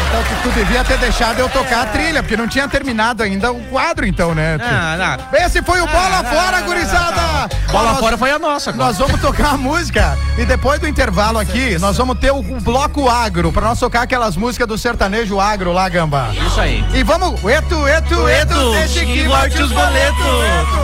Então 0.10 0.24
tu, 0.24 0.49
tu 0.49 0.49
devia 0.55 0.84
ter 0.84 0.97
deixado 0.97 1.38
eu 1.39 1.47
tocar 1.49 1.84
a 1.84 1.86
trilha, 1.86 2.24
porque 2.24 2.36
não 2.36 2.47
tinha 2.47 2.68
terminado 2.68 3.22
ainda 3.22 3.51
o 3.51 3.60
quadro, 3.66 4.07
então, 4.07 4.34
né? 4.34 4.57
Não, 4.57 4.97
não. 4.97 5.18
Esse 5.45 5.62
foi 5.62 5.80
o 5.82 5.86
Bola 5.86 6.24
Fora, 6.24 6.62
gurizada! 6.62 7.47
Bola 7.72 7.91
nós- 7.91 7.99
fora 7.99 8.18
foi 8.18 8.32
a 8.32 8.39
nossa. 8.39 8.72
agora. 8.72 8.88
Nós 8.88 8.97
vamos 8.97 9.22
tocar 9.22 9.53
a 9.53 9.57
música 9.57 10.18
e 10.38 10.45
depois 10.45 10.80
do 10.80 10.88
intervalo 10.88 11.38
aqui, 11.38 11.78
nós 11.78 11.95
vamos 11.95 12.18
ter 12.18 12.32
o, 12.32 12.39
o 12.39 12.60
bloco 12.60 13.07
agro, 13.07 13.51
pra 13.51 13.62
nós 13.68 13.80
tocar 13.80 14.01
aquelas 14.01 14.36
músicas 14.36 14.68
do 14.68 14.78
sertanejo 14.80 15.39
agro 15.39 15.72
lá, 15.72 15.88
Gamba. 15.88 16.30
Isso 16.34 16.60
aí. 16.60 16.84
E 16.93 17.03
vamos, 17.03 17.43
eto, 17.45 17.88
eto, 17.88 18.28
eto, 18.28 18.30
Eto, 18.30 18.72
deixa 18.72 19.05
que 19.05 19.20
e 19.20 19.28
volte 19.28 19.62
os 19.62 19.70
os 19.70 19.72
boletos. 19.72 20.18
boletos. 20.26 20.80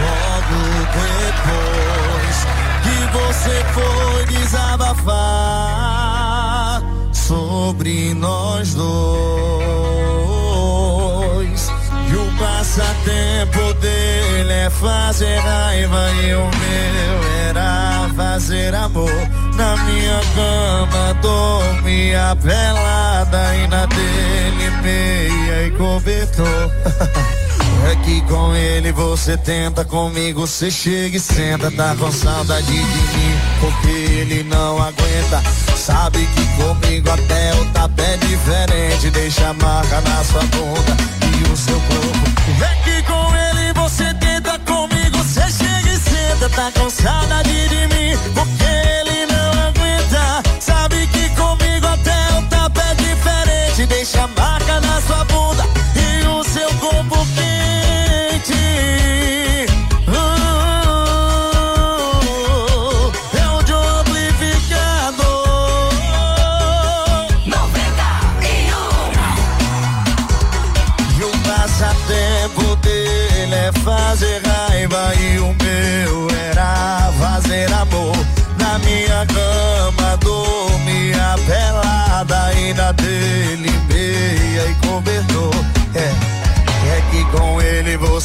Logo 0.00 0.56
depois 1.42 2.46
que 2.84 2.94
você 3.18 3.64
foi 3.74 4.26
desabafar 4.26 5.89
sobre 7.30 8.12
nós 8.14 8.74
dois. 8.74 8.90
E 12.10 12.14
o 12.16 12.26
passatempo 12.36 13.72
dele 13.74 14.52
é 14.52 14.68
fazer 14.68 15.38
raiva 15.38 16.10
e 16.24 16.34
o 16.34 16.40
meu 16.40 17.22
era 17.48 18.10
fazer 18.16 18.74
amor. 18.74 19.12
Na 19.54 19.76
minha 19.84 20.20
cama 20.34 21.14
dormia 21.22 22.36
pelada 22.42 23.54
e 23.54 23.68
na 23.68 23.86
dele 23.86 24.70
meia 24.82 25.68
e 25.68 25.70
cobertor. 25.70 26.72
É 27.88 27.96
que 28.04 28.20
com 28.22 28.54
ele 28.54 28.92
você 28.92 29.36
tenta, 29.36 29.84
comigo 29.84 30.46
você 30.46 30.70
chega 30.70 31.16
e 31.16 31.20
senta. 31.20 31.70
Tá 31.70 31.96
com 31.96 32.12
saudade 32.12 32.66
de 32.66 32.78
mim, 32.78 33.38
porque 33.60 33.88
ele 33.88 34.42
não 34.44 34.80
aguenta. 34.80 35.42
Sabe 35.76 36.26
que 36.34 36.62
comigo 36.62 37.10
até 37.10 37.54
o 37.54 37.64
tapé 37.66 38.14
é 38.14 38.16
diferente. 38.18 39.10
Deixa 39.10 39.48
a 39.48 39.54
marca 39.54 40.00
na 40.02 40.24
sua 40.24 40.42
bunda 40.42 40.96
e 41.38 41.52
o 41.52 41.56
seu 41.56 41.80
corpo. 41.80 42.62
É 42.62 42.74
que 42.84 43.02
com 43.04 43.34
ele 43.34 43.72
você 43.72 44.12
tenta, 44.14 44.58
comigo 44.60 45.16
você 45.18 45.42
chega 45.50 45.90
e 45.90 45.98
senta. 45.98 46.48
Tá 46.50 46.70
com 46.78 46.90
saudade 46.90 47.68
de 47.68 47.86
mim, 47.94 48.18
porque 48.34 48.64
ele 48.64 49.26
não 49.26 49.68
aguenta. 49.68 50.42
Sabe 50.60 51.06
que 51.06 51.28
comigo 51.30 51.86
até 51.86 52.38
o 52.38 52.42
tapé 52.48 52.90
é 52.90 52.94
diferente. 52.94 53.86
Deixa 53.86 54.24
a 54.24 54.28
marca 54.28 54.80
na 54.80 55.00
sua 55.00 55.24
bunda 55.24 55.39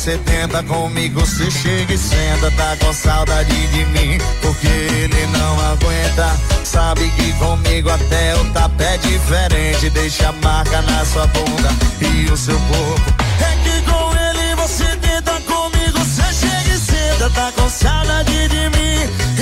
você 0.06 0.20
tenta, 0.20 0.62
comigo 0.62 1.20
você 1.20 1.50
chega 1.50 1.92
e 1.92 1.98
senta. 1.98 2.52
Tá 2.52 2.78
com 2.80 2.94
saudade 2.94 3.68
de 3.70 3.86
mim, 3.86 4.20
porque 4.40 4.68
ele 4.68 5.26
não 5.36 5.60
aguenta. 5.72 6.38
Sabe 6.64 7.10
que 7.10 7.34
comigo 7.34 7.90
até 7.90 8.36
o 8.36 8.46
tapé 8.52 8.94
é 8.94 8.98
diferente. 9.00 9.90
Deixa 9.90 10.30
a 10.30 10.32
marca 10.34 10.80
na 10.84 11.04
sua 11.06 11.26
bunda 11.26 11.70
e 12.00 12.32
o 12.32 12.38
seu 12.38 12.56
corpo. 12.56 13.16
É 13.42 13.64
que 13.64 13.82
com 13.82 14.12
ele 14.16 14.56
você 14.56 14.86
tenta, 14.98 15.42
comigo 15.42 15.98
você 15.98 16.34
chega 16.34 16.76
e 16.76 16.78
senta. 16.78 17.30
Tá 17.32 17.52
com 17.56 17.68
saudade 17.68 18.48
de 18.48 18.70
mim 18.78 19.35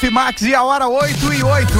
91. 0.00 0.10
Grafimax 0.10 0.42
e 0.42 0.54
a 0.54 0.62
hora 0.62 0.88
8 0.88 1.32
e 1.34 1.42
8. 1.42 1.72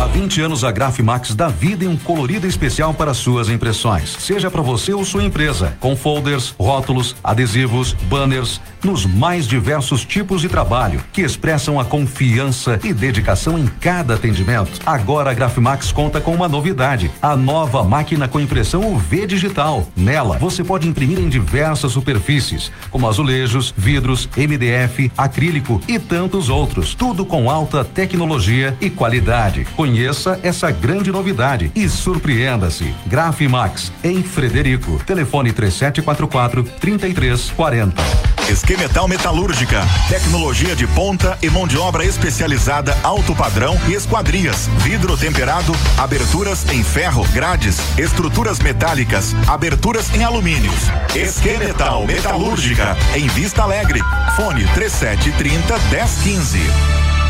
Há 0.00 0.06
20 0.06 0.40
anos 0.40 0.64
a 0.64 0.72
Grafimax 0.72 1.32
dá 1.36 1.46
vida 1.46 1.84
em 1.84 1.88
um 1.88 1.96
colorido 1.96 2.44
especial 2.44 2.92
para 2.92 3.14
suas 3.14 3.48
impressões. 3.48 4.16
Seja 4.18 4.50
para 4.50 4.62
você 4.62 4.92
ou 4.92 5.04
sua 5.04 5.22
empresa, 5.22 5.76
com 5.78 5.94
folders, 5.94 6.52
rótulos, 6.58 7.14
adesivos, 7.22 7.92
banners, 7.92 8.60
nos 8.84 9.06
mais 9.06 9.46
diversos 9.46 10.04
tipos 10.04 10.40
de 10.40 10.48
trabalho, 10.48 11.02
que 11.12 11.22
expressam 11.22 11.78
a 11.78 11.84
confiança 11.84 12.78
e 12.82 12.92
dedicação 12.92 13.58
em 13.58 13.66
cada 13.66 14.14
atendimento. 14.14 14.80
Agora 14.84 15.30
a 15.30 15.34
Grafimax 15.34 15.92
conta 15.92 16.20
com 16.20 16.34
uma 16.34 16.48
novidade: 16.48 17.10
a 17.20 17.36
nova 17.36 17.82
máquina 17.82 18.28
com 18.28 18.40
impressão 18.40 18.92
UV 18.92 19.26
digital. 19.26 19.86
Nela, 19.96 20.38
você 20.38 20.62
pode 20.64 20.88
imprimir 20.88 21.18
em 21.18 21.28
diversas 21.28 21.92
superfícies, 21.92 22.70
como 22.90 23.08
azulejos, 23.08 23.74
vidros, 23.76 24.28
MDF, 24.36 25.10
acrílico 25.16 25.80
e 25.86 25.98
tantos 25.98 26.48
outros. 26.48 26.94
Tudo 26.94 27.24
com 27.24 27.50
alta 27.50 27.84
tecnologia 27.84 28.76
e 28.80 28.90
qualidade. 28.90 29.66
Conheça 29.76 30.38
essa 30.42 30.70
grande 30.70 31.10
novidade 31.10 31.70
e 31.74 31.88
surpreenda-se. 31.88 32.94
Grafimax, 33.06 33.92
em 34.02 34.22
Frederico. 34.22 35.02
Telefone 35.04 35.52
3744 35.52 36.64
3340. 36.80 38.41
Esquemetal 38.50 39.08
Metalúrgica, 39.08 39.82
tecnologia 40.08 40.74
de 40.74 40.86
ponta 40.86 41.38
e 41.40 41.48
mão 41.48 41.66
de 41.66 41.78
obra 41.78 42.04
especializada 42.04 42.96
alto 43.02 43.34
padrão 43.34 43.78
e 43.88 43.94
esquadrias, 43.94 44.68
vidro 44.78 45.16
temperado, 45.16 45.72
aberturas 45.96 46.68
em 46.70 46.82
ferro, 46.82 47.24
grades, 47.32 47.78
estruturas 47.96 48.58
metálicas, 48.58 49.34
aberturas 49.46 50.12
em 50.14 50.24
alumínios. 50.24 50.90
Esquemetal 51.14 52.06
Metalúrgica, 52.06 52.96
em 53.14 53.26
Vista 53.28 53.62
Alegre. 53.62 54.00
Fone 54.36 54.66
3730 54.74 55.78
1015. 55.90 57.21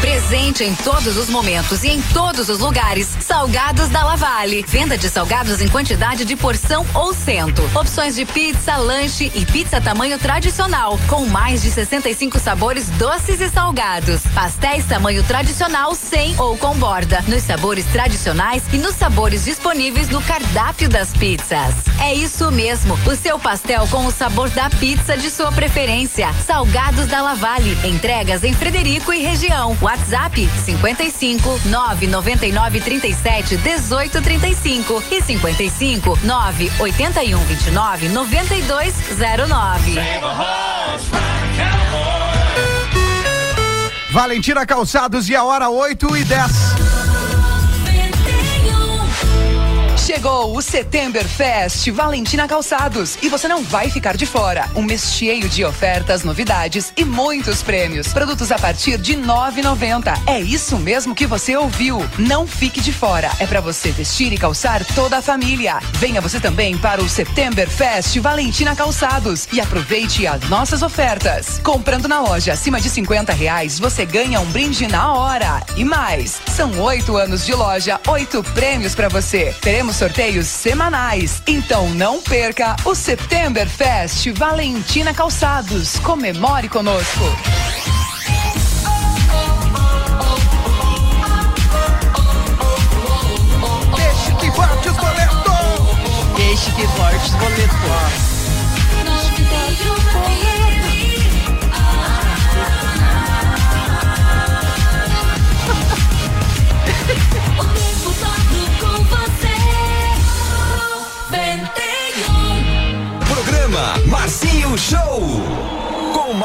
Presente 0.00 0.62
em 0.62 0.74
todos 0.74 1.16
os 1.16 1.28
momentos 1.28 1.82
e 1.82 1.88
em 1.88 2.02
todos 2.12 2.48
os 2.48 2.58
lugares. 2.58 3.08
Salgados 3.20 3.88
da 3.88 4.04
Lavale. 4.04 4.64
Venda 4.68 4.96
de 4.96 5.08
salgados 5.08 5.60
em 5.60 5.68
quantidade 5.68 6.24
de 6.24 6.36
porção 6.36 6.86
ou 6.94 7.14
cento. 7.14 7.62
Opções 7.74 8.14
de 8.14 8.24
pizza, 8.24 8.76
lanche 8.76 9.32
e 9.34 9.44
pizza 9.46 9.80
tamanho 9.80 10.18
tradicional, 10.18 10.98
com 11.08 11.26
mais 11.26 11.62
de 11.62 11.70
65 11.70 12.38
sabores 12.38 12.88
doces 12.90 13.40
e 13.40 13.48
salgados. 13.48 14.22
Pastéis 14.34 14.84
tamanho 14.84 15.24
tradicional 15.24 15.94
sem 15.94 16.38
ou 16.38 16.56
com 16.58 16.74
borda. 16.74 17.24
Nos 17.26 17.42
sabores 17.42 17.86
tradicionais 17.86 18.62
e 18.72 18.76
nos 18.76 18.94
sabores 18.94 19.44
disponíveis 19.44 20.08
no 20.08 20.20
cardápio 20.22 20.88
das 20.88 21.12
pizzas. 21.12 21.74
É 22.00 22.14
isso 22.14 22.50
mesmo, 22.52 22.98
o 23.06 23.16
seu 23.16 23.38
pastel 23.38 23.86
com 23.88 24.06
o 24.06 24.12
sabor 24.12 24.50
da 24.50 24.68
pizza 24.68 25.16
de 25.16 25.30
sua 25.30 25.50
preferência. 25.50 26.32
Salgados 26.46 27.06
da 27.06 27.22
Lavale. 27.22 27.76
Entregas 27.84 28.44
em 28.44 28.52
Frederico 28.52 29.12
e 29.12 29.22
região. 29.22 29.76
WhatsApp 29.86 30.48
55 30.64 31.60
999 31.66 32.80
37 32.80 33.56
18 33.56 34.20
35 34.20 35.02
e 35.12 35.22
55 35.22 36.18
981 36.24 37.38
29 37.44 38.08
9209. 38.08 39.94
Valentina 44.10 44.66
Calçados 44.66 45.28
e 45.28 45.36
a 45.36 45.44
hora 45.44 45.70
8 45.70 46.16
e 46.16 46.24
10. 46.24 46.85
Chegou 50.06 50.56
o 50.56 50.62
Setembro 50.62 51.28
Fest 51.28 51.90
Valentina 51.90 52.46
Calçados 52.46 53.18
e 53.20 53.28
você 53.28 53.48
não 53.48 53.64
vai 53.64 53.90
ficar 53.90 54.16
de 54.16 54.24
fora. 54.24 54.70
Um 54.72 54.82
mês 54.82 55.12
cheio 55.12 55.48
de 55.48 55.64
ofertas, 55.64 56.22
novidades 56.22 56.92
e 56.96 57.04
muitos 57.04 57.60
prêmios. 57.60 58.12
Produtos 58.12 58.52
a 58.52 58.56
partir 58.56 58.98
de 58.98 59.16
9,90. 59.16 60.16
É 60.28 60.40
isso 60.40 60.78
mesmo 60.78 61.12
que 61.12 61.26
você 61.26 61.56
ouviu. 61.56 62.08
Não 62.20 62.46
fique 62.46 62.80
de 62.80 62.92
fora. 62.92 63.32
É 63.40 63.48
para 63.48 63.60
você 63.60 63.90
vestir 63.90 64.32
e 64.32 64.38
calçar 64.38 64.84
toda 64.94 65.18
a 65.18 65.22
família. 65.22 65.80
Venha 65.94 66.20
você 66.20 66.38
também 66.38 66.78
para 66.78 67.02
o 67.02 67.08
Setembro 67.08 67.68
Fest 67.68 68.16
Valentina 68.20 68.76
Calçados 68.76 69.48
e 69.52 69.60
aproveite 69.60 70.24
as 70.24 70.48
nossas 70.48 70.82
ofertas. 70.82 71.60
Comprando 71.64 72.06
na 72.06 72.20
loja 72.20 72.52
acima 72.52 72.80
de 72.80 72.88
50 72.88 73.32
reais, 73.32 73.80
você 73.80 74.06
ganha 74.06 74.38
um 74.38 74.46
brinde 74.52 74.86
na 74.86 75.12
hora. 75.14 75.66
E 75.76 75.84
mais, 75.84 76.40
são 76.54 76.78
oito 76.82 77.16
anos 77.16 77.44
de 77.44 77.52
loja, 77.52 78.00
oito 78.06 78.40
prêmios 78.54 78.94
para 78.94 79.08
você. 79.08 79.52
Teremos 79.60 79.95
sorteios 79.96 80.46
semanais. 80.46 81.42
Então 81.46 81.88
não 81.94 82.20
perca 82.20 82.76
o 82.84 82.94
September 82.94 83.66
Fest 83.66 84.26
Valentina 84.34 85.14
Calçados. 85.14 85.98
Comemore 86.00 86.68
conosco. 86.68 87.24
Deixe 93.96 94.34
que 94.38 94.50
volte 94.50 94.88
os 94.88 94.96
boletos. 94.96 96.36
Deixe 96.36 96.70
que 96.72 96.86
volte 96.86 97.16
os 97.16 97.30
boletos. 97.30 98.35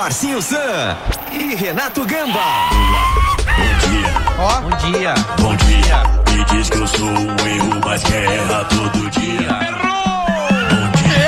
Marcinho 0.01 0.41
San 0.41 0.97
e 1.31 1.53
Renato 1.53 2.03
Gamba. 2.05 2.39
Ó. 4.39 4.61
Bom 4.61 4.75
dia. 4.77 5.13
Bom 5.39 5.55
dia. 5.57 6.01
Me 6.31 6.43
diz 6.45 6.71
que 6.71 6.77
eu 6.79 6.87
sou 6.87 7.07
um 7.07 7.47
erro, 7.47 7.79
mas 7.85 8.01
quer 8.01 8.23
errar 8.23 8.63
todo 8.63 9.11
dia. 9.11 9.47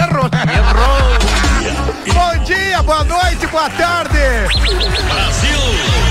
Erro, 0.01 0.27
né? 0.27 0.55
Errou. 0.57 1.13
Bom 2.15 2.43
dia, 2.45 2.81
boa 2.81 3.03
noite, 3.03 3.45
boa 3.45 3.69
tarde. 3.69 4.17
Muito 4.65 6.02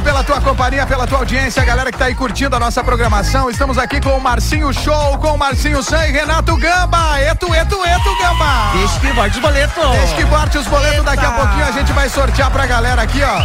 obrigado 0.00 0.02
pela 0.02 0.24
tua 0.24 0.40
companhia, 0.40 0.86
pela 0.86 1.06
tua 1.06 1.18
audiência, 1.18 1.64
galera 1.64 1.92
que 1.92 1.98
tá 1.98 2.06
aí 2.06 2.14
curtindo 2.14 2.56
a 2.56 2.58
nossa 2.58 2.82
programação. 2.82 3.50
Estamos 3.50 3.78
aqui 3.78 4.00
com 4.00 4.10
o 4.10 4.20
Marcinho 4.20 4.72
Show, 4.72 5.18
com 5.18 5.34
o 5.34 5.38
Marcinho 5.38 5.82
San 5.82 6.04
e 6.06 6.12
Renato 6.12 6.56
Gamba. 6.56 7.20
Eto, 7.20 7.54
eto, 7.54 7.84
eto, 7.84 8.18
Gamba. 8.18 8.72
Deixa 8.74 9.00
que 9.00 9.12
volte 9.12 9.36
os 9.36 9.42
boletos. 9.42 9.90
Deixa 9.90 10.14
que 10.16 10.24
volte 10.24 10.58
os 10.58 10.66
boletos. 10.66 11.04
Daqui 11.04 11.24
a 11.24 11.30
pouquinho 11.30 11.64
a 11.64 11.70
gente 11.72 11.92
vai 11.92 12.08
sortear 12.08 12.50
pra 12.50 12.66
galera 12.66 13.02
aqui, 13.02 13.20
ó, 13.22 13.42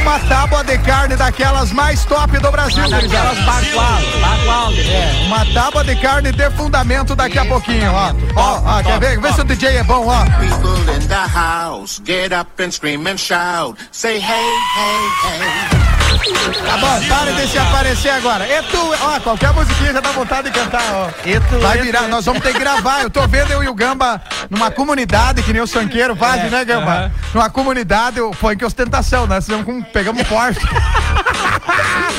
uma 0.00 0.18
tábua 0.20 0.64
de 0.64 0.78
carne 0.78 1.16
daquelas 1.16 1.72
mais 1.72 2.04
top 2.04 2.38
do 2.38 2.50
Brasil, 2.50 2.82
gurizada. 2.84 3.08
Daquelas 3.08 3.38
bagual, 3.44 4.72
É, 4.72 5.26
uma 5.26 5.44
tábua 5.52 5.84
de 5.84 5.96
carne 5.96 6.32
de 6.32 6.50
fundamento 6.52 7.14
daqui 7.14 7.38
a 7.38 7.44
pouquinho, 7.44 7.92
ó. 7.92 8.12
Ó, 8.34 8.62
ó, 8.64 8.82
quer 8.82 8.98
ver? 8.98 9.20
Vê 9.20 9.32
se 9.32 9.40
o 9.40 9.44
DJ 9.44 9.78
é 9.78 9.82
bom, 9.82 10.06
ó. 10.06 10.24
People 10.38 10.94
in 10.94 11.06
the 11.06 11.26
house, 11.34 12.00
get 12.04 12.32
up 12.32 12.62
and 12.62 12.70
scream 12.70 13.06
and 13.06 13.18
shout. 13.18 13.76
Say 13.92 14.18
hey, 14.18 14.54
hey, 14.76 15.40
hey. 15.40 15.87
Tá 16.18 16.76
bom, 16.78 17.08
para 17.08 17.32
de 17.32 17.48
se 17.48 17.58
aparecer 17.58 18.10
agora. 18.10 18.46
E 18.46 18.62
tu, 18.64 18.94
ó, 19.00 19.20
qualquer 19.20 19.52
musiquinha 19.52 19.92
já 19.92 20.00
dá 20.00 20.10
vontade 20.10 20.50
de 20.50 20.58
cantar, 20.58 20.82
ó. 20.92 21.08
Eto, 21.24 21.58
Vai 21.60 21.76
eto, 21.76 21.84
virar, 21.84 22.08
nós 22.08 22.24
vamos 22.24 22.42
ter 22.42 22.52
que 22.52 22.58
gravar. 22.58 23.02
Eu 23.02 23.10
tô 23.10 23.26
vendo 23.26 23.52
eu 23.52 23.62
e 23.62 23.68
o 23.68 23.74
Gamba 23.74 24.20
numa 24.50 24.70
comunidade, 24.70 25.42
que 25.42 25.52
nem 25.52 25.62
o 25.62 25.66
Sanqueiro 25.66 26.16
faz, 26.16 26.44
É, 26.44 26.48
né, 26.48 26.64
Gamba? 26.64 26.92
aham. 26.92 27.12
Numa 27.34 27.50
comunidade, 27.50 28.20
o 28.20 28.32
funk 28.32 28.64
ostentação, 28.64 29.26
né? 29.26 29.38
Nós 29.48 29.64
com, 29.64 29.82
pegamos 29.82 30.22
um 30.22 30.24
Porsche. 30.24 30.60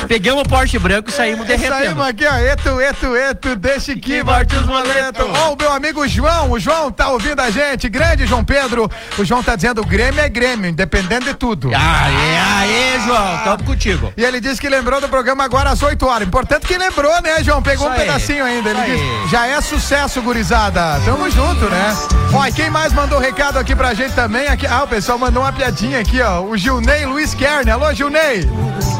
Pegamos 0.08 0.42
o 0.42 0.48
Porsche 0.48 0.78
branco 0.78 1.10
e 1.10 1.12
saímos 1.12 1.46
derretendo. 1.46 1.74
Saímos 1.74 2.06
aqui, 2.06 2.26
ó. 2.26 2.34
Eto, 2.36 2.80
eto, 2.80 3.16
eto, 3.16 3.56
deixa 3.56 3.94
que 3.94 4.22
volte 4.22 4.56
os 4.56 4.62
boletos. 4.62 5.26
Ó, 5.44 5.52
o 5.52 5.56
meu 5.56 5.72
amigo 5.72 6.06
João, 6.08 6.50
o 6.50 6.58
João 6.58 6.90
tá 6.90 7.08
ouvindo 7.10 7.40
a 7.40 7.50
gente. 7.50 7.88
Grande 7.88 8.26
João 8.26 8.44
Pedro. 8.44 8.90
O 9.18 9.24
João 9.24 9.42
tá 9.42 9.54
dizendo: 9.56 9.84
Grêmio 9.84 10.20
é 10.20 10.28
Grêmio, 10.28 10.70
independente 10.70 11.26
de 11.26 11.34
tudo. 11.34 11.70
Aê, 11.74 12.38
aê, 12.38 13.00
João, 13.06 13.38
tamo 13.44 13.64
contigo. 13.64 13.89
E 14.16 14.24
ele 14.24 14.40
disse 14.40 14.60
que 14.60 14.68
lembrou 14.68 15.00
do 15.00 15.08
programa 15.08 15.44
agora 15.44 15.70
às 15.70 15.82
8 15.82 16.06
horas. 16.06 16.26
Importante 16.28 16.66
que 16.66 16.76
lembrou, 16.76 17.12
né, 17.22 17.42
João? 17.42 17.62
Pegou 17.62 17.86
Isso 17.88 17.96
um 17.96 18.00
aí. 18.00 18.06
pedacinho 18.06 18.44
ainda. 18.44 18.70
Ele 18.70 18.78
Isso 18.80 18.90
disse, 18.90 19.02
aí. 19.24 19.28
já 19.28 19.46
é 19.46 19.60
sucesso, 19.60 20.22
gurizada. 20.22 21.00
Tamo 21.04 21.30
junto, 21.30 21.64
né? 21.66 21.96
Ó, 22.32 22.46
e 22.46 22.52
quem 22.52 22.70
mais 22.70 22.92
mandou 22.92 23.18
recado 23.18 23.58
aqui 23.58 23.74
pra 23.74 23.94
gente 23.94 24.14
também? 24.14 24.46
Aqui, 24.48 24.66
ah, 24.66 24.84
o 24.84 24.88
pessoal 24.88 25.18
mandou 25.18 25.42
uma 25.42 25.52
piadinha 25.52 26.00
aqui, 26.00 26.20
ó. 26.20 26.40
O 26.42 26.56
Gilney 26.56 27.04
Luiz 27.06 27.34
Kern. 27.34 27.70
Alô, 27.70 27.92
Gilney. 27.92 28.48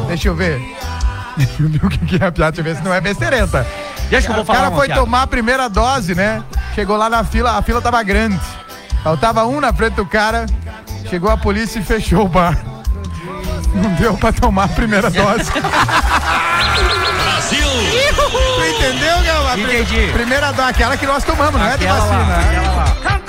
Deixa 0.07 0.27
eu 0.27 0.35
ver. 0.35 0.61
Deixa 1.37 1.53
eu 1.63 1.69
ver 1.69 1.85
o 1.85 1.89
que 1.89 2.15
é 2.21 2.27
a 2.27 2.31
piada, 2.31 2.51
deixa 2.51 2.59
eu 2.61 2.63
ver 2.63 2.75
se 2.77 2.83
não 2.83 2.93
é 2.93 2.99
besteirenta. 2.99 3.65
Deixa 4.09 4.27
que 4.27 4.31
eu 4.31 4.35
vou 4.35 4.43
O 4.43 4.45
falar 4.45 4.59
cara 4.59 4.69
uma 4.71 4.77
foi 4.77 4.87
piada. 4.87 5.01
tomar 5.01 5.21
a 5.21 5.27
primeira 5.27 5.69
dose, 5.69 6.13
né? 6.13 6.43
Chegou 6.75 6.97
lá 6.97 7.09
na 7.09 7.23
fila, 7.23 7.57
a 7.57 7.61
fila 7.61 7.81
tava 7.81 8.03
grande. 8.03 8.39
Faltava 9.03 9.45
um 9.45 9.59
na 9.61 9.71
frente 9.73 9.93
do 9.95 10.05
cara. 10.05 10.45
Chegou 11.09 11.31
a 11.31 11.37
polícia 11.37 11.79
e 11.79 11.83
fechou 11.83 12.25
o 12.25 12.27
bar. 12.27 12.57
Não 13.73 13.89
deu 13.95 14.13
pra 14.17 14.31
tomar 14.33 14.65
a 14.65 14.67
primeira 14.69 15.09
dose. 15.09 15.51
Brasil! 17.21 17.67
Tu 17.67 18.65
entendeu, 18.65 19.21
Gama? 19.23 19.57
Entendi. 19.59 20.11
Primeira 20.13 20.51
dose, 20.51 20.69
aquela 20.69 20.97
que 20.97 21.05
nós 21.05 21.23
tomamos, 21.23 21.59
não 21.59 21.67
é 21.67 21.77
de 21.77 21.85
lá, 21.85 21.93
vacina. 21.93 22.37
aquela 22.41 22.75
lá. 22.75 23.20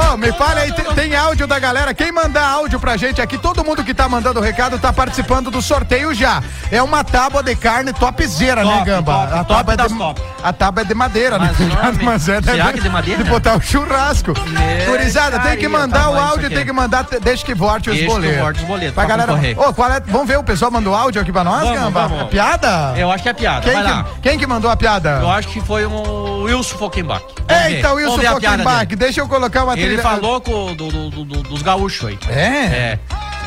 De. 0.00 0.14
Ô, 0.14 0.16
me 0.16 0.32
fala 0.32 0.60
aí, 0.60 0.72
tem, 0.72 0.84
tem 0.94 1.16
áudio 1.16 1.46
da 1.46 1.58
galera. 1.58 1.92
Quem 1.94 2.10
mandar 2.12 2.46
áudio 2.48 2.78
pra 2.80 2.96
gente 2.96 3.20
aqui, 3.20 3.36
todo 3.38 3.64
mundo 3.64 3.84
que 3.84 3.92
tá 3.94 4.08
mandando 4.08 4.40
recado 4.40 4.78
tá 4.78 4.92
participando 4.92 5.50
do 5.50 5.60
sorteio 5.62 6.12
já. 6.14 6.42
É 6.70 6.82
uma 6.82 7.02
tábua 7.04 7.42
de 7.42 7.54
carne 7.56 7.92
topzera, 7.92 8.64
né, 8.64 8.72
Top, 8.72 8.84
Gamba? 8.84 9.12
top, 9.12 9.32
a 9.32 9.36
top 9.36 9.48
tábua 9.48 9.74
é 9.74 9.76
das 9.76 9.92
de, 9.92 9.98
top. 9.98 10.22
a 10.42 10.52
tábua 10.52 10.82
é 10.82 10.84
de 10.84 10.94
madeira, 10.94 11.38
né? 11.38 11.54
Mas, 11.58 11.60
homem, 11.94 12.04
Mas 12.06 12.28
é 12.28 12.42
será 12.42 12.72
que 12.72 12.78
é 12.78 12.82
de 12.82 12.88
madeira? 12.88 13.22
De 13.24 13.28
botar 13.30 13.56
o 13.56 13.60
churrasco. 13.60 14.32
Meu, 14.48 14.86
Gurizada, 14.90 15.38
tem 15.40 15.56
que 15.56 15.68
mandar 15.68 16.10
o 16.10 16.18
áudio, 16.18 16.48
tem 16.48 16.64
que 16.64 16.72
mandar, 16.72 17.06
deixa 17.22 17.44
que 17.44 17.54
volte 17.54 17.90
os 17.90 18.02
boletos. 18.02 18.62
boletos 18.62 18.94
Pra 18.94 19.04
pra 19.04 19.16
galera. 19.16 19.34
Ô, 19.56 19.72
qual 19.74 19.90
é? 19.92 20.00
Vamos 20.00 20.28
ver, 20.28 20.38
o 20.38 20.44
pessoal 20.44 20.70
mandou 20.70 20.94
áudio 20.94 21.20
aqui 21.20 21.32
pra 21.32 21.44
nós, 21.44 21.62
Vamos, 21.62 21.78
Gamba? 21.78 22.08
vamos. 22.08 22.22
É 22.24 22.26
piada? 22.26 22.94
Eu 22.96 23.10
acho 23.10 23.22
que 23.22 23.28
é 23.28 23.32
piada. 23.32 23.60
Quem 23.62 23.82
que, 23.82 24.20
quem 24.22 24.38
que 24.38 24.46
mandou 24.46 24.70
a 24.70 24.76
piada? 24.76 25.18
Eu 25.20 25.30
acho 25.30 25.48
que 25.48 25.60
foi 25.60 25.84
o 25.86 26.42
Wilson 26.44 26.76
Fockenbach. 26.78 27.22
Vamos. 27.48 27.64
Eita, 27.64 27.92
o 27.92 27.96
Wilson 27.96 28.22
Fockenbach, 28.22 28.96
deixa 28.96 29.20
eu 29.20 29.28
colocar 29.28 29.64
uma 29.64 29.76
Ele 29.94 30.02
falou 30.02 30.40
com, 30.40 30.74
do, 30.74 30.88
do- 30.88 31.10
do- 31.10 31.24
do- 31.24 31.42
dos 31.42 31.62
gaúchos 31.62 32.08
aí. 32.08 32.18
É? 32.28 32.40
É. 32.40 32.98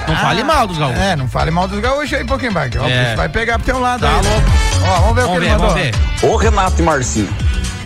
Não 0.07 0.15
fale 0.18 0.44
mal 0.44 0.68
dos 0.68 0.78
gaúchos. 0.78 0.99
É, 1.02 1.15
não 1.15 1.28
fale 1.30 1.49
mal 1.52 1.68
dos 1.68 1.80
gaúchos 1.80 2.14
aí, 2.14 2.28
Fockenbach. 2.28 2.78
Ó, 2.78 2.88
É. 2.88 3.15
Vai 3.15 3.30
pegar 3.30 3.57
pro 3.57 3.65
teu 3.65 3.80
lado 3.80 4.02
Tá 4.02 4.10
aí. 4.10 4.15
louco. 4.15 4.52
Ó, 4.86 4.99
vamos 5.02 5.15
ver 5.15 5.22
o 5.22 5.26
Vamos 5.28 5.34
que 5.34 5.40
ver, 5.40 5.45
ele 5.45 5.49
mandou. 5.53 5.70
vamos 5.70 5.82
ver. 5.84 5.95
Ô 6.28 6.36
Renato 6.36 6.82
e 6.82 6.86
Marcinho, 6.86 7.30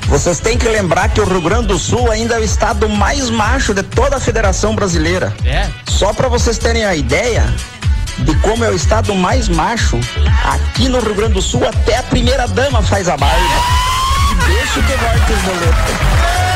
vocês 0.07 0.39
têm 0.39 0.57
que 0.57 0.67
lembrar 0.67 1.09
que 1.09 1.21
o 1.21 1.25
Rio 1.25 1.41
Grande 1.41 1.67
do 1.67 1.77
Sul 1.77 2.09
ainda 2.11 2.35
é 2.35 2.39
o 2.39 2.43
estado 2.43 2.89
mais 2.89 3.29
macho 3.29 3.73
de 3.73 3.83
toda 3.83 4.15
a 4.17 4.19
Federação 4.19 4.73
Brasileira. 4.75 5.31
É? 5.45 5.67
Só 5.87 6.11
para 6.13 6.27
vocês 6.27 6.57
terem 6.57 6.85
a 6.85 6.95
ideia 6.95 7.43
de 8.19 8.33
como 8.37 8.63
é 8.65 8.69
o 8.69 8.75
estado 8.75 9.13
mais 9.13 9.47
macho, 9.47 9.99
aqui 10.43 10.89
no 10.89 10.99
Rio 10.99 11.13
Grande 11.13 11.33
do 11.33 11.41
Sul 11.41 11.67
até 11.67 11.97
a 11.97 12.03
primeira 12.03 12.47
dama 12.47 12.81
faz 12.81 13.07
a 13.07 13.15
barba. 13.15 13.37
E 14.31 14.35
deixa 14.47 14.81
que 14.81 14.97
volte 14.97 15.33
os 15.33 15.41
boletos. 15.43 16.46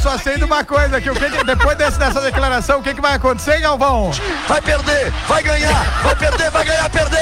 Só 0.00 0.16
sei 0.18 0.36
de 0.38 0.44
uma 0.44 0.64
coisa 0.64 0.96
aqui. 0.96 1.10
O 1.10 1.14
que 1.14 1.28
que- 1.30 1.44
depois 1.44 1.76
desse, 1.76 1.98
dessa 1.98 2.20
declaração, 2.20 2.80
o 2.80 2.82
que, 2.82 2.94
que 2.94 3.00
vai 3.00 3.14
acontecer, 3.14 3.60
Galvão? 3.60 4.10
Vai 4.48 4.60
perder, 4.62 5.12
vai 5.28 5.42
ganhar, 5.42 5.84
vai 6.02 6.16
perder, 6.16 6.50
vai 6.50 6.64
ganhar, 6.64 6.88
perdeu! 6.90 7.20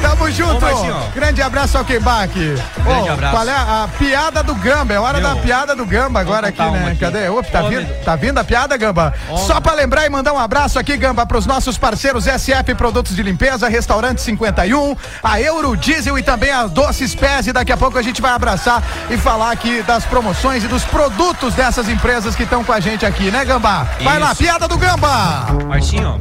Tamo 0.00 0.30
junto. 0.30 0.64
Ô. 0.64 1.10
Grande 1.14 1.42
abraço 1.42 1.78
ao 1.78 1.84
Queibac. 1.84 2.32
Grande 2.84 3.08
abraço. 3.08 3.36
Qual 3.36 3.48
é 3.48 3.52
a 3.52 3.88
piada 3.98 4.42
do 4.42 4.54
Gamba? 4.54 4.94
É 4.94 4.98
hora 4.98 5.20
Meu. 5.20 5.28
da 5.28 5.36
piada 5.36 5.74
do 5.74 5.84
Gamba 5.84 6.20
agora 6.20 6.48
aqui, 6.48 6.60
né? 6.62 6.88
aqui. 6.90 7.00
Cadê? 7.00 7.28
Opa, 7.28 7.48
tá, 7.50 7.62
Homem. 7.62 7.78
vindo, 7.78 8.04
tá 8.04 8.16
vindo 8.16 8.38
a 8.38 8.44
piada, 8.44 8.76
Gamba? 8.76 9.14
Homem. 9.28 9.46
Só 9.46 9.60
pra 9.60 9.74
lembrar 9.74 10.06
e 10.06 10.10
mandar 10.10 10.32
um 10.32 10.38
abraço 10.38 10.78
aqui, 10.78 10.96
Gamba, 10.96 11.26
pros 11.26 11.46
nossos 11.46 11.76
parceiros 11.78 12.24
SF 12.24 12.74
Produtos 12.74 13.14
de 13.14 13.22
Limpeza, 13.22 13.68
Restaurante 13.68 14.20
51, 14.20 14.96
a 15.22 15.40
Euro 15.40 15.76
Diesel 15.76 16.18
e 16.18 16.22
também 16.22 16.50
a 16.50 16.66
Doces 16.66 17.14
Pés. 17.14 17.46
E 17.46 17.52
daqui 17.52 17.72
a 17.72 17.76
pouco 17.76 17.98
a 17.98 18.02
gente 18.02 18.22
vai 18.22 18.32
abraçar 18.32 18.82
e 19.10 19.16
falar 19.16 19.50
aqui 19.50 19.82
das 19.82 20.04
promoções 20.04 20.64
e 20.64 20.68
dos 20.68 20.84
produtos 20.84 21.54
dessas 21.54 21.88
empresas 21.88 22.34
que 22.36 22.42
estão 22.44 22.62
com 22.64 22.72
a 22.72 22.80
gente 22.80 23.04
aqui, 23.04 23.30
né, 23.30 23.44
Gamba? 23.44 23.86
Vai 24.02 24.18
lá, 24.18 24.32
Isso. 24.32 24.42
piada 24.42 24.68
do 24.68 24.76
Gamba! 24.78 25.46
Marcinho, 25.66 26.18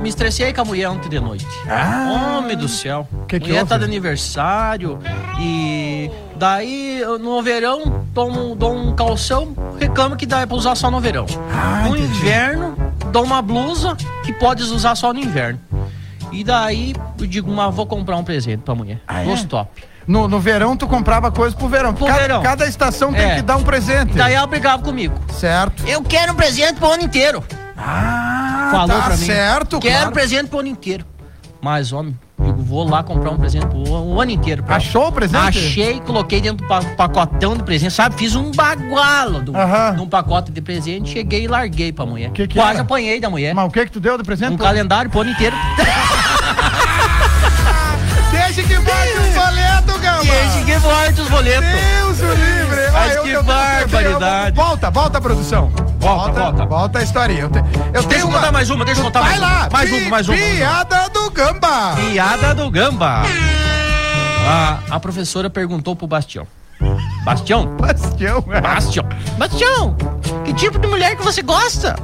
me 0.00 0.08
estressei 0.08 0.52
com 0.52 0.60
a 0.60 0.64
mulher 0.64 0.88
ontem 0.88 1.08
de 1.08 1.20
noite. 1.20 1.46
Ah. 1.68 2.38
Homem 2.38 2.56
do 2.56 2.68
céu. 2.68 3.06
Que 3.26 3.38
que 3.40 3.46
mulher 3.48 3.60
houve? 3.60 3.68
tá 3.70 3.78
de 3.78 3.84
aniversário 3.84 4.98
e 5.40 6.10
daí 6.36 7.02
no 7.20 7.42
verão 7.42 8.04
tomo, 8.14 8.54
dou 8.54 8.74
um 8.74 8.94
calção, 8.94 9.54
reclama 9.78 10.16
que 10.16 10.26
dá 10.26 10.46
pra 10.46 10.56
usar 10.56 10.74
só 10.74 10.90
no 10.90 11.00
verão. 11.00 11.26
Ah, 11.52 11.88
no 11.88 11.96
inverno, 11.96 12.76
dou 13.12 13.24
uma 13.24 13.42
blusa 13.42 13.96
que 14.24 14.32
pode 14.32 14.62
usar 14.62 14.94
só 14.94 15.12
no 15.12 15.20
inverno. 15.20 15.60
E 16.30 16.44
daí 16.44 16.94
eu 17.18 17.26
digo, 17.26 17.50
mas 17.50 17.74
vou 17.74 17.86
comprar 17.86 18.16
um 18.16 18.24
presente 18.24 18.60
pra 18.62 18.74
mulher. 18.74 19.00
Ah, 19.08 19.24
é? 19.24 19.36
Top. 19.44 19.70
No, 20.06 20.26
no 20.26 20.40
verão 20.40 20.74
tu 20.76 20.86
comprava 20.86 21.30
coisa 21.30 21.54
pro 21.54 21.68
verão. 21.68 21.92
Pro 21.92 22.06
cada, 22.06 22.18
verão. 22.18 22.42
cada 22.42 22.66
estação 22.66 23.12
tem 23.12 23.30
É. 23.30 23.34
que 23.36 23.42
dar 23.42 23.56
um 23.56 23.62
presente. 23.62 24.14
Daí 24.14 24.32
ela 24.34 24.46
brigava 24.46 24.82
comigo. 24.82 25.14
Certo. 25.32 25.86
Eu 25.86 26.02
quero 26.02 26.32
um 26.32 26.34
presente 26.36 26.74
pro 26.74 26.90
ano 26.92 27.02
inteiro. 27.02 27.42
Ah, 27.76 28.37
Falou 28.70 28.88
tá 28.98 29.02
pra 29.06 29.16
mim. 29.16 29.26
certo, 29.26 29.78
Quero 29.78 29.94
claro. 29.96 30.12
presente 30.12 30.48
pro 30.48 30.58
ano 30.60 30.68
inteiro. 30.68 31.04
Mas, 31.60 31.92
homem, 31.92 32.16
digo, 32.40 32.62
vou 32.62 32.88
lá 32.88 33.02
comprar 33.02 33.30
um 33.32 33.36
presente 33.36 33.66
pro 33.66 33.78
o, 33.78 34.14
o 34.14 34.20
ano 34.20 34.30
inteiro. 34.30 34.62
pra 34.62 34.76
ela. 34.76 34.84
Achou 34.84 35.08
o 35.08 35.12
presente? 35.12 35.42
Achei, 35.58 35.98
coloquei 36.00 36.40
dentro 36.40 36.58
do 36.64 36.68
pa- 36.68 36.80
pacotão 36.96 37.56
de 37.56 37.64
presente, 37.64 37.92
sabe? 37.92 38.14
Fiz 38.16 38.36
um 38.36 38.52
bagualo 38.52 39.40
do, 39.42 39.52
num 39.96 40.08
pacote 40.08 40.52
de 40.52 40.60
presente, 40.60 41.10
cheguei 41.10 41.44
e 41.44 41.48
larguei 41.48 41.92
pra 41.92 42.06
mulher. 42.06 42.30
Que 42.30 42.46
que 42.46 42.54
Quase 42.54 42.74
era? 42.74 42.82
apanhei 42.82 43.18
da 43.20 43.28
mulher. 43.28 43.52
Mas 43.56 43.66
o 43.66 43.70
que 43.72 43.84
que 43.86 43.90
tu 43.90 43.98
deu 43.98 44.16
de 44.16 44.22
presente? 44.22 44.52
Um 44.52 44.56
calendário 44.56 45.10
pro 45.10 45.20
ano 45.22 45.30
inteiro. 45.32 45.56
Deixa 48.30 48.62
que 48.62 48.74
volte 48.76 49.18
os 49.18 49.34
boletos, 49.34 50.00
Gamba. 50.00 50.22
Deixa 50.24 50.64
que 50.64 50.78
volte 50.78 51.20
os 51.20 51.28
boletos. 51.28 51.68
Deus 51.68 52.20
o. 52.20 52.57
Mas 52.98 53.16
eu- 53.16 53.22
que 53.22 53.30
eu- 53.30 53.42
barbaridade. 53.42 54.56
Volta, 54.56 54.90
volta, 54.90 55.20
produção. 55.20 55.70
Volta, 55.98 56.40
volta. 56.40 56.66
Volta 56.66 56.98
a 56.98 57.02
historinha. 57.02 57.40
Eu, 57.42 57.50
te- 57.50 57.58
eu 57.94 58.02
Deixa 58.04 58.24
eu 58.24 58.30
contar 58.30 58.52
mais 58.52 58.70
uma, 58.70 58.84
deixa 58.84 59.00
eu 59.00 59.04
contar 59.04 59.20
Vai 59.20 59.30
mais 59.30 59.40
lá. 59.40 59.58
uma. 59.62 59.70
Mais 59.70 59.92
uma, 59.92 60.08
mais 60.10 60.28
uma. 60.28 60.36
Piada 60.36 61.08
do 61.10 61.30
Gamba. 61.30 61.94
Piada 61.96 62.54
do 62.54 62.70
Gamba. 62.70 63.22
A, 64.48 64.78
a 64.90 65.00
professora 65.00 65.50
perguntou 65.50 65.94
pro 65.94 66.06
Bastião. 66.06 66.46
Bastião? 67.24 67.66
Bastião. 67.76 68.40
Bastião. 68.62 69.04
Bastião, 69.36 69.96
que 70.44 70.52
tipo 70.54 70.78
de 70.78 70.86
mulher 70.86 71.16
que 71.16 71.22
você 71.22 71.42
gosta? 71.42 71.96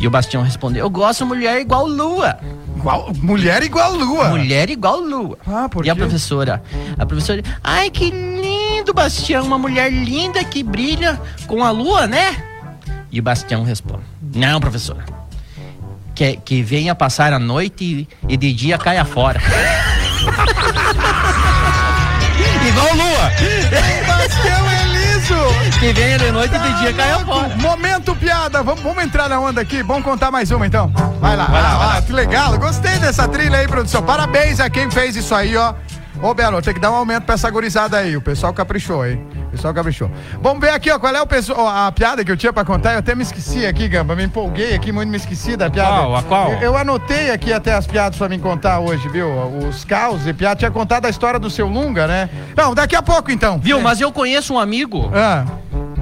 E 0.00 0.06
o 0.06 0.10
Bastião 0.10 0.42
respondeu, 0.42 0.84
eu 0.84 0.90
gosto 0.90 1.20
de 1.20 1.24
mulher 1.24 1.60
igual 1.60 1.86
lua. 1.86 2.36
Igual, 2.78 3.12
mulher 3.20 3.62
igual 3.64 3.92
lua. 3.92 4.28
Mulher 4.28 4.70
igual 4.70 5.00
lua. 5.00 5.36
Ah, 5.44 5.68
por 5.68 5.84
e 5.84 5.90
a 5.90 5.96
professora? 5.96 6.62
A 6.96 7.04
professora, 7.04 7.42
ai 7.62 7.90
que 7.90 8.08
lindo, 8.08 8.94
Bastião, 8.94 9.44
uma 9.44 9.58
mulher 9.58 9.92
linda 9.92 10.44
que 10.44 10.62
brilha 10.62 11.20
com 11.48 11.64
a 11.64 11.70
lua, 11.72 12.06
né? 12.06 12.36
E 13.10 13.18
o 13.18 13.22
Bastião 13.22 13.64
responde, 13.64 14.04
não, 14.34 14.60
professora. 14.60 15.04
Que, 16.14 16.36
que 16.36 16.62
venha 16.62 16.94
passar 16.94 17.32
a 17.32 17.38
noite 17.38 18.06
e, 18.28 18.32
e 18.32 18.36
de 18.36 18.52
dia 18.52 18.78
caia 18.78 19.04
fora. 19.04 19.40
igual 22.68 22.94
lua. 22.94 23.32
Bastião 24.06 24.70
é 24.70 24.87
liso. 25.34 25.78
Que 25.78 25.92
venha 25.92 26.18
de 26.18 26.30
noite 26.32 26.54
e 26.54 26.58
de 26.58 26.80
dia 26.80 26.92
caia 26.92 27.18
fora. 27.20 27.48
Momento 27.56 28.14
piada. 28.16 28.62
Vamos, 28.62 28.82
vamos 28.82 29.02
entrar 29.04 29.28
na 29.28 29.38
onda 29.40 29.60
aqui. 29.60 29.82
Vamos 29.82 30.02
contar 30.04 30.30
mais 30.30 30.50
uma 30.50 30.66
então. 30.66 30.90
Vai 31.20 31.36
lá. 31.36 31.44
Vai 31.46 31.62
lá, 31.62 31.68
Ah, 31.74 31.76
vai 31.78 31.86
lá. 31.88 31.96
ah, 31.98 32.02
que 32.02 32.12
legal. 32.12 32.58
Gostei 32.58 32.98
dessa 32.98 33.28
trilha 33.28 33.58
aí, 33.58 33.68
produção. 33.68 34.02
Parabéns 34.02 34.60
a 34.60 34.68
quem 34.70 34.90
fez 34.90 35.16
isso 35.16 35.34
aí, 35.34 35.56
ó. 35.56 35.74
Ô, 36.20 36.34
Belo, 36.34 36.60
tem 36.60 36.74
que 36.74 36.80
dar 36.80 36.90
um 36.90 36.96
aumento 36.96 37.24
pra 37.24 37.34
essa 37.36 37.48
gurizada 37.48 37.96
aí. 37.96 38.16
O 38.16 38.20
pessoal 38.20 38.52
caprichou, 38.52 39.06
hein? 39.06 39.24
O 39.46 39.50
pessoal 39.50 39.72
caprichou. 39.72 40.10
Vamos 40.42 40.60
ver 40.60 40.70
aqui, 40.70 40.90
ó, 40.90 40.98
qual 40.98 41.14
é 41.14 41.22
o 41.22 41.26
pessoal, 41.26 41.68
a 41.68 41.92
piada 41.92 42.24
que 42.24 42.30
eu 42.32 42.36
tinha 42.36 42.52
pra 42.52 42.64
contar. 42.64 42.94
Eu 42.94 42.98
até 42.98 43.14
me 43.14 43.22
esqueci 43.22 43.64
aqui, 43.64 43.86
Gamba. 43.88 44.16
Me 44.16 44.24
empolguei 44.24 44.74
aqui, 44.74 44.90
muito 44.90 45.08
me 45.08 45.16
esqueci 45.16 45.56
da 45.56 45.70
piada. 45.70 45.90
Qual? 45.90 46.16
A 46.16 46.22
qual? 46.24 46.52
Eu, 46.54 46.60
eu 46.60 46.76
anotei 46.76 47.30
aqui 47.30 47.52
até 47.52 47.72
as 47.72 47.86
piadas 47.86 48.18
pra 48.18 48.28
me 48.28 48.38
contar 48.38 48.80
hoje, 48.80 49.08
viu? 49.08 49.28
Os 49.68 49.84
caos 49.84 50.26
e 50.26 50.32
piada. 50.32 50.56
Tinha 50.56 50.70
contado 50.70 51.06
a 51.06 51.08
história 51.08 51.38
do 51.38 51.48
seu 51.48 51.68
Lunga, 51.68 52.06
né? 52.08 52.28
Não, 52.56 52.74
daqui 52.74 52.96
a 52.96 53.02
pouco 53.02 53.30
então. 53.30 53.58
Viu, 53.58 53.80
mas 53.80 54.00
eu 54.00 54.10
conheço 54.12 54.54
um 54.54 54.58
amigo 54.58 55.10
Ah. 55.14 55.44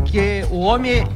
que 0.06 0.44
o 0.50 0.60
homem 0.60 1.06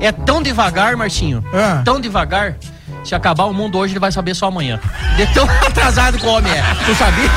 é 0.00 0.10
tão 0.10 0.42
devagar, 0.42 0.96
Marcinho, 0.96 1.44
Ah. 1.54 1.82
tão 1.84 2.00
devagar, 2.00 2.56
se 3.04 3.14
acabar 3.14 3.44
o 3.44 3.54
mundo 3.54 3.78
hoje, 3.78 3.92
ele 3.92 4.00
vai 4.00 4.12
saber 4.12 4.34
só 4.34 4.46
amanhã. 4.46 4.78
De 5.16 5.26
tão 5.34 5.44
atrasado 5.66 6.18
que 6.18 6.26
o 6.26 6.30
homem 6.30 6.52
é. 6.52 6.62
Tu 6.86 6.94
sabia? 6.94 7.30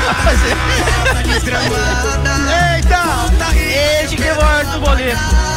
Eita! 2.74 2.96
Esse 4.02 4.16
que 4.16 4.32
morre 4.32 4.76
o 4.76 4.80
boleto. 4.80 5.55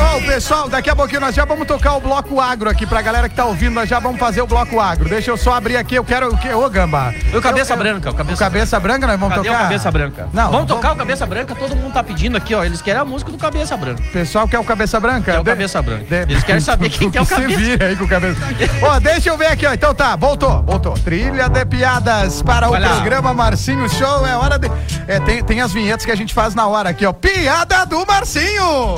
Ó, 0.00 0.18
o 0.18 0.22
pessoal, 0.22 0.68
daqui 0.68 0.90
a 0.90 0.96
pouquinho 0.96 1.20
nós 1.20 1.34
já 1.34 1.44
vamos 1.44 1.66
tocar 1.66 1.94
o 1.96 2.00
bloco 2.00 2.40
agro 2.40 2.68
aqui 2.68 2.86
pra 2.86 3.00
galera 3.00 3.28
que 3.28 3.34
tá 3.34 3.44
ouvindo, 3.44 3.72
nós 3.74 3.88
já 3.88 3.98
vamos 4.00 4.18
fazer 4.18 4.42
o 4.42 4.46
bloco 4.46 4.80
agro. 4.80 5.08
Deixa 5.08 5.30
eu 5.30 5.36
só 5.36 5.54
abrir 5.54 5.76
aqui, 5.76 5.94
eu 5.94 6.04
quero 6.04 6.28
o 6.32 6.36
que? 6.36 6.52
Ô, 6.52 6.68
Gamba. 6.68 7.14
O 7.32 7.40
cabeça 7.40 7.72
Eu- 7.74 7.78
branca, 7.78 8.10
o 8.10 8.14
cabeça, 8.14 8.34
O 8.34 8.38
cabeça 8.46 8.80
branca 8.80 9.06
nós 9.06 9.18
vamos 9.18 9.34
Cadê 9.36 9.48
tocar? 9.48 9.60
o 9.60 9.62
cabeça 9.64 9.90
branca? 9.90 10.28
Não, 10.32 10.50
vamos 10.50 10.66
tocar 10.66 10.92
o 10.92 10.96
cabeça 10.96 11.26
branca, 11.26 11.54
todo 11.54 11.76
mundo 11.76 11.92
tá 11.92 12.02
pedindo 12.02 12.36
aqui, 12.36 12.54
ó. 12.54 12.64
Eles 12.64 12.82
querem 12.82 13.00
a 13.00 13.04
música 13.04 13.30
do 13.30 13.38
cabeça 13.38 13.76
branca. 13.76 14.02
Pessoal 14.12 14.48
quer 14.48 14.58
o 14.58 14.64
cabeça 14.64 14.98
branca? 15.00 15.32
Quer 15.32 15.38
o 15.40 15.44
De- 15.44 15.50
cabeça 15.50 15.80
branca. 15.82 16.04
de- 16.04 16.32
Eles 16.32 16.42
querem 16.44 16.60
saber 16.60 16.88
quem 16.90 17.10
que 17.10 17.18
é 17.18 17.22
o 17.22 17.24
Se 17.24 17.34
cabeça. 17.34 17.58
vira 17.58 17.86
aí 17.86 17.96
com 17.96 18.04
o 18.04 18.08
cabeça. 18.08 18.40
Ó, 18.82 18.98
deixa 19.00 19.30
eu 19.30 19.38
ver 19.38 19.46
aqui, 19.46 19.66
ó. 19.66 19.72
Então 19.72 19.94
tá, 19.94 20.16
voltou, 20.16 20.62
voltou. 20.62 20.94
Trilha 20.94 21.48
de 21.48 21.64
piadas 21.64 22.42
para 22.42 22.68
Vai 22.68 22.80
o 22.80 22.82
lá. 22.82 22.94
programa 22.96 23.32
Marcinho 23.32 23.88
Show. 23.88 24.26
É 24.26 24.36
hora 24.36 24.58
de. 24.58 24.70
É, 25.06 25.20
tem, 25.20 25.42
tem 25.42 25.60
as 25.60 25.72
vinhetas 25.72 26.04
que 26.04 26.12
a 26.12 26.16
gente 26.16 26.34
faz 26.34 26.54
na 26.54 26.66
hora 26.66 26.90
aqui, 26.90 27.06
ó. 27.06 27.12
Piada 27.12 27.84
do 27.86 28.04
Marcinho! 28.06 28.96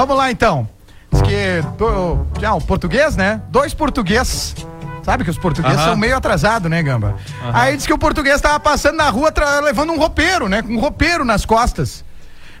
Vamos 0.00 0.16
lá 0.16 0.30
então. 0.30 0.66
Diz 1.12 1.20
que. 1.20 2.40
Já, 2.40 2.54
o 2.54 2.60
português, 2.62 3.16
né? 3.16 3.42
Dois 3.50 3.74
português. 3.74 4.54
Sabe 5.02 5.24
que 5.24 5.30
os 5.30 5.36
portugueses 5.36 5.78
são 5.82 5.94
meio 5.94 6.16
atrasados, 6.16 6.70
né, 6.70 6.82
Gamba? 6.82 7.16
Aí 7.52 7.76
diz 7.76 7.86
que 7.86 7.92
o 7.92 7.98
português 7.98 8.40
tava 8.40 8.58
passando 8.58 8.96
na 8.96 9.10
rua 9.10 9.30
levando 9.62 9.92
um 9.92 9.98
roupeiro, 9.98 10.48
né? 10.48 10.62
Com 10.62 10.72
um 10.72 10.78
roupeiro 10.80 11.22
nas 11.22 11.44
costas. 11.44 12.02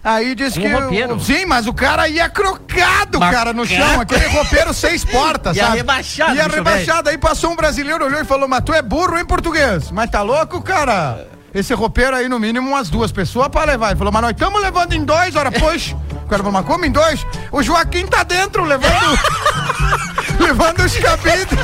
Aí 0.04 0.34
diz 0.34 0.54
Um 0.54 0.60
que. 0.60 0.68
roupeiro? 0.68 1.18
sim, 1.18 1.46
mas 1.46 1.66
o 1.66 1.72
cara 1.72 2.08
ia 2.08 2.28
crocado, 2.28 3.18
cara, 3.20 3.54
no 3.54 3.64
chão. 3.66 4.00
Aquele 4.02 4.26
roupeiro 4.28 4.74
seis 4.74 5.02
portas, 5.06 5.56
Ia 5.56 5.64
sabe? 5.64 5.76
rebaixado, 5.78 6.34
Ia 6.36 6.46
rebaixado. 6.46 7.08
Aí 7.08 7.16
passou 7.16 7.52
um 7.52 7.56
brasileiro, 7.56 8.04
olhou 8.04 8.20
e 8.20 8.24
falou: 8.26 8.46
Mas 8.48 8.62
tu 8.64 8.74
é 8.74 8.82
burro 8.82 9.18
em 9.18 9.24
português. 9.24 9.90
Mas 9.90 10.10
tá 10.10 10.20
louco, 10.20 10.60
cara? 10.60 11.26
Esse 11.54 11.72
roupeiro 11.72 12.14
aí, 12.16 12.28
no 12.28 12.38
mínimo, 12.38 12.68
umas 12.68 12.90
duas 12.90 13.10
pessoas 13.10 13.48
pra 13.48 13.64
levar. 13.64 13.88
Ele 13.92 13.96
falou: 13.98 14.12
Mas 14.12 14.22
nós 14.22 14.30
estamos 14.32 14.60
levando 14.60 14.92
em 14.92 15.04
dois, 15.04 15.34
ora, 15.36 15.50
pois. 15.50 15.96
O 16.30 16.32
cara 16.32 16.44
falou: 16.44 16.52
Mas 16.52 16.64
como 16.64 16.86
em 16.86 16.92
dois? 16.92 17.26
O 17.50 17.60
Joaquim 17.60 18.06
tá 18.06 18.22
dentro, 18.22 18.62
levando. 18.62 19.18
levando 20.38 20.84
os 20.84 20.96
cabides. 20.96 21.48
Pra 21.48 21.58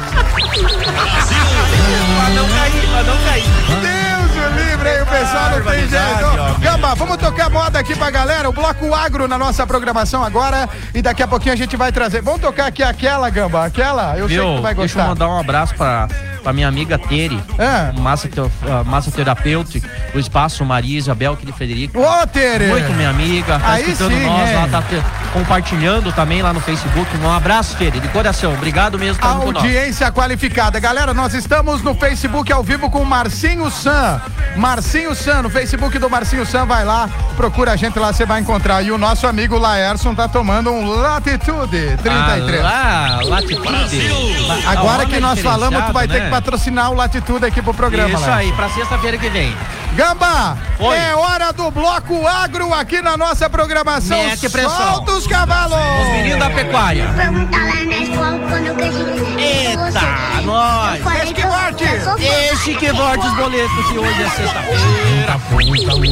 não 2.31 2.49
cair, 2.49 2.89
pra 2.89 3.03
não 3.05 3.17
cair. 3.25 3.45
Deus 3.81 4.26
o 4.47 4.51
livre 4.51 4.89
aí, 4.89 5.03
o 5.03 5.07
pessoal 5.07 5.51
não 5.51 5.61
tem 5.63 5.89
jeito. 5.89 6.61
Gamba, 6.61 6.95
vamos 6.95 7.17
tocar 7.17 7.51
moda 7.51 7.79
aqui 7.79 7.95
pra 7.95 8.11
galera. 8.11 8.49
O 8.49 8.53
bloco 8.53 8.95
agro 8.95 9.27
na 9.29 9.37
nossa 9.39 9.67
programação 9.67 10.23
agora. 10.25 10.69
E 10.95 11.03
daqui 11.03 11.23
a 11.23 11.29
pouquinho 11.29 11.53
a 11.55 11.57
gente 11.57 11.77
vai 11.77 11.93
trazer. 11.93 12.23
Vamos 12.23 12.41
tocar 12.41 12.67
aqui 12.67 12.83
aquela, 12.83 13.29
Gamba. 13.31 13.65
Aquela, 13.67 14.17
eu 14.17 14.29
sei 14.29 14.39
que 14.39 14.57
tu 14.57 14.63
vai 14.63 14.75
Deixa 14.75 14.99
eu 14.99 15.03
gostar. 15.03 15.09
mandar 15.09 15.29
um 15.29 15.39
abraço 15.39 15.75
pra, 15.75 16.09
pra 16.43 16.53
minha 16.53 16.69
amiga 16.69 16.99
Tere, 16.99 17.43
É. 17.59 17.93
massa, 17.99 18.29
ah, 18.71 18.85
massa 18.85 19.11
terapêutica, 19.11 19.89
o 20.15 20.19
espaço 20.19 20.65
Maria 20.65 20.99
Isabel, 20.99 21.37
que 21.37 21.51
Frederico. 21.53 22.01
Ô, 22.01 22.27
Tere! 22.27 22.67
Muito 22.67 22.93
minha 22.93 23.11
amiga, 23.11 23.59
tá 23.59 23.73
Aí 23.73 23.83
escutando 23.91 24.11
sim, 24.13 24.27
nós 24.27 24.51
é. 24.51 24.55
lá, 24.57 24.69
tá 24.69 24.83
te- 24.83 25.03
compartilhando 25.33 26.13
também 26.13 26.43
lá 26.43 26.53
no 26.53 26.61
Facebook. 26.61 27.09
Um 27.19 27.31
abraço, 27.33 27.77
Tere, 27.77 28.01
de 28.01 28.09
coração. 28.09 28.53
Obrigado 28.55 28.99
mesmo 28.99 29.23
nós. 29.23 29.57
Audiência 29.57 30.11
qualificada. 30.11 30.79
Galera, 30.81 31.15
nós 31.15 31.35
estamos 31.35 31.83
no 31.83 31.95
Facebook 31.95 32.53
ao 32.53 32.63
vivo 32.63 32.91
com 32.91 33.01
o 33.01 33.07
Marcinho 33.07 33.71
Sam. 33.71 34.21
Marcinho 34.57 35.15
Sam, 35.15 35.43
no 35.43 35.51
Facebook 35.51 35.99
do 35.99 36.09
Marcinho 36.09 36.47
Sam, 36.47 36.65
vai 36.67 36.85
lá, 36.85 37.09
procura 37.37 37.73
a 37.73 37.77
gente 37.77 37.99
lá, 37.99 38.13
você 38.13 38.25
vai 38.25 38.41
encontrar. 38.41 38.83
E 38.83 38.91
o 38.91 38.99
nosso 38.99 39.27
amigo 39.27 39.59
Laerson 39.59 40.15
tá 40.15 40.27
tomando 40.29 40.71
um 40.71 40.87
Latitude 40.87 41.97
33. 42.03 42.65
Ah, 42.65 43.19
lá, 43.21 43.21
Latitude. 43.25 44.47
Agora 44.67 45.03
Ah, 45.03 45.07
que 45.07 45.21
nós 45.21 45.41
falamos, 45.41 45.85
tu 45.85 45.93
vai 45.93 46.07
ter 46.07 46.15
diferenciado, 46.15 46.19
que 46.19 46.21
né? 46.25 46.31
patrocinar 46.31 46.91
o 46.91 46.95
Latitude 46.95 47.45
aqui 47.45 47.61
pro 47.63 47.75
programa. 47.75 48.09
Isso 48.09 48.21
Laerson. 48.21 48.39
aí, 48.39 48.53
pra 48.53 48.69
sexta-feira 48.71 49.19
que 49.19 49.29
vem. 49.29 49.55
Gamba, 49.95 50.59
Oi. 50.79 50.97
é 50.97 51.15
hora 51.15 51.53
do 51.53 51.71
bloco 51.71 52.27
agro 52.27 52.73
aqui 52.75 53.01
na 53.01 53.17
nossa 53.17 53.49
programação. 53.49 54.23
Mete 54.25 54.49
pressão. 54.49 54.95
Solta 54.95 55.13
os 55.13 55.27
cavalos! 55.27 55.77
Os 55.77 56.09
meninos 56.13 56.39
da 56.39 56.51
pecuária. 56.51 57.09
Perguntar 57.17 57.65
lá 57.67 57.85
na 57.85 57.99
escola 57.99 58.39
quando 58.49 58.67
eu 58.67 58.75
cresci. 58.75 59.07
Eita, 59.39 60.43
nós. 60.43 61.03
Deixa 61.03 61.35
que 61.35 61.47
volte! 61.47 61.85
Deixe 62.19 62.75
que 62.75 62.93
volte 62.93 63.27
os 63.27 63.35
boletos, 63.37 63.87
que 63.91 63.99
hoje 63.99 64.23
é 64.23 64.31
sexta-feira. 64.31 65.39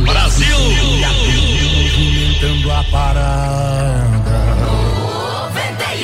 Brasil! 0.06 0.56
movimentando 2.44 2.72
a 2.72 2.84
parada. 2.84 4.24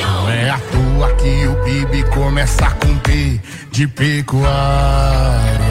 Não 0.02 0.28
é 0.30 0.51
à 0.51 0.59
toa 0.59 1.14
que 1.14 1.47
o 1.47 1.55
PIB 1.64 2.05
começa 2.10 2.70
com 2.72 2.97
P 2.98 3.40
de 3.70 3.86
pecuária. 3.88 5.69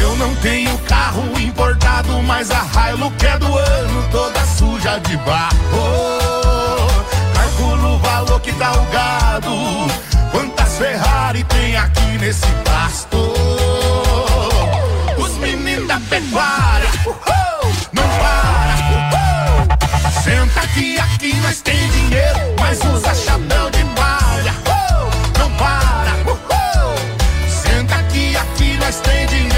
Eu 0.00 0.16
não 0.16 0.34
tenho 0.36 0.76
carro 0.78 1.22
importado, 1.40 2.22
mas 2.22 2.50
a 2.50 2.90
Hilux 2.90 3.24
é 3.24 3.38
do 3.38 3.58
ano, 3.58 4.08
toda 4.10 4.46
suja 4.46 4.98
de 5.00 5.16
barro. 5.18 6.88
Calculo 7.34 7.94
o 7.94 7.98
valor 7.98 8.40
que 8.40 8.52
dá 8.52 8.72
o 8.72 8.84
gado 8.86 9.54
nesse 12.24 12.46
pasto. 12.64 13.18
Os 15.18 15.36
meninos 15.36 15.86
da 15.86 16.00
pecuária, 16.00 16.88
não 17.92 18.08
para. 18.18 18.76
Senta 20.22 20.60
aqui, 20.60 20.98
aqui 20.98 21.36
nós 21.42 21.60
tem 21.60 21.76
dinheiro, 21.90 22.38
mas 22.58 22.78
usa 22.82 23.14
chapéu 23.14 23.70
de 23.70 23.84
palha. 23.94 24.54
Não 25.38 25.50
para. 25.52 26.14
Senta 27.46 27.94
aqui, 27.96 28.34
aqui 28.34 28.78
nós 28.78 29.00
tem 29.00 29.26
dinheiro, 29.26 29.53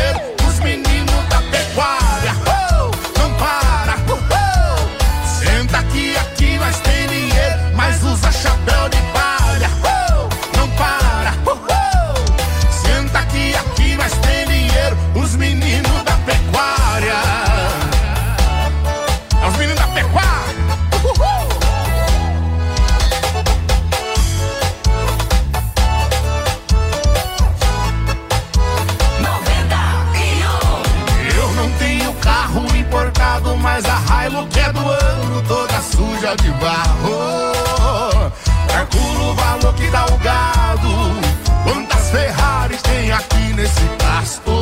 de 36.35 36.51
barro. 36.53 38.33
Calculo 38.67 39.31
o 39.31 39.35
valor 39.35 39.75
que 39.75 39.89
dá 39.91 40.07
o 40.07 40.19
gado. 40.19 40.89
Quantas 41.63 42.11
Ferraris 42.11 42.83
tem 42.83 43.13
aqui 43.13 43.53
nesse 43.53 43.85
pasto? 43.99 44.56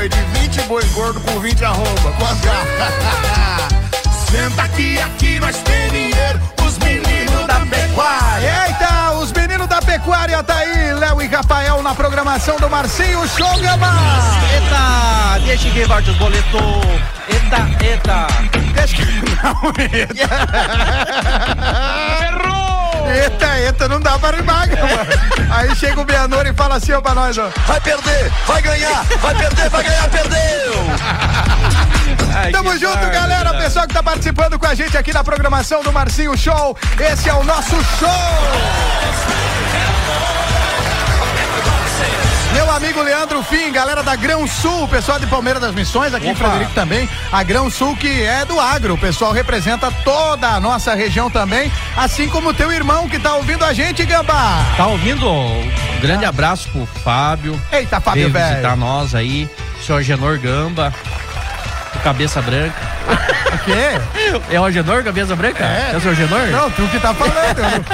Boi 0.00 0.08
de 0.08 0.16
20 0.40 0.62
boi 0.62 0.84
gordo 0.94 1.20
por 1.20 1.42
20 1.42 1.62
arroba. 1.62 2.12
Quanto 2.18 2.48
é? 2.48 2.52
Senta 4.30 4.62
aqui, 4.62 4.98
aqui 4.98 5.38
nós 5.38 5.56
tem 5.58 5.90
dinheiro, 5.90 6.40
os 6.64 6.78
meninos 6.78 7.46
da 7.46 7.60
pecuária. 7.66 8.66
Eita, 8.66 9.12
os 9.12 9.30
meninos 9.32 9.66
da 9.68 9.82
pecuária 9.82 10.42
tá 10.42 10.56
aí, 10.56 10.94
Léo 10.94 11.20
e 11.20 11.26
Rafael 11.26 11.82
na 11.82 11.94
programação 11.94 12.56
do 12.56 12.70
Marcinho 12.70 13.28
Show 13.28 13.58
Gama. 13.58 13.92
Eita, 14.54 15.44
deixa 15.44 15.68
que 15.68 15.84
volte 15.84 16.10
os 16.10 16.16
boletos. 16.16 16.60
Eita, 17.28 17.84
eita. 17.84 18.26
Deixa 18.72 18.96
que. 18.96 19.04
Não, 19.42 19.72
eita. 19.78 20.30
Eita, 23.08 23.58
eita, 23.58 23.88
não 23.88 24.00
dá 24.00 24.18
pra 24.18 24.36
rimar, 24.36 24.68
Gama. 24.68 25.06
Aí 25.50 25.74
chega 25.76 26.00
o 26.00 26.04
Bianor 26.04 26.46
e 26.46 26.52
fala 26.52 26.76
assim, 26.76 26.92
ó, 26.92 27.00
pra 27.00 27.14
nós, 27.14 27.36
ó. 27.38 27.48
Vai 27.66 27.80
perder, 27.80 28.30
vai 28.46 28.62
ganhar, 28.62 29.04
vai 29.20 29.34
perder, 29.34 29.70
vai 29.70 29.82
ganhar, 29.82 30.08
perdeu! 30.10 30.40
Tamo 32.52 32.78
junto, 32.78 33.10
galera. 33.10 33.54
Pessoal 33.54 33.86
que 33.86 33.94
tá 33.94 34.02
participando 34.02 34.58
com 34.58 34.66
a 34.66 34.74
gente 34.74 34.96
aqui 34.96 35.12
na 35.12 35.22
programação 35.22 35.82
do 35.82 35.92
Marcinho 35.92 36.36
Show. 36.36 36.76
Esse 36.98 37.28
é 37.28 37.34
o 37.34 37.44
nosso 37.44 37.76
show. 37.98 39.59
Meu 42.52 42.70
amigo 42.70 43.00
Leandro 43.02 43.42
Fim, 43.44 43.70
galera 43.70 44.02
da 44.02 44.16
Grão 44.16 44.46
Sul, 44.46 44.86
pessoal 44.88 45.18
de 45.20 45.26
Palmeiras 45.26 45.62
das 45.62 45.74
Missões, 45.74 46.12
aqui 46.12 46.26
em 46.26 46.32
Opa. 46.32 46.44
Frederico 46.44 46.72
também. 46.74 47.08
A 47.30 47.42
Grão 47.42 47.70
Sul 47.70 47.96
que 47.96 48.22
é 48.22 48.44
do 48.44 48.58
agro, 48.58 48.94
o 48.94 48.98
pessoal 48.98 49.32
representa 49.32 49.90
toda 50.04 50.48
a 50.48 50.60
nossa 50.60 50.94
região 50.94 51.30
também, 51.30 51.70
assim 51.96 52.28
como 52.28 52.50
o 52.50 52.54
teu 52.54 52.70
irmão 52.72 53.08
que 53.08 53.18
tá 53.18 53.34
ouvindo 53.36 53.64
a 53.64 53.72
gente, 53.72 54.04
Gambá. 54.04 54.64
Tá 54.76 54.86
ouvindo? 54.86 55.28
Um 55.30 56.00
grande 56.00 56.24
abraço 56.24 56.68
pro 56.70 56.86
Fábio. 57.04 57.60
Eita, 57.72 58.00
Fábio, 58.00 58.30
velho. 58.30 58.48
visitar 58.48 58.76
nós 58.76 59.14
aí. 59.14 59.48
Senhor 59.84 60.02
Genor 60.02 60.38
Gamba. 60.38 60.92
O 62.00 62.02
Cabeça 62.02 62.40
Branca. 62.42 62.74
O 63.52 63.58
quê? 63.58 64.40
É 64.50 64.60
o 64.60 64.64
Agenor, 64.64 65.02
Cabeça 65.04 65.36
Branca? 65.36 65.64
É, 65.64 65.96
o 65.96 66.00
seu 66.00 66.12
Agenor? 66.12 66.46
Não, 66.48 66.70
tu 66.70 66.86
que 66.88 66.98
tá 66.98 67.12
falando. 67.12 67.84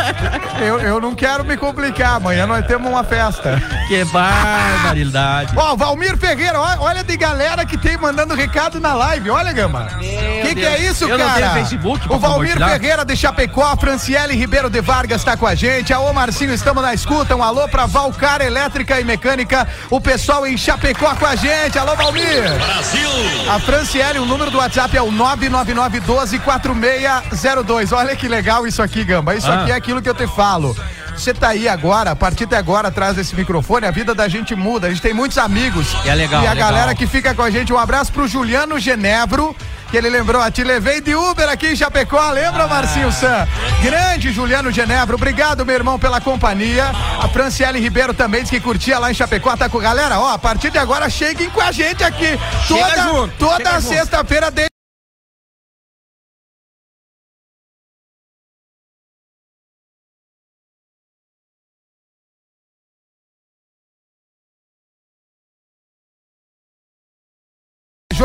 Eu, 0.60 0.66
eu, 0.66 0.80
eu 0.80 1.00
não 1.00 1.14
quero 1.14 1.44
me 1.44 1.56
complicar. 1.56 2.16
Amanhã 2.16 2.46
nós 2.46 2.64
temos 2.66 2.88
uma 2.90 3.02
festa. 3.02 3.60
Que 3.88 4.04
barbaridade. 4.04 5.52
Ó, 5.56 5.74
Valmir 5.76 6.16
Ferreira, 6.16 6.60
olha 6.60 7.02
de 7.02 7.16
galera 7.16 7.64
que 7.64 7.76
tem 7.76 7.96
mandando 7.96 8.34
recado 8.34 8.78
na 8.80 8.94
live. 8.94 9.30
Olha, 9.30 9.52
Gama. 9.52 9.88
Que 9.98 10.54
que 10.54 10.64
é 10.64 10.78
isso, 10.80 11.04
Eu 11.04 11.18
não 11.18 11.26
cara? 11.26 11.40
tenho 11.40 11.52
Facebook 11.54 12.06
o 12.08 12.18
Valmir. 12.18 12.56
Ferreira 12.56 13.04
de 13.04 13.16
Chapecó, 13.16 13.64
a 13.72 13.76
Franciele 13.76 14.34
Ribeiro 14.34 14.70
de 14.70 14.80
Vargas 14.80 15.24
tá 15.24 15.36
com 15.36 15.46
a 15.46 15.54
gente. 15.54 15.92
A 15.92 15.98
Ô 16.00 16.12
Marcinho, 16.12 16.52
estamos 16.52 16.82
na 16.82 16.94
escuta. 16.94 17.34
Um 17.34 17.42
alô 17.42 17.66
pra 17.68 17.86
Valcar 17.86 18.40
Elétrica 18.40 19.00
e 19.00 19.04
Mecânica. 19.04 19.66
O 19.90 20.00
pessoal 20.00 20.46
em 20.46 20.56
Chapecó 20.56 21.14
com 21.14 21.26
a 21.26 21.34
gente. 21.34 21.78
Alô, 21.78 21.94
Valmir. 21.96 22.42
Brasil! 22.54 23.08
A 23.50 23.58
Franciele, 23.60 23.95
o 23.96 24.26
número 24.26 24.50
do 24.50 24.58
WhatsApp 24.58 24.94
é 24.94 25.00
o 25.02 25.10
999124602. 25.10 27.92
Olha 27.96 28.14
que 28.14 28.28
legal 28.28 28.66
isso 28.66 28.82
aqui, 28.82 29.02
Gamba. 29.04 29.34
Isso 29.34 29.50
Ah. 29.50 29.62
aqui 29.62 29.72
é 29.72 29.74
aquilo 29.74 30.02
que 30.02 30.08
eu 30.08 30.14
te 30.14 30.26
falo. 30.26 30.76
Você 31.16 31.32
tá 31.32 31.48
aí 31.48 31.66
agora, 31.66 32.10
a 32.10 32.16
partir 32.16 32.44
de 32.44 32.54
agora, 32.54 32.88
atrás 32.88 33.16
desse 33.16 33.34
microfone, 33.34 33.86
a 33.86 33.90
vida 33.90 34.14
da 34.14 34.28
gente 34.28 34.54
muda. 34.54 34.86
A 34.86 34.90
gente 34.90 35.00
tem 35.00 35.14
muitos 35.14 35.38
amigos. 35.38 35.86
É 36.04 36.14
legal, 36.14 36.44
E 36.44 36.46
a 36.46 36.52
legal. 36.52 36.70
galera 36.70 36.94
que 36.94 37.06
fica 37.06 37.34
com 37.34 37.40
a 37.42 37.50
gente, 37.50 37.72
um 37.72 37.78
abraço 37.78 38.12
pro 38.12 38.28
Juliano 38.28 38.78
Genevro, 38.78 39.56
que 39.90 39.96
ele 39.96 40.08
lembrou, 40.08 40.42
a 40.42 40.50
te 40.50 40.62
levei 40.64 41.00
de 41.00 41.14
Uber 41.14 41.48
aqui 41.48 41.68
em 41.68 41.76
Chapecó, 41.76 42.30
lembra, 42.30 42.64
Ah. 42.64 42.68
Marcinho 42.68 43.10
Sam? 43.12 43.46
Grande 43.82 44.32
Juliano 44.32 44.70
Genevro, 44.70 45.16
obrigado, 45.16 45.64
meu 45.64 45.74
irmão, 45.74 45.98
pela 45.98 46.20
companhia. 46.20 46.90
A 47.22 47.28
Franciele 47.28 47.78
Ribeiro 47.78 48.12
também 48.12 48.42
disse 48.42 48.54
que 48.54 48.60
curtia 48.60 48.98
lá 48.98 49.10
em 49.10 49.14
Chapecó, 49.14 49.56
tá 49.56 49.68
com 49.68 49.78
galera, 49.78 50.18
ó, 50.18 50.32
a 50.32 50.38
partir 50.38 50.70
de 50.70 50.78
agora, 50.78 51.08
cheguem 51.08 51.48
com 51.50 51.60
a 51.60 51.70
gente 51.72 52.02
aqui. 52.04 52.38
Toda, 52.68 53.28
toda 53.38 53.80
sexta-feira, 53.80 54.50
de 54.50 54.66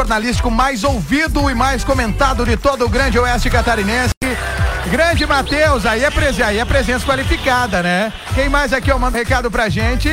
jornalístico 0.02 0.49
mais 0.49 0.84
ouvido 0.84 1.48
e 1.48 1.53
mais 1.53 1.84
comentado 1.84 2.44
de 2.44 2.57
todo 2.57 2.86
o 2.86 2.90
grande 2.90 3.19
oeste 3.19 3.52
catarinense. 3.52 4.15
Grande 4.90 5.28
Matheus, 5.28 5.86
aí 5.86 6.03
é, 6.03 6.10
aí 6.44 6.57
é 6.57 6.65
presença 6.65 7.06
qualificada, 7.06 7.84
né? 7.84 8.11
Quem 8.34 8.49
mais 8.49 8.73
aqui, 8.73 8.91
ó, 8.91 8.98
manda 8.98 9.15
um 9.15 9.19
recado 9.19 9.52
pra 9.52 9.69
gente? 9.69 10.10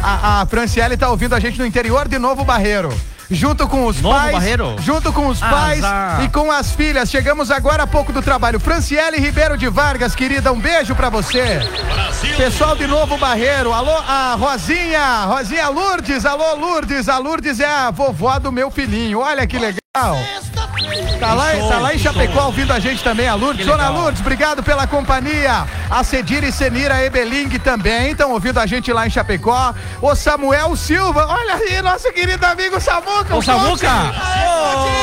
A, 0.00 0.42
a 0.42 0.46
Franciele 0.46 0.96
tá 0.96 1.10
ouvindo 1.10 1.34
a 1.34 1.40
gente 1.40 1.58
no 1.58 1.66
interior 1.66 2.06
de 2.06 2.20
Novo 2.20 2.44
Barreiro. 2.44 2.90
Junto 3.34 3.66
com 3.68 3.86
os 3.86 4.00
Novo 4.00 4.16
pais, 4.16 4.32
Barreiro? 4.32 4.76
junto 4.80 5.12
com 5.12 5.26
os 5.28 5.42
Azar. 5.42 5.50
pais 5.50 6.24
e 6.24 6.28
com 6.28 6.50
as 6.50 6.72
filhas. 6.72 7.10
Chegamos 7.10 7.50
agora 7.50 7.82
há 7.84 7.86
pouco 7.86 8.12
do 8.12 8.22
trabalho. 8.22 8.60
Franciele 8.60 9.18
Ribeiro 9.18 9.56
de 9.56 9.68
Vargas, 9.68 10.14
querida, 10.14 10.52
um 10.52 10.60
beijo 10.60 10.94
pra 10.94 11.08
você. 11.08 11.60
Pessoal 12.36 12.76
de 12.76 12.86
Novo 12.86 13.16
Barreiro, 13.16 13.72
alô, 13.72 13.96
a 13.96 14.36
Rosinha, 14.38 15.24
Rosinha 15.24 15.68
Lourdes, 15.68 16.24
alô 16.24 16.54
Lourdes, 16.54 17.08
a 17.08 17.18
Lourdes 17.18 17.60
é 17.60 17.66
a 17.66 17.90
vovó 17.90 18.38
do 18.38 18.52
meu 18.52 18.70
filhinho, 18.70 19.20
olha 19.20 19.46
que 19.46 19.58
legal. 19.58 19.82
Tá 21.20 21.34
lá, 21.34 21.54
show, 21.54 21.68
tá 21.68 21.78
lá 21.78 21.94
em 21.94 21.98
Chapecó 21.98 22.32
show. 22.32 22.46
ouvindo 22.46 22.72
a 22.72 22.78
gente 22.80 23.04
também, 23.04 23.28
a 23.28 23.34
Lourdes. 23.34 23.66
Dona. 23.66 23.90
Lourdes, 23.90 24.22
obrigado 24.22 24.62
pela 24.62 24.86
companhia. 24.86 25.66
A 25.90 26.02
Cedir 26.02 26.42
e 26.42 26.50
Senira 26.50 27.04
Ebeling 27.04 27.50
também 27.58 28.12
estão 28.12 28.32
ouvindo 28.32 28.58
a 28.58 28.64
gente 28.64 28.90
lá 28.90 29.06
em 29.06 29.10
Chapecó. 29.10 29.74
O 30.00 30.14
Samuel 30.14 30.74
Silva, 30.76 31.26
olha 31.28 31.54
aí, 31.56 31.82
nosso 31.82 32.10
querido 32.12 32.44
amigo 32.46 32.80
Samuca. 33.22 33.34
Ô, 33.34 33.38
o 33.38 33.42
Samuca! 33.42 33.88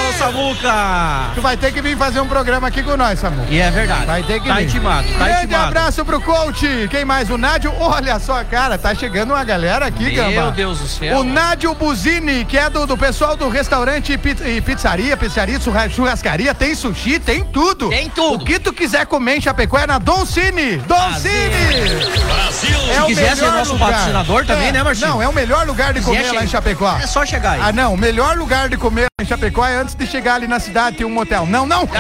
Ô, 0.10 0.14
Samuca! 0.18 1.32
Tu 1.36 1.42
vai 1.42 1.56
ter 1.58 1.72
que 1.72 1.82
vir 1.82 1.98
fazer 1.98 2.20
um 2.20 2.28
programa 2.28 2.68
aqui 2.68 2.84
com 2.84 2.96
nós, 2.98 3.20
Samuca. 3.20 3.48
E 3.52 3.60
é 3.60 3.72
verdade. 3.72 4.06
Vai 4.06 4.24
ter 4.24 4.40
que 4.42 4.48
Tá 4.48 4.56
vir. 4.56 4.64
intimado, 4.66 5.08
tá 5.18 5.26
Grande 5.26 5.44
intimado. 5.46 5.66
abraço 5.68 6.06
pro 6.06 6.22
coach. 6.22 6.88
Quem 6.90 7.06
mais? 7.06 7.30
O 7.30 7.38
Nádio. 7.38 7.74
Olha 7.80 8.20
só, 8.20 8.44
cara, 8.44 8.78
tá 8.78 8.94
chegando 8.94 9.32
uma 9.34 9.44
galera 9.44 9.86
aqui, 9.86 10.04
Meu 10.12 10.16
Gamba. 10.32 10.52
Deus 10.52 10.80
do 10.80 10.88
céu. 10.88 11.20
O 11.20 11.24
Nádio 11.24 11.74
Buzini, 11.76 12.44
que 12.46 12.58
é 12.58 12.70
do, 12.70 12.86
do 12.86 12.98
pessoal 12.98 13.36
do 13.36 13.48
restaurante 13.50 14.14
e 14.14 14.50
e 14.50 14.62
pizzaria, 14.62 15.16
pizzaria, 15.18 15.60
churra- 15.60 15.90
churrascaria, 15.90 16.54
tem 16.54 16.76
sushi, 16.76 17.20
tem 17.20 17.44
tudo. 17.44 17.90
Tem 17.90 18.10
tudo. 18.10 18.42
O 18.42 18.46
que 18.46 18.60
tu 18.60 18.74
quiser 18.74 19.06
comer 19.06 19.38
em 19.38 19.42
Chapecó 19.42 19.78
é 19.80 19.88
na 19.88 19.98
Don 20.00 20.26
Cine. 20.26 20.78
Don 20.78 21.14
Cine. 21.14 22.50
Se 22.52 22.68
É 22.92 23.02
o 23.04 23.06
quiser 23.06 23.36
ser 23.36 23.46
nosso 23.52 23.74
lugar. 23.74 23.90
patrocinador 23.92 24.46
também, 24.46 24.68
É, 24.68 24.72
né, 24.72 24.84
Marcinho? 24.84 25.08
Não, 25.10 25.22
é 25.22 25.28
o 25.28 25.34
melhor 25.34 25.66
lugar 25.66 25.94
de 25.94 26.02
comer 26.02 26.32
lá 26.34 26.44
em 26.44 26.48
Chapecó. 26.48 26.98
É 27.02 27.08
só 27.08 27.26
chegar 27.26 27.52
aí. 27.54 27.60
Ah, 27.64 27.72
não, 27.72 27.96
melhor 28.00 28.38
lugar 28.38 28.70
de 28.70 28.78
comer 28.78 29.08
em 29.22 29.26
Chapecó 29.26 29.66
é 29.66 29.76
antes 29.76 29.94
de 29.94 30.08
chegar 30.08 30.36
ali 30.36 30.48
na 30.48 30.60
cidade, 30.60 30.98
tem 30.98 31.06
um 31.06 31.10
motel. 31.10 31.46
Não, 31.46 31.68
não. 31.68 31.88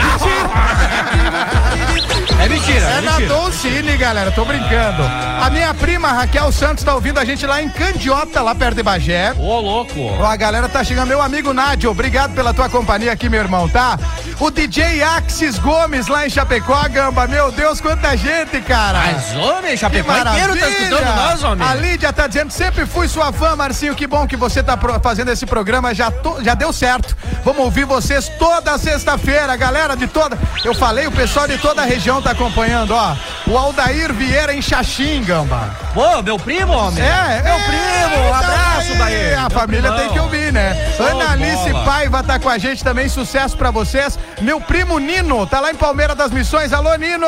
É 2.41 2.47
mentira, 2.47 2.85
É 2.85 2.91
é 2.97 3.01
na 3.01 3.11
mentira. 3.11 3.27
Don 3.27 3.51
Cine, 3.51 3.97
galera, 3.97 4.31
tô 4.31 4.45
brincando. 4.45 5.03
A 5.03 5.49
minha 5.51 5.73
prima 5.73 6.07
Raquel 6.13 6.51
Santos 6.51 6.83
tá 6.83 6.95
ouvindo 6.95 7.19
a 7.19 7.25
gente 7.25 7.45
lá 7.45 7.61
em 7.61 7.69
Candiota, 7.69 8.41
lá 8.41 8.55
perto 8.55 8.75
de 8.77 8.83
Bagé. 8.83 9.33
Ô, 9.37 9.59
louco. 9.59 9.93
Ó, 10.19 10.25
a 10.25 10.35
galera 10.35 10.69
tá 10.69 10.83
chegando. 10.83 11.07
Meu 11.09 11.21
amigo 11.21 11.53
Nádio, 11.53 11.89
obrigado 11.91 12.33
pela 12.33 12.53
tua 12.53 12.69
companhia 12.69 13.11
aqui, 13.11 13.27
meu 13.29 13.41
irmão, 13.41 13.67
tá? 13.67 13.97
O 14.39 14.49
DJ 14.49 15.03
Axis 15.03 15.59
Gomes 15.59 16.07
lá 16.07 16.25
em 16.25 16.29
Chapecó, 16.29 16.81
Gamba. 16.89 17.27
Meu 17.27 17.51
Deus, 17.51 17.81
quanta 17.81 18.15
gente, 18.15 18.61
cara. 18.61 18.99
Mas, 18.99 19.35
homem, 19.35 19.75
Chapecó 19.75 20.13
inteiro 20.17 20.55
tá 20.57 20.69
escutando 20.69 21.15
nós, 21.15 21.43
homem. 21.43 21.67
A 21.67 21.73
Lídia 21.75 22.13
tá 22.13 22.25
dizendo, 22.27 22.51
sempre 22.51 22.85
fui 22.85 23.07
sua 23.09 23.33
fã, 23.33 23.55
Marcinho. 23.57 23.95
Que 23.95 24.07
bom 24.07 24.25
que 24.25 24.37
você 24.37 24.63
tá 24.63 24.77
fazendo 25.03 25.29
esse 25.29 25.45
programa. 25.45 25.93
Já, 25.93 26.09
to- 26.09 26.41
já 26.41 26.53
deu 26.53 26.71
certo. 26.71 27.17
Vamos 27.43 27.61
ouvir 27.65 27.83
vocês 27.85 28.29
toda 28.39 28.77
sexta-feira, 28.77 29.55
galera 29.57 29.95
de 29.97 30.07
toda. 30.07 30.37
Eu 30.63 30.73
falei, 30.73 31.05
o 31.07 31.11
pessoal 31.11 31.45
de 31.47 31.57
toda 31.57 31.81
a 31.81 31.85
região 31.85 32.21
tá 32.21 32.28
acompanhando, 32.31 32.93
ó. 32.93 33.15
O 33.47 33.57
Aldair 33.57 34.13
Vieira 34.13 34.53
em 34.53 34.61
Xaxim, 34.61 35.23
Gamba. 35.23 35.75
Pô, 35.93 36.21
meu 36.21 36.37
primo, 36.37 36.73
homem. 36.73 37.03
É, 37.03 37.41
meu 37.43 37.55
primo. 37.55 38.29
Um 38.29 38.33
abraço, 38.33 38.95
daí. 38.97 39.33
A 39.33 39.49
família 39.49 39.91
tem 39.93 40.09
que 40.09 40.19
ouvir, 40.19 40.51
né? 40.53 40.93
Show 40.95 41.05
Ana 41.05 41.37
de 41.37 41.43
Alice 41.43 41.71
bola. 41.71 41.85
Paiva 41.85 42.23
tá 42.23 42.39
com 42.39 42.49
a 42.49 42.57
gente 42.57 42.83
também, 42.83 43.09
sucesso 43.09 43.57
pra 43.57 43.71
vocês. 43.71 44.17
Meu 44.41 44.59
primo 44.61 44.99
Nino, 44.99 45.45
tá 45.47 45.59
lá 45.59 45.71
em 45.71 45.75
Palmeira 45.75 46.15
das 46.15 46.31
Missões. 46.31 46.73
Alô, 46.73 46.93
Nino! 46.95 47.27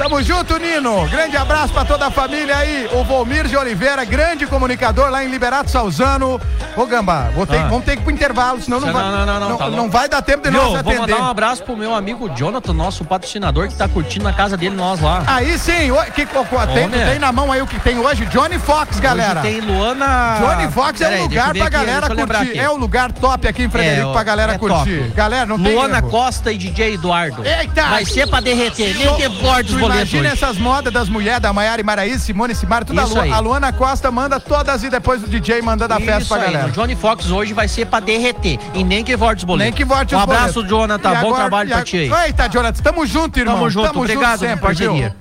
Tamo 0.00 0.22
junto, 0.22 0.56
Nino. 0.58 1.06
Grande 1.10 1.36
abraço 1.36 1.74
pra 1.74 1.84
toda 1.84 2.06
a 2.06 2.10
família 2.10 2.56
aí. 2.56 2.88
O 2.94 3.04
Volmir 3.04 3.46
de 3.46 3.54
Oliveira, 3.54 4.02
grande 4.02 4.46
comunicador 4.46 5.10
lá 5.10 5.22
em 5.22 5.28
Liberato 5.28 5.70
Salzano. 5.70 6.40
Ô, 6.74 6.86
Gamba, 6.86 7.30
vou 7.34 7.46
ter- 7.46 7.58
Ah. 7.58 7.66
vamos 7.68 7.84
ter 7.84 7.96
que 7.96 8.00
ir 8.00 8.04
pro 8.04 8.10
intervalo, 8.12 8.62
senão 8.62 8.80
não, 8.80 8.86
Não, 8.86 8.94
vai. 8.94 9.02
não, 9.02 9.26
não, 9.26 9.40
não, 9.50 9.56
tá 9.58 9.68
não 9.68 9.90
vai 9.90 10.08
dar 10.08 10.22
tempo 10.22 10.42
de 10.44 10.50
Meu, 10.50 10.62
nós 10.62 10.70
vou 10.70 10.80
atender. 10.80 11.00
mandar 11.00 11.16
um 11.20 11.28
abraço 11.28 11.62
pro 11.64 11.76
meu 11.76 11.94
amigo 11.94 12.30
Jonathan, 12.34 12.72
nosso 12.72 13.04
patrocinador, 13.04 13.68
que 13.68 13.74
tá 13.74 13.86
curtindo 13.88 14.24
na 14.24 14.32
casa 14.32 14.56
dele, 14.56 14.74
nós 14.74 15.00
lá. 15.02 15.22
Aí 15.26 15.58
sim, 15.58 15.90
o- 15.90 16.02
que, 16.12 16.24
co- 16.24 16.44
tem, 16.72 16.84
Homem. 16.86 17.04
tem 17.04 17.18
na 17.18 17.30
mão 17.30 17.52
aí 17.52 17.60
o 17.60 17.66
que 17.66 17.78
tem 17.78 17.98
hoje? 17.98 18.24
Johnny 18.26 18.58
Fox, 18.58 18.98
galera. 19.00 19.40
Hoje 19.40 19.50
tem 19.50 19.60
Luana... 19.60 20.38
Johnny 20.40 20.72
Fox 20.72 20.98
é 21.00 21.04
Pera 21.04 21.10
o 21.20 21.22
aí, 21.24 21.28
deixa 21.28 21.44
lugar 21.48 21.54
pra 21.54 21.62
aqui, 21.78 21.86
galera 21.86 22.08
curtir. 22.08 22.58
É 22.58 22.70
o 22.70 22.76
lugar 22.76 23.12
top 23.12 23.46
aqui 23.48 23.62
em 23.64 23.68
Frederico 23.70 24.08
É, 24.08 24.12
pra 24.14 24.22
galera 24.22 24.54
é 24.54 24.58
curtir. 24.58 24.98
top. 25.02 25.12
Galera, 25.14 25.44
não 25.44 25.58
tem 25.58 25.74
Luana. 25.74 26.00
Costa 26.00 26.50
e 26.50 26.56
DJ 26.56 26.94
Eduardo. 26.94 27.44
Eita! 27.44 27.82
Vai 27.84 28.06
ser 28.06 28.26
pra 28.28 28.40
derreter, 28.40 28.96
nem 28.96 29.06
Tu 29.06 29.28
boletos 29.28 29.74
Imagina 29.94 30.28
essas 30.28 30.56
modas 30.58 30.92
das 30.92 31.08
mulheres, 31.08 31.40
da 31.40 31.52
Maiara 31.52 31.80
e 31.80 31.84
Maraíza, 31.84 32.18
Simone 32.24 32.54
Simara, 32.54 32.84
tudo 32.84 33.00
a, 33.00 33.04
Isso 33.04 33.14
Lu- 33.14 33.20
aí. 33.20 33.32
a 33.32 33.38
Luana 33.40 33.72
Costa 33.72 34.10
manda 34.10 34.38
todas 34.40 34.82
e 34.84 34.90
depois 34.90 35.22
o 35.22 35.26
DJ 35.28 35.60
mandando 35.62 35.94
a 35.94 35.98
festa 36.00 36.18
Isso 36.20 36.28
pra 36.28 36.36
aí, 36.38 36.44
galera. 36.52 36.66
no 36.68 36.72
Johnny 36.72 36.96
Fox 36.96 37.30
hoje 37.30 37.52
vai 37.52 37.68
ser 37.68 37.86
pra 37.86 38.00
derreter. 38.00 38.58
E 38.74 38.82
nem 38.84 39.02
que 39.04 39.16
volte 39.16 39.38
os 39.38 39.44
boletos. 39.44 39.64
Nem 39.64 39.72
que 39.72 39.84
vote 39.84 40.14
Um 40.14 40.18
os 40.18 40.24
abraço, 40.24 40.54
boletos. 40.54 40.68
Jonathan. 40.70 41.08
E 41.10 41.14
Bom 41.14 41.18
agora- 41.28 41.34
trabalho 41.36 41.68
e 41.68 41.72
pra 41.72 41.78
a- 41.80 41.84
ti 41.84 41.96
aí. 41.96 42.26
Eita, 42.26 42.48
Jonathan, 42.48 42.82
tamo 42.82 43.06
junto, 43.06 43.38
irmão. 43.38 43.54
Tamo 43.56 43.70
junto, 43.70 43.86
Tamo 43.88 44.00
obrigado 44.00 44.30
junto 44.32 44.40
sempre, 44.40 44.56
por 44.60 44.66
parceria. 44.66 45.16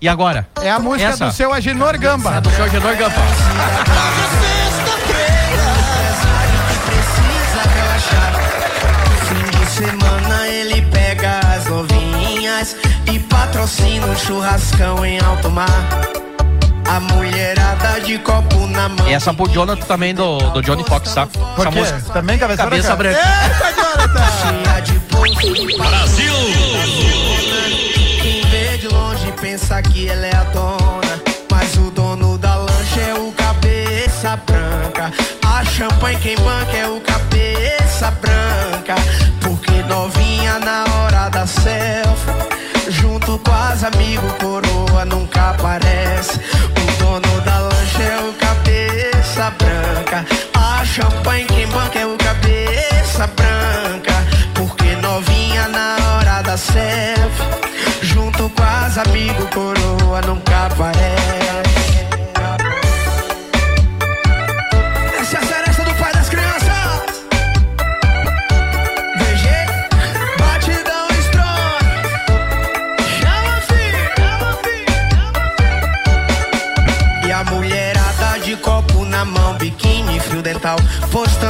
E 0.00 0.08
agora? 0.08 0.48
É 0.62 0.70
a 0.70 0.78
música 0.78 1.10
Essa? 1.10 1.26
do 1.26 1.32
seu 1.32 1.52
Agenor 1.52 1.98
Gamba. 1.98 2.36
É 2.36 2.40
do 2.40 2.50
seu 2.50 2.64
Agenor 2.64 2.94
Gamba. 2.96 3.14
precisa 6.86 7.62
relaxar. 7.74 8.32
Fim 9.28 9.58
de 9.58 9.66
semana 9.70 10.46
ele 10.48 10.82
pega 10.82 11.40
as 11.56 11.66
novinhas 11.66 12.76
e 13.12 13.18
patrocina 13.20 14.06
um 14.06 14.16
churrascão 14.16 15.04
em 15.04 15.18
alto 15.20 15.50
mar. 15.50 15.68
A 16.86 17.00
mulherada 17.00 18.00
de 18.00 18.18
copo 18.18 18.66
na 18.66 18.88
mão. 18.88 19.06
E 19.08 19.12
essa 19.12 19.32
pro 19.32 19.48
Jonathan 19.48 19.84
também 19.84 20.14
do, 20.14 20.38
do 20.50 20.62
Johnny 20.62 20.82
Fox, 20.84 21.12
tá? 21.14 21.26
Por 21.26 21.66
Essa 21.66 21.70
quê? 21.70 21.78
música. 21.78 22.00
Também 22.12 22.38
cabeça 22.38 22.62
Cabeça 22.64 22.96
branca? 22.96 23.18
Eita, 23.18 23.74
Jonathan! 23.74 24.64
Cheia 24.64 24.80
de 24.80 24.98
bolso. 25.10 25.78
Brasil! 25.78 26.32
Quem 28.22 28.42
vê 28.46 28.78
de 28.78 28.88
longe 28.88 29.32
pensa 29.40 29.82
que 29.82 30.08
ela 30.08 30.26
é 30.26 30.34
a 30.36 30.44
dona. 30.44 31.22
Mas 31.50 31.76
o 31.76 31.90
dono 31.90 32.38
da 32.38 32.56
lancha 32.56 33.00
é 33.00 33.14
o 33.14 33.32
cabeça 33.32 34.38
branca. 34.46 35.12
A 35.46 35.64
champanhe 35.64 36.18
quem 36.20 36.36
banca 36.36 36.76
é 36.76 36.88
o 36.88 37.00
cabeça 37.00 38.10
branca. 38.12 38.94
Porque 39.42 39.82
novinha 39.82 40.58
na 40.58 40.84
hora 40.94 41.28
da 41.28 41.46
selfie. 41.46 42.07
As 43.70 43.84
amigos, 43.84 44.32
coroa 44.40 45.04
nunca 45.04 45.50
aparece. 45.50 46.40
O 46.40 46.98
dono 46.98 47.40
da 47.42 47.58
lancha 47.60 48.02
é 48.02 48.18
o 48.18 48.32
cabeça 48.32 49.52
branca. 49.58 50.24
A 50.54 50.84
champanhe 50.86 51.44
quem 51.44 51.66
banca 51.68 51.98
é 51.98 52.06
o 52.06 52.16
cabeça 52.16 53.26
branca. 53.36 54.14
Porque 54.54 54.96
novinha 54.96 55.68
na 55.68 55.96
hora 56.16 56.42
da 56.42 56.56
selfie. 56.56 57.44
Junto 58.00 58.48
com 58.48 58.62
as 58.62 58.96
amigos, 58.96 59.48
coroa 59.50 60.22
nunca 60.22 60.66
aparece. 60.66 61.37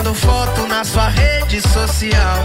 Postando 0.09 0.15
foto 0.15 0.67
na 0.67 0.85
sua 0.85 1.09
rede 1.09 1.61
social. 1.61 2.45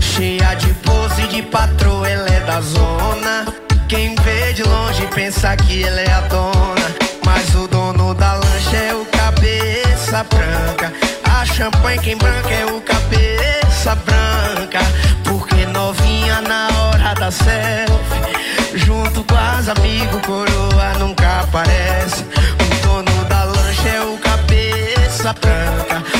Cheia 0.00 0.54
de 0.54 0.72
pose 0.74 1.26
de 1.28 1.42
patroa, 1.42 2.08
ela 2.08 2.28
é 2.28 2.40
da 2.40 2.60
zona. 2.60 3.46
Quem 3.88 4.14
vê 4.16 4.52
de 4.52 4.62
longe 4.62 5.06
pensa 5.14 5.56
que 5.56 5.84
ela 5.84 6.00
é 6.00 6.10
a 6.10 6.20
dona. 6.22 6.94
Mas 7.24 7.54
o 7.54 7.66
dono 7.68 8.14
da 8.14 8.34
lancha 8.34 8.76
é 8.76 8.94
o 8.94 9.04
cabeça 9.06 10.24
branca. 10.24 10.92
A 11.24 11.44
champanhe 11.44 11.98
quem 12.00 12.16
branca 12.16 12.50
é 12.50 12.66
o 12.66 12.80
cabeça 12.80 13.94
branca. 13.96 14.80
Porque 15.24 15.66
novinha 15.66 16.40
na 16.42 16.68
hora 16.78 17.14
da 17.14 17.30
selfie. 17.30 18.74
Junto 18.74 19.24
com 19.24 19.36
as 19.36 19.68
amigos, 19.68 20.20
coroa 20.26 20.98
nunca 20.98 21.40
aparece. 21.40 22.22
O 22.22 22.86
dono 22.86 23.24
da 23.24 23.44
lancha 23.44 23.88
é 23.88 24.00
o 24.02 24.18
cabeça 24.18 25.32
branca. 25.40 26.13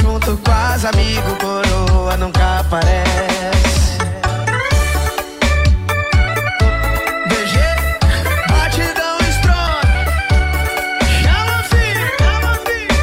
Junto 0.00 0.36
com 0.38 0.50
as 0.50 0.84
amigos, 0.84 1.38
coroa 1.38 2.16
nunca 2.16 2.60
aparece. 2.60 3.98
DG, 7.28 7.58
batidão 8.48 9.18
strong. 9.28 9.86
Chama, 11.22 11.62
filho, 11.64 12.08
chama, 12.18 12.52
filho. 12.64 13.00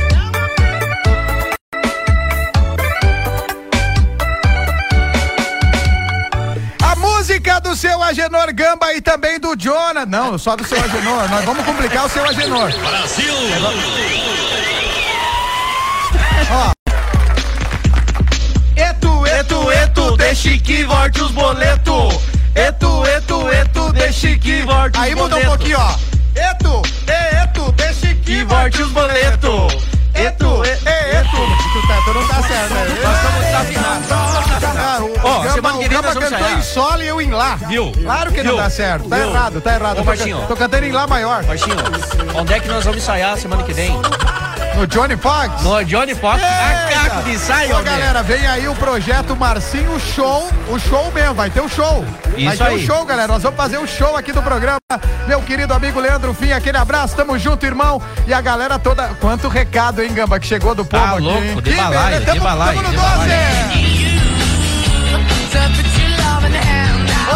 A 6.83 6.95
música 6.95 7.59
do 7.61 7.75
seu 7.75 8.01
Agenor 8.03 8.53
Gamba 8.53 8.93
e 8.93 9.01
também 9.01 9.39
do 9.39 9.55
Jonah. 9.55 10.05
Não, 10.05 10.37
só 10.37 10.55
do 10.55 10.63
seu 10.65 10.77
Agenor. 10.83 11.29
Nós 11.29 11.45
vamos 11.45 11.65
complicar 11.65 12.05
o 12.05 12.09
seu 12.09 12.25
Agenor. 12.25 12.71
Brasil! 12.71 13.33
Ó. 16.49 16.76
Etu, 19.39 19.72
etu, 19.72 20.18
deixe 20.18 20.57
que 20.57 20.84
volte 20.84 21.22
os 21.22 21.30
boletos. 21.30 22.19
Etu, 22.55 23.05
etu, 23.05 23.47
etu, 23.51 23.93
deixe 23.93 24.35
que 24.39 24.64
volte 24.64 24.97
Aí 24.97 25.14
muda 25.14 25.38
um 25.38 25.41
pouquinho, 25.41 25.77
ó. 25.77 25.95
Etu, 26.35 26.81
e, 27.07 27.43
etu, 27.43 27.72
deixe 27.73 28.15
que 28.15 28.43
volte 28.45 28.81
os 28.81 28.91
boletos. 28.91 29.73
Etu, 30.15 30.64
e, 30.65 30.69
e, 30.69 31.18
etu. 31.18 31.38
Tu, 31.72 31.88
tá, 31.88 32.01
tu 32.03 32.14
não 32.15 32.27
tá 32.27 32.41
certo, 32.41 32.73
né? 32.73 32.85
Nós 33.03 33.15
estamos 33.15 33.45
desafinados. 33.45 34.27
Ó, 35.23 35.53
semana 35.53 35.77
que 35.77 35.88
vem 35.88 36.01
nós 36.01 36.14
vamos 36.15 36.30
cantou 36.30 36.49
em 36.49 36.61
sol 36.64 37.01
e 37.03 37.07
eu 37.07 37.22
em 37.22 37.30
lá. 37.30 37.55
Viu? 37.68 37.91
Claro 37.91 38.31
que 38.31 38.41
não 38.41 38.55
dá 38.55 38.69
certo. 38.72 39.07
Tá 39.07 39.19
errado, 39.19 39.61
tá 39.61 39.76
errado. 39.76 39.97
Ô, 39.97 39.99
Tô 39.99 40.03
Martinho. 40.03 40.45
Tô 40.47 40.55
cantando 40.55 40.85
em 40.85 40.91
lá 40.91 41.05
maior. 41.05 41.43
Martinho, 41.43 41.77
onde 42.34 42.53
é 42.53 42.59
que 42.59 42.68
nós 42.68 42.84
vamos 42.84 43.03
ensaiar 43.03 43.38
semana 43.38 43.61
que 43.61 43.73
vem? 43.73 43.95
No 44.77 44.85
Johnny 44.85 45.17
Fox? 45.17 45.63
No 45.63 45.83
Johnny 45.83 46.13
Fox, 46.13 46.39
macaco 46.39 47.23
de 47.23 47.31
ensaio, 47.31 47.71
Ô, 47.73 47.79
homem. 47.79 47.85
galera, 47.85 48.21
vem 48.21 48.45
aí 48.45 48.67
o 48.67 48.75
projeto 48.75 49.35
Marcinho 49.35 49.99
Show, 49.99 50.47
o 50.69 50.77
show 50.77 51.11
mesmo, 51.11 51.33
vai 51.33 51.49
ter 51.49 51.61
o 51.61 51.67
show. 51.67 52.05
vai 52.23 52.39
Isso 52.43 52.57
ter 52.57 52.63
o 52.63 52.67
aí. 52.75 52.85
show, 52.85 53.03
galera. 53.03 53.27
Nós 53.33 53.41
vamos 53.41 53.57
fazer 53.57 53.79
o 53.79 53.87
show 53.87 54.15
aqui 54.15 54.31
do 54.31 54.41
programa. 54.43 54.77
Meu 55.27 55.41
querido 55.41 55.73
amigo 55.73 55.99
Leandro 55.99 56.31
Fim, 56.33 56.51
aquele 56.51 56.77
abraço, 56.77 57.15
tamo 57.15 57.39
junto, 57.39 57.65
irmão. 57.65 57.99
E 58.27 58.33
a 58.33 58.39
galera 58.39 58.77
toda. 58.77 59.07
Quanto 59.19 59.47
recado, 59.47 60.03
hein, 60.03 60.13
Gamba, 60.13 60.39
que 60.39 60.45
chegou 60.45 60.75
do 60.75 60.85
povo 60.85 61.03
Tá 61.03 61.13
aqui. 61.13 61.21
louco, 61.23 61.41
hein? 61.43 61.55
de 61.55 61.61
Que 61.71 61.75
balaio, 61.75 61.95
beleza. 62.03 62.19
de 62.19 62.25
Tamo- 62.25 62.41
balaio, 62.41 62.79
tamo 62.83 62.83
no 62.83 62.89
de 62.89 62.95
12. 62.97 63.27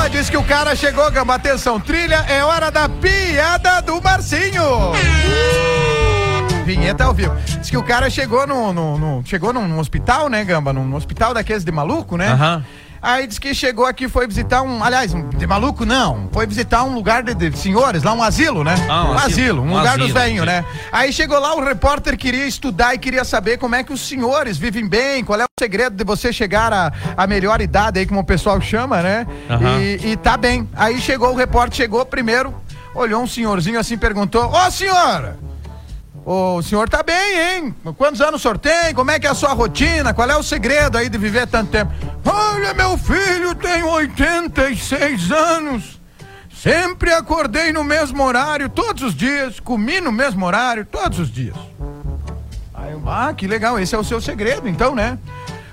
Ó, 0.03 0.07
diz 0.09 0.29
que 0.29 0.37
o 0.37 0.43
cara 0.43 0.75
chegou, 0.75 1.09
Gamba. 1.11 1.35
Atenção, 1.35 1.79
trilha, 1.79 2.23
é 2.29 2.43
hora 2.43 2.69
da 2.69 2.87
piada 2.87 3.81
do 3.81 3.99
Marcinho. 4.01 4.91
Vinheta 6.75 7.03
ao 7.05 7.13
vivo. 7.13 7.35
Diz 7.59 7.69
que 7.69 7.77
o 7.77 7.83
cara 7.83 8.09
chegou 8.09 8.45
no, 8.47 8.71
no- 8.73 8.97
no- 8.97 9.21
chegou 9.25 9.51
num, 9.53 9.67
num 9.67 9.79
hospital, 9.79 10.29
né, 10.29 10.43
Gamba? 10.43 10.71
Num, 10.73 10.85
num 10.85 10.95
hospital 10.95 11.33
daqueles 11.33 11.63
de 11.63 11.71
maluco, 11.71 12.17
né? 12.17 12.27
Aham. 12.29 12.63
Aí 13.03 13.25
diz 13.25 13.39
que 13.39 13.51
chegou 13.55 13.87
aqui, 13.87 14.07
foi 14.07 14.27
visitar 14.27 14.61
um. 14.61 14.83
Aliás, 14.83 15.11
um- 15.11 15.27
de 15.29 15.47
maluco 15.47 15.85
não. 15.87 16.29
Foi 16.31 16.45
visitar 16.45 16.83
um 16.83 16.93
lugar 16.93 17.23
de, 17.23 17.33
de 17.33 17.57
senhores, 17.57 18.03
lá 18.03 18.13
um 18.13 18.21
asilo, 18.21 18.63
né? 18.63 18.75
Ah, 18.87 19.05
um 19.05 19.07
um 19.07 19.13
asilo. 19.13 19.25
asilo, 19.25 19.61
um, 19.63 19.65
Um 19.65 19.77
lugar 19.77 19.97
dos 19.97 20.03
asilo, 20.11 20.19
velhinhos, 20.19 20.45
né? 20.45 20.63
Aí 20.91 21.11
chegou 21.11 21.39
lá, 21.39 21.55
o 21.55 21.63
repórter 21.65 22.15
queria 22.15 22.45
estudar 22.45 22.93
e 22.93 22.99
queria 22.99 23.23
saber 23.25 23.57
como 23.57 23.73
é 23.73 23.83
que 23.83 23.91
os 23.91 24.01
senhores 24.07 24.55
vivem 24.55 24.87
bem, 24.87 25.23
qual 25.23 25.39
é 25.41 25.45
o 25.45 25.47
segredo 25.59 25.95
de 25.95 26.03
você 26.03 26.31
chegar 26.31 26.71
à, 26.71 26.93
à 27.17 27.25
melhor 27.25 27.59
idade 27.59 27.97
aí, 27.97 28.05
como 28.05 28.19
o 28.19 28.23
pessoal 28.23 28.61
chama, 28.61 29.01
né? 29.01 29.25
Aham. 29.49 29.79
E, 29.81 30.11
e 30.11 30.15
tá 30.17 30.37
bem. 30.37 30.69
Aí 30.75 31.01
chegou, 31.01 31.31
o 31.33 31.35
repórter 31.35 31.75
chegou 31.77 32.05
primeiro, 32.05 32.53
olhou 32.93 33.23
um 33.23 33.27
senhorzinho 33.27 33.79
assim, 33.79 33.97
perguntou: 33.97 34.45
Ô 34.53 34.69
senhora! 34.69 35.39
O 36.25 36.61
senhor 36.61 36.87
tá 36.87 37.01
bem, 37.01 37.39
hein? 37.39 37.75
Quantos 37.97 38.21
anos 38.21 38.35
o 38.35 38.39
senhor 38.39 38.57
tem? 38.57 38.93
Como 38.93 39.09
é 39.09 39.19
que 39.19 39.25
é 39.25 39.29
a 39.29 39.35
sua 39.35 39.53
rotina? 39.53 40.13
Qual 40.13 40.29
é 40.29 40.37
o 40.37 40.43
segredo 40.43 40.97
aí 40.97 41.09
de 41.09 41.17
viver 41.17 41.47
tanto 41.47 41.71
tempo? 41.71 41.91
Olha, 42.23 42.73
meu 42.73 42.97
filho 42.97 43.55
tem 43.55 43.83
86 43.83 45.31
anos. 45.31 45.99
Sempre 46.53 47.11
acordei 47.11 47.73
no 47.73 47.83
mesmo 47.83 48.23
horário, 48.23 48.69
todos 48.69 49.01
os 49.01 49.15
dias. 49.15 49.59
Comi 49.59 49.99
no 49.99 50.11
mesmo 50.11 50.45
horário, 50.45 50.85
todos 50.85 51.17
os 51.17 51.31
dias. 51.31 51.55
Ah, 53.07 53.33
que 53.33 53.47
legal, 53.47 53.79
esse 53.79 53.95
é 53.95 53.97
o 53.97 54.03
seu 54.03 54.21
segredo, 54.21 54.67
então, 54.67 54.93
né? 54.93 55.17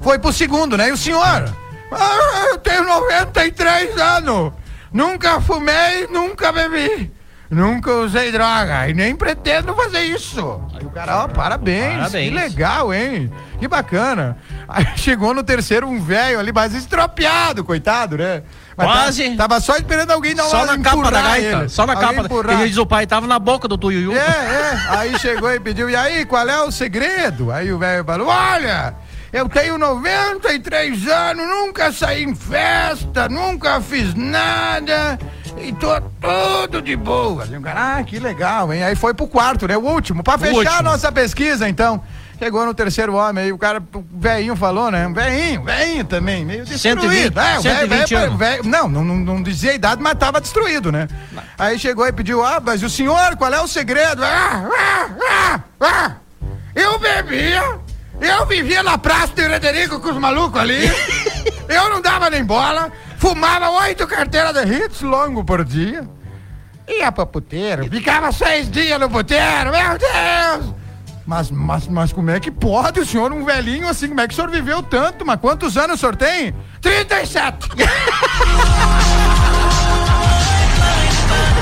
Foi 0.01 0.19
pro 0.19 0.33
segundo, 0.33 0.77
né? 0.77 0.89
E 0.89 0.93
o 0.93 0.97
senhor? 0.97 1.55
Ah, 1.93 2.47
eu 2.51 2.59
tenho 2.59 2.85
93 2.85 3.97
anos. 3.99 4.53
Nunca 4.93 5.41
fumei, 5.41 6.07
nunca 6.11 6.51
bebi. 6.53 7.13
Nunca 7.51 7.91
usei 7.95 8.31
droga 8.31 8.89
e 8.91 8.93
nem 8.95 9.17
pretendo 9.17 9.75
fazer 9.75 10.01
isso. 10.03 10.61
Aí 10.79 10.85
o 10.85 10.91
cara, 10.91 11.25
ó, 11.25 11.29
parabéns, 11.29 11.97
Parabéns. 11.97 12.29
que 12.29 12.35
legal, 12.35 12.93
hein? 12.93 13.33
Que 13.59 13.67
bacana. 13.67 14.37
Aí 14.69 14.87
chegou 14.97 15.33
no 15.33 15.43
terceiro 15.43 15.87
um 15.89 15.99
velho 15.99 16.39
ali, 16.39 16.53
mais 16.53 16.75
estropiado, 16.75 17.65
coitado, 17.65 18.19
né? 18.19 18.43
Mas 18.77 18.87
tá- 18.87 18.93
Quase. 18.93 19.31
tava 19.37 19.61
só 19.61 19.77
esperando 19.77 20.11
alguém 20.11 20.35
dar 20.35 20.43
Só 20.45 20.59
uma 20.65 20.77
na 20.77 20.83
capa 20.83 21.11
da 21.11 21.23
gaita. 21.23 21.59
ele. 21.61 21.69
Só 21.71 21.87
na 21.87 21.95
Alguém 21.95 22.09
capa. 22.09 22.21
da- 22.21 22.27
empurrar. 22.27 22.61
Ele 22.61 22.69
diz 22.69 22.77
o 22.77 22.85
pai 22.87 23.07
tava 23.07 23.27
na 23.27 23.39
boca 23.39 23.67
do 23.67 23.79
Tuiuiu. 23.79 24.13
É, 24.15 24.19
é. 24.19 24.79
Aí 24.91 25.19
chegou 25.19 25.51
e 25.51 25.59
pediu, 25.59 25.89
e 25.89 25.97
aí, 25.97 26.27
qual 26.27 26.47
é 26.47 26.61
o 26.63 26.71
segredo? 26.71 27.51
Aí 27.51 27.73
o 27.73 27.79
velho 27.79 28.05
falou, 28.05 28.29
olha, 28.29 28.95
eu 29.33 29.49
tenho 29.49 29.77
93 29.79 31.07
anos, 31.09 31.47
nunca 31.47 31.93
saí 31.93 32.25
em 32.25 32.35
festa, 32.35 33.29
nunca 33.29 33.81
fiz 33.81 34.15
nada 34.15 35.19
e 35.61 35.73
tô 35.73 36.01
tudo 36.21 36.81
de 36.81 36.97
boa. 36.97 37.45
O 37.45 37.61
cara, 37.63 37.97
ah, 37.99 38.03
que 38.05 38.19
legal, 38.19 38.73
hein? 38.73 38.83
Aí 38.85 38.95
foi 38.95 39.13
pro 39.15 39.27
quarto, 39.27 39.67
né? 39.67 39.77
O 39.77 39.81
último, 39.83 40.23
pra 40.23 40.39
fechar 40.39 40.53
a 40.55 40.59
último. 40.59 40.83
nossa 40.83 41.11
pesquisa, 41.13 41.69
então. 41.69 42.03
Chegou 42.41 42.65
no 42.65 42.73
terceiro 42.73 43.15
homem 43.17 43.43
aí, 43.47 43.53
o 43.53 43.59
cara, 43.59 43.83
o 43.93 44.05
velhinho 44.13 44.55
falou, 44.55 44.93
né? 44.93 45.09
Velhinho, 45.13 45.65
velhinho 45.65 46.05
também, 46.05 46.45
meio 46.45 46.65
destruído. 46.65 47.01
120, 47.03 47.37
é, 47.37 47.59
o 47.59 47.63
velho- 47.63 47.63
120 47.81 48.11
velho- 48.15 48.27
anos. 48.29 48.39
velho- 48.39 48.65
não, 48.65 48.89
não, 48.89 49.05
não, 49.05 49.43
dizia 49.43 49.73
a 49.73 49.75
idade, 49.75 50.01
mas 50.01 50.15
tava 50.15 50.41
destruído, 50.41 50.93
né? 50.93 51.09
Aí 51.59 51.77
chegou 51.81 52.07
e 52.07 52.13
pediu, 52.13 52.45
ah, 52.45 52.63
mas 52.65 52.81
o 52.85 52.89
senhor, 52.89 53.35
qual 53.37 53.53
é 53.53 53.61
o 53.61 53.67
segredo? 53.67 54.23
Ah, 54.25 54.69
ah, 54.73 55.09
ah, 55.29 55.61
ah, 55.81 56.13
eu 56.77 56.97
bebia, 57.01 57.81
eu 58.21 58.47
vivia 58.47 58.83
na 58.83 58.99
praça 58.99 59.33
de 59.35 59.45
Frederico 59.45 60.01
com 60.01 60.11
os 60.11 60.17
malucos 60.17 60.61
ali, 60.61 60.91
eu 61.69 61.91
não 61.91 62.01
dava 62.01 62.31
nem 62.31 62.45
bola, 62.45 62.91
fumava 63.19 63.71
oito 63.83 64.07
carteiras 64.07 64.55
de 64.55 64.73
hits 64.73 65.03
longo 65.03 65.45
por 65.45 65.65
dia, 65.65 66.09
ia 66.87 67.13
pra 67.13 67.27
puteiro, 67.27 67.89
ficava 67.91 68.33
seis 68.33 68.71
dias 68.71 68.99
no 68.99 69.09
puteiro, 69.09 69.71
meu 69.71 69.99
Deus! 69.99 70.75
Mas, 71.27 71.51
mas, 71.51 71.87
mas 71.87 72.13
como 72.13 72.31
é 72.31 72.41
que 72.41 72.51
pode 72.51 73.01
o 73.01 73.07
senhor, 73.07 73.31
um 73.33 73.45
velhinho 73.45 73.87
assim, 73.87 74.09
como 74.09 74.21
é 74.23 74.27
que 74.27 74.33
o 74.33 74.35
senhor 74.35 74.51
viveu 74.51 74.83
tanto? 74.83 75.27
Mas 75.27 75.39
quantos 75.39 75.77
anos 75.77 75.97
o 75.97 75.99
senhor 75.99 76.17
tem? 76.17 76.55
37! 76.81 77.69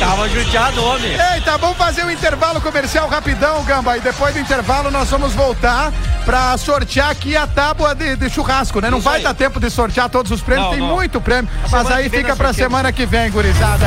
Tava 0.00 0.28
judiado, 0.28 0.84
homem. 0.84 1.12
Eita, 1.34 1.56
vamos 1.58 1.76
fazer 1.76 2.04
um 2.04 2.10
intervalo 2.10 2.60
comercial 2.60 3.08
rapidão, 3.08 3.62
Gamba. 3.64 3.96
E 3.96 4.00
depois 4.00 4.34
do 4.34 4.40
intervalo 4.40 4.90
nós 4.90 5.08
vamos 5.08 5.32
voltar 5.34 5.92
pra 6.24 6.56
sortear 6.58 7.10
aqui 7.10 7.36
a 7.36 7.46
tábua 7.46 7.94
de, 7.94 8.16
de 8.16 8.28
churrasco, 8.30 8.80
né? 8.80 8.90
Não 8.90 8.98
Isso 8.98 9.04
vai 9.08 9.18
aí. 9.18 9.22
dar 9.22 9.34
tempo 9.34 9.60
de 9.60 9.70
sortear 9.70 10.08
todos 10.08 10.30
os 10.32 10.40
prêmios, 10.42 10.66
Não, 10.66 10.72
tem 10.74 10.80
não. 10.80 10.94
muito 10.94 11.20
prêmio. 11.20 11.50
A 11.64 11.68
Mas 11.70 11.90
aí 11.90 12.10
que 12.10 12.16
fica 12.18 12.34
pra 12.36 12.48
sorteamos. 12.48 12.56
semana 12.72 12.92
que 12.92 13.06
vem, 13.06 13.30
gurizada. 13.30 13.86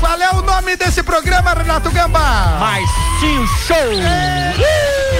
Qual 0.00 0.16
é 0.20 0.30
o 0.30 0.42
nome 0.42 0.76
desse 0.76 1.02
programa, 1.02 1.52
Renato 1.54 1.90
Gamba? 1.90 2.20
Marcinho 2.60 3.46
Show! 3.66 3.76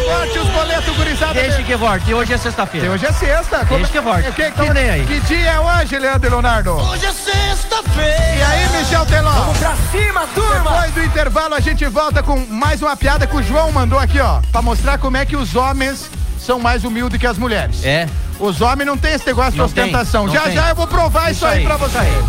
Bote 0.08 0.38
os 0.38 0.48
boletos, 0.48 0.96
gurizada. 0.96 1.34
Deixa 1.34 1.62
que 1.62 1.76
volte. 1.76 2.10
E 2.10 2.14
hoje 2.14 2.32
é 2.32 2.38
sexta-feira. 2.38 2.86
E 2.86 2.90
hoje 2.90 3.06
é 3.06 3.12
sexta. 3.12 3.64
Deixa 3.64 3.88
que 3.92 4.00
volte. 4.00 4.30
Que, 4.32 4.50
que, 4.50 4.78
aí. 4.78 5.04
que 5.06 5.20
dia 5.20 5.50
é 5.52 5.60
hoje, 5.60 5.98
Leandro 5.98 6.26
e 6.28 6.30
Leonardo? 6.30 6.72
Hoje 6.72 7.06
é 7.06 7.12
sexta-feira. 7.12 7.97
E 8.00 8.42
aí, 8.42 8.68
Michel 8.78 9.04
Teló? 9.06 9.30
Vamos 9.30 9.58
pra 9.58 9.74
cima, 9.90 10.26
turma. 10.34 10.70
Depois 10.70 10.92
do 10.94 11.02
intervalo, 11.04 11.54
a 11.54 11.60
gente 11.60 11.84
volta 11.86 12.22
com 12.22 12.36
mais 12.46 12.80
uma 12.82 12.96
piada 12.96 13.26
que 13.26 13.36
o 13.36 13.42
João 13.42 13.72
mandou 13.72 13.98
aqui, 13.98 14.20
ó. 14.20 14.40
Pra 14.52 14.62
mostrar 14.62 14.98
como 14.98 15.16
é 15.16 15.24
que 15.26 15.36
os 15.36 15.54
homens 15.56 16.08
são 16.38 16.58
mais 16.60 16.84
humildes 16.84 17.18
que 17.20 17.26
as 17.26 17.36
mulheres. 17.38 17.84
É. 17.84 18.06
Os 18.38 18.60
homens 18.60 18.86
não 18.86 18.96
têm 18.96 19.14
esse 19.14 19.26
negócio 19.26 19.52
de 19.52 19.58
Não 19.58 19.68
tem, 19.68 19.84
ostentação. 19.84 20.26
não 20.26 20.32
já 20.32 20.42
tem. 20.42 20.54
já 20.54 20.68
eu 20.68 20.74
vou 20.76 20.86
provar 20.86 21.24
isso, 21.32 21.38
Isso 21.44 21.46
aí, 21.46 21.58
aí, 21.58 21.64
pra 21.64 21.76
você. 21.76 21.98
aí. 21.98 22.24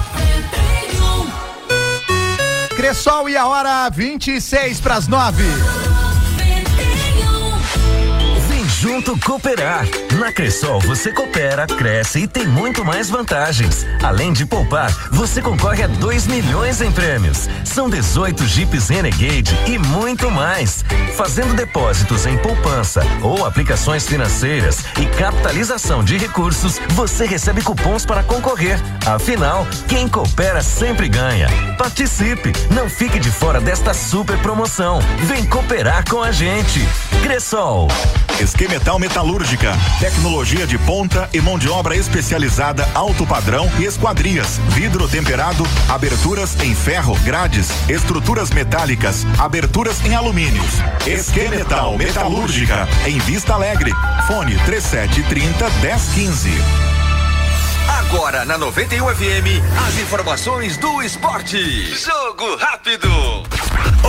Cressol 2.75 3.29
e 3.29 3.37
a 3.37 3.45
hora 3.45 3.89
26 3.89 4.79
pras 4.79 5.07
9. 5.07 5.43
Vem 8.47 8.67
junto 8.69 9.17
cooperar. 9.19 9.85
Na 10.19 10.33
Cressol 10.33 10.81
você 10.81 11.13
coopera, 11.13 11.65
cresce 11.65 12.19
e 12.19 12.27
tem 12.27 12.45
muito 12.45 12.83
mais 12.83 13.09
vantagens. 13.09 13.85
Além 14.03 14.33
de 14.33 14.45
poupar, 14.45 14.91
você 15.09 15.41
concorre 15.41 15.81
a 15.81 15.87
2 15.87 16.27
milhões 16.27 16.81
em 16.81 16.91
prêmios. 16.91 17.47
São 17.63 17.89
18 17.89 18.45
Jeeps 18.45 18.89
Renegade 18.89 19.57
e 19.65 19.79
muito 19.79 20.29
mais. 20.29 20.83
Fazendo 21.15 21.55
depósitos 21.55 22.25
em 22.25 22.37
poupança 22.37 23.01
ou 23.23 23.45
aplicações 23.45 24.05
financeiras 24.05 24.79
e 24.99 25.05
capitalização 25.17 26.03
de 26.03 26.17
recursos, 26.17 26.81
você 26.89 27.25
recebe 27.25 27.61
cupons 27.61 28.05
para 28.05 28.21
concorrer. 28.21 28.77
Afinal, 29.05 29.65
quem 29.87 30.05
coopera 30.09 30.61
sempre 30.61 31.07
ganha. 31.07 31.47
Participe, 31.77 32.51
não 32.71 32.89
fique 32.89 33.19
de 33.19 33.31
fora 33.31 33.61
desta 33.61 33.93
super 33.93 34.37
promoção. 34.39 34.99
Vem 35.23 35.45
cooperar 35.45 36.03
com 36.09 36.21
a 36.21 36.33
gente. 36.33 36.85
Cressol. 37.23 37.87
Esquemetal 38.39 38.97
Metalúrgica, 38.97 39.73
tecnologia 40.09 40.65
de 40.65 40.75
ponta 40.79 41.29
e 41.31 41.39
mão 41.39 41.59
de 41.59 41.69
obra 41.69 41.95
especializada 41.95 42.83
alto 42.95 43.27
padrão 43.27 43.69
e 43.79 43.85
esquadrias, 43.85 44.59
vidro 44.69 45.07
temperado, 45.07 45.63
aberturas 45.87 46.59
em 46.61 46.73
ferro, 46.73 47.15
grades, 47.19 47.69
estruturas 47.87 48.49
metálicas, 48.49 49.23
aberturas 49.37 50.03
em 50.03 50.15
alumínios. 50.15 50.65
Esquemetal 51.05 51.95
Metalúrgica, 51.95 52.87
em 53.05 53.19
Vista 53.19 53.53
Alegre. 53.53 53.91
Fone 54.25 54.57
3730 54.65 55.69
1015. 55.79 56.49
Agora 57.99 58.45
na 58.45 58.57
91 58.57 59.05
FM, 59.13 59.61
as 59.87 59.99
informações 59.99 60.77
do 60.77 61.03
esporte. 61.03 61.85
Jogo 61.93 62.55
rápido. 62.55 63.09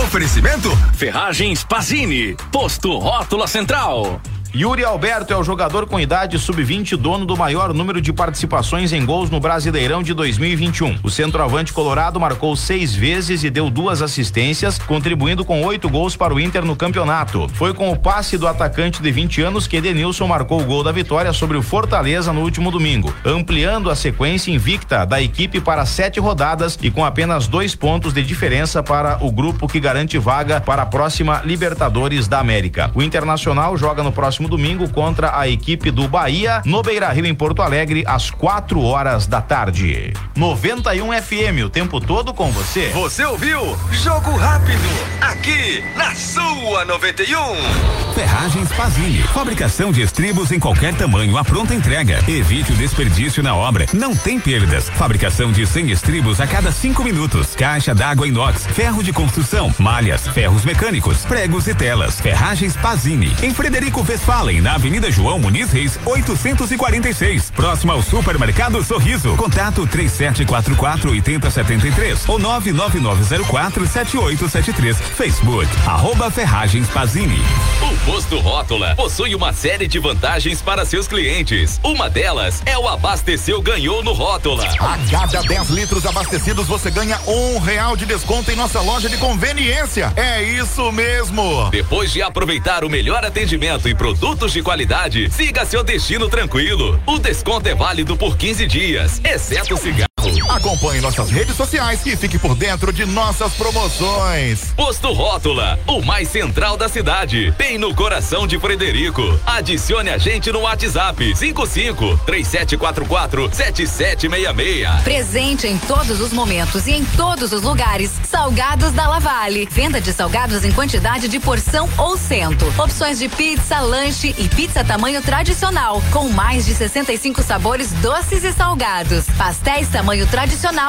Oferecimento 0.03 0.75
Ferragens 0.95 1.63
Pazini, 1.63 2.35
posto 2.51 2.97
Rótula 2.97 3.45
Central. 3.45 4.19
Yuri 4.53 4.83
Alberto 4.83 5.31
é 5.31 5.37
o 5.37 5.43
jogador 5.45 5.85
com 5.85 5.97
idade 5.97 6.37
sub-20 6.37 6.97
dono 6.97 7.25
do 7.25 7.37
maior 7.37 7.73
número 7.73 8.01
de 8.01 8.11
participações 8.11 8.91
em 8.91 9.05
gols 9.05 9.29
no 9.29 9.39
Brasileirão 9.39 10.03
de 10.03 10.13
2021. 10.13 10.99
O 11.01 11.09
centroavante 11.09 11.71
colorado 11.71 12.19
marcou 12.19 12.53
seis 12.57 12.93
vezes 12.93 13.45
e 13.45 13.49
deu 13.49 13.69
duas 13.69 14.01
assistências, 14.01 14.77
contribuindo 14.77 15.45
com 15.45 15.63
oito 15.63 15.87
gols 15.87 16.17
para 16.17 16.33
o 16.33 16.39
Inter 16.39 16.65
no 16.65 16.75
campeonato. 16.75 17.49
Foi 17.53 17.73
com 17.73 17.91
o 17.91 17.97
passe 17.97 18.37
do 18.37 18.45
atacante 18.45 19.01
de 19.01 19.09
20 19.09 19.41
anos 19.41 19.67
que 19.67 19.77
Edenilson 19.77 20.27
marcou 20.27 20.59
o 20.59 20.65
gol 20.65 20.83
da 20.83 20.91
vitória 20.91 21.31
sobre 21.31 21.55
o 21.55 21.61
Fortaleza 21.61 22.33
no 22.33 22.41
último 22.41 22.71
domingo, 22.71 23.13
ampliando 23.23 23.89
a 23.89 23.95
sequência 23.95 24.51
invicta 24.51 25.05
da 25.05 25.21
equipe 25.21 25.61
para 25.61 25.85
sete 25.85 26.19
rodadas 26.19 26.77
e 26.81 26.91
com 26.91 27.05
apenas 27.05 27.47
dois 27.47 27.73
pontos 27.73 28.13
de 28.13 28.21
diferença 28.21 28.83
para 28.83 29.17
o 29.23 29.31
grupo 29.31 29.65
que 29.65 29.79
garante 29.79 30.17
vaga 30.17 30.59
para 30.59 30.81
a 30.81 30.85
próxima 30.85 31.41
Libertadores 31.45 32.27
da 32.27 32.39
América. 32.39 32.91
O 32.93 33.01
Internacional 33.01 33.77
joga 33.77 34.03
no 34.03 34.11
próximo 34.11 34.40
domingo 34.47 34.89
contra 34.89 35.37
a 35.39 35.47
equipe 35.47 35.91
do 35.91 36.07
Bahia 36.07 36.61
no 36.65 36.81
Beira 36.81 37.09
Rio 37.11 37.25
em 37.25 37.35
Porto 37.35 37.61
Alegre 37.61 38.03
às 38.05 38.29
quatro 38.29 38.81
horas 38.81 39.27
da 39.27 39.41
tarde. 39.41 40.13
91 40.35 41.11
FM 41.21 41.65
o 41.65 41.69
tempo 41.69 41.99
todo 41.99 42.33
com 42.33 42.51
você. 42.51 42.89
Você 42.89 43.23
ouviu? 43.25 43.77
Jogo 43.91 44.35
rápido, 44.35 44.89
aqui 45.21 45.83
na 45.95 46.13
sua 46.15 46.85
91. 46.85 48.11
Ferragens 48.13 48.69
Pazini. 48.73 49.23
Fabricação 49.33 49.91
de 49.91 50.01
estribos 50.01 50.51
em 50.51 50.59
qualquer 50.59 50.93
tamanho, 50.93 51.37
a 51.37 51.43
pronta 51.43 51.73
entrega. 51.73 52.19
Evite 52.27 52.71
o 52.71 52.75
desperdício 52.75 53.41
na 53.41 53.55
obra. 53.55 53.85
Não 53.93 54.15
tem 54.15 54.39
perdas. 54.39 54.89
Fabricação 54.89 55.51
de 55.51 55.65
100 55.65 55.91
estribos 55.91 56.41
a 56.41 56.47
cada 56.47 56.71
cinco 56.71 57.03
minutos. 57.03 57.55
Caixa 57.55 57.95
d'água 57.95 58.27
inox, 58.27 58.65
ferro 58.67 59.01
de 59.01 59.13
construção, 59.13 59.73
malhas, 59.79 60.27
ferros 60.27 60.65
mecânicos, 60.65 61.25
pregos 61.25 61.67
e 61.67 61.73
telas. 61.73 62.19
Ferragens 62.19 62.75
Pazini. 62.75 63.35
Em 63.41 63.53
Frederico 63.53 64.03
Westphalen, 64.31 64.61
na 64.61 64.75
Avenida 64.75 65.11
João 65.11 65.37
Muniz 65.37 65.71
Reis, 65.71 65.99
846. 66.05 67.51
Próximo 67.51 67.91
ao 67.91 68.01
Supermercado 68.01 68.81
Sorriso. 68.81 69.35
Contato 69.35 69.85
3744 69.85 71.11
8073 71.11 72.29
ou 72.29 72.39
99904 72.39 73.85
7873. 73.85 74.97
Facebook, 74.97 75.67
arroba 75.85 76.31
Ferragens 76.31 76.87
Pazini. 76.87 77.41
O 77.81 78.05
Posto 78.05 78.39
Rótula 78.39 78.95
possui 78.95 79.35
uma 79.35 79.51
série 79.51 79.85
de 79.85 79.99
vantagens 79.99 80.61
para 80.61 80.85
seus 80.85 81.07
clientes. 81.07 81.79
Uma 81.83 82.09
delas 82.09 82.61
é 82.65 82.77
o 82.77 82.87
Abasteceu 82.87 83.61
Ganhou 83.61 84.01
no 84.01 84.13
Rótula. 84.13 84.63
A 84.63 84.97
cada 85.11 85.41
10 85.41 85.69
litros 85.71 86.05
abastecidos 86.05 86.67
você 86.67 86.89
ganha 86.89 87.19
um 87.27 87.59
real 87.59 87.97
de 87.97 88.05
desconto 88.05 88.49
em 88.49 88.55
nossa 88.55 88.79
loja 88.79 89.09
de 89.09 89.17
conveniência. 89.17 90.13
É 90.15 90.41
isso 90.41 90.89
mesmo. 90.91 91.69
Depois 91.69 92.13
de 92.13 92.21
aproveitar 92.21 92.85
o 92.85 92.89
melhor 92.89 93.25
atendimento 93.25 93.89
e 93.89 93.93
produtos 93.93 94.20
de 94.51 94.61
qualidade, 94.61 95.31
siga 95.31 95.65
seu 95.65 95.83
destino 95.83 96.29
tranquilo. 96.29 97.01
O 97.07 97.17
desconto 97.17 97.67
é 97.67 97.73
válido 97.73 98.15
por 98.15 98.37
15 98.37 98.67
dias, 98.67 99.19
exceto 99.25 99.75
cigarro. 99.75 100.10
Acompanhe 100.49 101.01
nossas 101.01 101.29
redes 101.29 101.55
sociais 101.55 102.05
e 102.05 102.15
fique 102.15 102.37
por 102.37 102.55
dentro 102.55 102.91
de 102.91 103.05
nossas 103.05 103.53
promoções. 103.53 104.73
Posto 104.75 105.11
Rótula, 105.13 105.79
o 105.87 106.01
mais 106.01 106.27
central 106.29 106.75
da 106.75 106.89
cidade, 106.89 107.51
bem 107.57 107.77
no 107.77 107.95
coração 107.95 108.45
de 108.45 108.59
Frederico. 108.59 109.39
Adicione 109.45 110.09
a 110.09 110.17
gente 110.17 110.51
no 110.51 110.61
WhatsApp 110.61 111.35
55 111.35 112.17
3744 112.25 113.49
7766. 113.53 115.03
Presente 115.03 115.67
em 115.67 115.77
todos 115.77 116.19
os 116.19 116.33
momentos 116.33 116.85
e 116.87 116.91
em 116.91 117.05
todos 117.05 117.51
os 117.53 117.61
lugares. 117.61 118.11
Salgados 118.23 118.91
da 118.91 119.07
Lavale. 119.07 119.67
Venda 119.71 120.01
de 120.01 120.11
salgados 120.11 120.65
em 120.65 120.71
quantidade 120.71 121.27
de 121.27 121.39
porção 121.39 121.89
ou 121.97 122.17
cento. 122.17 122.65
Opções 122.77 123.19
de 123.19 123.29
pizza, 123.29 123.79
lanche 123.79 124.35
e 124.37 124.49
pizza 124.49 124.83
tamanho 124.83 125.21
tradicional, 125.21 126.01
com 126.11 126.29
mais 126.29 126.65
de 126.65 126.73
65 126.73 127.41
sabores 127.41 127.91
doces 127.93 128.43
e 128.43 128.51
salgados. 128.51 129.25
Pastéis 129.37 129.87
tamanho 129.87 130.27
tradicional 130.27 130.40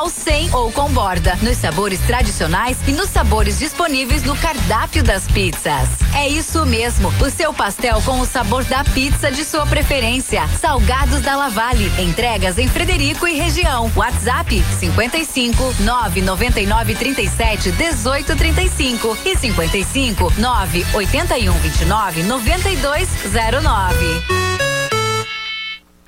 sem 0.08 0.52
ou 0.54 0.72
com 0.72 0.88
borda. 0.88 1.36
Nos 1.42 1.58
sabores 1.58 2.00
tradicionais 2.00 2.78
e 2.86 2.92
nos 2.92 3.10
sabores 3.10 3.58
disponíveis 3.58 4.22
no 4.22 4.34
cardápio 4.36 5.02
das 5.02 5.26
pizzas. 5.26 5.88
É 6.14 6.28
isso 6.28 6.64
mesmo, 6.64 7.12
o 7.20 7.30
seu 7.30 7.52
pastel 7.52 8.00
com 8.02 8.20
o 8.20 8.26
sabor 8.26 8.64
da 8.64 8.82
pizza 8.82 9.30
de 9.30 9.44
sua 9.44 9.66
preferência. 9.66 10.48
Salgados 10.60 11.20
da 11.20 11.36
Lavale. 11.36 11.92
Entregas 11.98 12.58
em 12.58 12.68
Frederico 12.68 13.26
e 13.26 13.34
região. 13.34 13.90
WhatsApp 13.94 14.62
55 14.78 15.74
999 15.80 16.94
37 16.94 17.72
18 17.72 18.36
35 18.36 19.18
e 19.24 19.36
55 19.36 20.32
9 20.38 20.86
81 20.94 21.52
29 21.52 22.22
9209. 22.22 24.61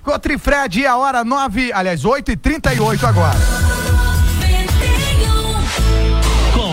Cotrifred, 0.04 0.86
a 0.86 0.96
hora 0.98 1.24
9, 1.24 1.72
aliás, 1.72 2.04
8 2.04 2.32
e 2.32 2.36
38 2.36 3.06
agora. 3.06 3.63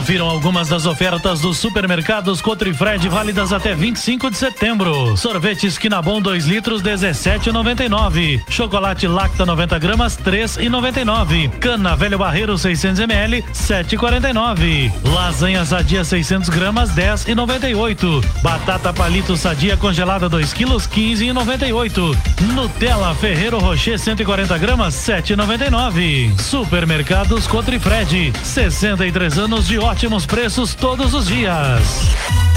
Confiram 0.02 0.28
algumas 0.28 0.68
das 0.68 0.88
ofertas 0.88 1.42
dos 1.42 1.60
supermercados 1.60 2.42
Cotrifred 2.42 3.08
válidas 3.08 3.54
até 3.54 3.76
25 3.76 4.32
de 4.32 4.38
setembro. 4.38 5.16
Sorvete 5.16 5.68
Esquinabon 5.68 6.20
2 6.20 6.46
litros 6.46 6.82
17,99. 6.82 8.42
Chocolate 8.50 9.08
Lacta 9.08 9.46
90 9.46 9.78
gramas 9.78 10.18
3,99. 10.18 11.52
Cana 11.60 11.96
Velho 11.96 12.18
Barreiro 12.18 12.58
600 12.58 13.00
ml 13.02 13.44
7,49. 13.54 14.92
Lasanha 15.04 15.64
Sadia 15.66 16.04
600 16.04 16.50
gramas 16.50 16.90
10,98. 16.96 18.26
Batata 18.42 18.92
Palito 18.92 19.38
Sadia 19.38 19.78
congelada 19.78 20.28
2 20.28 20.52
quilos 20.52 20.88
15,98. 20.88 22.18
Nutella 22.56 23.14
Ferreiro 23.14 23.60
Rocher 23.60 24.00
140 24.00 24.58
gramas 24.58 24.96
7,99. 24.96 26.40
Supermercados 26.40 27.46
Cotrifred 27.46 28.34
63 28.44 29.38
anos 29.38 29.68
de 29.68 29.78
ótimos 29.92 30.26
preços 30.26 30.74
todos 30.74 31.14
os 31.14 31.28
dias. 31.28 32.51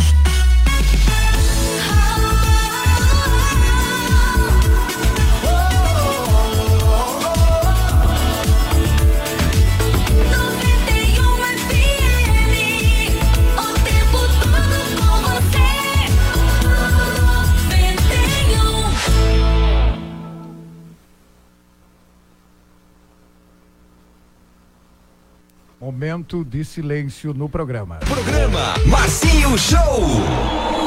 Momento 25.94 26.44
de 26.44 26.64
silêncio 26.64 27.32
no 27.32 27.48
programa. 27.48 28.00
Programa 28.00 28.74
Marcinho 28.84 29.56
Show 29.56 30.02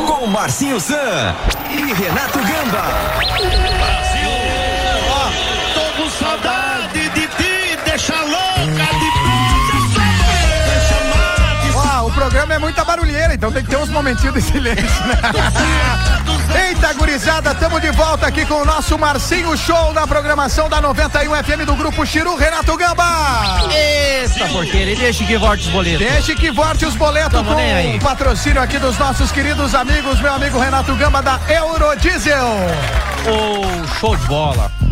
com 0.05 0.27
Marcinho 0.27 0.81
San 0.81 1.33
e 1.71 1.93
Renato 1.93 2.39
Gamba. 2.39 2.83
Brasil, 3.25 4.29
ó, 5.09 5.31
tô 5.73 6.03
com 6.03 6.09
saudade 6.09 7.09
de 7.11 7.21
ti, 7.21 7.79
deixa 7.85 8.21
louca 8.21 8.96
programa 12.47 12.53
é 12.53 12.59
muita 12.59 12.85
barulheira, 12.85 13.33
então 13.33 13.51
tem 13.51 13.63
que 13.63 13.69
ter 13.69 13.77
uns 13.77 13.89
momentinhos 13.89 14.33
de 14.33 14.41
silêncio, 14.41 15.05
né? 15.05 15.17
Eita, 16.69 16.93
gurizada, 16.93 17.53
tamo 17.53 17.79
de 17.79 17.91
volta 17.91 18.27
aqui 18.27 18.45
com 18.45 18.55
o 18.55 18.65
nosso 18.65 18.97
Marcinho 18.97 19.55
Show 19.57 19.93
na 19.93 20.07
programação 20.07 20.69
da 20.69 20.79
91 20.79 21.43
FM 21.43 21.65
do 21.65 21.75
Grupo 21.75 22.05
Chiru, 22.05 22.35
Renato 22.37 22.75
Gamba. 22.77 23.03
Eita, 23.69 24.47
porqueira, 24.47 24.91
e 24.91 24.95
deixa 24.95 25.25
que 25.25 25.37
volte 25.37 25.67
os 25.67 25.69
boletos. 25.69 26.07
Deixe 26.07 26.35
que 26.35 26.51
volte 26.51 26.85
os 26.85 26.95
boletos 26.95 27.31
Tamo 27.31 27.53
com 27.53 27.95
o 27.95 27.99
patrocínio 27.99 28.61
aqui 28.61 28.79
dos 28.79 28.97
nossos 28.97 29.31
queridos 29.31 29.75
amigos, 29.75 30.19
meu 30.21 30.33
amigo 30.33 30.57
Renato 30.57 30.95
Gamba 30.95 31.21
da 31.21 31.39
Eurodiesel. 31.49 32.57
Ô, 33.25 33.99
show 33.99 34.15
de 34.15 34.25
bola. 34.25 34.86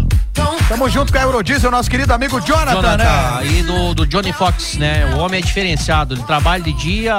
Tamo 0.68 0.90
junto 0.90 1.12
com 1.14 1.20
a 1.20 1.22
Eurodiesel, 1.22 1.70
nosso 1.70 1.90
querido 1.90 2.12
amigo 2.12 2.42
Jonathan, 2.42 2.98
né? 2.98 3.06
E 3.46 3.64
do, 3.64 3.94
do 3.94 4.08
Johnny 4.08 4.34
Fox, 4.34 4.76
né? 4.78 5.06
O 5.16 5.20
homem 5.20 5.40
é 5.40 5.44
diferenciado. 5.44 6.16
Ele 6.16 6.24
trabalha 6.24 6.64
de 6.64 6.74
dia 6.74 7.16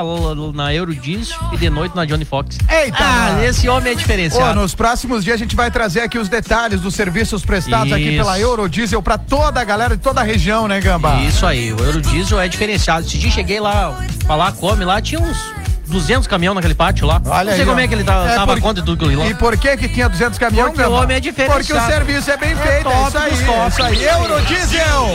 na 0.52 0.74
Eurodiesel 0.74 1.38
e 1.52 1.56
de 1.56 1.70
noite 1.70 1.94
na 1.94 2.04
Johnny 2.04 2.24
Fox. 2.24 2.58
Eita! 2.68 2.96
Ah, 3.00 3.44
esse 3.44 3.68
homem 3.68 3.92
é 3.92 3.94
Ô, 3.94 3.98
diferenciado. 3.98 4.60
nos 4.60 4.74
próximos 4.74 5.24
dias 5.24 5.36
a 5.36 5.38
gente 5.38 5.54
vai 5.54 5.70
trazer 5.70 6.00
aqui 6.00 6.18
os 6.18 6.28
detalhes 6.28 6.80
dos 6.80 6.94
serviços 6.94 7.44
prestados 7.44 7.92
aqui 7.92 8.08
Isso. 8.08 8.16
pela 8.16 8.38
Eurodiesel 8.38 9.00
pra 9.00 9.16
toda 9.16 9.60
a 9.60 9.64
galera 9.64 9.96
de 9.96 10.02
toda 10.02 10.20
a 10.20 10.24
região, 10.24 10.66
né, 10.66 10.80
Gamba? 10.80 11.14
Isso 11.22 11.46
aí, 11.46 11.72
o 11.72 11.78
Eurodiesel 11.78 12.40
é 12.40 12.48
diferenciado. 12.48 13.06
Esse 13.06 13.16
dia 13.16 13.30
cheguei 13.30 13.60
lá, 13.60 13.96
falar, 14.26 14.52
come 14.52 14.84
lá, 14.84 15.00
tinha 15.00 15.20
uns 15.20 15.38
200 15.86 16.26
caminhão 16.26 16.54
naquele 16.54 16.74
pátio 16.74 17.06
lá. 17.06 17.20
Olha 17.24 17.44
não 17.44 17.52
sei 17.52 17.60
aí, 17.60 17.66
como 17.66 17.80
ó. 17.80 17.84
é 17.84 17.88
que 17.88 17.94
ele 17.94 18.04
tá, 18.04 18.24
É, 18.26 18.34
tava 18.34 18.52
por- 18.54 18.60
conta 18.60 18.80
de 18.80 18.86
tudo 18.86 19.04
aquilo 19.06 19.22
lá. 19.22 19.28
E 19.28 19.34
por 19.34 19.56
que 19.56 19.76
que 19.76 19.88
tinha 19.88 20.08
200 20.08 20.38
caminhões? 20.38 20.72
Porque 20.72 20.82
o 20.88 20.92
homem 20.92 21.16
é 21.16 21.20
diferenciado. 21.20 21.64
Porque 21.64 21.72
o 21.72 21.86
serviço 21.86 22.30
é 22.30 22.36
bem 22.36 22.52
É 22.52 22.56
feito, 22.56 22.88
é, 22.88 22.92
top 22.92 23.06
isso 23.08 23.18
aí, 23.18 23.44
top. 23.46 23.58
é 23.60 23.68
isso 23.68 23.82
aí. 23.82 24.04
Eurodiesel. 24.04 25.08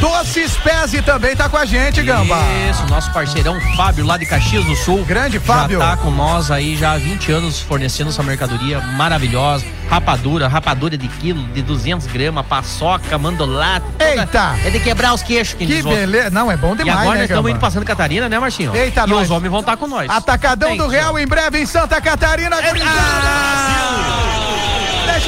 Doces 0.00 0.56
Pese 0.56 1.00
também 1.02 1.36
tá 1.36 1.48
com 1.48 1.56
a 1.56 1.64
gente, 1.64 2.02
Gamba. 2.02 2.36
Isso, 2.68 2.84
nosso 2.88 3.12
parceirão 3.12 3.56
Fábio, 3.76 4.04
lá 4.04 4.16
de 4.16 4.26
Caxias 4.26 4.64
do 4.64 4.74
Sul. 4.74 5.04
Grande 5.04 5.38
Fábio. 5.38 5.78
Já 5.78 5.90
tá 5.90 5.96
com 5.96 6.10
nós 6.10 6.50
aí 6.50 6.76
já 6.76 6.92
há 6.92 6.98
20 6.98 7.30
anos 7.30 7.60
fornecendo 7.60 8.10
essa 8.10 8.22
mercadoria 8.22 8.80
maravilhosa. 8.80 9.64
Rapadura, 9.92 10.48
rapadura 10.48 10.96
de 10.96 11.06
quilo, 11.06 11.42
de 11.48 11.60
200 11.60 12.06
gramas, 12.06 12.46
paçoca, 12.46 13.18
mandolata. 13.18 13.84
toda- 13.98 14.10
Eita! 14.10 14.56
É 14.64 14.70
de 14.70 14.80
quebrar 14.80 15.12
os 15.12 15.22
queixos. 15.22 15.52
Que 15.54 15.70
outro. 15.76 15.90
beleza. 15.90 16.30
Não, 16.30 16.50
é 16.50 16.56
bom 16.56 16.72
E 16.72 16.78
demais, 16.78 16.98
agora 17.00 17.12
né, 17.12 17.20
nós 17.20 17.28
estamos 17.30 17.50
indo 17.50 17.60
pra 17.60 17.70
Santa 17.70 17.84
Catarina, 17.84 18.26
né, 18.26 18.38
Marcinho? 18.38 18.74
Eita, 18.74 19.04
e 19.06 19.10
nós. 19.10 19.24
os 19.24 19.30
homens 19.30 19.50
vão 19.50 19.60
estar 19.60 19.76
com 19.76 19.86
nós. 19.86 20.08
Atacadão 20.10 20.70
Tem 20.70 20.78
do 20.78 20.88
que 20.88 20.94
Real 20.94 21.18
em 21.18 21.26
breve 21.26 21.58
em 21.60 21.66
Santa 21.66 22.00
Catarina. 22.00 22.56
Deixa 22.56 22.74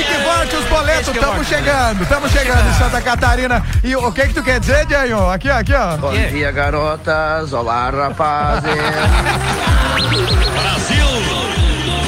que 0.03 0.15
volte 0.25 0.57
os 0.57 0.65
boletos, 0.65 1.09
que 1.11 1.19
estamos 1.19 1.37
volte. 1.37 1.51
chegando, 1.51 2.03
estamos 2.03 2.33
chegando 2.33 2.71
em 2.71 2.75
Santa 2.79 3.03
Catarina. 3.03 3.63
E 3.83 3.95
o 3.95 4.11
que 4.13 4.29
que 4.29 4.33
tu 4.35 4.43
quer 4.43 4.61
dizer, 4.61 4.87
Janho? 4.89 5.29
Aqui, 5.29 5.51
ó, 5.51 5.59
aqui, 5.59 5.75
ó. 5.75 5.99
Bom 5.99 6.11
dia, 6.11 6.51
garotas. 6.51 7.53
Olá, 7.53 7.91
rapazes. 7.91 8.65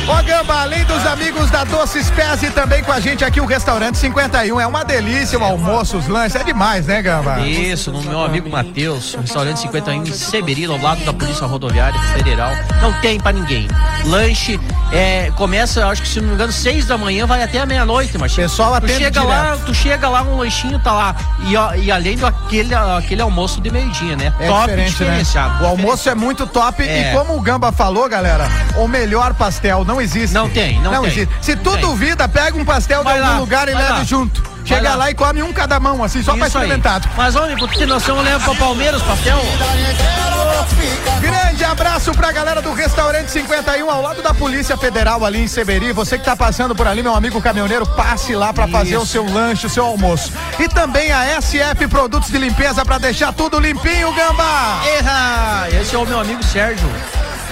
Ô 0.08 0.22
Gamba, 0.22 0.60
além 0.62 0.84
dos 0.84 1.04
amigos 1.04 1.50
da 1.50 1.64
Doces 1.64 2.08
Pés 2.10 2.40
e 2.44 2.50
também 2.50 2.82
com 2.84 2.92
a 2.92 3.00
gente 3.00 3.24
aqui 3.24 3.40
o 3.40 3.44
Restaurante 3.44 3.98
51. 3.98 4.60
É 4.60 4.66
uma 4.66 4.84
delícia 4.84 5.36
o 5.36 5.42
almoço, 5.42 5.96
os 5.98 6.06
lanches. 6.06 6.36
É 6.40 6.44
demais, 6.44 6.86
né, 6.86 7.02
Gamba? 7.02 7.40
Isso, 7.40 7.90
no 7.90 8.00
meu 8.02 8.20
amigo 8.24 8.48
Matheus, 8.48 9.14
restaurante 9.20 9.58
51 9.60 10.04
em 10.04 10.12
Severino, 10.12 10.74
ao 10.74 10.80
lado 10.80 11.04
da 11.04 11.12
Polícia 11.12 11.44
Rodoviária 11.46 11.98
Federal. 12.14 12.52
Não 12.80 12.92
tem 13.00 13.18
pra 13.18 13.32
ninguém. 13.32 13.66
Lanche 14.04 14.60
é, 14.92 15.32
começa, 15.34 15.84
acho 15.88 16.02
que 16.02 16.08
se 16.08 16.20
não 16.20 16.28
me 16.28 16.34
engano, 16.34 16.52
seis 16.52 16.86
da 16.86 16.96
manhã, 16.96 17.26
vai 17.26 17.42
até 17.42 17.58
a 17.58 17.66
meia-noite, 17.66 18.16
mas 18.16 18.32
Pessoal 18.32 18.80
tu 18.80 18.86
chega 18.86 19.10
direto. 19.10 19.26
lá, 19.26 19.58
tu 19.66 19.74
chega 19.74 20.08
lá, 20.08 20.22
um 20.22 20.36
lanchinho 20.36 20.78
tá 20.78 20.92
lá. 20.92 21.16
E, 21.48 21.56
ó, 21.56 21.74
e 21.74 21.90
além 21.90 22.16
do 22.16 22.26
aquele, 22.26 22.72
aquele 22.74 23.22
almoço 23.22 23.60
de 23.60 23.70
meio-dia, 23.72 24.14
né? 24.14 24.32
É 24.38 24.46
top 24.46 24.60
diferente, 24.66 24.88
diferenciado. 24.90 25.54
né? 25.54 25.62
O 25.62 25.66
almoço 25.70 26.08
é 26.08 26.14
muito 26.14 26.46
top 26.46 26.84
É. 26.84 27.10
e 27.10 27.12
como 27.16 27.36
o 27.36 27.40
Gamba 27.40 27.72
falou, 27.72 28.08
galera, 28.08 28.48
o 28.76 28.86
melhor 28.86 29.34
pastel 29.34 29.84
não 29.84 29.95
existe. 30.00 30.32
Não 30.34 30.48
tem, 30.48 30.80
não 30.80 31.02
tem. 31.02 31.10
existe. 31.10 31.28
Se 31.40 31.56
tu 31.56 31.72
tem. 31.72 31.80
duvida, 31.80 32.28
pega 32.28 32.56
um 32.56 32.64
pastel 32.64 33.02
Vai 33.02 33.14
de 33.14 33.20
algum 33.20 33.32
lá, 33.34 33.38
lugar 33.40 33.68
e 33.68 33.72
lá. 33.74 34.02
junto. 34.04 34.42
Vai 34.42 34.52
Chega 34.64 34.90
lá. 34.90 34.96
lá. 34.96 35.10
e 35.10 35.14
come 35.14 35.42
um 35.42 35.52
cada 35.52 35.78
mão, 35.78 36.02
assim, 36.02 36.22
só 36.24 36.34
pra 36.36 36.48
Isso 36.48 36.58
aí. 36.58 36.64
experimentar. 36.64 37.00
Mas, 37.16 37.36
homem, 37.36 37.56
por 37.56 37.68
ter 37.70 37.86
noção, 37.86 38.20
leva 38.20 38.40
pra 38.44 38.54
Palmeiras 38.56 39.00
pastel. 39.02 39.38
Grande 41.20 41.64
abraço 41.64 42.12
pra 42.12 42.32
galera 42.32 42.60
do 42.60 42.72
Restaurante 42.72 43.30
51, 43.30 43.88
ao 43.90 44.02
lado 44.02 44.22
da 44.22 44.34
Polícia 44.34 44.76
Federal 44.76 45.24
ali 45.24 45.42
em 45.44 45.48
Seberi. 45.48 45.92
Você 45.92 46.18
que 46.18 46.24
tá 46.24 46.36
passando 46.36 46.74
por 46.74 46.86
ali, 46.86 47.02
meu 47.02 47.14
amigo 47.14 47.40
caminhoneiro, 47.40 47.86
passe 47.86 48.34
lá 48.34 48.52
pra 48.52 48.66
fazer 48.68 48.96
o 48.96 49.06
seu 49.06 49.24
lanche, 49.24 49.66
o 49.66 49.70
seu 49.70 49.84
almoço. 49.86 50.32
E 50.58 50.68
também 50.68 51.12
a 51.12 51.40
SF 51.40 51.86
Produtos 51.88 52.30
de 52.30 52.38
Limpeza 52.38 52.84
pra 52.84 52.98
deixar 52.98 53.32
tudo 53.32 53.58
limpinho, 53.58 54.12
Gamba. 54.14 54.80
Erra! 54.98 55.68
Esse 55.80 55.94
é 55.94 55.98
o 55.98 56.04
meu 56.06 56.20
amigo 56.20 56.42
Sérgio. 56.44 56.88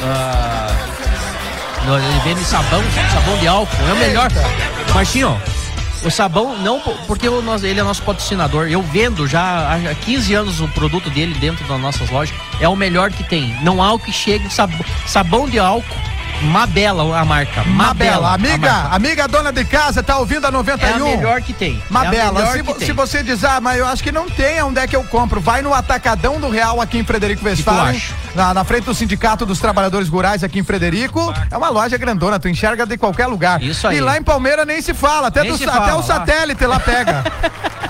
Ah, 0.03 0.74
no- 1.87 1.99
ele 1.99 2.21
vende 2.25 2.45
sabão, 2.45 2.83
sabão 3.13 3.39
de 3.39 3.47
álcool. 3.49 3.89
É 3.89 3.93
o 3.93 3.97
melhor. 3.97 4.31
Marcinho, 4.95 5.41
o 6.05 6.11
sabão, 6.11 6.57
não 6.59 6.81
po- 6.81 6.95
porque 7.07 7.29
o 7.29 7.41
nosso- 7.43 7.67
ele 7.67 7.81
é 7.81 7.83
nosso 7.83 8.03
patrocinador. 8.03 8.69
Eu 8.69 8.83
vendo 8.83 9.27
já 9.27 9.73
há 9.75 9.95
15 9.95 10.35
anos 10.35 10.61
o 10.61 10.69
produto 10.69 11.11
dele 11.11 11.35
dentro 11.35 11.65
das 11.67 11.81
nossas 11.81 12.09
lojas. 12.11 12.35
É 12.61 12.69
o 12.69 12.77
melhor 12.77 13.11
que 13.11 13.25
tem. 13.25 13.57
Não 13.63 13.83
há 13.83 13.93
o 13.93 13.99
que 13.99 14.13
chegue 14.13 14.49
sabão, 14.53 14.79
sabão 15.07 15.49
de 15.49 15.59
álcool. 15.59 15.97
Mabela 16.43 17.19
a 17.21 17.25
marca. 17.25 17.65
Mabela, 17.65 18.29
a 18.31 18.35
amiga, 18.35 18.71
marca. 18.73 18.95
amiga 18.97 19.29
dona 19.29 19.53
de 19.53 19.65
casa, 19.65 20.03
tá 20.03 20.19
ouvindo 20.19 20.47
a 20.47 20.51
91? 20.51 20.87
É 21.09 21.13
a 21.15 21.17
melhor 21.17 21.41
que 21.43 21.53
tem. 21.53 21.83
Mabela, 21.89 22.17
É 22.17 22.21
a 22.29 22.33
melhor 22.33 22.53
se, 22.57 22.63
que 22.63 22.75
tem. 22.75 22.87
se 22.87 22.93
você 22.93 23.23
diz, 23.23 23.43
ah, 23.45 23.61
mas 23.61 23.79
eu 23.79 23.87
acho 23.87 24.03
que 24.03 24.13
não 24.13 24.29
tem, 24.29 24.63
onde 24.63 24.79
é 24.81 24.87
que 24.87 24.95
eu 24.97 25.03
compro? 25.05 25.41
Vai 25.41 25.63
no 25.63 25.73
Atacadão 25.73 26.39
do 26.41 26.51
Real 26.51 26.81
aqui 26.81 26.99
em 26.99 27.05
Frederico 27.05 27.45
Westphalen, 27.45 27.97
acha? 27.97 28.15
na, 28.35 28.53
na 28.55 28.65
frente 28.65 28.85
do 28.85 28.95
Sindicato 28.95 29.47
dos 29.47 29.59
Trabalhadores 29.59 30.09
Rurais 30.09 30.45
aqui 30.45 30.59
em 30.59 30.65
Frederico. 30.65 31.33
É 31.51 31.57
uma 31.57 31.69
loja 31.71 31.97
grandona, 31.97 32.39
tu 32.39 32.49
enxerga 32.49 32.85
de 32.85 32.97
qualquer 32.99 33.27
lugar. 33.27 33.63
Isso 33.63 33.87
aí. 33.89 33.97
E 33.97 34.01
lá 34.01 34.17
em 34.19 34.23
Palmeira 34.23 34.65
nem 34.65 34.83
se 34.83 34.93
fala, 34.93 35.29
até, 35.29 35.45
do- 35.45 35.57
se 35.57 35.65
até 35.65 35.73
fala, 35.73 35.95
o 35.95 35.97
lá. 35.97 36.03
satélite 36.03 36.65
lá 36.67 36.79
pega. 36.81 37.25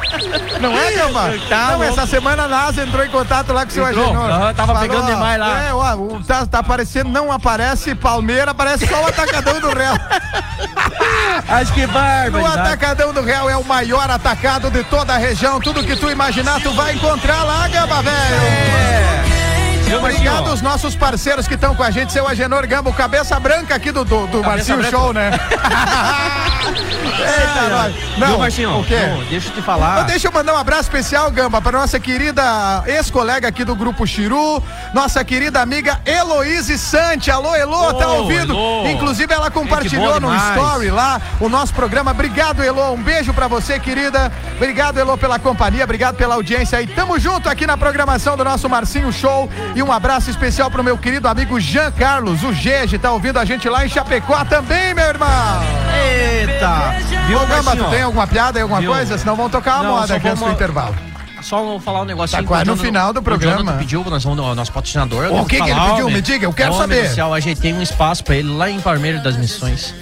Não 0.60 0.76
é, 0.78 0.92
Gamba? 0.92 1.34
Tá 1.48 1.72
não, 1.72 1.82
essa 1.82 2.06
semana 2.06 2.44
a 2.44 2.48
NASA 2.48 2.82
entrou 2.82 3.04
em 3.04 3.10
contato 3.10 3.52
lá 3.52 3.64
com 3.64 3.70
o 3.70 3.74
seu? 3.74 3.84
Agenor. 3.84 4.54
Tava 4.54 4.78
pegando 4.80 5.06
demais 5.06 5.38
lá. 5.38 5.62
É, 5.64 5.74
ó, 5.74 5.94
o- 5.96 6.22
tá, 6.24 6.46
tá 6.46 6.58
aparecendo, 6.60 7.10
não 7.10 7.30
aparece 7.32 7.94
Palmeira, 7.94 8.50
aparece 8.52 8.86
só 8.86 9.02
o 9.02 9.06
Atacadão 9.06 9.60
do 9.60 9.68
Real. 9.74 9.94
Acho 11.48 11.72
que 11.72 11.84
O 11.84 11.88
barbaridade. 11.88 12.58
Atacadão 12.60 13.12
do 13.12 13.22
Real 13.22 13.48
é 13.50 13.56
o 13.56 13.64
maior 13.64 14.10
atacado 14.10 14.70
de 14.70 14.82
toda 14.84 15.14
a 15.14 15.18
região. 15.18 15.60
Tudo 15.60 15.82
que 15.84 15.96
tu 15.96 16.10
imaginar, 16.10 16.60
tu 16.60 16.72
vai 16.72 16.94
encontrar 16.94 17.42
lá, 17.44 17.68
Gamba, 17.68 18.02
velho. 18.02 19.13
Obrigado 19.92 20.24
Marcinho? 20.24 20.50
aos 20.50 20.62
nossos 20.62 20.96
parceiros 20.96 21.46
que 21.46 21.54
estão 21.54 21.74
com 21.74 21.82
a 21.82 21.90
gente, 21.90 22.12
seu 22.12 22.26
Agenor 22.26 22.66
Gamba, 22.66 22.90
o 22.90 22.94
cabeça 22.94 23.38
branca 23.38 23.74
aqui 23.74 23.92
do, 23.92 24.04
do, 24.04 24.26
do 24.26 24.42
Marcinho 24.42 24.78
branca. 24.78 24.90
Show, 24.96 25.12
né? 25.12 25.30
Eita, 26.64 27.68
nós. 27.70 27.94
Viu, 27.94 28.18
Não, 28.18 28.38
Marcinho? 28.38 28.80
o 28.80 28.84
quê? 28.84 28.96
Não, 28.96 29.24
deixa 29.24 29.48
eu 29.48 29.52
te 29.54 29.62
falar. 29.62 29.94
Então, 29.94 30.06
deixa 30.06 30.28
eu 30.28 30.32
mandar 30.32 30.54
um 30.54 30.56
abraço 30.56 30.82
especial, 30.82 31.30
Gamba, 31.30 31.60
para 31.60 31.78
nossa 31.78 31.98
querida 32.00 32.82
ex-colega 32.86 33.48
aqui 33.48 33.64
do 33.64 33.74
Grupo 33.74 34.06
Chiru, 34.06 34.62
nossa 34.92 35.22
querida 35.24 35.60
amiga 35.60 36.00
Heloíse 36.04 36.78
Sante. 36.78 37.30
Alô, 37.30 37.54
Elo, 37.54 37.94
tá 37.94 38.08
Ô, 38.08 38.22
ouvindo? 38.22 38.52
Elô. 38.52 38.86
Inclusive, 38.88 39.32
ela 39.32 39.50
compartilhou 39.50 40.06
boa 40.06 40.20
no 40.20 40.34
story 40.34 40.90
lá 40.90 41.20
o 41.40 41.48
nosso 41.48 41.72
programa. 41.74 42.10
Obrigado, 42.10 42.62
Elo. 42.62 42.92
Um 42.92 43.02
beijo 43.02 43.32
pra 43.32 43.46
você, 43.48 43.78
querida. 43.78 44.32
Obrigado, 44.56 44.98
Elo, 44.98 45.16
pela 45.18 45.38
companhia. 45.38 45.84
Obrigado 45.84 46.16
pela 46.16 46.34
audiência 46.34 46.78
aí. 46.78 46.86
Tamo 46.86 47.18
junto 47.18 47.48
aqui 47.48 47.66
na 47.66 47.76
programação 47.76 48.36
do 48.36 48.44
nosso 48.44 48.68
Marcinho 48.68 49.12
Show. 49.12 49.48
E 49.74 49.82
um 49.82 49.90
abraço 49.90 50.30
especial 50.30 50.70
pro 50.70 50.84
meu 50.84 50.96
querido 50.96 51.26
amigo 51.26 51.58
Jean 51.58 51.90
Carlos, 51.90 52.44
o 52.44 52.52
Gege, 52.52 52.96
tá 52.98 53.10
ouvindo 53.10 53.38
a 53.38 53.44
gente 53.44 53.68
lá 53.68 53.84
em 53.84 53.88
Chapecó 53.88 54.44
também, 54.44 54.94
meu 54.94 55.04
irmão. 55.04 55.28
Eita! 55.92 56.94
Viu, 57.26 57.40
Gamba, 57.40 57.62
Marcinho? 57.62 57.84
tu 57.84 57.90
tem 57.90 58.02
alguma 58.02 58.26
piada 58.26 58.60
alguma 58.62 58.80
Viu? 58.80 58.92
coisa? 58.92 59.18
Senão 59.18 59.34
vão 59.34 59.50
tocar 59.50 59.76
uma 59.76 59.82
Não, 59.84 59.90
moda 59.96 60.14
aqui 60.14 60.28
antes 60.28 60.42
do 60.42 60.50
intervalo. 60.50 60.94
Só 61.44 61.62
vou 61.62 61.78
falar 61.78 62.00
um 62.00 62.04
negocinho. 62.04 62.42
Tá 62.42 62.48
quase 62.48 62.64
no 62.64 62.76
final 62.76 63.12
do 63.12 63.22
programa. 63.22 63.72
O 63.74 63.78
pediu, 63.78 64.02
nós 64.04 64.24
vamos 64.24 64.38
no 64.38 64.54
nosso 64.54 64.72
patrocinador. 64.72 65.26
O 65.32 65.44
que 65.44 65.60
que 65.60 65.70
ele 65.70 65.80
pediu? 65.80 66.10
Me 66.10 66.20
diga, 66.22 66.46
eu 66.46 66.52
quero 66.52 66.72
o 66.72 66.76
homem 66.80 67.06
saber. 67.08 67.34
ajeitei 67.34 67.72
um 67.72 67.82
espaço 67.82 68.24
pra 68.24 68.34
ele 68.36 68.48
lá 68.48 68.70
em 68.70 68.80
Palmeiras 68.80 69.22
das 69.22 69.36
Missões. 69.36 69.94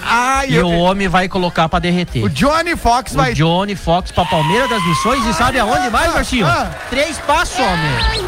E 0.48 0.54
eu- 0.54 0.66
o 0.66 0.78
homem 0.78 1.08
vai 1.08 1.28
colocar 1.28 1.68
pra 1.68 1.78
derreter. 1.78 2.22
O 2.24 2.28
Johnny 2.30 2.76
Fox 2.76 3.12
O 3.12 3.16
vai. 3.16 3.34
Johnny 3.34 3.74
Fox 3.74 4.10
pra 4.12 4.24
Palmeiras 4.24 4.70
das 4.70 4.84
Missões 4.86 5.24
e 5.26 5.34
sabe 5.34 5.58
aonde 5.58 5.90
mais, 5.90 6.12
Marcinho? 6.14 6.46
ah. 6.46 6.70
Três 6.90 7.18
passos, 7.18 7.58
homem. 7.58 8.26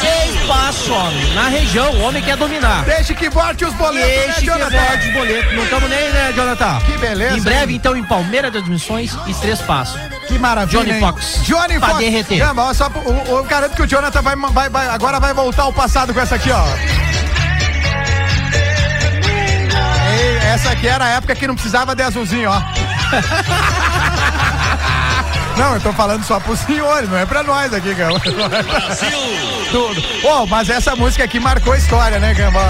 Três 0.00 0.46
passos, 0.46 0.88
homem. 0.90 1.34
Na 1.34 1.48
região, 1.48 1.90
o 1.92 2.02
homem 2.02 2.22
quer 2.22 2.36
dominar. 2.36 2.84
Deixe 2.84 3.14
que 3.14 3.28
volte 3.30 3.64
os 3.64 3.72
boletos, 3.74 4.08
Deixe 4.08 4.28
né, 4.28 4.34
que 4.34 4.44
Jonathan? 4.46 4.98
os 5.08 5.12
boletos. 5.14 5.54
Não 5.56 5.64
estamos 5.64 5.90
nem, 5.90 6.12
né, 6.12 6.32
Jonathan? 6.36 6.78
Que 6.86 6.98
beleza, 6.98 7.36
Em 7.38 7.40
breve, 7.42 7.72
hein? 7.72 7.76
então, 7.78 7.96
em 7.96 8.04
Palmeiras 8.04 8.52
das 8.52 8.66
Missões 8.68 9.16
e 9.26 9.34
Três 9.34 9.60
Passos. 9.62 9.98
Que 10.28 10.38
maravilha. 10.38 10.80
Johnny 10.80 10.92
hein? 10.92 11.00
Fox. 11.00 11.40
Johnny 11.44 11.78
Pra 11.78 11.88
Fox. 11.88 11.98
derreter. 12.00 12.38
Gamba, 12.44 12.64
ó, 12.64 12.74
só, 12.74 12.90
eu 13.26 13.42
garanto 13.44 13.74
que 13.74 13.80
o 13.82 13.86
Jonathan 13.86 14.20
vai, 14.20 14.36
vai, 14.36 14.68
vai- 14.68 14.88
agora 14.90 15.18
vai 15.18 15.32
voltar 15.32 15.62
ao 15.62 15.72
passado 15.72 16.12
com 16.12 16.20
essa 16.20 16.34
aqui, 16.34 16.50
ó. 16.50 16.62
Ei, 20.12 20.36
essa 20.52 20.68
aqui 20.70 20.86
era 20.86 21.06
a 21.06 21.08
época 21.08 21.34
que 21.34 21.46
não 21.46 21.54
precisava 21.54 21.94
de 21.96 22.02
azulzinho, 22.02 22.50
ó. 22.50 22.60
Não, 25.56 25.74
eu 25.74 25.80
tô 25.80 25.92
falando 25.92 26.24
só 26.24 26.40
pros 26.40 26.58
senhores, 26.58 27.08
não 27.08 27.16
é 27.16 27.24
pra 27.24 27.44
nós 27.44 27.72
aqui, 27.72 27.94
Gamba. 27.94 28.18
Tudo. 29.70 30.02
Ô, 30.26 30.44
mas 30.46 30.68
essa 30.68 30.96
música 30.96 31.22
aqui 31.22 31.38
marcou 31.38 31.72
a 31.72 31.76
história, 31.78 32.18
né, 32.18 32.34
Gamba? 32.34 32.60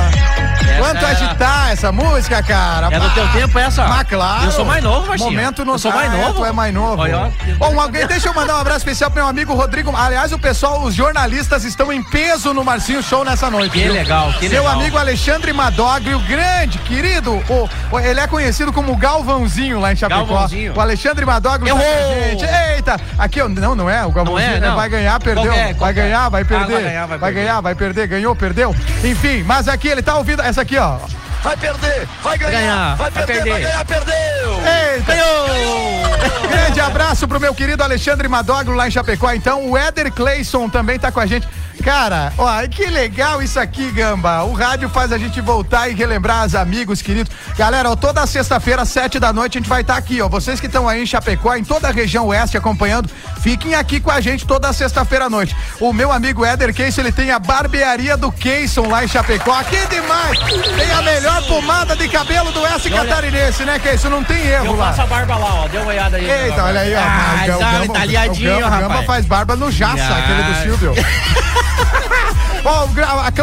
Quanto 0.79 1.05
é- 1.05 1.11
agitar 1.11 1.71
essa 1.73 1.93
música, 1.93 2.43
cara. 2.43 2.89
É 2.91 2.99
do 3.01 3.11
teu 3.11 3.27
tempo 3.29 3.59
essa? 3.59 3.87
Mas 3.87 4.09
claro. 4.09 4.45
Eu 4.45 4.51
sou 4.53 4.65
mais 4.65 4.83
novo, 4.83 5.07
Marcinho. 5.09 5.31
Momento 5.31 5.65
no 5.65 5.73
Eu 5.75 5.79
sou 5.79 5.93
mais 5.93 6.13
Ah, 6.13 6.17
novo. 6.17 6.35
Tu 6.41 6.45
é 6.45 6.53
mais 6.53 6.75
novo. 6.75 7.03
Olha. 7.03 7.33
Bom, 7.59 7.81
alguém, 7.81 8.07
deixa 8.07 8.29
eu 8.29 8.35
mandar 8.35 8.57
um 8.57 8.59
abraço 8.61 8.79
especial 8.79 9.11
pro 9.11 9.21
meu 9.21 9.29
amigo 9.29 9.55
Rodrigo. 9.55 9.95
Aliás, 9.97 10.33
o 10.33 10.39
pessoal, 10.39 10.83
os 10.83 10.95
jornalistas 10.95 11.65
estão 11.65 11.93
em 11.93 12.03
peso 12.03 12.53
no 12.55 12.65
Marcinho 12.65 13.03
Show 13.03 13.25
nessa 13.25 13.51
noite. 13.51 13.73
Que 13.73 13.85
viu? 13.85 13.93
legal, 13.93 14.33
que 14.35 14.49
Seu 14.49 14.63
legal. 14.63 14.79
amigo 14.81 14.99
Alexandre 14.99 15.53
Madogli, 15.53 16.15
o 16.15 16.21
grande, 16.21 16.79
querido, 16.79 17.33
o, 17.49 17.69
o- 17.93 17.99
ele 18.01 18.21
é 18.21 18.27
conhecido 18.27 18.73
como 18.73 18.97
Galvãozinho 18.97 19.81
lá 19.81 19.93
em 19.93 19.97
Chapecó. 19.97 20.25
Galvãozinho. 20.25 20.75
O 20.77 20.81
Alexandre 20.81 21.25
Madogli 21.25 21.71
tá 21.71 21.77
Errou! 21.77 22.31
gente. 22.31 22.45
Eita, 22.75 22.97
aqui, 23.19 23.43
não, 23.43 23.75
não 23.75 23.89
é, 23.91 24.05
o 24.05 24.11
Galvãozinho 24.13 24.51
Não 24.51 24.57
é, 24.57 24.61
né? 24.61 24.69
não. 24.69 24.77
vai 24.77 24.89
ganhar, 24.89 25.19
perdeu. 25.21 25.45
Qual 25.45 25.55
é? 25.55 25.65
vai 25.65 25.75
Qual 25.75 25.91
é? 25.91 25.93
ganhar, 25.93 26.29
vai 26.29 26.43
Ah, 26.43 26.45
perder. 26.45 26.73
vai 26.75 26.83
ganhar, 26.83 27.07
vai 27.07 27.19
perder. 27.19 27.35
ganhar, 27.35 27.61
vai 27.61 27.75
perder, 27.75 28.07
ganhou, 28.07 28.37
perdeu. 28.37 28.75
Enfim, 29.03 29.43
mas 29.45 29.69
aqui 29.69 29.89
ele 29.89 30.03
tá 30.03 30.15
ouvindo, 30.17 30.43
essa 30.55 30.63
aqui, 30.63 30.77
ó. 30.79 31.24
Vai 31.45 31.57
perder, 31.59 32.09
vai 32.23 32.39
ganhar, 32.39 32.51
Ganhar, 32.59 32.97
vai 32.97 33.11
vai 33.11 33.27
perder, 33.27 33.35
vai 33.37 33.61
perder. 33.61 33.67
ganhar, 33.69 33.85
perdeu. 33.85 34.61
Eita. 34.97 36.49
Grande 36.49 36.81
abraço 36.81 37.29
pro 37.29 37.39
meu 37.39 37.55
querido 37.55 37.83
Alexandre 37.83 38.27
Madoglo 38.29 38.75
lá 38.75 38.89
em 38.89 38.91
Chapecó. 38.91 39.31
Então, 39.33 39.71
o 39.71 39.77
Éder 39.77 40.11
Clayson 40.11 40.69
também 40.69 40.99
tá 40.99 41.13
com 41.13 41.21
a 41.21 41.27
gente. 41.27 41.47
Cara, 41.83 42.33
ó, 42.39 42.63
que 42.69 42.87
legal 42.87 43.43
isso 43.43 43.59
aqui, 43.61 43.91
Gamba. 43.91 44.45
O 44.45 44.55
rádio 44.55 44.89
faz 44.89 45.13
a 45.13 45.19
gente 45.19 45.41
voltar 45.41 45.89
e 45.89 45.95
relembrar 45.95 46.47
os 46.47 46.55
amigos 46.55 47.03
queridos. 47.03 47.31
Galera, 47.59 47.91
ó, 47.91 47.97
toda 47.97 48.27
sexta-feira, 48.27 48.85
sete 48.85 49.19
da 49.19 49.33
noite, 49.33 49.59
a 49.59 49.61
gente 49.61 49.69
vai 49.69 49.83
estar 49.83 49.97
aqui, 49.97 50.23
ó. 50.23 50.29
Vocês 50.29 50.61
que 50.61 50.67
estão 50.67 50.89
aí 50.89 51.03
em 51.03 51.07
Chapecó, 51.07 51.55
em 51.57 51.65
toda 51.65 51.89
a 51.89 51.91
região 51.91 52.29
oeste 52.29 52.57
acompanhando, 52.57 53.11
fiquem 53.43 53.75
aqui 53.75 54.01
com 54.01 54.11
a 54.11 54.21
gente 54.21 54.47
toda 54.47 54.73
sexta-feira 54.73 55.27
à 55.27 55.31
noite. 55.31 55.55
O 55.81 55.93
meu 55.93 56.11
amigo 56.11 56.45
Éder 56.45 56.73
Clayson, 56.75 57.03
ele 57.03 57.13
tem 57.13 57.31
a 57.33 57.39
barbearia 57.39 58.17
do 58.17 58.31
Clayson 58.33 58.89
lá 58.89 59.05
em 59.05 59.09
Chapecó. 59.09 59.53
Aqui 59.53 59.85
demais! 59.89 60.39
Tem 60.39 60.91
a 60.93 61.03
melhor 61.03 61.34
pomada 61.43 61.97
de 61.97 62.09
cabelo 62.09 62.51
do 62.53 62.61
olha- 62.63 62.91
catarinense, 62.91 63.65
né, 63.65 63.79
Clayson? 63.79 64.09
Não 64.09 64.25
tem 64.25 64.47
erro 64.47 64.67
Eu 64.67 64.77
lá. 64.77 64.87
faço 64.89 65.03
a 65.03 65.07
barba 65.07 65.37
lá, 65.37 65.55
ó. 65.65 65.69
Deu 65.69 65.83
uma 65.83 65.91
olhada 65.91 66.17
aí. 66.17 66.29
Eita, 66.31 66.65
olha 66.65 66.81
aí, 66.81 66.95
ó. 66.95 66.99
Ah, 67.01 67.43
o 67.43 67.47
Gamba- 67.47 67.59
tá, 67.93 67.99
o 67.99 68.03
aliadinho, 68.03 68.51
o 68.51 68.55
Gamba, 68.61 68.67
o 68.67 68.71
Gamba 68.81 68.89
rapaz. 68.89 69.07
faz 69.07 69.27
barba 69.27 69.57
no 69.57 69.71
Jaça, 69.71 70.03
Ah. 70.03 70.19
aquele 70.19 70.43
do 70.43 70.63
Silvio. 70.63 70.95
Ó, 72.65 72.87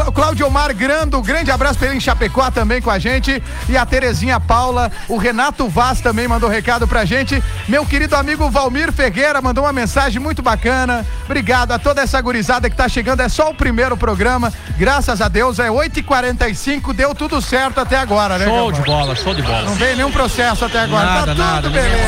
o 0.08 0.12
Cláudio 0.12 0.48
Omar 0.48 0.74
Grando, 0.76 1.22
grande 1.22 1.52
abraço 1.52 1.78
pra 1.78 1.90
ele 1.90 1.98
em 1.98 2.00
Chapecó 2.00 2.50
também 2.50 2.82
com 2.82 2.90
a 2.90 2.98
gente. 2.98 3.42
E 3.70 3.78
a 3.78 3.86
Terezinha 3.86 4.40
Paula, 4.40 4.92
o 5.08 5.18
Renato 5.18 5.68
Vaz 5.70 6.02
também 6.02 6.28
mandou 6.28 6.50
recado 6.50 6.88
pra 6.88 7.06
gente. 7.06 7.42
Meu 7.68 7.86
querido 7.86 8.16
amigo 8.16 8.50
Valmir 8.50 8.92
Ferreira 8.92 9.42
mandou 9.42 9.64
uma 9.64 9.74
mensagem 9.74 10.20
muito 10.20 10.42
bacana. 10.42 11.06
Obrigado 11.26 11.72
a 11.72 11.80
toda 11.80 12.02
essa 12.02 12.20
gurizada 12.20 12.70
que 12.70 12.76
tá 12.76 12.90
chegando. 12.90 13.22
É 13.22 13.30
só 13.30 13.52
o 13.52 13.54
primeiro 13.54 13.96
programa. 13.96 14.52
Graças 14.78 15.22
a 15.22 15.28
Deus, 15.28 15.60
é 15.60 15.70
8h45, 15.70 16.94
deu 16.94 17.14
tudo 17.14 17.42
certo 17.42 17.80
até 17.80 17.98
agora, 17.98 18.38
né? 18.40 18.46
Show 18.46 18.72
de 18.72 18.82
bola, 18.82 19.16
show 19.16 19.36
de 19.36 19.44
bola. 19.44 19.64
Não 19.64 19.76
veio 19.76 19.98
nenhum 19.98 20.12
processo 20.12 20.66
até 20.66 20.80
agora. 20.80 21.06
Nada, 21.06 21.20
tá 21.20 21.32
tudo 21.32 21.44
nada, 21.44 21.70
beleza. 21.70 22.02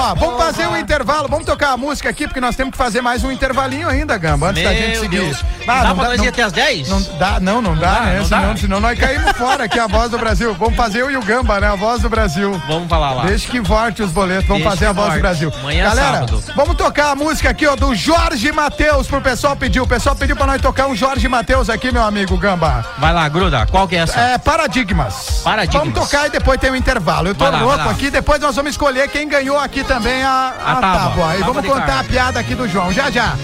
Ó, 0.00 0.14
vamos 0.14 0.42
fazer 0.42 0.66
um 0.66 0.76
intervalo, 0.78 1.28
vamos 1.28 1.44
tocar 1.44 1.72
a 1.72 1.76
música 1.76 2.08
aqui, 2.08 2.26
porque 2.26 2.40
nós 2.40 2.56
temos 2.56 2.72
que 2.72 2.78
fazer 2.78 3.02
mais 3.02 3.22
um 3.22 3.30
intervalinho 3.30 3.86
ainda, 3.86 4.16
Gamba, 4.16 4.48
antes 4.48 4.62
da 4.64 4.70
Meu 4.70 4.78
gente 4.80 4.98
seguir. 4.98 5.20
Deus. 5.20 5.44
Ah, 5.68 5.82
Dá 5.84 5.94
pra 5.94 6.04
nós 6.08 6.22
ir 6.22 6.28
até 6.28 6.42
as 6.42 6.52
10? 6.52 6.88
Não 6.88 7.02
dá, 7.18 7.38
não, 7.38 7.60
não, 7.60 7.76
dá, 7.76 7.90
dá, 7.92 8.00
né? 8.00 8.18
não 8.18 8.24
senão, 8.24 8.54
dá? 8.54 8.56
senão 8.56 8.80
nós 8.80 8.98
caímos 8.98 9.32
fora 9.32 9.64
aqui, 9.64 9.78
a 9.78 9.86
voz 9.86 10.10
do 10.10 10.18
Brasil. 10.18 10.54
Vamos 10.54 10.74
fazer 10.74 11.02
eu 11.02 11.10
e 11.10 11.16
o 11.18 11.22
Gamba, 11.22 11.60
né? 11.60 11.68
A 11.68 11.74
voz 11.74 12.00
do 12.00 12.08
Brasil. 12.08 12.58
Vamos 12.66 12.88
falar 12.88 13.10
lá. 13.12 13.24
Deixa 13.26 13.46
que 13.50 13.60
volte 13.60 14.02
os 14.02 14.10
boletos, 14.10 14.46
vamos 14.48 14.62
Deixa 14.62 14.76
fazer 14.76 14.86
a 14.86 14.92
voz 14.92 15.12
do. 15.14 15.20
Brasil. 15.20 15.52
Amanhã 15.60 15.84
é 15.84 15.88
Galera, 15.88 16.12
sábado. 16.12 16.44
vamos 16.56 16.76
tocar 16.76 17.10
a 17.10 17.14
música 17.14 17.50
aqui, 17.50 17.66
ó, 17.66 17.76
do 17.76 17.94
Jorge 17.94 18.50
Matheus, 18.52 19.06
pro 19.06 19.20
pessoal 19.20 19.54
pedir. 19.54 19.80
O 19.80 19.86
pessoal 19.86 20.16
pediu 20.16 20.34
pra 20.34 20.46
nós 20.46 20.62
tocar 20.62 20.86
um 20.86 20.96
Jorge 20.96 21.28
Matheus 21.28 21.68
aqui, 21.68 21.92
meu 21.92 22.02
amigo 22.02 22.38
Gamba. 22.38 22.86
Vai 22.98 23.12
lá, 23.12 23.28
gruda. 23.28 23.66
Qual 23.66 23.86
que 23.86 23.96
é 23.96 24.00
essa? 24.00 24.18
É, 24.18 24.38
Paradigmas. 24.38 25.42
Paradigmas. 25.44 25.84
Vamos 25.92 26.00
tocar 26.10 26.26
e 26.26 26.30
depois 26.30 26.58
tem 26.58 26.70
o 26.70 26.76
intervalo. 26.76 27.28
Eu 27.28 27.34
tô 27.34 27.44
lá, 27.44 27.60
louco 27.60 27.88
aqui, 27.90 28.10
depois 28.10 28.40
nós 28.40 28.56
vamos 28.56 28.70
escolher 28.70 29.06
quem 29.08 29.28
ganhou 29.28 29.58
aqui 29.58 29.84
também 29.90 30.22
a, 30.22 30.54
a, 30.64 30.72
A 30.72 30.74
tábua. 30.76 31.00
tábua. 31.00 31.36
E 31.36 31.38
Tábua 31.40 31.54
vamos 31.54 31.68
contar 31.68 31.86
carne. 31.86 32.00
a 32.00 32.04
piada 32.04 32.38
aqui 32.40 32.54
do 32.54 32.68
João, 32.68 32.92
já 32.92 33.10
já. 33.10 33.34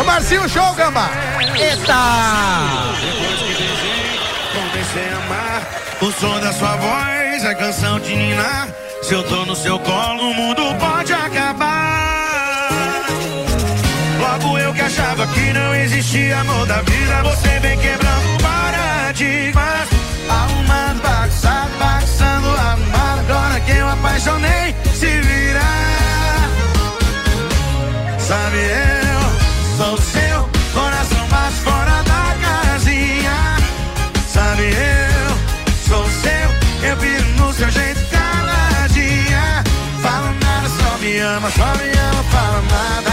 Ô 0.00 0.04
Marcinho, 0.04 0.48
show, 0.48 0.72
Gamba! 0.74 1.10
Eita! 1.58 1.94
Depois 3.00 3.40
que 3.40 3.56
comecei 4.54 5.08
a 5.12 5.16
amar. 5.16 5.62
O 6.00 6.12
som 6.12 6.38
da 6.38 6.52
sua 6.52 6.76
voz 6.76 7.44
é 7.44 7.54
canção 7.56 7.98
de 7.98 8.14
ninar. 8.14 8.68
Se 9.02 9.14
eu 9.14 9.24
tô 9.24 9.44
no 9.46 9.56
seu 9.56 9.80
colo, 9.80 10.30
o 10.30 10.34
mundo 10.34 10.62
pode 10.78 11.12
acabar. 11.12 12.68
Logo 14.20 14.58
eu 14.58 14.72
que 14.74 14.82
achava 14.82 15.26
que 15.26 15.52
não 15.52 15.74
existia 15.74 16.38
amor 16.40 16.66
da 16.66 16.82
vida, 16.82 17.22
você 17.24 17.58
vem 17.58 17.76
quebrando 17.78 18.42
paradigmas. 18.42 19.88
Arrumando, 20.28 21.02
bagunçado, 21.02 21.70
bagunçando, 21.80 22.48
arrumado. 22.48 23.20
Agora 23.32 23.60
que 23.60 23.72
eu 23.72 23.88
apaixonei, 23.88 24.74
se 24.94 25.06
virar. 25.06 25.85
Sabe, 28.26 28.56
eu 28.58 29.76
sou 29.76 29.96
seu 29.98 30.48
coração 30.74 31.28
mais 31.30 31.54
fora 31.60 32.02
da 32.02 32.34
casinha. 32.42 33.56
Sabe, 34.26 34.64
eu 34.64 35.36
sou 35.86 36.04
seu, 36.10 36.88
eu 36.88 36.96
piro 36.96 37.28
no 37.36 37.52
seu 37.52 37.70
jeito 37.70 38.00
caladinha. 38.10 39.62
Fala 40.02 40.32
nada, 40.42 40.68
só 40.68 40.98
me 40.98 41.18
ama, 41.18 41.48
só 41.52 41.66
me 41.76 41.88
ama, 41.88 42.24
fala 42.24 42.62
nada. 42.62 43.05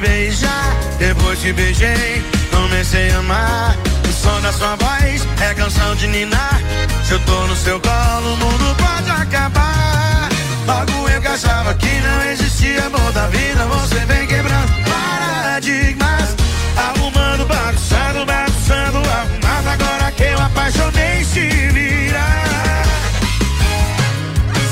Beijar. 0.00 0.76
Depois 0.98 1.40
te 1.40 1.52
beijei, 1.52 2.22
comecei 2.50 3.10
a 3.10 3.18
amar. 3.18 3.76
O 4.08 4.12
som 4.12 4.40
da 4.40 4.52
sua 4.52 4.76
voz 4.76 5.26
é 5.40 5.54
canção 5.54 5.94
de 5.96 6.06
ninar. 6.08 6.60
Se 7.04 7.12
eu 7.12 7.20
tô 7.20 7.46
no 7.46 7.56
seu 7.56 7.80
colo, 7.80 8.32
o 8.32 8.36
mundo 8.36 8.76
pode 8.76 9.10
acabar. 9.10 10.28
Logo 10.66 11.08
eu 11.08 11.20
que 11.20 11.28
achava 11.28 11.74
que 11.74 12.00
não 12.00 12.30
existia 12.32 12.84
amor 12.86 13.12
da 13.12 13.26
vida. 13.28 13.64
Você 13.66 13.98
vem 14.06 14.26
quebrando 14.26 14.72
paradigmas. 14.84 16.36
Arrumando, 16.76 17.46
bagunçando, 17.46 18.26
bagunçando, 18.26 18.98
arrumado. 18.98 19.68
Agora 19.68 20.12
que 20.12 20.22
eu 20.24 20.38
apaixonei, 20.40 21.24
se 21.24 21.48
virar. 21.48 22.82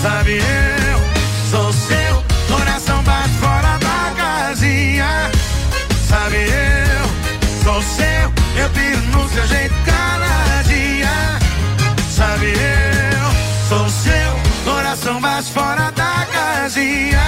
Sabe, 0.03 0.39
eu 0.39 0.64
eu 8.65 8.71
piro 8.71 9.03
no 9.13 9.29
seu 9.29 9.47
jeito 9.47 9.75
caladinha. 9.85 11.39
Sabe, 12.11 12.47
eu 12.47 13.69
sou 13.69 13.89
seu, 13.91 14.73
coração 14.73 15.21
bate 15.21 15.53
fora 15.53 15.93
da 15.93 16.27
casinha. 16.33 17.21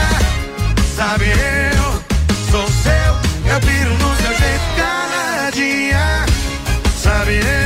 Sabe, 0.96 1.26
eu 1.26 2.02
sou 2.50 2.66
seu, 2.68 3.52
eu 3.52 3.60
piro 3.60 3.90
no 3.90 4.16
seu 4.16 4.34
jeito 4.34 4.64
caladinha. 4.76 6.24
Sabe, 7.02 7.36
eu 7.36 7.65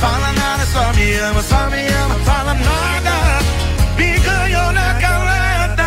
Fala 0.00 0.32
nada, 0.32 0.66
só 0.66 0.92
me 0.92 1.14
ama, 1.16 1.42
só 1.42 1.70
me 1.70 1.86
ama, 1.86 2.14
fala 2.24 2.54
nada. 2.54 3.38
Me 3.96 4.18
ganhou 4.18 4.72
na 4.72 4.94
calada. 4.94 5.84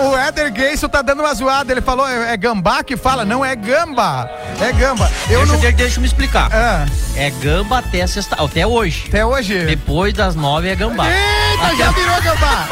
Ô, 0.00 0.10
o 0.10 0.16
Éder 0.16 0.52
Gayson 0.52 0.88
tá 0.88 1.02
dando 1.02 1.20
uma 1.20 1.34
zoada. 1.34 1.72
Ele 1.72 1.80
falou, 1.80 2.08
é, 2.08 2.32
é 2.32 2.36
gambá 2.36 2.82
que 2.82 2.96
fala? 2.96 3.24
Não, 3.24 3.44
é 3.44 3.54
gamba. 3.56 4.30
É 4.60 4.72
gamba. 4.72 5.10
Eu 5.30 5.38
deixa, 5.40 5.52
não... 5.52 5.60
deixa, 5.60 5.76
deixa 5.76 5.96
eu 5.96 6.00
me 6.00 6.06
explicar. 6.06 6.50
É. 6.52 7.26
É 7.26 7.30
gamba 7.30 7.78
até 7.78 8.06
sexta, 8.06 8.36
até 8.42 8.66
hoje. 8.66 9.04
Até 9.08 9.24
hoje. 9.24 9.66
Depois 9.66 10.12
das 10.14 10.34
nove 10.34 10.68
é 10.68 10.74
gambá. 10.74 11.06
Eita, 11.08 11.76
já 11.76 11.90
virou 11.92 12.20
gambá. 12.22 12.68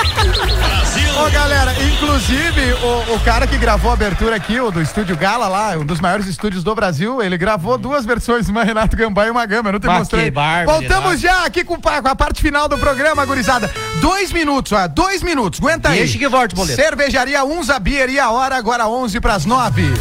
Ô, 1.25 1.31
galera, 1.31 1.73
inclusive, 1.83 2.73
o, 2.75 3.15
o 3.15 3.21
cara 3.21 3.47
que 3.47 3.57
gravou 3.57 3.91
a 3.91 3.95
abertura 3.95 4.37
aqui, 4.37 4.61
o 4.61 4.71
do 4.71 4.83
Estúdio 4.83 5.17
Gala 5.17 5.49
lá, 5.49 5.71
um 5.79 5.85
dos 5.85 5.99
maiores 6.01 6.27
estúdios 6.27 6.63
do 6.63 6.75
Brasil, 6.75 7.23
ele 7.23 7.39
gravou 7.39 7.79
duas 7.79 8.05
versões, 8.05 8.49
uma 8.49 8.63
Renato 8.65 8.97
Gambá 8.97 9.27
e 9.27 9.31
uma 9.31 9.47
Gama. 9.47 9.69
Eu 9.69 9.73
não 9.75 9.81
te 9.81 9.87
Bah, 9.87 9.99
mostrei. 9.99 10.31
barbaridade. 10.31 10.89
Voltamos 10.89 11.21
já 11.21 11.45
aqui 11.47 11.65
com, 11.65 11.81
com 11.81 11.89
a 11.89 12.15
parte 12.17 12.43
final 12.43 12.69
do 12.69 12.77
programa, 12.77 13.25
gurizada. 13.25 13.71
Dois 14.01 14.31
minutos, 14.33 14.73
ó, 14.73 14.87
dois 14.89 15.23
minutos. 15.23 15.59
Aguenta 15.61 15.89
aí. 15.89 15.99
Deixa 16.01 16.19
que 16.19 16.29
volte, 16.29 16.55
boleto. 16.55 16.77
Cervejaria 16.77 17.45
Unza 17.45 17.79
Beer 17.79 18.11
e 18.11 18.19
a 18.21 18.31
hora 18.31 18.57
agora 18.57 18.87
11 18.87 19.19
pras 19.21 19.45
9. 19.47 19.95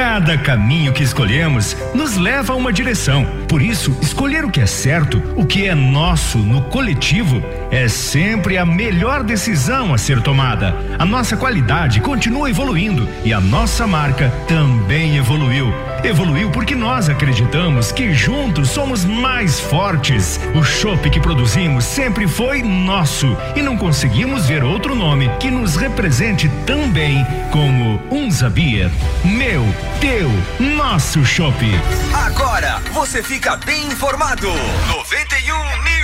Cada 0.00 0.38
caminho 0.38 0.94
que 0.94 1.02
escolhemos 1.02 1.76
nos 1.94 2.16
leva 2.16 2.54
a 2.54 2.56
uma 2.56 2.72
direção. 2.72 3.26
Por 3.50 3.60
isso, 3.60 3.96
escolher 4.00 4.44
o 4.44 4.50
que 4.50 4.60
é 4.60 4.66
certo, 4.66 5.20
o 5.34 5.44
que 5.44 5.66
é 5.66 5.74
nosso 5.74 6.38
no 6.38 6.62
coletivo, 6.62 7.42
é 7.68 7.88
sempre 7.88 8.56
a 8.56 8.64
melhor 8.64 9.24
decisão 9.24 9.92
a 9.92 9.98
ser 9.98 10.22
tomada. 10.22 10.72
A 10.96 11.04
nossa 11.04 11.36
qualidade 11.36 12.00
continua 12.00 12.48
evoluindo 12.48 13.08
e 13.24 13.32
a 13.32 13.40
nossa 13.40 13.88
marca 13.88 14.32
também 14.46 15.16
evoluiu. 15.16 15.74
Evoluiu 16.04 16.50
porque 16.50 16.74
nós 16.74 17.08
acreditamos 17.08 17.92
que 17.92 18.14
juntos 18.14 18.70
somos 18.70 19.04
mais 19.04 19.60
fortes. 19.60 20.40
O 20.54 20.62
chopp 20.62 21.10
que 21.10 21.20
produzimos 21.20 21.84
sempre 21.84 22.26
foi 22.26 22.62
nosso 22.62 23.36
e 23.54 23.62
não 23.62 23.76
conseguimos 23.76 24.46
ver 24.46 24.64
outro 24.64 24.94
nome 24.94 25.28
que 25.40 25.50
nos 25.50 25.76
represente 25.76 26.48
tão 26.64 26.88
bem 26.90 27.26
como 27.50 28.00
Unza 28.10 28.48
Beer. 28.48 28.90
Meu, 29.24 29.62
teu, 30.00 30.30
nosso 30.58 31.24
chopp. 31.24 31.66
Agora 32.14 32.80
você 32.92 33.22
fica 33.40 33.56
bem 33.56 33.86
informado. 33.86 34.48
91 34.88 35.82
News. 35.82 35.99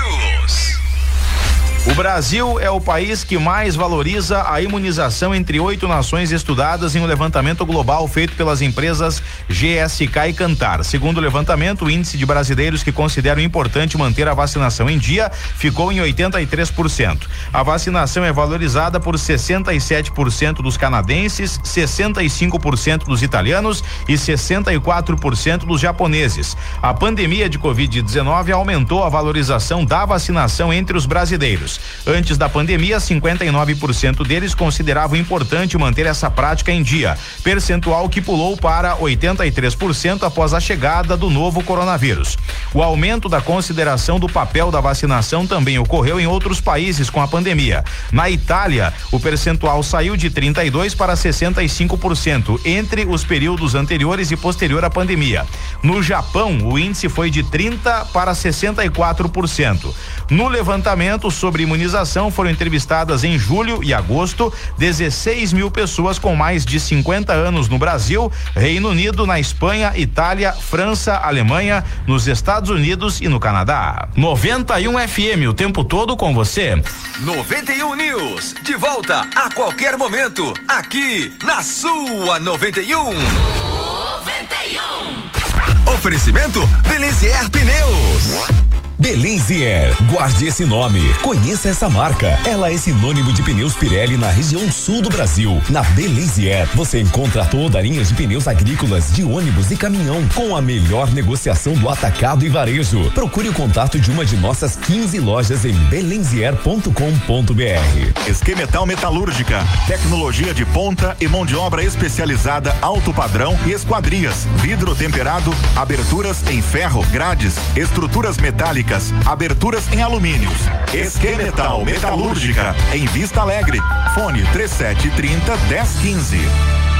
O 1.88 1.94
Brasil 1.94 2.58
é 2.58 2.68
o 2.68 2.80
país 2.80 3.22
que 3.22 3.38
mais 3.38 3.76
valoriza 3.76 4.44
a 4.50 4.60
imunização 4.60 5.32
entre 5.32 5.60
oito 5.60 5.86
nações 5.86 6.32
estudadas 6.32 6.96
em 6.96 7.00
um 7.00 7.06
levantamento 7.06 7.64
global 7.64 8.08
feito 8.08 8.34
pelas 8.34 8.60
empresas 8.60 9.22
GSK 9.48 10.30
e 10.30 10.32
Cantar. 10.32 10.84
Segundo 10.84 11.18
o 11.18 11.20
levantamento, 11.20 11.84
o 11.84 11.90
índice 11.90 12.18
de 12.18 12.26
brasileiros 12.26 12.82
que 12.82 12.90
consideram 12.90 13.40
importante 13.40 13.96
manter 13.96 14.26
a 14.26 14.34
vacinação 14.34 14.90
em 14.90 14.98
dia 14.98 15.30
ficou 15.30 15.92
em 15.92 15.98
83%. 15.98 17.20
A 17.52 17.62
vacinação 17.62 18.24
é 18.24 18.32
valorizada 18.32 18.98
por 18.98 19.14
67% 19.14 20.54
dos 20.54 20.76
canadenses, 20.76 21.56
65% 21.60 23.04
dos 23.04 23.22
italianos 23.22 23.84
e 24.08 24.14
64% 24.14 25.58
dos 25.58 25.80
japoneses. 25.80 26.56
A 26.82 26.92
pandemia 26.92 27.48
de 27.48 27.60
Covid-19 27.60 28.50
aumentou 28.50 29.04
a 29.04 29.08
valorização 29.08 29.84
da 29.84 30.04
vacinação 30.04 30.72
entre 30.72 30.96
os 30.96 31.06
brasileiros. 31.06 31.75
Antes 32.06 32.38
da 32.38 32.48
pandemia, 32.48 32.98
59% 32.98 34.26
deles 34.26 34.54
consideravam 34.54 35.16
importante 35.16 35.76
manter 35.76 36.06
essa 36.06 36.30
prática 36.30 36.72
em 36.72 36.82
dia, 36.82 37.18
percentual 37.42 38.08
que 38.08 38.20
pulou 38.20 38.56
para 38.56 38.96
83% 38.96 40.22
após 40.22 40.54
a 40.54 40.60
chegada 40.60 41.16
do 41.16 41.28
novo 41.28 41.62
coronavírus. 41.62 42.38
O 42.72 42.82
aumento 42.82 43.28
da 43.28 43.40
consideração 43.40 44.18
do 44.18 44.28
papel 44.28 44.70
da 44.70 44.80
vacinação 44.80 45.46
também 45.46 45.78
ocorreu 45.78 46.20
em 46.20 46.26
outros 46.26 46.60
países 46.60 47.10
com 47.10 47.20
a 47.20 47.28
pandemia. 47.28 47.84
Na 48.12 48.30
Itália, 48.30 48.92
o 49.10 49.20
percentual 49.20 49.82
saiu 49.82 50.16
de 50.16 50.30
32 50.30 50.94
para 50.94 51.14
65% 51.14 52.60
entre 52.64 53.04
os 53.04 53.24
períodos 53.24 53.74
anteriores 53.74 54.30
e 54.30 54.36
posterior 54.36 54.84
à 54.84 54.90
pandemia. 54.90 55.44
No 55.82 56.02
Japão, 56.02 56.58
o 56.64 56.78
índice 56.78 57.08
foi 57.08 57.30
de 57.30 57.42
30 57.42 58.06
para 58.06 58.32
64%. 58.32 59.92
No 60.30 60.48
levantamento 60.48 61.30
sobre 61.30 61.65
imunização 61.66 62.30
foram 62.30 62.50
entrevistadas 62.50 63.24
em 63.24 63.38
julho 63.38 63.82
e 63.82 63.92
agosto 63.92 64.52
16 64.78 65.52
mil 65.52 65.70
pessoas 65.70 66.18
com 66.18 66.34
mais 66.34 66.64
de 66.64 66.80
50 66.80 67.32
anos 67.32 67.68
no 67.68 67.78
Brasil, 67.78 68.32
Reino 68.54 68.88
Unido, 68.88 69.26
na 69.26 69.38
Espanha, 69.38 69.92
Itália, 69.96 70.52
França, 70.52 71.16
Alemanha, 71.16 71.84
nos 72.06 72.26
Estados 72.26 72.70
Unidos 72.70 73.20
e 73.20 73.28
no 73.28 73.38
Canadá. 73.38 74.08
91 74.16 75.06
FM 75.06 75.48
o 75.48 75.54
tempo 75.54 75.84
todo 75.84 76.16
com 76.16 76.32
você. 76.32 76.80
91 77.20 77.94
News, 77.94 78.54
de 78.62 78.74
volta 78.76 79.26
a 79.34 79.52
qualquer 79.52 79.98
momento, 79.98 80.54
aqui 80.68 81.32
na 81.44 81.62
sua 81.62 82.38
91. 82.38 83.04
91. 83.04 85.92
Oferecimento 85.92 86.64
Belizier 86.88 87.50
Pneus. 87.50 88.85
Belizier, 89.06 89.94
guarde 90.10 90.46
esse 90.46 90.64
nome, 90.64 91.00
conheça 91.22 91.68
essa 91.68 91.88
marca. 91.88 92.40
Ela 92.44 92.72
é 92.72 92.76
sinônimo 92.76 93.32
de 93.32 93.40
pneus 93.40 93.76
Pirelli 93.76 94.16
na 94.16 94.30
região 94.30 94.68
sul 94.68 95.00
do 95.00 95.08
Brasil. 95.08 95.62
Na 95.70 95.80
Belizier, 95.80 96.68
você 96.74 97.00
encontra 97.00 97.44
toda 97.44 97.78
a 97.78 97.82
linha 97.82 98.04
de 98.04 98.12
pneus 98.14 98.48
agrícolas, 98.48 99.12
de 99.12 99.22
ônibus 99.22 99.70
e 99.70 99.76
caminhão, 99.76 100.26
com 100.34 100.56
a 100.56 100.60
melhor 100.60 101.08
negociação 101.12 101.74
do 101.74 101.88
atacado 101.88 102.44
e 102.44 102.48
varejo. 102.48 103.08
Procure 103.12 103.48
o 103.48 103.52
contato 103.52 103.96
de 103.96 104.10
uma 104.10 104.26
de 104.26 104.36
nossas 104.36 104.74
15 104.74 105.20
lojas 105.20 105.64
em 105.64 105.74
belenzier.com.br. 105.84 108.28
Esquemetal 108.28 108.86
Metalúrgica, 108.86 109.64
tecnologia 109.86 110.52
de 110.52 110.64
ponta 110.64 111.16
e 111.20 111.28
mão 111.28 111.46
de 111.46 111.54
obra 111.54 111.84
especializada 111.84 112.76
alto 112.82 113.14
padrão 113.14 113.56
e 113.64 113.70
esquadrias, 113.70 114.48
vidro 114.56 114.96
temperado, 114.96 115.54
aberturas 115.76 116.42
em 116.50 116.60
ferro, 116.60 117.06
grades, 117.12 117.54
estruturas 117.76 118.36
metálicas, 118.38 118.95
aberturas 119.26 119.92
em 119.92 120.02
alumínios. 120.02 120.54
Esquemetal 120.94 121.84
Metalúrgica, 121.84 122.74
em 122.92 123.04
Vista 123.06 123.42
Alegre. 123.42 123.78
Fone 124.14 124.42
3730 124.52 125.56
1015. 125.68 126.95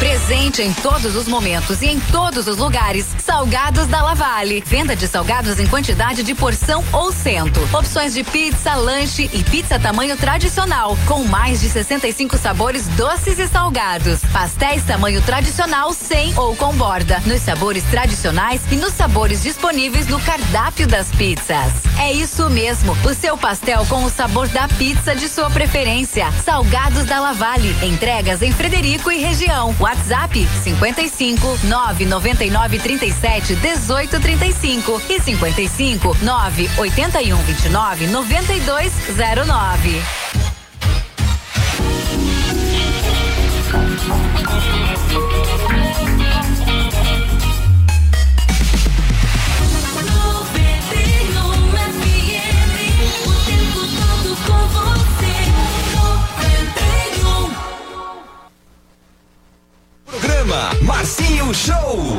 Presente 0.00 0.62
em 0.62 0.72
todos 0.72 1.14
os 1.14 1.28
momentos 1.28 1.82
e 1.82 1.86
em 1.86 2.00
todos 2.00 2.46
os 2.46 2.56
lugares. 2.56 3.06
Salgados 3.18 3.86
da 3.86 4.00
Lavale. 4.00 4.64
Venda 4.66 4.96
de 4.96 5.06
salgados 5.06 5.60
em 5.60 5.66
quantidade 5.66 6.22
de 6.22 6.34
porção 6.34 6.82
ou 6.90 7.12
cento. 7.12 7.60
Opções 7.70 8.14
de 8.14 8.24
pizza, 8.24 8.74
lanche 8.76 9.28
e 9.30 9.44
pizza 9.44 9.78
tamanho 9.78 10.16
tradicional, 10.16 10.96
com 11.06 11.24
mais 11.24 11.60
de 11.60 11.68
65 11.68 12.38
sabores 12.38 12.86
doces 12.96 13.38
e 13.38 13.46
salgados. 13.46 14.20
Pastéis 14.32 14.82
tamanho 14.84 15.20
tradicional 15.20 15.92
sem 15.92 16.32
ou 16.34 16.56
com 16.56 16.72
borda. 16.72 17.22
Nos 17.26 17.42
sabores 17.42 17.84
tradicionais 17.84 18.62
e 18.72 18.76
nos 18.76 18.94
sabores 18.94 19.42
disponíveis 19.42 20.06
no 20.06 20.18
cardápio 20.18 20.86
das 20.86 21.10
pizzas. 21.10 21.74
É 21.98 22.10
isso 22.10 22.48
mesmo. 22.48 22.96
O 23.04 23.12
seu 23.12 23.36
pastel 23.36 23.84
com 23.84 24.02
o 24.04 24.08
sabor 24.08 24.48
da 24.48 24.66
pizza 24.66 25.14
de 25.14 25.28
sua 25.28 25.50
preferência. 25.50 26.32
Salgados 26.42 27.04
da 27.04 27.20
Lavale. 27.20 27.76
Entregas 27.82 28.40
em 28.40 28.50
Frederico 28.50 29.12
e 29.12 29.18
região. 29.18 29.74
WhatsApp 29.90 30.32
55 30.32 31.64
999 31.64 32.78
37 32.78 33.56
18 33.56 34.20
35 34.20 35.00
e 35.08 35.20
55 35.20 36.16
9 36.22 36.70
81 36.76 37.36
29 37.42 38.06
92 38.06 38.90
09. 39.44 40.00
Programa 60.50 60.70
Marcinho 60.82 61.54
Show. 61.54 62.18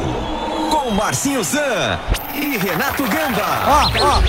Com 0.71 0.91
Marcinho 0.91 1.43
Zan 1.43 1.99
e 2.33 2.57
Renato 2.57 3.03
Gamba. 3.03 3.43
Ó, 3.67 3.91
ó. 3.99 4.21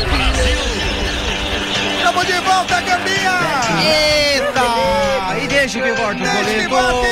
Estamos 1.96 2.26
de 2.26 2.40
volta, 2.40 2.80
Gambinha! 2.80 3.38
Eita! 3.80 5.38
E 5.40 5.46
deixa 5.46 5.80
que 5.80 5.92
volte 5.92 6.20
o 6.20 6.68
boleto. 6.68 7.06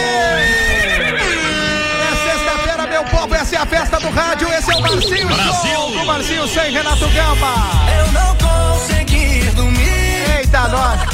É 2.77 2.87
meu 2.89 3.05
povo, 3.05 3.35
essa 3.37 3.55
é 3.55 3.59
a 3.59 3.67
festa 3.67 4.01
do 4.01 4.11
rádio, 4.11 4.53
esse 4.53 4.73
é 4.73 4.77
o 4.77 4.81
Marcinho 4.81 5.29
Brasil! 5.29 5.71
Show, 5.73 5.93
com 5.93 6.05
Marcinho 6.05 6.49
sem 6.49 6.73
Renato 6.73 7.09
Gamba. 7.11 7.55
Eu 8.01 8.13
não 8.13 8.37
consegui 8.37 9.43
dormir. 9.55 10.39
Eita, 10.39 10.67
nós 10.69 11.05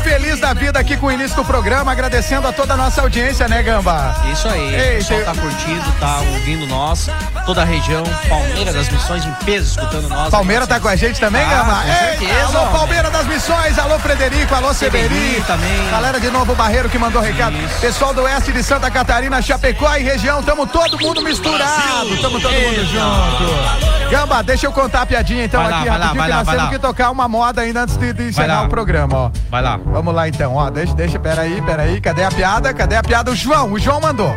felizes 0.00 0.40
da 0.40 0.52
vida 0.52 0.78
aqui 0.78 0.96
com 0.96 1.06
o 1.06 1.12
início 1.12 1.36
do 1.36 1.44
programa, 1.44 1.92
agradecendo 1.92 2.46
a 2.48 2.52
toda 2.52 2.74
a 2.74 2.76
nossa 2.76 3.00
audiência, 3.02 3.46
né, 3.48 3.62
Gamba? 3.62 4.14
Isso 4.32 4.48
aí, 4.48 4.60
o 4.74 4.78
Ei, 4.78 4.96
pessoal 4.98 5.20
tem- 5.20 5.34
tá 5.34 5.40
curtindo, 5.40 5.92
tá 6.00 6.16
ouvindo 6.32 6.66
nós, 6.66 7.08
toda 7.46 7.62
a 7.62 7.64
região, 7.64 8.02
Palmeiras 8.28 8.74
das 8.74 8.88
Missões 8.88 9.24
em 9.24 9.32
peso, 9.44 9.70
escutando 9.78 10.08
nós. 10.08 10.30
Palmeira 10.30 10.66
tá 10.66 10.80
com 10.80 10.88
a 10.88 10.96
gente 10.96 11.20
também, 11.20 11.42
Ah, 11.42 11.50
Gamba? 11.50 11.74
com 11.82 12.18
certeza, 12.28 12.58
alô. 12.58 12.66
Palmeira 12.78 13.10
das 13.10 13.26
Missões, 13.26 13.78
alô, 13.78 13.98
Frederico, 13.98 14.54
alô. 14.54 14.72
Severi 14.74 15.42
também. 15.46 15.90
Galera 15.90 16.18
de 16.20 16.30
Novo 16.30 16.54
Barreiro 16.54 16.88
que 16.88 16.98
mandou 16.98 17.20
recado. 17.20 17.56
Pessoal 17.80 18.14
do 18.14 18.22
oeste 18.22 18.52
de 18.52 18.62
Santa 18.62 18.90
Catarina, 18.90 19.42
Chapecó 19.42 19.94
e 19.96 20.02
região, 20.02 20.42
tamo 20.42 20.66
todo 20.66 20.98
mundo 20.98 21.20
misturado, 21.22 22.16
tamo 22.22 22.40
todo 22.40 22.52
mundo 22.52 22.84
junto. 22.86 23.89
Gamba, 24.10 24.42
deixa 24.42 24.66
eu 24.66 24.72
contar 24.72 25.02
a 25.02 25.06
piadinha 25.06 25.44
então 25.44 25.62
Vai 25.62 25.70
lá, 25.70 25.78
aqui 25.78 25.88
lá, 25.88 25.92
rapidinho, 25.94 26.16
vai 26.18 26.26
que 26.26 26.30
lá, 26.30 26.36
nós 26.38 26.48
temos 26.48 26.64
lá. 26.64 26.70
que 26.70 26.78
tocar 26.78 27.10
uma 27.10 27.28
moda 27.28 27.60
ainda 27.62 27.82
antes 27.82 27.96
de, 27.96 28.12
de 28.12 28.28
encerrar 28.28 28.62
lá. 28.62 28.66
o 28.66 28.68
programa, 28.68 29.16
ó. 29.16 29.30
Vai 29.50 29.62
lá. 29.62 29.78
Vamos 29.84 30.14
lá 30.14 30.28
então, 30.28 30.54
ó, 30.56 30.68
deixa, 30.68 30.94
deixa, 30.94 31.18
peraí, 31.18 31.62
peraí, 31.62 32.00
cadê 32.00 32.24
a 32.24 32.30
piada? 32.30 32.74
Cadê 32.74 32.96
a 32.96 33.02
piada? 33.02 33.30
O 33.30 33.36
João, 33.36 33.72
o 33.72 33.78
João 33.78 34.00
mandou. 34.00 34.34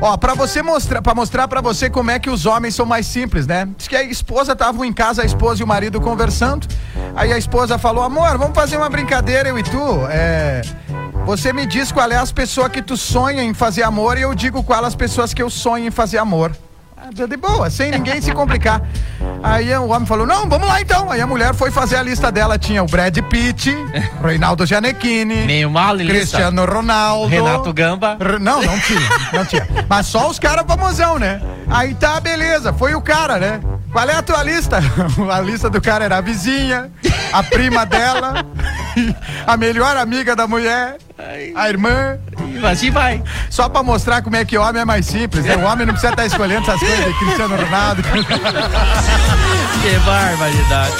Ó, 0.00 0.16
pra 0.16 0.34
você 0.34 0.62
mostrar, 0.62 1.02
para 1.02 1.14
mostrar 1.14 1.48
pra 1.48 1.60
você 1.60 1.90
como 1.90 2.10
é 2.12 2.20
que 2.20 2.30
os 2.30 2.46
homens 2.46 2.76
são 2.76 2.86
mais 2.86 3.04
simples, 3.06 3.48
né? 3.48 3.68
Diz 3.76 3.88
que 3.88 3.96
a 3.96 4.02
esposa 4.04 4.54
tava 4.54 4.86
em 4.86 4.92
casa, 4.92 5.22
a 5.22 5.24
esposa 5.24 5.60
e 5.60 5.64
o 5.64 5.66
marido 5.66 6.00
conversando. 6.00 6.68
Aí 7.16 7.32
a 7.32 7.38
esposa 7.38 7.76
falou: 7.78 8.04
"Amor, 8.04 8.38
vamos 8.38 8.54
fazer 8.54 8.76
uma 8.76 8.88
brincadeira 8.88 9.48
eu 9.48 9.58
e 9.58 9.62
tu, 9.64 10.06
é, 10.08 10.62
Você 11.26 11.52
me 11.52 11.66
diz 11.66 11.90
qual 11.90 12.08
é 12.12 12.16
as 12.16 12.30
pessoas 12.30 12.68
que 12.68 12.80
tu 12.80 12.96
sonha 12.96 13.42
em 13.42 13.52
fazer 13.52 13.82
amor 13.82 14.16
e 14.16 14.22
eu 14.22 14.32
digo 14.36 14.62
qual 14.62 14.84
as 14.84 14.94
pessoas 14.94 15.34
que 15.34 15.42
eu 15.42 15.50
sonho 15.50 15.86
em 15.88 15.90
fazer 15.90 16.18
amor. 16.18 16.52
Ah, 17.08 17.26
De 17.26 17.36
boa, 17.38 17.70
sem 17.70 17.90
ninguém 17.90 18.20
se 18.20 18.32
complicar. 18.32 18.82
Aí 19.42 19.74
o 19.76 19.88
homem 19.88 20.06
falou: 20.06 20.26
Não, 20.26 20.46
vamos 20.46 20.68
lá 20.68 20.80
então. 20.80 21.10
Aí 21.10 21.20
a 21.20 21.26
mulher 21.26 21.54
foi 21.54 21.70
fazer 21.70 21.96
a 21.96 22.02
lista 22.02 22.30
dela. 22.30 22.58
Tinha 22.58 22.82
o 22.82 22.86
Brad 22.86 23.16
Pitt, 23.30 23.74
Reinaldo 24.22 24.66
Gianecchini, 24.66 25.64
mal, 25.66 25.94
lista. 25.94 26.12
Cristiano 26.12 26.66
Ronaldo, 26.66 27.28
Renato 27.28 27.72
Gamba. 27.72 28.18
Não, 28.38 28.62
não 28.62 28.78
tinha, 28.80 29.00
não 29.32 29.44
tinha. 29.46 29.66
Mas 29.88 30.06
só 30.06 30.28
os 30.28 30.38
caras 30.38 30.66
famosão, 30.66 31.18
né? 31.18 31.40
Aí 31.70 31.94
tá, 31.94 32.20
beleza, 32.20 32.72
foi 32.74 32.94
o 32.94 33.00
cara, 33.00 33.38
né? 33.38 33.60
Qual 33.90 34.06
é 34.08 34.14
a 34.14 34.22
tua 34.22 34.42
lista? 34.42 34.78
A 35.32 35.40
lista 35.40 35.70
do 35.70 35.80
cara 35.80 36.04
era 36.04 36.18
a 36.18 36.20
vizinha, 36.20 36.90
a 37.32 37.42
prima 37.42 37.86
dela, 37.86 38.44
a 39.46 39.56
melhor 39.56 39.96
amiga 39.96 40.36
da 40.36 40.46
mulher, 40.46 40.98
a 41.54 41.68
irmã. 41.68 42.18
Assim 42.70 42.90
vai. 42.90 43.22
Só 43.50 43.68
pra 43.68 43.82
mostrar 43.82 44.22
como 44.22 44.36
é 44.36 44.44
que 44.44 44.56
homem 44.56 44.82
é 44.82 44.84
mais 44.84 45.06
simples, 45.06 45.44
né? 45.44 45.56
O 45.56 45.62
homem 45.62 45.84
não 45.86 45.92
precisa 45.92 46.12
estar 46.12 46.26
escolhendo 46.26 46.62
essas 46.62 46.80
coisas 46.80 47.04
de 47.04 47.14
Cristiano 47.14 47.56
Ronaldo. 47.56 48.02
Que 49.82 49.98
barbaridade. 50.04 50.96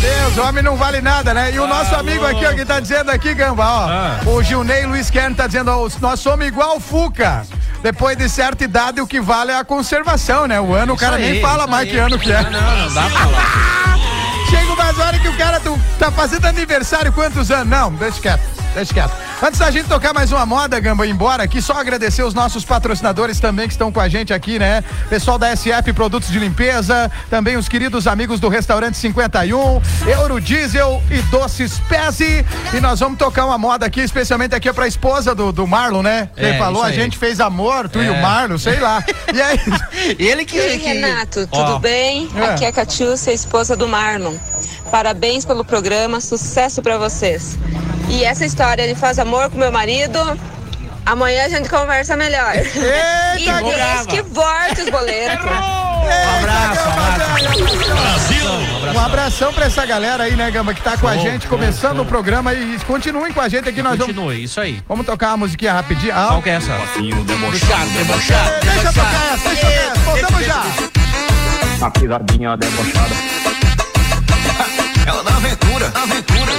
Deus, 0.00 0.36
o 0.36 0.42
homem 0.48 0.62
não 0.62 0.76
vale 0.76 1.00
nada, 1.00 1.32
né? 1.32 1.50
E 1.52 1.58
o 1.58 1.66
nosso 1.66 1.94
amigo 1.94 2.26
aqui, 2.26 2.44
ó, 2.44 2.52
que 2.52 2.64
tá 2.64 2.78
dizendo 2.78 3.10
aqui, 3.10 3.32
Gamba, 3.34 3.64
ó. 3.64 3.88
Ah. 3.88 4.20
O 4.26 4.42
Gilney 4.42 4.84
Luiz 4.84 5.08
Kern 5.08 5.34
tá 5.34 5.46
dizendo, 5.46 5.70
ó, 5.70 5.88
nós 6.00 6.20
somos 6.20 6.46
igual 6.46 6.76
o 6.76 6.80
Fuca. 6.80 7.46
Depois 7.82 8.16
de 8.16 8.28
certa 8.28 8.64
idade, 8.64 9.00
o 9.00 9.06
que 9.06 9.20
vale 9.20 9.50
é 9.50 9.58
a 9.58 9.64
conservação, 9.64 10.46
né? 10.46 10.60
O 10.60 10.74
ano, 10.74 10.94
o 10.94 10.96
cara 10.96 11.16
aí, 11.16 11.32
nem 11.32 11.40
fala 11.40 11.62
isso 11.62 11.70
mais 11.70 11.84
aí. 11.84 11.90
que 11.90 11.96
ano 11.98 12.18
que 12.18 12.32
é. 12.32 12.42
Não, 12.42 12.50
não 12.50 12.94
dá 12.94 13.02
pra 13.02 13.10
falar. 13.10 13.98
Chega 14.50 14.72
umas 14.72 14.98
horas 14.98 15.20
que 15.20 15.28
o 15.28 15.36
cara 15.36 15.60
tá 15.98 16.10
fazendo 16.10 16.46
aniversário 16.46 17.12
quantos 17.12 17.50
anos? 17.50 17.68
Não, 17.68 17.92
deixa 17.92 18.20
quieto, 18.20 18.42
deixa 18.74 18.92
quieto. 18.94 19.12
Antes 19.42 19.58
da 19.60 19.70
gente 19.70 19.88
tocar 19.88 20.12
mais 20.14 20.32
uma 20.32 20.44
moda, 20.46 20.78
Gamba, 20.80 21.06
e 21.06 21.10
embora 21.10 21.42
aqui, 21.42 21.60
só 21.62 21.74
agradecer 21.74 22.22
os 22.22 22.34
nossos 22.34 22.64
patrocinadores 22.64 23.38
também 23.40 23.66
que 23.66 23.72
estão 23.74 23.92
com 23.92 24.00
a 24.00 24.08
gente 24.08 24.32
aqui, 24.32 24.58
né? 24.58 24.82
Pessoal 25.08 25.38
da 25.38 25.54
SF 25.54 25.92
Produtos 25.92 26.30
de 26.30 26.38
Limpeza, 26.38 27.10
também 27.30 27.56
os 27.56 27.68
queridos 27.68 28.06
amigos 28.06 28.40
do 28.40 28.48
Restaurante 28.48 28.96
51, 28.96 29.80
Eurodiesel 30.06 31.02
e 31.10 31.18
Doces 31.30 31.78
Pezzi. 31.88 32.44
E 32.72 32.80
nós 32.80 33.00
vamos 33.00 33.18
tocar 33.18 33.44
uma 33.46 33.58
moda 33.58 33.86
aqui, 33.86 34.00
especialmente 34.00 34.54
aqui 34.54 34.72
pra 34.72 34.86
esposa 34.86 35.34
do, 35.34 35.52
do 35.52 35.66
Marlon, 35.66 36.02
né? 36.02 36.28
É, 36.36 36.48
Ele 36.50 36.58
falou, 36.58 36.82
isso 36.82 36.90
a 36.90 36.92
gente 36.92 37.18
fez 37.18 37.40
amor, 37.40 37.88
tu 37.88 38.02
e 38.02 38.08
o 38.08 38.14
É. 38.14 38.20
Marlon, 38.20 38.58
sei 38.58 38.80
lá. 38.80 39.04
E 39.32 39.40
aí... 39.42 39.60
Ele 40.18 40.44
que. 40.44 40.56
E 40.56 40.60
aí, 40.60 40.78
que- 40.78 40.86
Renato, 40.86 41.46
tudo 41.46 41.78
bem? 41.78 42.28
É. 42.34 42.44
Aqui 42.46 42.64
é 42.64 42.68
a 42.68 42.72
Catiúcia, 42.72 43.32
esposa 43.32 43.76
do 43.76 43.86
Marlon. 43.88 44.34
Parabéns 44.90 45.44
pelo 45.44 45.64
programa, 45.64 46.20
sucesso 46.20 46.82
pra 46.82 46.98
vocês. 46.98 47.58
E 48.08 48.22
essa 48.24 48.44
história 48.44 48.86
de 48.86 48.94
faz 48.94 49.18
amor 49.18 49.50
com 49.50 49.58
meu 49.58 49.72
marido, 49.72 50.18
amanhã 51.06 51.46
a 51.46 51.48
gente 51.48 51.68
conversa 51.68 52.16
melhor. 52.16 52.54
Eita, 52.54 53.36
e 53.38 53.44
que 53.44 53.52
Deus 53.52 54.06
que 54.06 54.22
volte 54.22 54.82
os 54.82 54.90
boletos. 54.90 55.44
Um 56.04 56.38
abraço, 56.38 56.84
Um 58.94 59.00
abração 59.00 59.52
pra 59.52 59.64
essa 59.66 59.84
galera 59.86 60.24
aí, 60.24 60.36
né, 60.36 60.50
Gamba, 60.50 60.74
que 60.74 60.82
tá 60.82 60.96
com 60.98 61.08
a 61.08 61.16
gente, 61.16 61.46
começando 61.46 61.96
show. 61.96 62.04
o 62.04 62.06
programa 62.06 62.52
e 62.52 62.78
continuem 62.86 63.32
com 63.32 63.40
a 63.40 63.48
gente 63.48 63.68
aqui, 63.68 63.82
nós 63.82 63.96
vamos, 63.98 64.14
Continue, 64.14 64.44
isso 64.44 64.60
aí. 64.60 64.82
vamos 64.88 65.06
tocar 65.06 65.28
uma 65.28 65.38
musiquinha 65.38 65.72
rapidinho. 65.72 66.12
Ah, 66.14 66.26
Qual 66.28 66.42
que 66.42 66.50
é 66.50 66.54
essa? 66.56 66.72
Debochado, 67.24 67.90
debochado. 67.90 68.60
Deixa 68.64 68.88
eu 68.88 68.92
tocar 68.92 69.32
essa, 69.34 69.48
deixa 69.48 69.66
eu 69.66 69.72
tocar 69.72 69.90
essa, 69.90 70.00
voltamos 70.00 70.46
já. 70.46 70.62
A 71.86 71.90
pisadinha 71.90 72.56
debochada. 72.56 73.14
Ela 75.06 75.22
da 75.22 75.36
aventura, 75.36 75.92
aventura. 75.94 76.52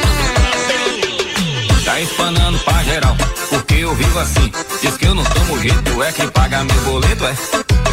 Tá 1.83 1.99
espanando 2.01 2.59
pra 2.59 2.83
geral, 2.83 3.15
porque 3.49 3.75
eu 3.75 3.93
vivo 3.95 4.19
assim. 4.19 4.51
Diz 4.81 4.97
que 4.97 5.05
eu 5.05 5.15
não 5.15 5.23
tomo 5.23 5.59
jeito, 5.59 6.03
é 6.03 6.11
que 6.11 6.27
paga 6.27 6.63
meu 6.63 6.81
boleto, 6.81 7.25
é. 7.25 7.33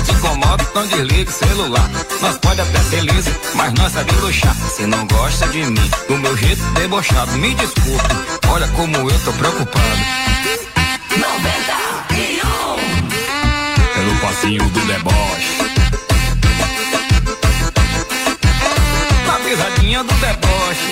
Te 0.04 0.12
incomodo, 0.12 0.64
então 0.70 0.86
desliga 0.86 1.30
o 1.30 1.34
celular. 1.34 1.90
Nós 2.20 2.36
pode 2.38 2.60
até 2.60 2.78
ser 2.80 3.00
liso, 3.02 3.30
mas 3.54 3.72
nós 3.74 3.92
sabe 3.92 4.12
luxar. 4.16 4.54
Se 4.54 4.86
não 4.86 5.06
gosta 5.06 5.46
de 5.48 5.64
mim, 5.64 5.90
do 6.08 6.18
meu 6.18 6.36
jeito 6.36 6.62
debochado, 6.74 7.32
me 7.32 7.54
desculpe. 7.54 8.14
Olha 8.48 8.68
como 8.68 9.10
eu 9.10 9.18
tô 9.20 9.32
preocupado. 9.32 9.86
91 11.16 13.94
Pelo 13.94 14.16
passinho 14.20 14.64
do 14.70 14.80
deboche. 14.80 15.61
Pisadinha 19.92 20.02
do 20.04 20.14
deboche. 20.14 20.90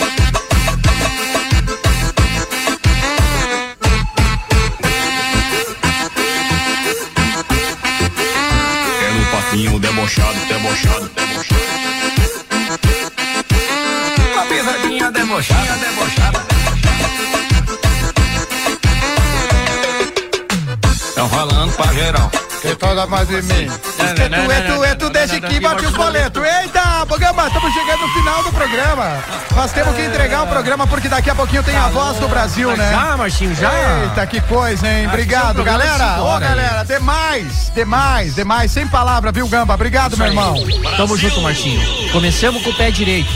Pelo 9.00 9.24
papinho 9.32 9.78
debochado, 9.78 10.38
debochado, 10.46 11.10
debochado. 11.14 11.60
A 14.38 14.44
pisadinha 14.46 15.10
debochada, 15.10 15.76
debochada. 15.76 16.40
Tão 21.14 21.28
falando 21.28 21.72
pra 21.74 21.92
geral. 21.94 22.30
Que 22.60 22.76
toda 22.76 23.06
mais 23.06 23.26
de 23.26 23.40
mim. 23.42 23.70
É 23.98 24.28
tu, 24.28 24.52
é 24.52 24.60
tu, 24.60 24.84
é 24.84 24.94
tu, 24.94 25.10
deixa 25.10 25.36
aqui 25.36 25.54
e 25.54 25.60
bate 25.60 25.86
os 25.86 25.92
boletos. 25.92 26.42
Eita, 26.42 27.06
Gamba, 27.18 27.46
estamos 27.46 27.72
chegando 27.72 28.00
no 28.00 28.08
final 28.08 28.42
do 28.42 28.52
programa. 28.52 29.18
Nós 29.54 29.72
temos 29.72 29.94
que 29.94 30.02
entregar 30.02 30.42
o 30.42 30.46
programa 30.46 30.86
porque 30.86 31.08
daqui 31.08 31.30
a 31.30 31.34
pouquinho 31.34 31.62
tem 31.62 31.76
a 31.76 31.88
voz 31.88 32.18
do 32.18 32.28
Brasil, 32.28 32.76
né? 32.76 32.90
já, 32.90 33.16
Marcinho, 33.16 33.54
já? 33.54 33.70
Eita, 34.02 34.26
que 34.26 34.40
coisa, 34.42 34.86
hein? 34.86 35.02
Que 35.02 35.08
Obrigado, 35.08 35.54
programa 35.54 35.78
galera. 35.78 36.22
Ô, 36.22 36.38
galera, 36.38 36.84
demais, 36.84 37.72
demais, 37.74 38.34
demais. 38.34 38.70
Sem 38.70 38.86
palavra, 38.86 39.32
viu, 39.32 39.48
Gamba? 39.48 39.74
Obrigado, 39.74 40.16
meu 40.16 40.26
irmão. 40.26 40.54
Tamo 40.96 41.16
junto, 41.16 41.40
Marcinho. 41.40 41.80
Começamos 42.12 42.62
com 42.62 42.70
o 42.70 42.74
pé 42.74 42.90
direito. 42.90 43.30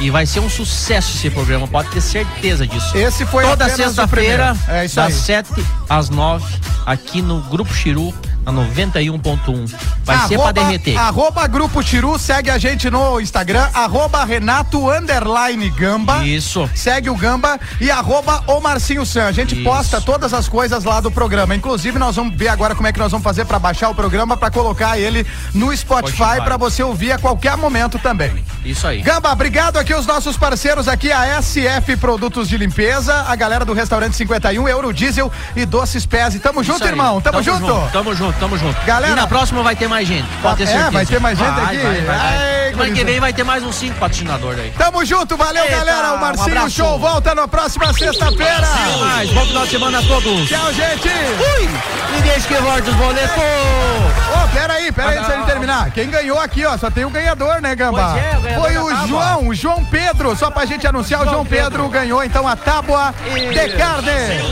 E 0.00 0.08
vai 0.08 0.24
ser 0.24 0.40
um 0.40 0.48
sucesso 0.48 1.14
esse 1.14 1.28
programa, 1.28 1.68
pode 1.68 1.90
ter 1.90 2.00
certeza 2.00 2.66
disso. 2.66 2.96
Esse 2.96 3.26
foi 3.26 3.44
Toda 3.44 3.68
sexta-feira. 3.68 4.56
É 4.66 4.88
das 4.88 4.98
aí. 4.98 5.12
7 5.12 5.50
às 5.88 6.08
9, 6.08 6.42
aqui 6.86 7.20
no 7.20 7.42
Grupo 7.42 7.72
Chiru, 7.74 8.14
na 8.44 8.52
91.1. 8.52 9.74
Vai 10.04 10.28
ser 10.28 10.38
pra 10.38 10.52
derreter. 10.52 10.96
Arroba 10.96 11.46
Grupo 11.46 11.82
Tiru, 11.82 12.18
segue 12.18 12.50
a 12.50 12.58
gente 12.58 12.90
no 12.90 13.20
Instagram, 13.20 13.68
arroba 13.74 14.24
Renato 14.24 14.90
Underline 14.90 15.68
Gamba. 15.70 16.24
Isso. 16.24 16.68
Segue 16.74 17.10
o 17.10 17.16
Gamba 17.16 17.58
e 17.80 17.90
arroba 17.90 18.42
o 18.46 18.60
Marcinho 18.60 19.04
San. 19.04 19.26
A 19.26 19.32
gente 19.32 19.54
Isso. 19.54 19.64
posta 19.64 20.00
todas 20.00 20.32
as 20.32 20.48
coisas 20.48 20.84
lá 20.84 21.00
do 21.00 21.10
programa. 21.10 21.54
Inclusive, 21.54 21.98
nós 21.98 22.16
vamos 22.16 22.34
ver 22.36 22.48
agora 22.48 22.74
como 22.74 22.88
é 22.88 22.92
que 22.92 22.98
nós 22.98 23.10
vamos 23.10 23.24
fazer 23.24 23.44
pra 23.44 23.58
baixar 23.58 23.88
o 23.90 23.94
programa, 23.94 24.36
pra 24.36 24.50
colocar 24.50 24.98
ele 24.98 25.26
no 25.54 25.74
Spotify, 25.76 26.40
pra 26.44 26.56
você 26.56 26.82
ouvir 26.82 27.12
a 27.12 27.18
qualquer 27.18 27.56
momento 27.56 27.98
também. 27.98 28.44
Isso 28.64 28.86
aí. 28.86 29.02
Gamba, 29.02 29.32
obrigado 29.32 29.76
aqui 29.76 29.94
os 29.94 30.06
nossos 30.06 30.36
parceiros 30.36 30.88
aqui, 30.88 31.10
a 31.12 31.40
SF 31.40 31.96
Produtos 31.96 32.48
de 32.48 32.56
Limpeza, 32.56 33.24
a 33.26 33.34
galera 33.36 33.64
do 33.64 33.72
Restaurante 33.72 34.16
51, 34.16 34.68
Eurodiesel 34.68 35.30
e 35.56 35.64
Doces 35.64 36.06
Pés. 36.06 36.38
Tamo 36.40 36.62
junto, 36.62 36.76
Isso 36.76 36.84
aí. 36.84 36.90
irmão. 36.90 37.20
Tamo, 37.20 37.42
junto. 37.42 37.90
Tamo 37.92 38.14
junto, 38.14 38.38
tamo 38.40 38.58
junto. 38.58 38.80
Galera- 38.84 39.12
E 39.12 39.16
na 39.16 39.26
próxima 39.26 39.62
vai 39.62 39.76
ter 39.76 39.86
mais 39.88 40.08
gente. 40.08 40.26
Pode 40.42 40.64
ter 40.64 40.68
É, 40.70 40.90
vai 40.90 41.06
ter 41.06 41.20
mais 41.20 41.38
gente 41.38 41.50
Vai, 41.50 41.64
aqui? 41.64 41.76
Vai, 41.78 41.94
vai, 41.96 42.02
vai. 42.02 42.16
Ai, 42.18 42.70
Semana 42.70 42.90
que 42.94 43.04
vem 43.04 43.20
vai 43.20 43.32
ter 43.32 43.44
mais 43.44 43.62
uns 43.62 43.74
cinco 43.74 43.98
patrocinadores 43.98 44.58
aí. 44.60 44.70
Tamo 44.78 45.04
junto, 45.04 45.36
valeu, 45.36 45.62
Eita, 45.64 45.76
galera. 45.76 46.12
O 46.12 46.16
um 46.16 46.20
Marcinho 46.20 46.46
abraço. 46.56 46.70
Show 46.70 46.98
volta 46.98 47.34
na 47.34 47.46
próxima 47.46 47.92
sexta-feira. 47.92 48.66
Mais. 49.00 49.30
Bom 49.30 49.44
final 49.44 49.64
de 49.64 49.70
semana 49.70 49.98
a 49.98 50.02
todos. 50.02 50.48
Tchau, 50.48 50.72
gente. 50.72 51.08
Fui. 51.08 51.68
E 52.16 52.22
deixa 52.22 52.48
que 52.48 52.54
volte 52.54 52.88
os 52.88 52.96
boletos. 52.96 53.30
Ô, 53.36 54.48
peraí, 54.52 54.90
peraí, 54.92 55.18
antes 55.18 55.26
de 55.28 55.32
ele 55.34 55.44
terminar. 55.44 55.90
Quem 55.90 56.08
ganhou 56.08 56.40
aqui, 56.40 56.64
ó, 56.64 56.76
só 56.78 56.90
tem 56.90 57.04
o 57.04 57.10
ganhador, 57.10 57.60
né, 57.60 57.74
Gamba? 57.74 58.00
É, 58.18 58.36
o 58.38 58.40
ganhador 58.40 58.62
Foi 58.64 58.78
o 58.78 58.88
tábua. 58.88 59.06
João, 59.08 59.48
o 59.48 59.54
João 59.54 59.84
Pedro. 59.84 60.34
Só 60.36 60.50
pra 60.50 60.64
gente 60.64 60.86
anunciar, 60.86 61.22
o 61.22 61.28
João 61.28 61.44
Pedro 61.44 61.88
ganhou, 61.88 62.24
então, 62.24 62.48
a 62.48 62.56
tábua 62.56 63.14
de 63.34 63.68
carne. 63.76 64.10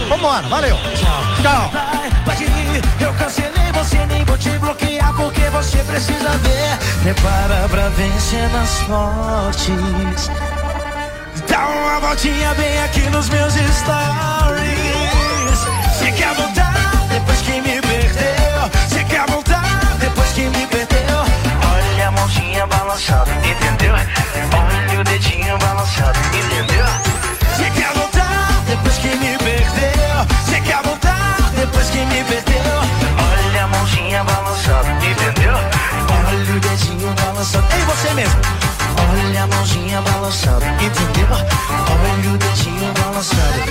Vambora, 0.08 0.46
valeu. 0.48 0.76
Tchau. 1.42 1.70
Ir, 2.40 3.04
eu 3.04 3.12
cancelei 3.14 3.67
vou 4.28 4.36
te 4.36 4.50
bloquear 4.58 5.12
porque 5.14 5.40
você 5.50 5.78
precisa 5.78 6.30
ver. 6.38 6.78
Prepara 7.02 7.68
pra 7.68 7.88
vencer 7.88 8.48
nas 8.50 8.70
fortes. 8.80 10.30
Dá 11.48 11.66
uma 11.66 12.00
voltinha 12.00 12.54
bem 12.54 12.82
aqui 12.84 13.00
nos 13.10 13.28
meus 13.30 13.54
stories. 13.54 13.98
Você 15.96 16.12
quer 16.12 16.34
voltar 16.34 17.06
depois 17.10 17.40
que 17.40 17.60
me 17.60 17.80
perdeu? 17.80 18.70
Você 18.88 19.04
quer 19.04 19.26
voltar 19.26 19.96
depois 19.98 20.28
que 20.32 20.42
me 20.42 20.66
perdeu? 20.66 21.18
Olha 21.72 22.08
a 22.08 22.10
mãozinha 22.10 22.66
balançada, 22.66 23.30
entendeu? 23.32 23.94
Olha 23.94 25.00
o 25.00 25.04
dedinho 25.04 25.58
balançado, 25.58 26.18
entendeu? 26.34 26.86
Você 27.56 27.70
quer 27.70 27.92
voltar 27.94 28.62
depois 28.66 28.98
que 28.98 29.08
me 29.08 29.38
perdeu? 29.38 30.26
Você 30.44 30.60
quer 30.60 30.82
voltar 30.82 31.50
depois 31.56 31.88
que 31.88 31.98
me 31.98 32.24
perdeu? 32.24 32.37
Ei, 37.56 37.84
você 37.86 38.12
mesmo. 38.12 38.40
Olha 39.10 39.44
a 39.44 39.46
mãozinha 39.46 40.02
balançada, 40.02 40.66
entendeu? 40.66 41.28
Olha 41.30 42.34
o 42.34 42.36
dedinho 42.36 42.92
balançado. 42.92 43.67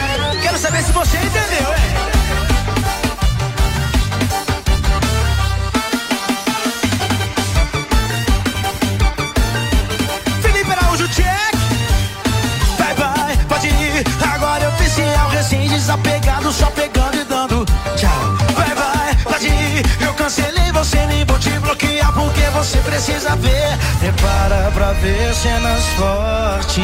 Você 22.68 22.80
precisa 22.80 23.34
ver. 23.38 23.77
Prepara 23.99 24.69
pra 24.73 24.91
ver 24.94 25.34
cenas 25.34 25.85
fortes. 25.95 26.84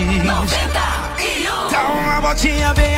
Dá 1.72 1.84
uma 1.89 2.22
voltinha 2.22 2.73
bem 2.73 2.85
aqui. 2.85 2.93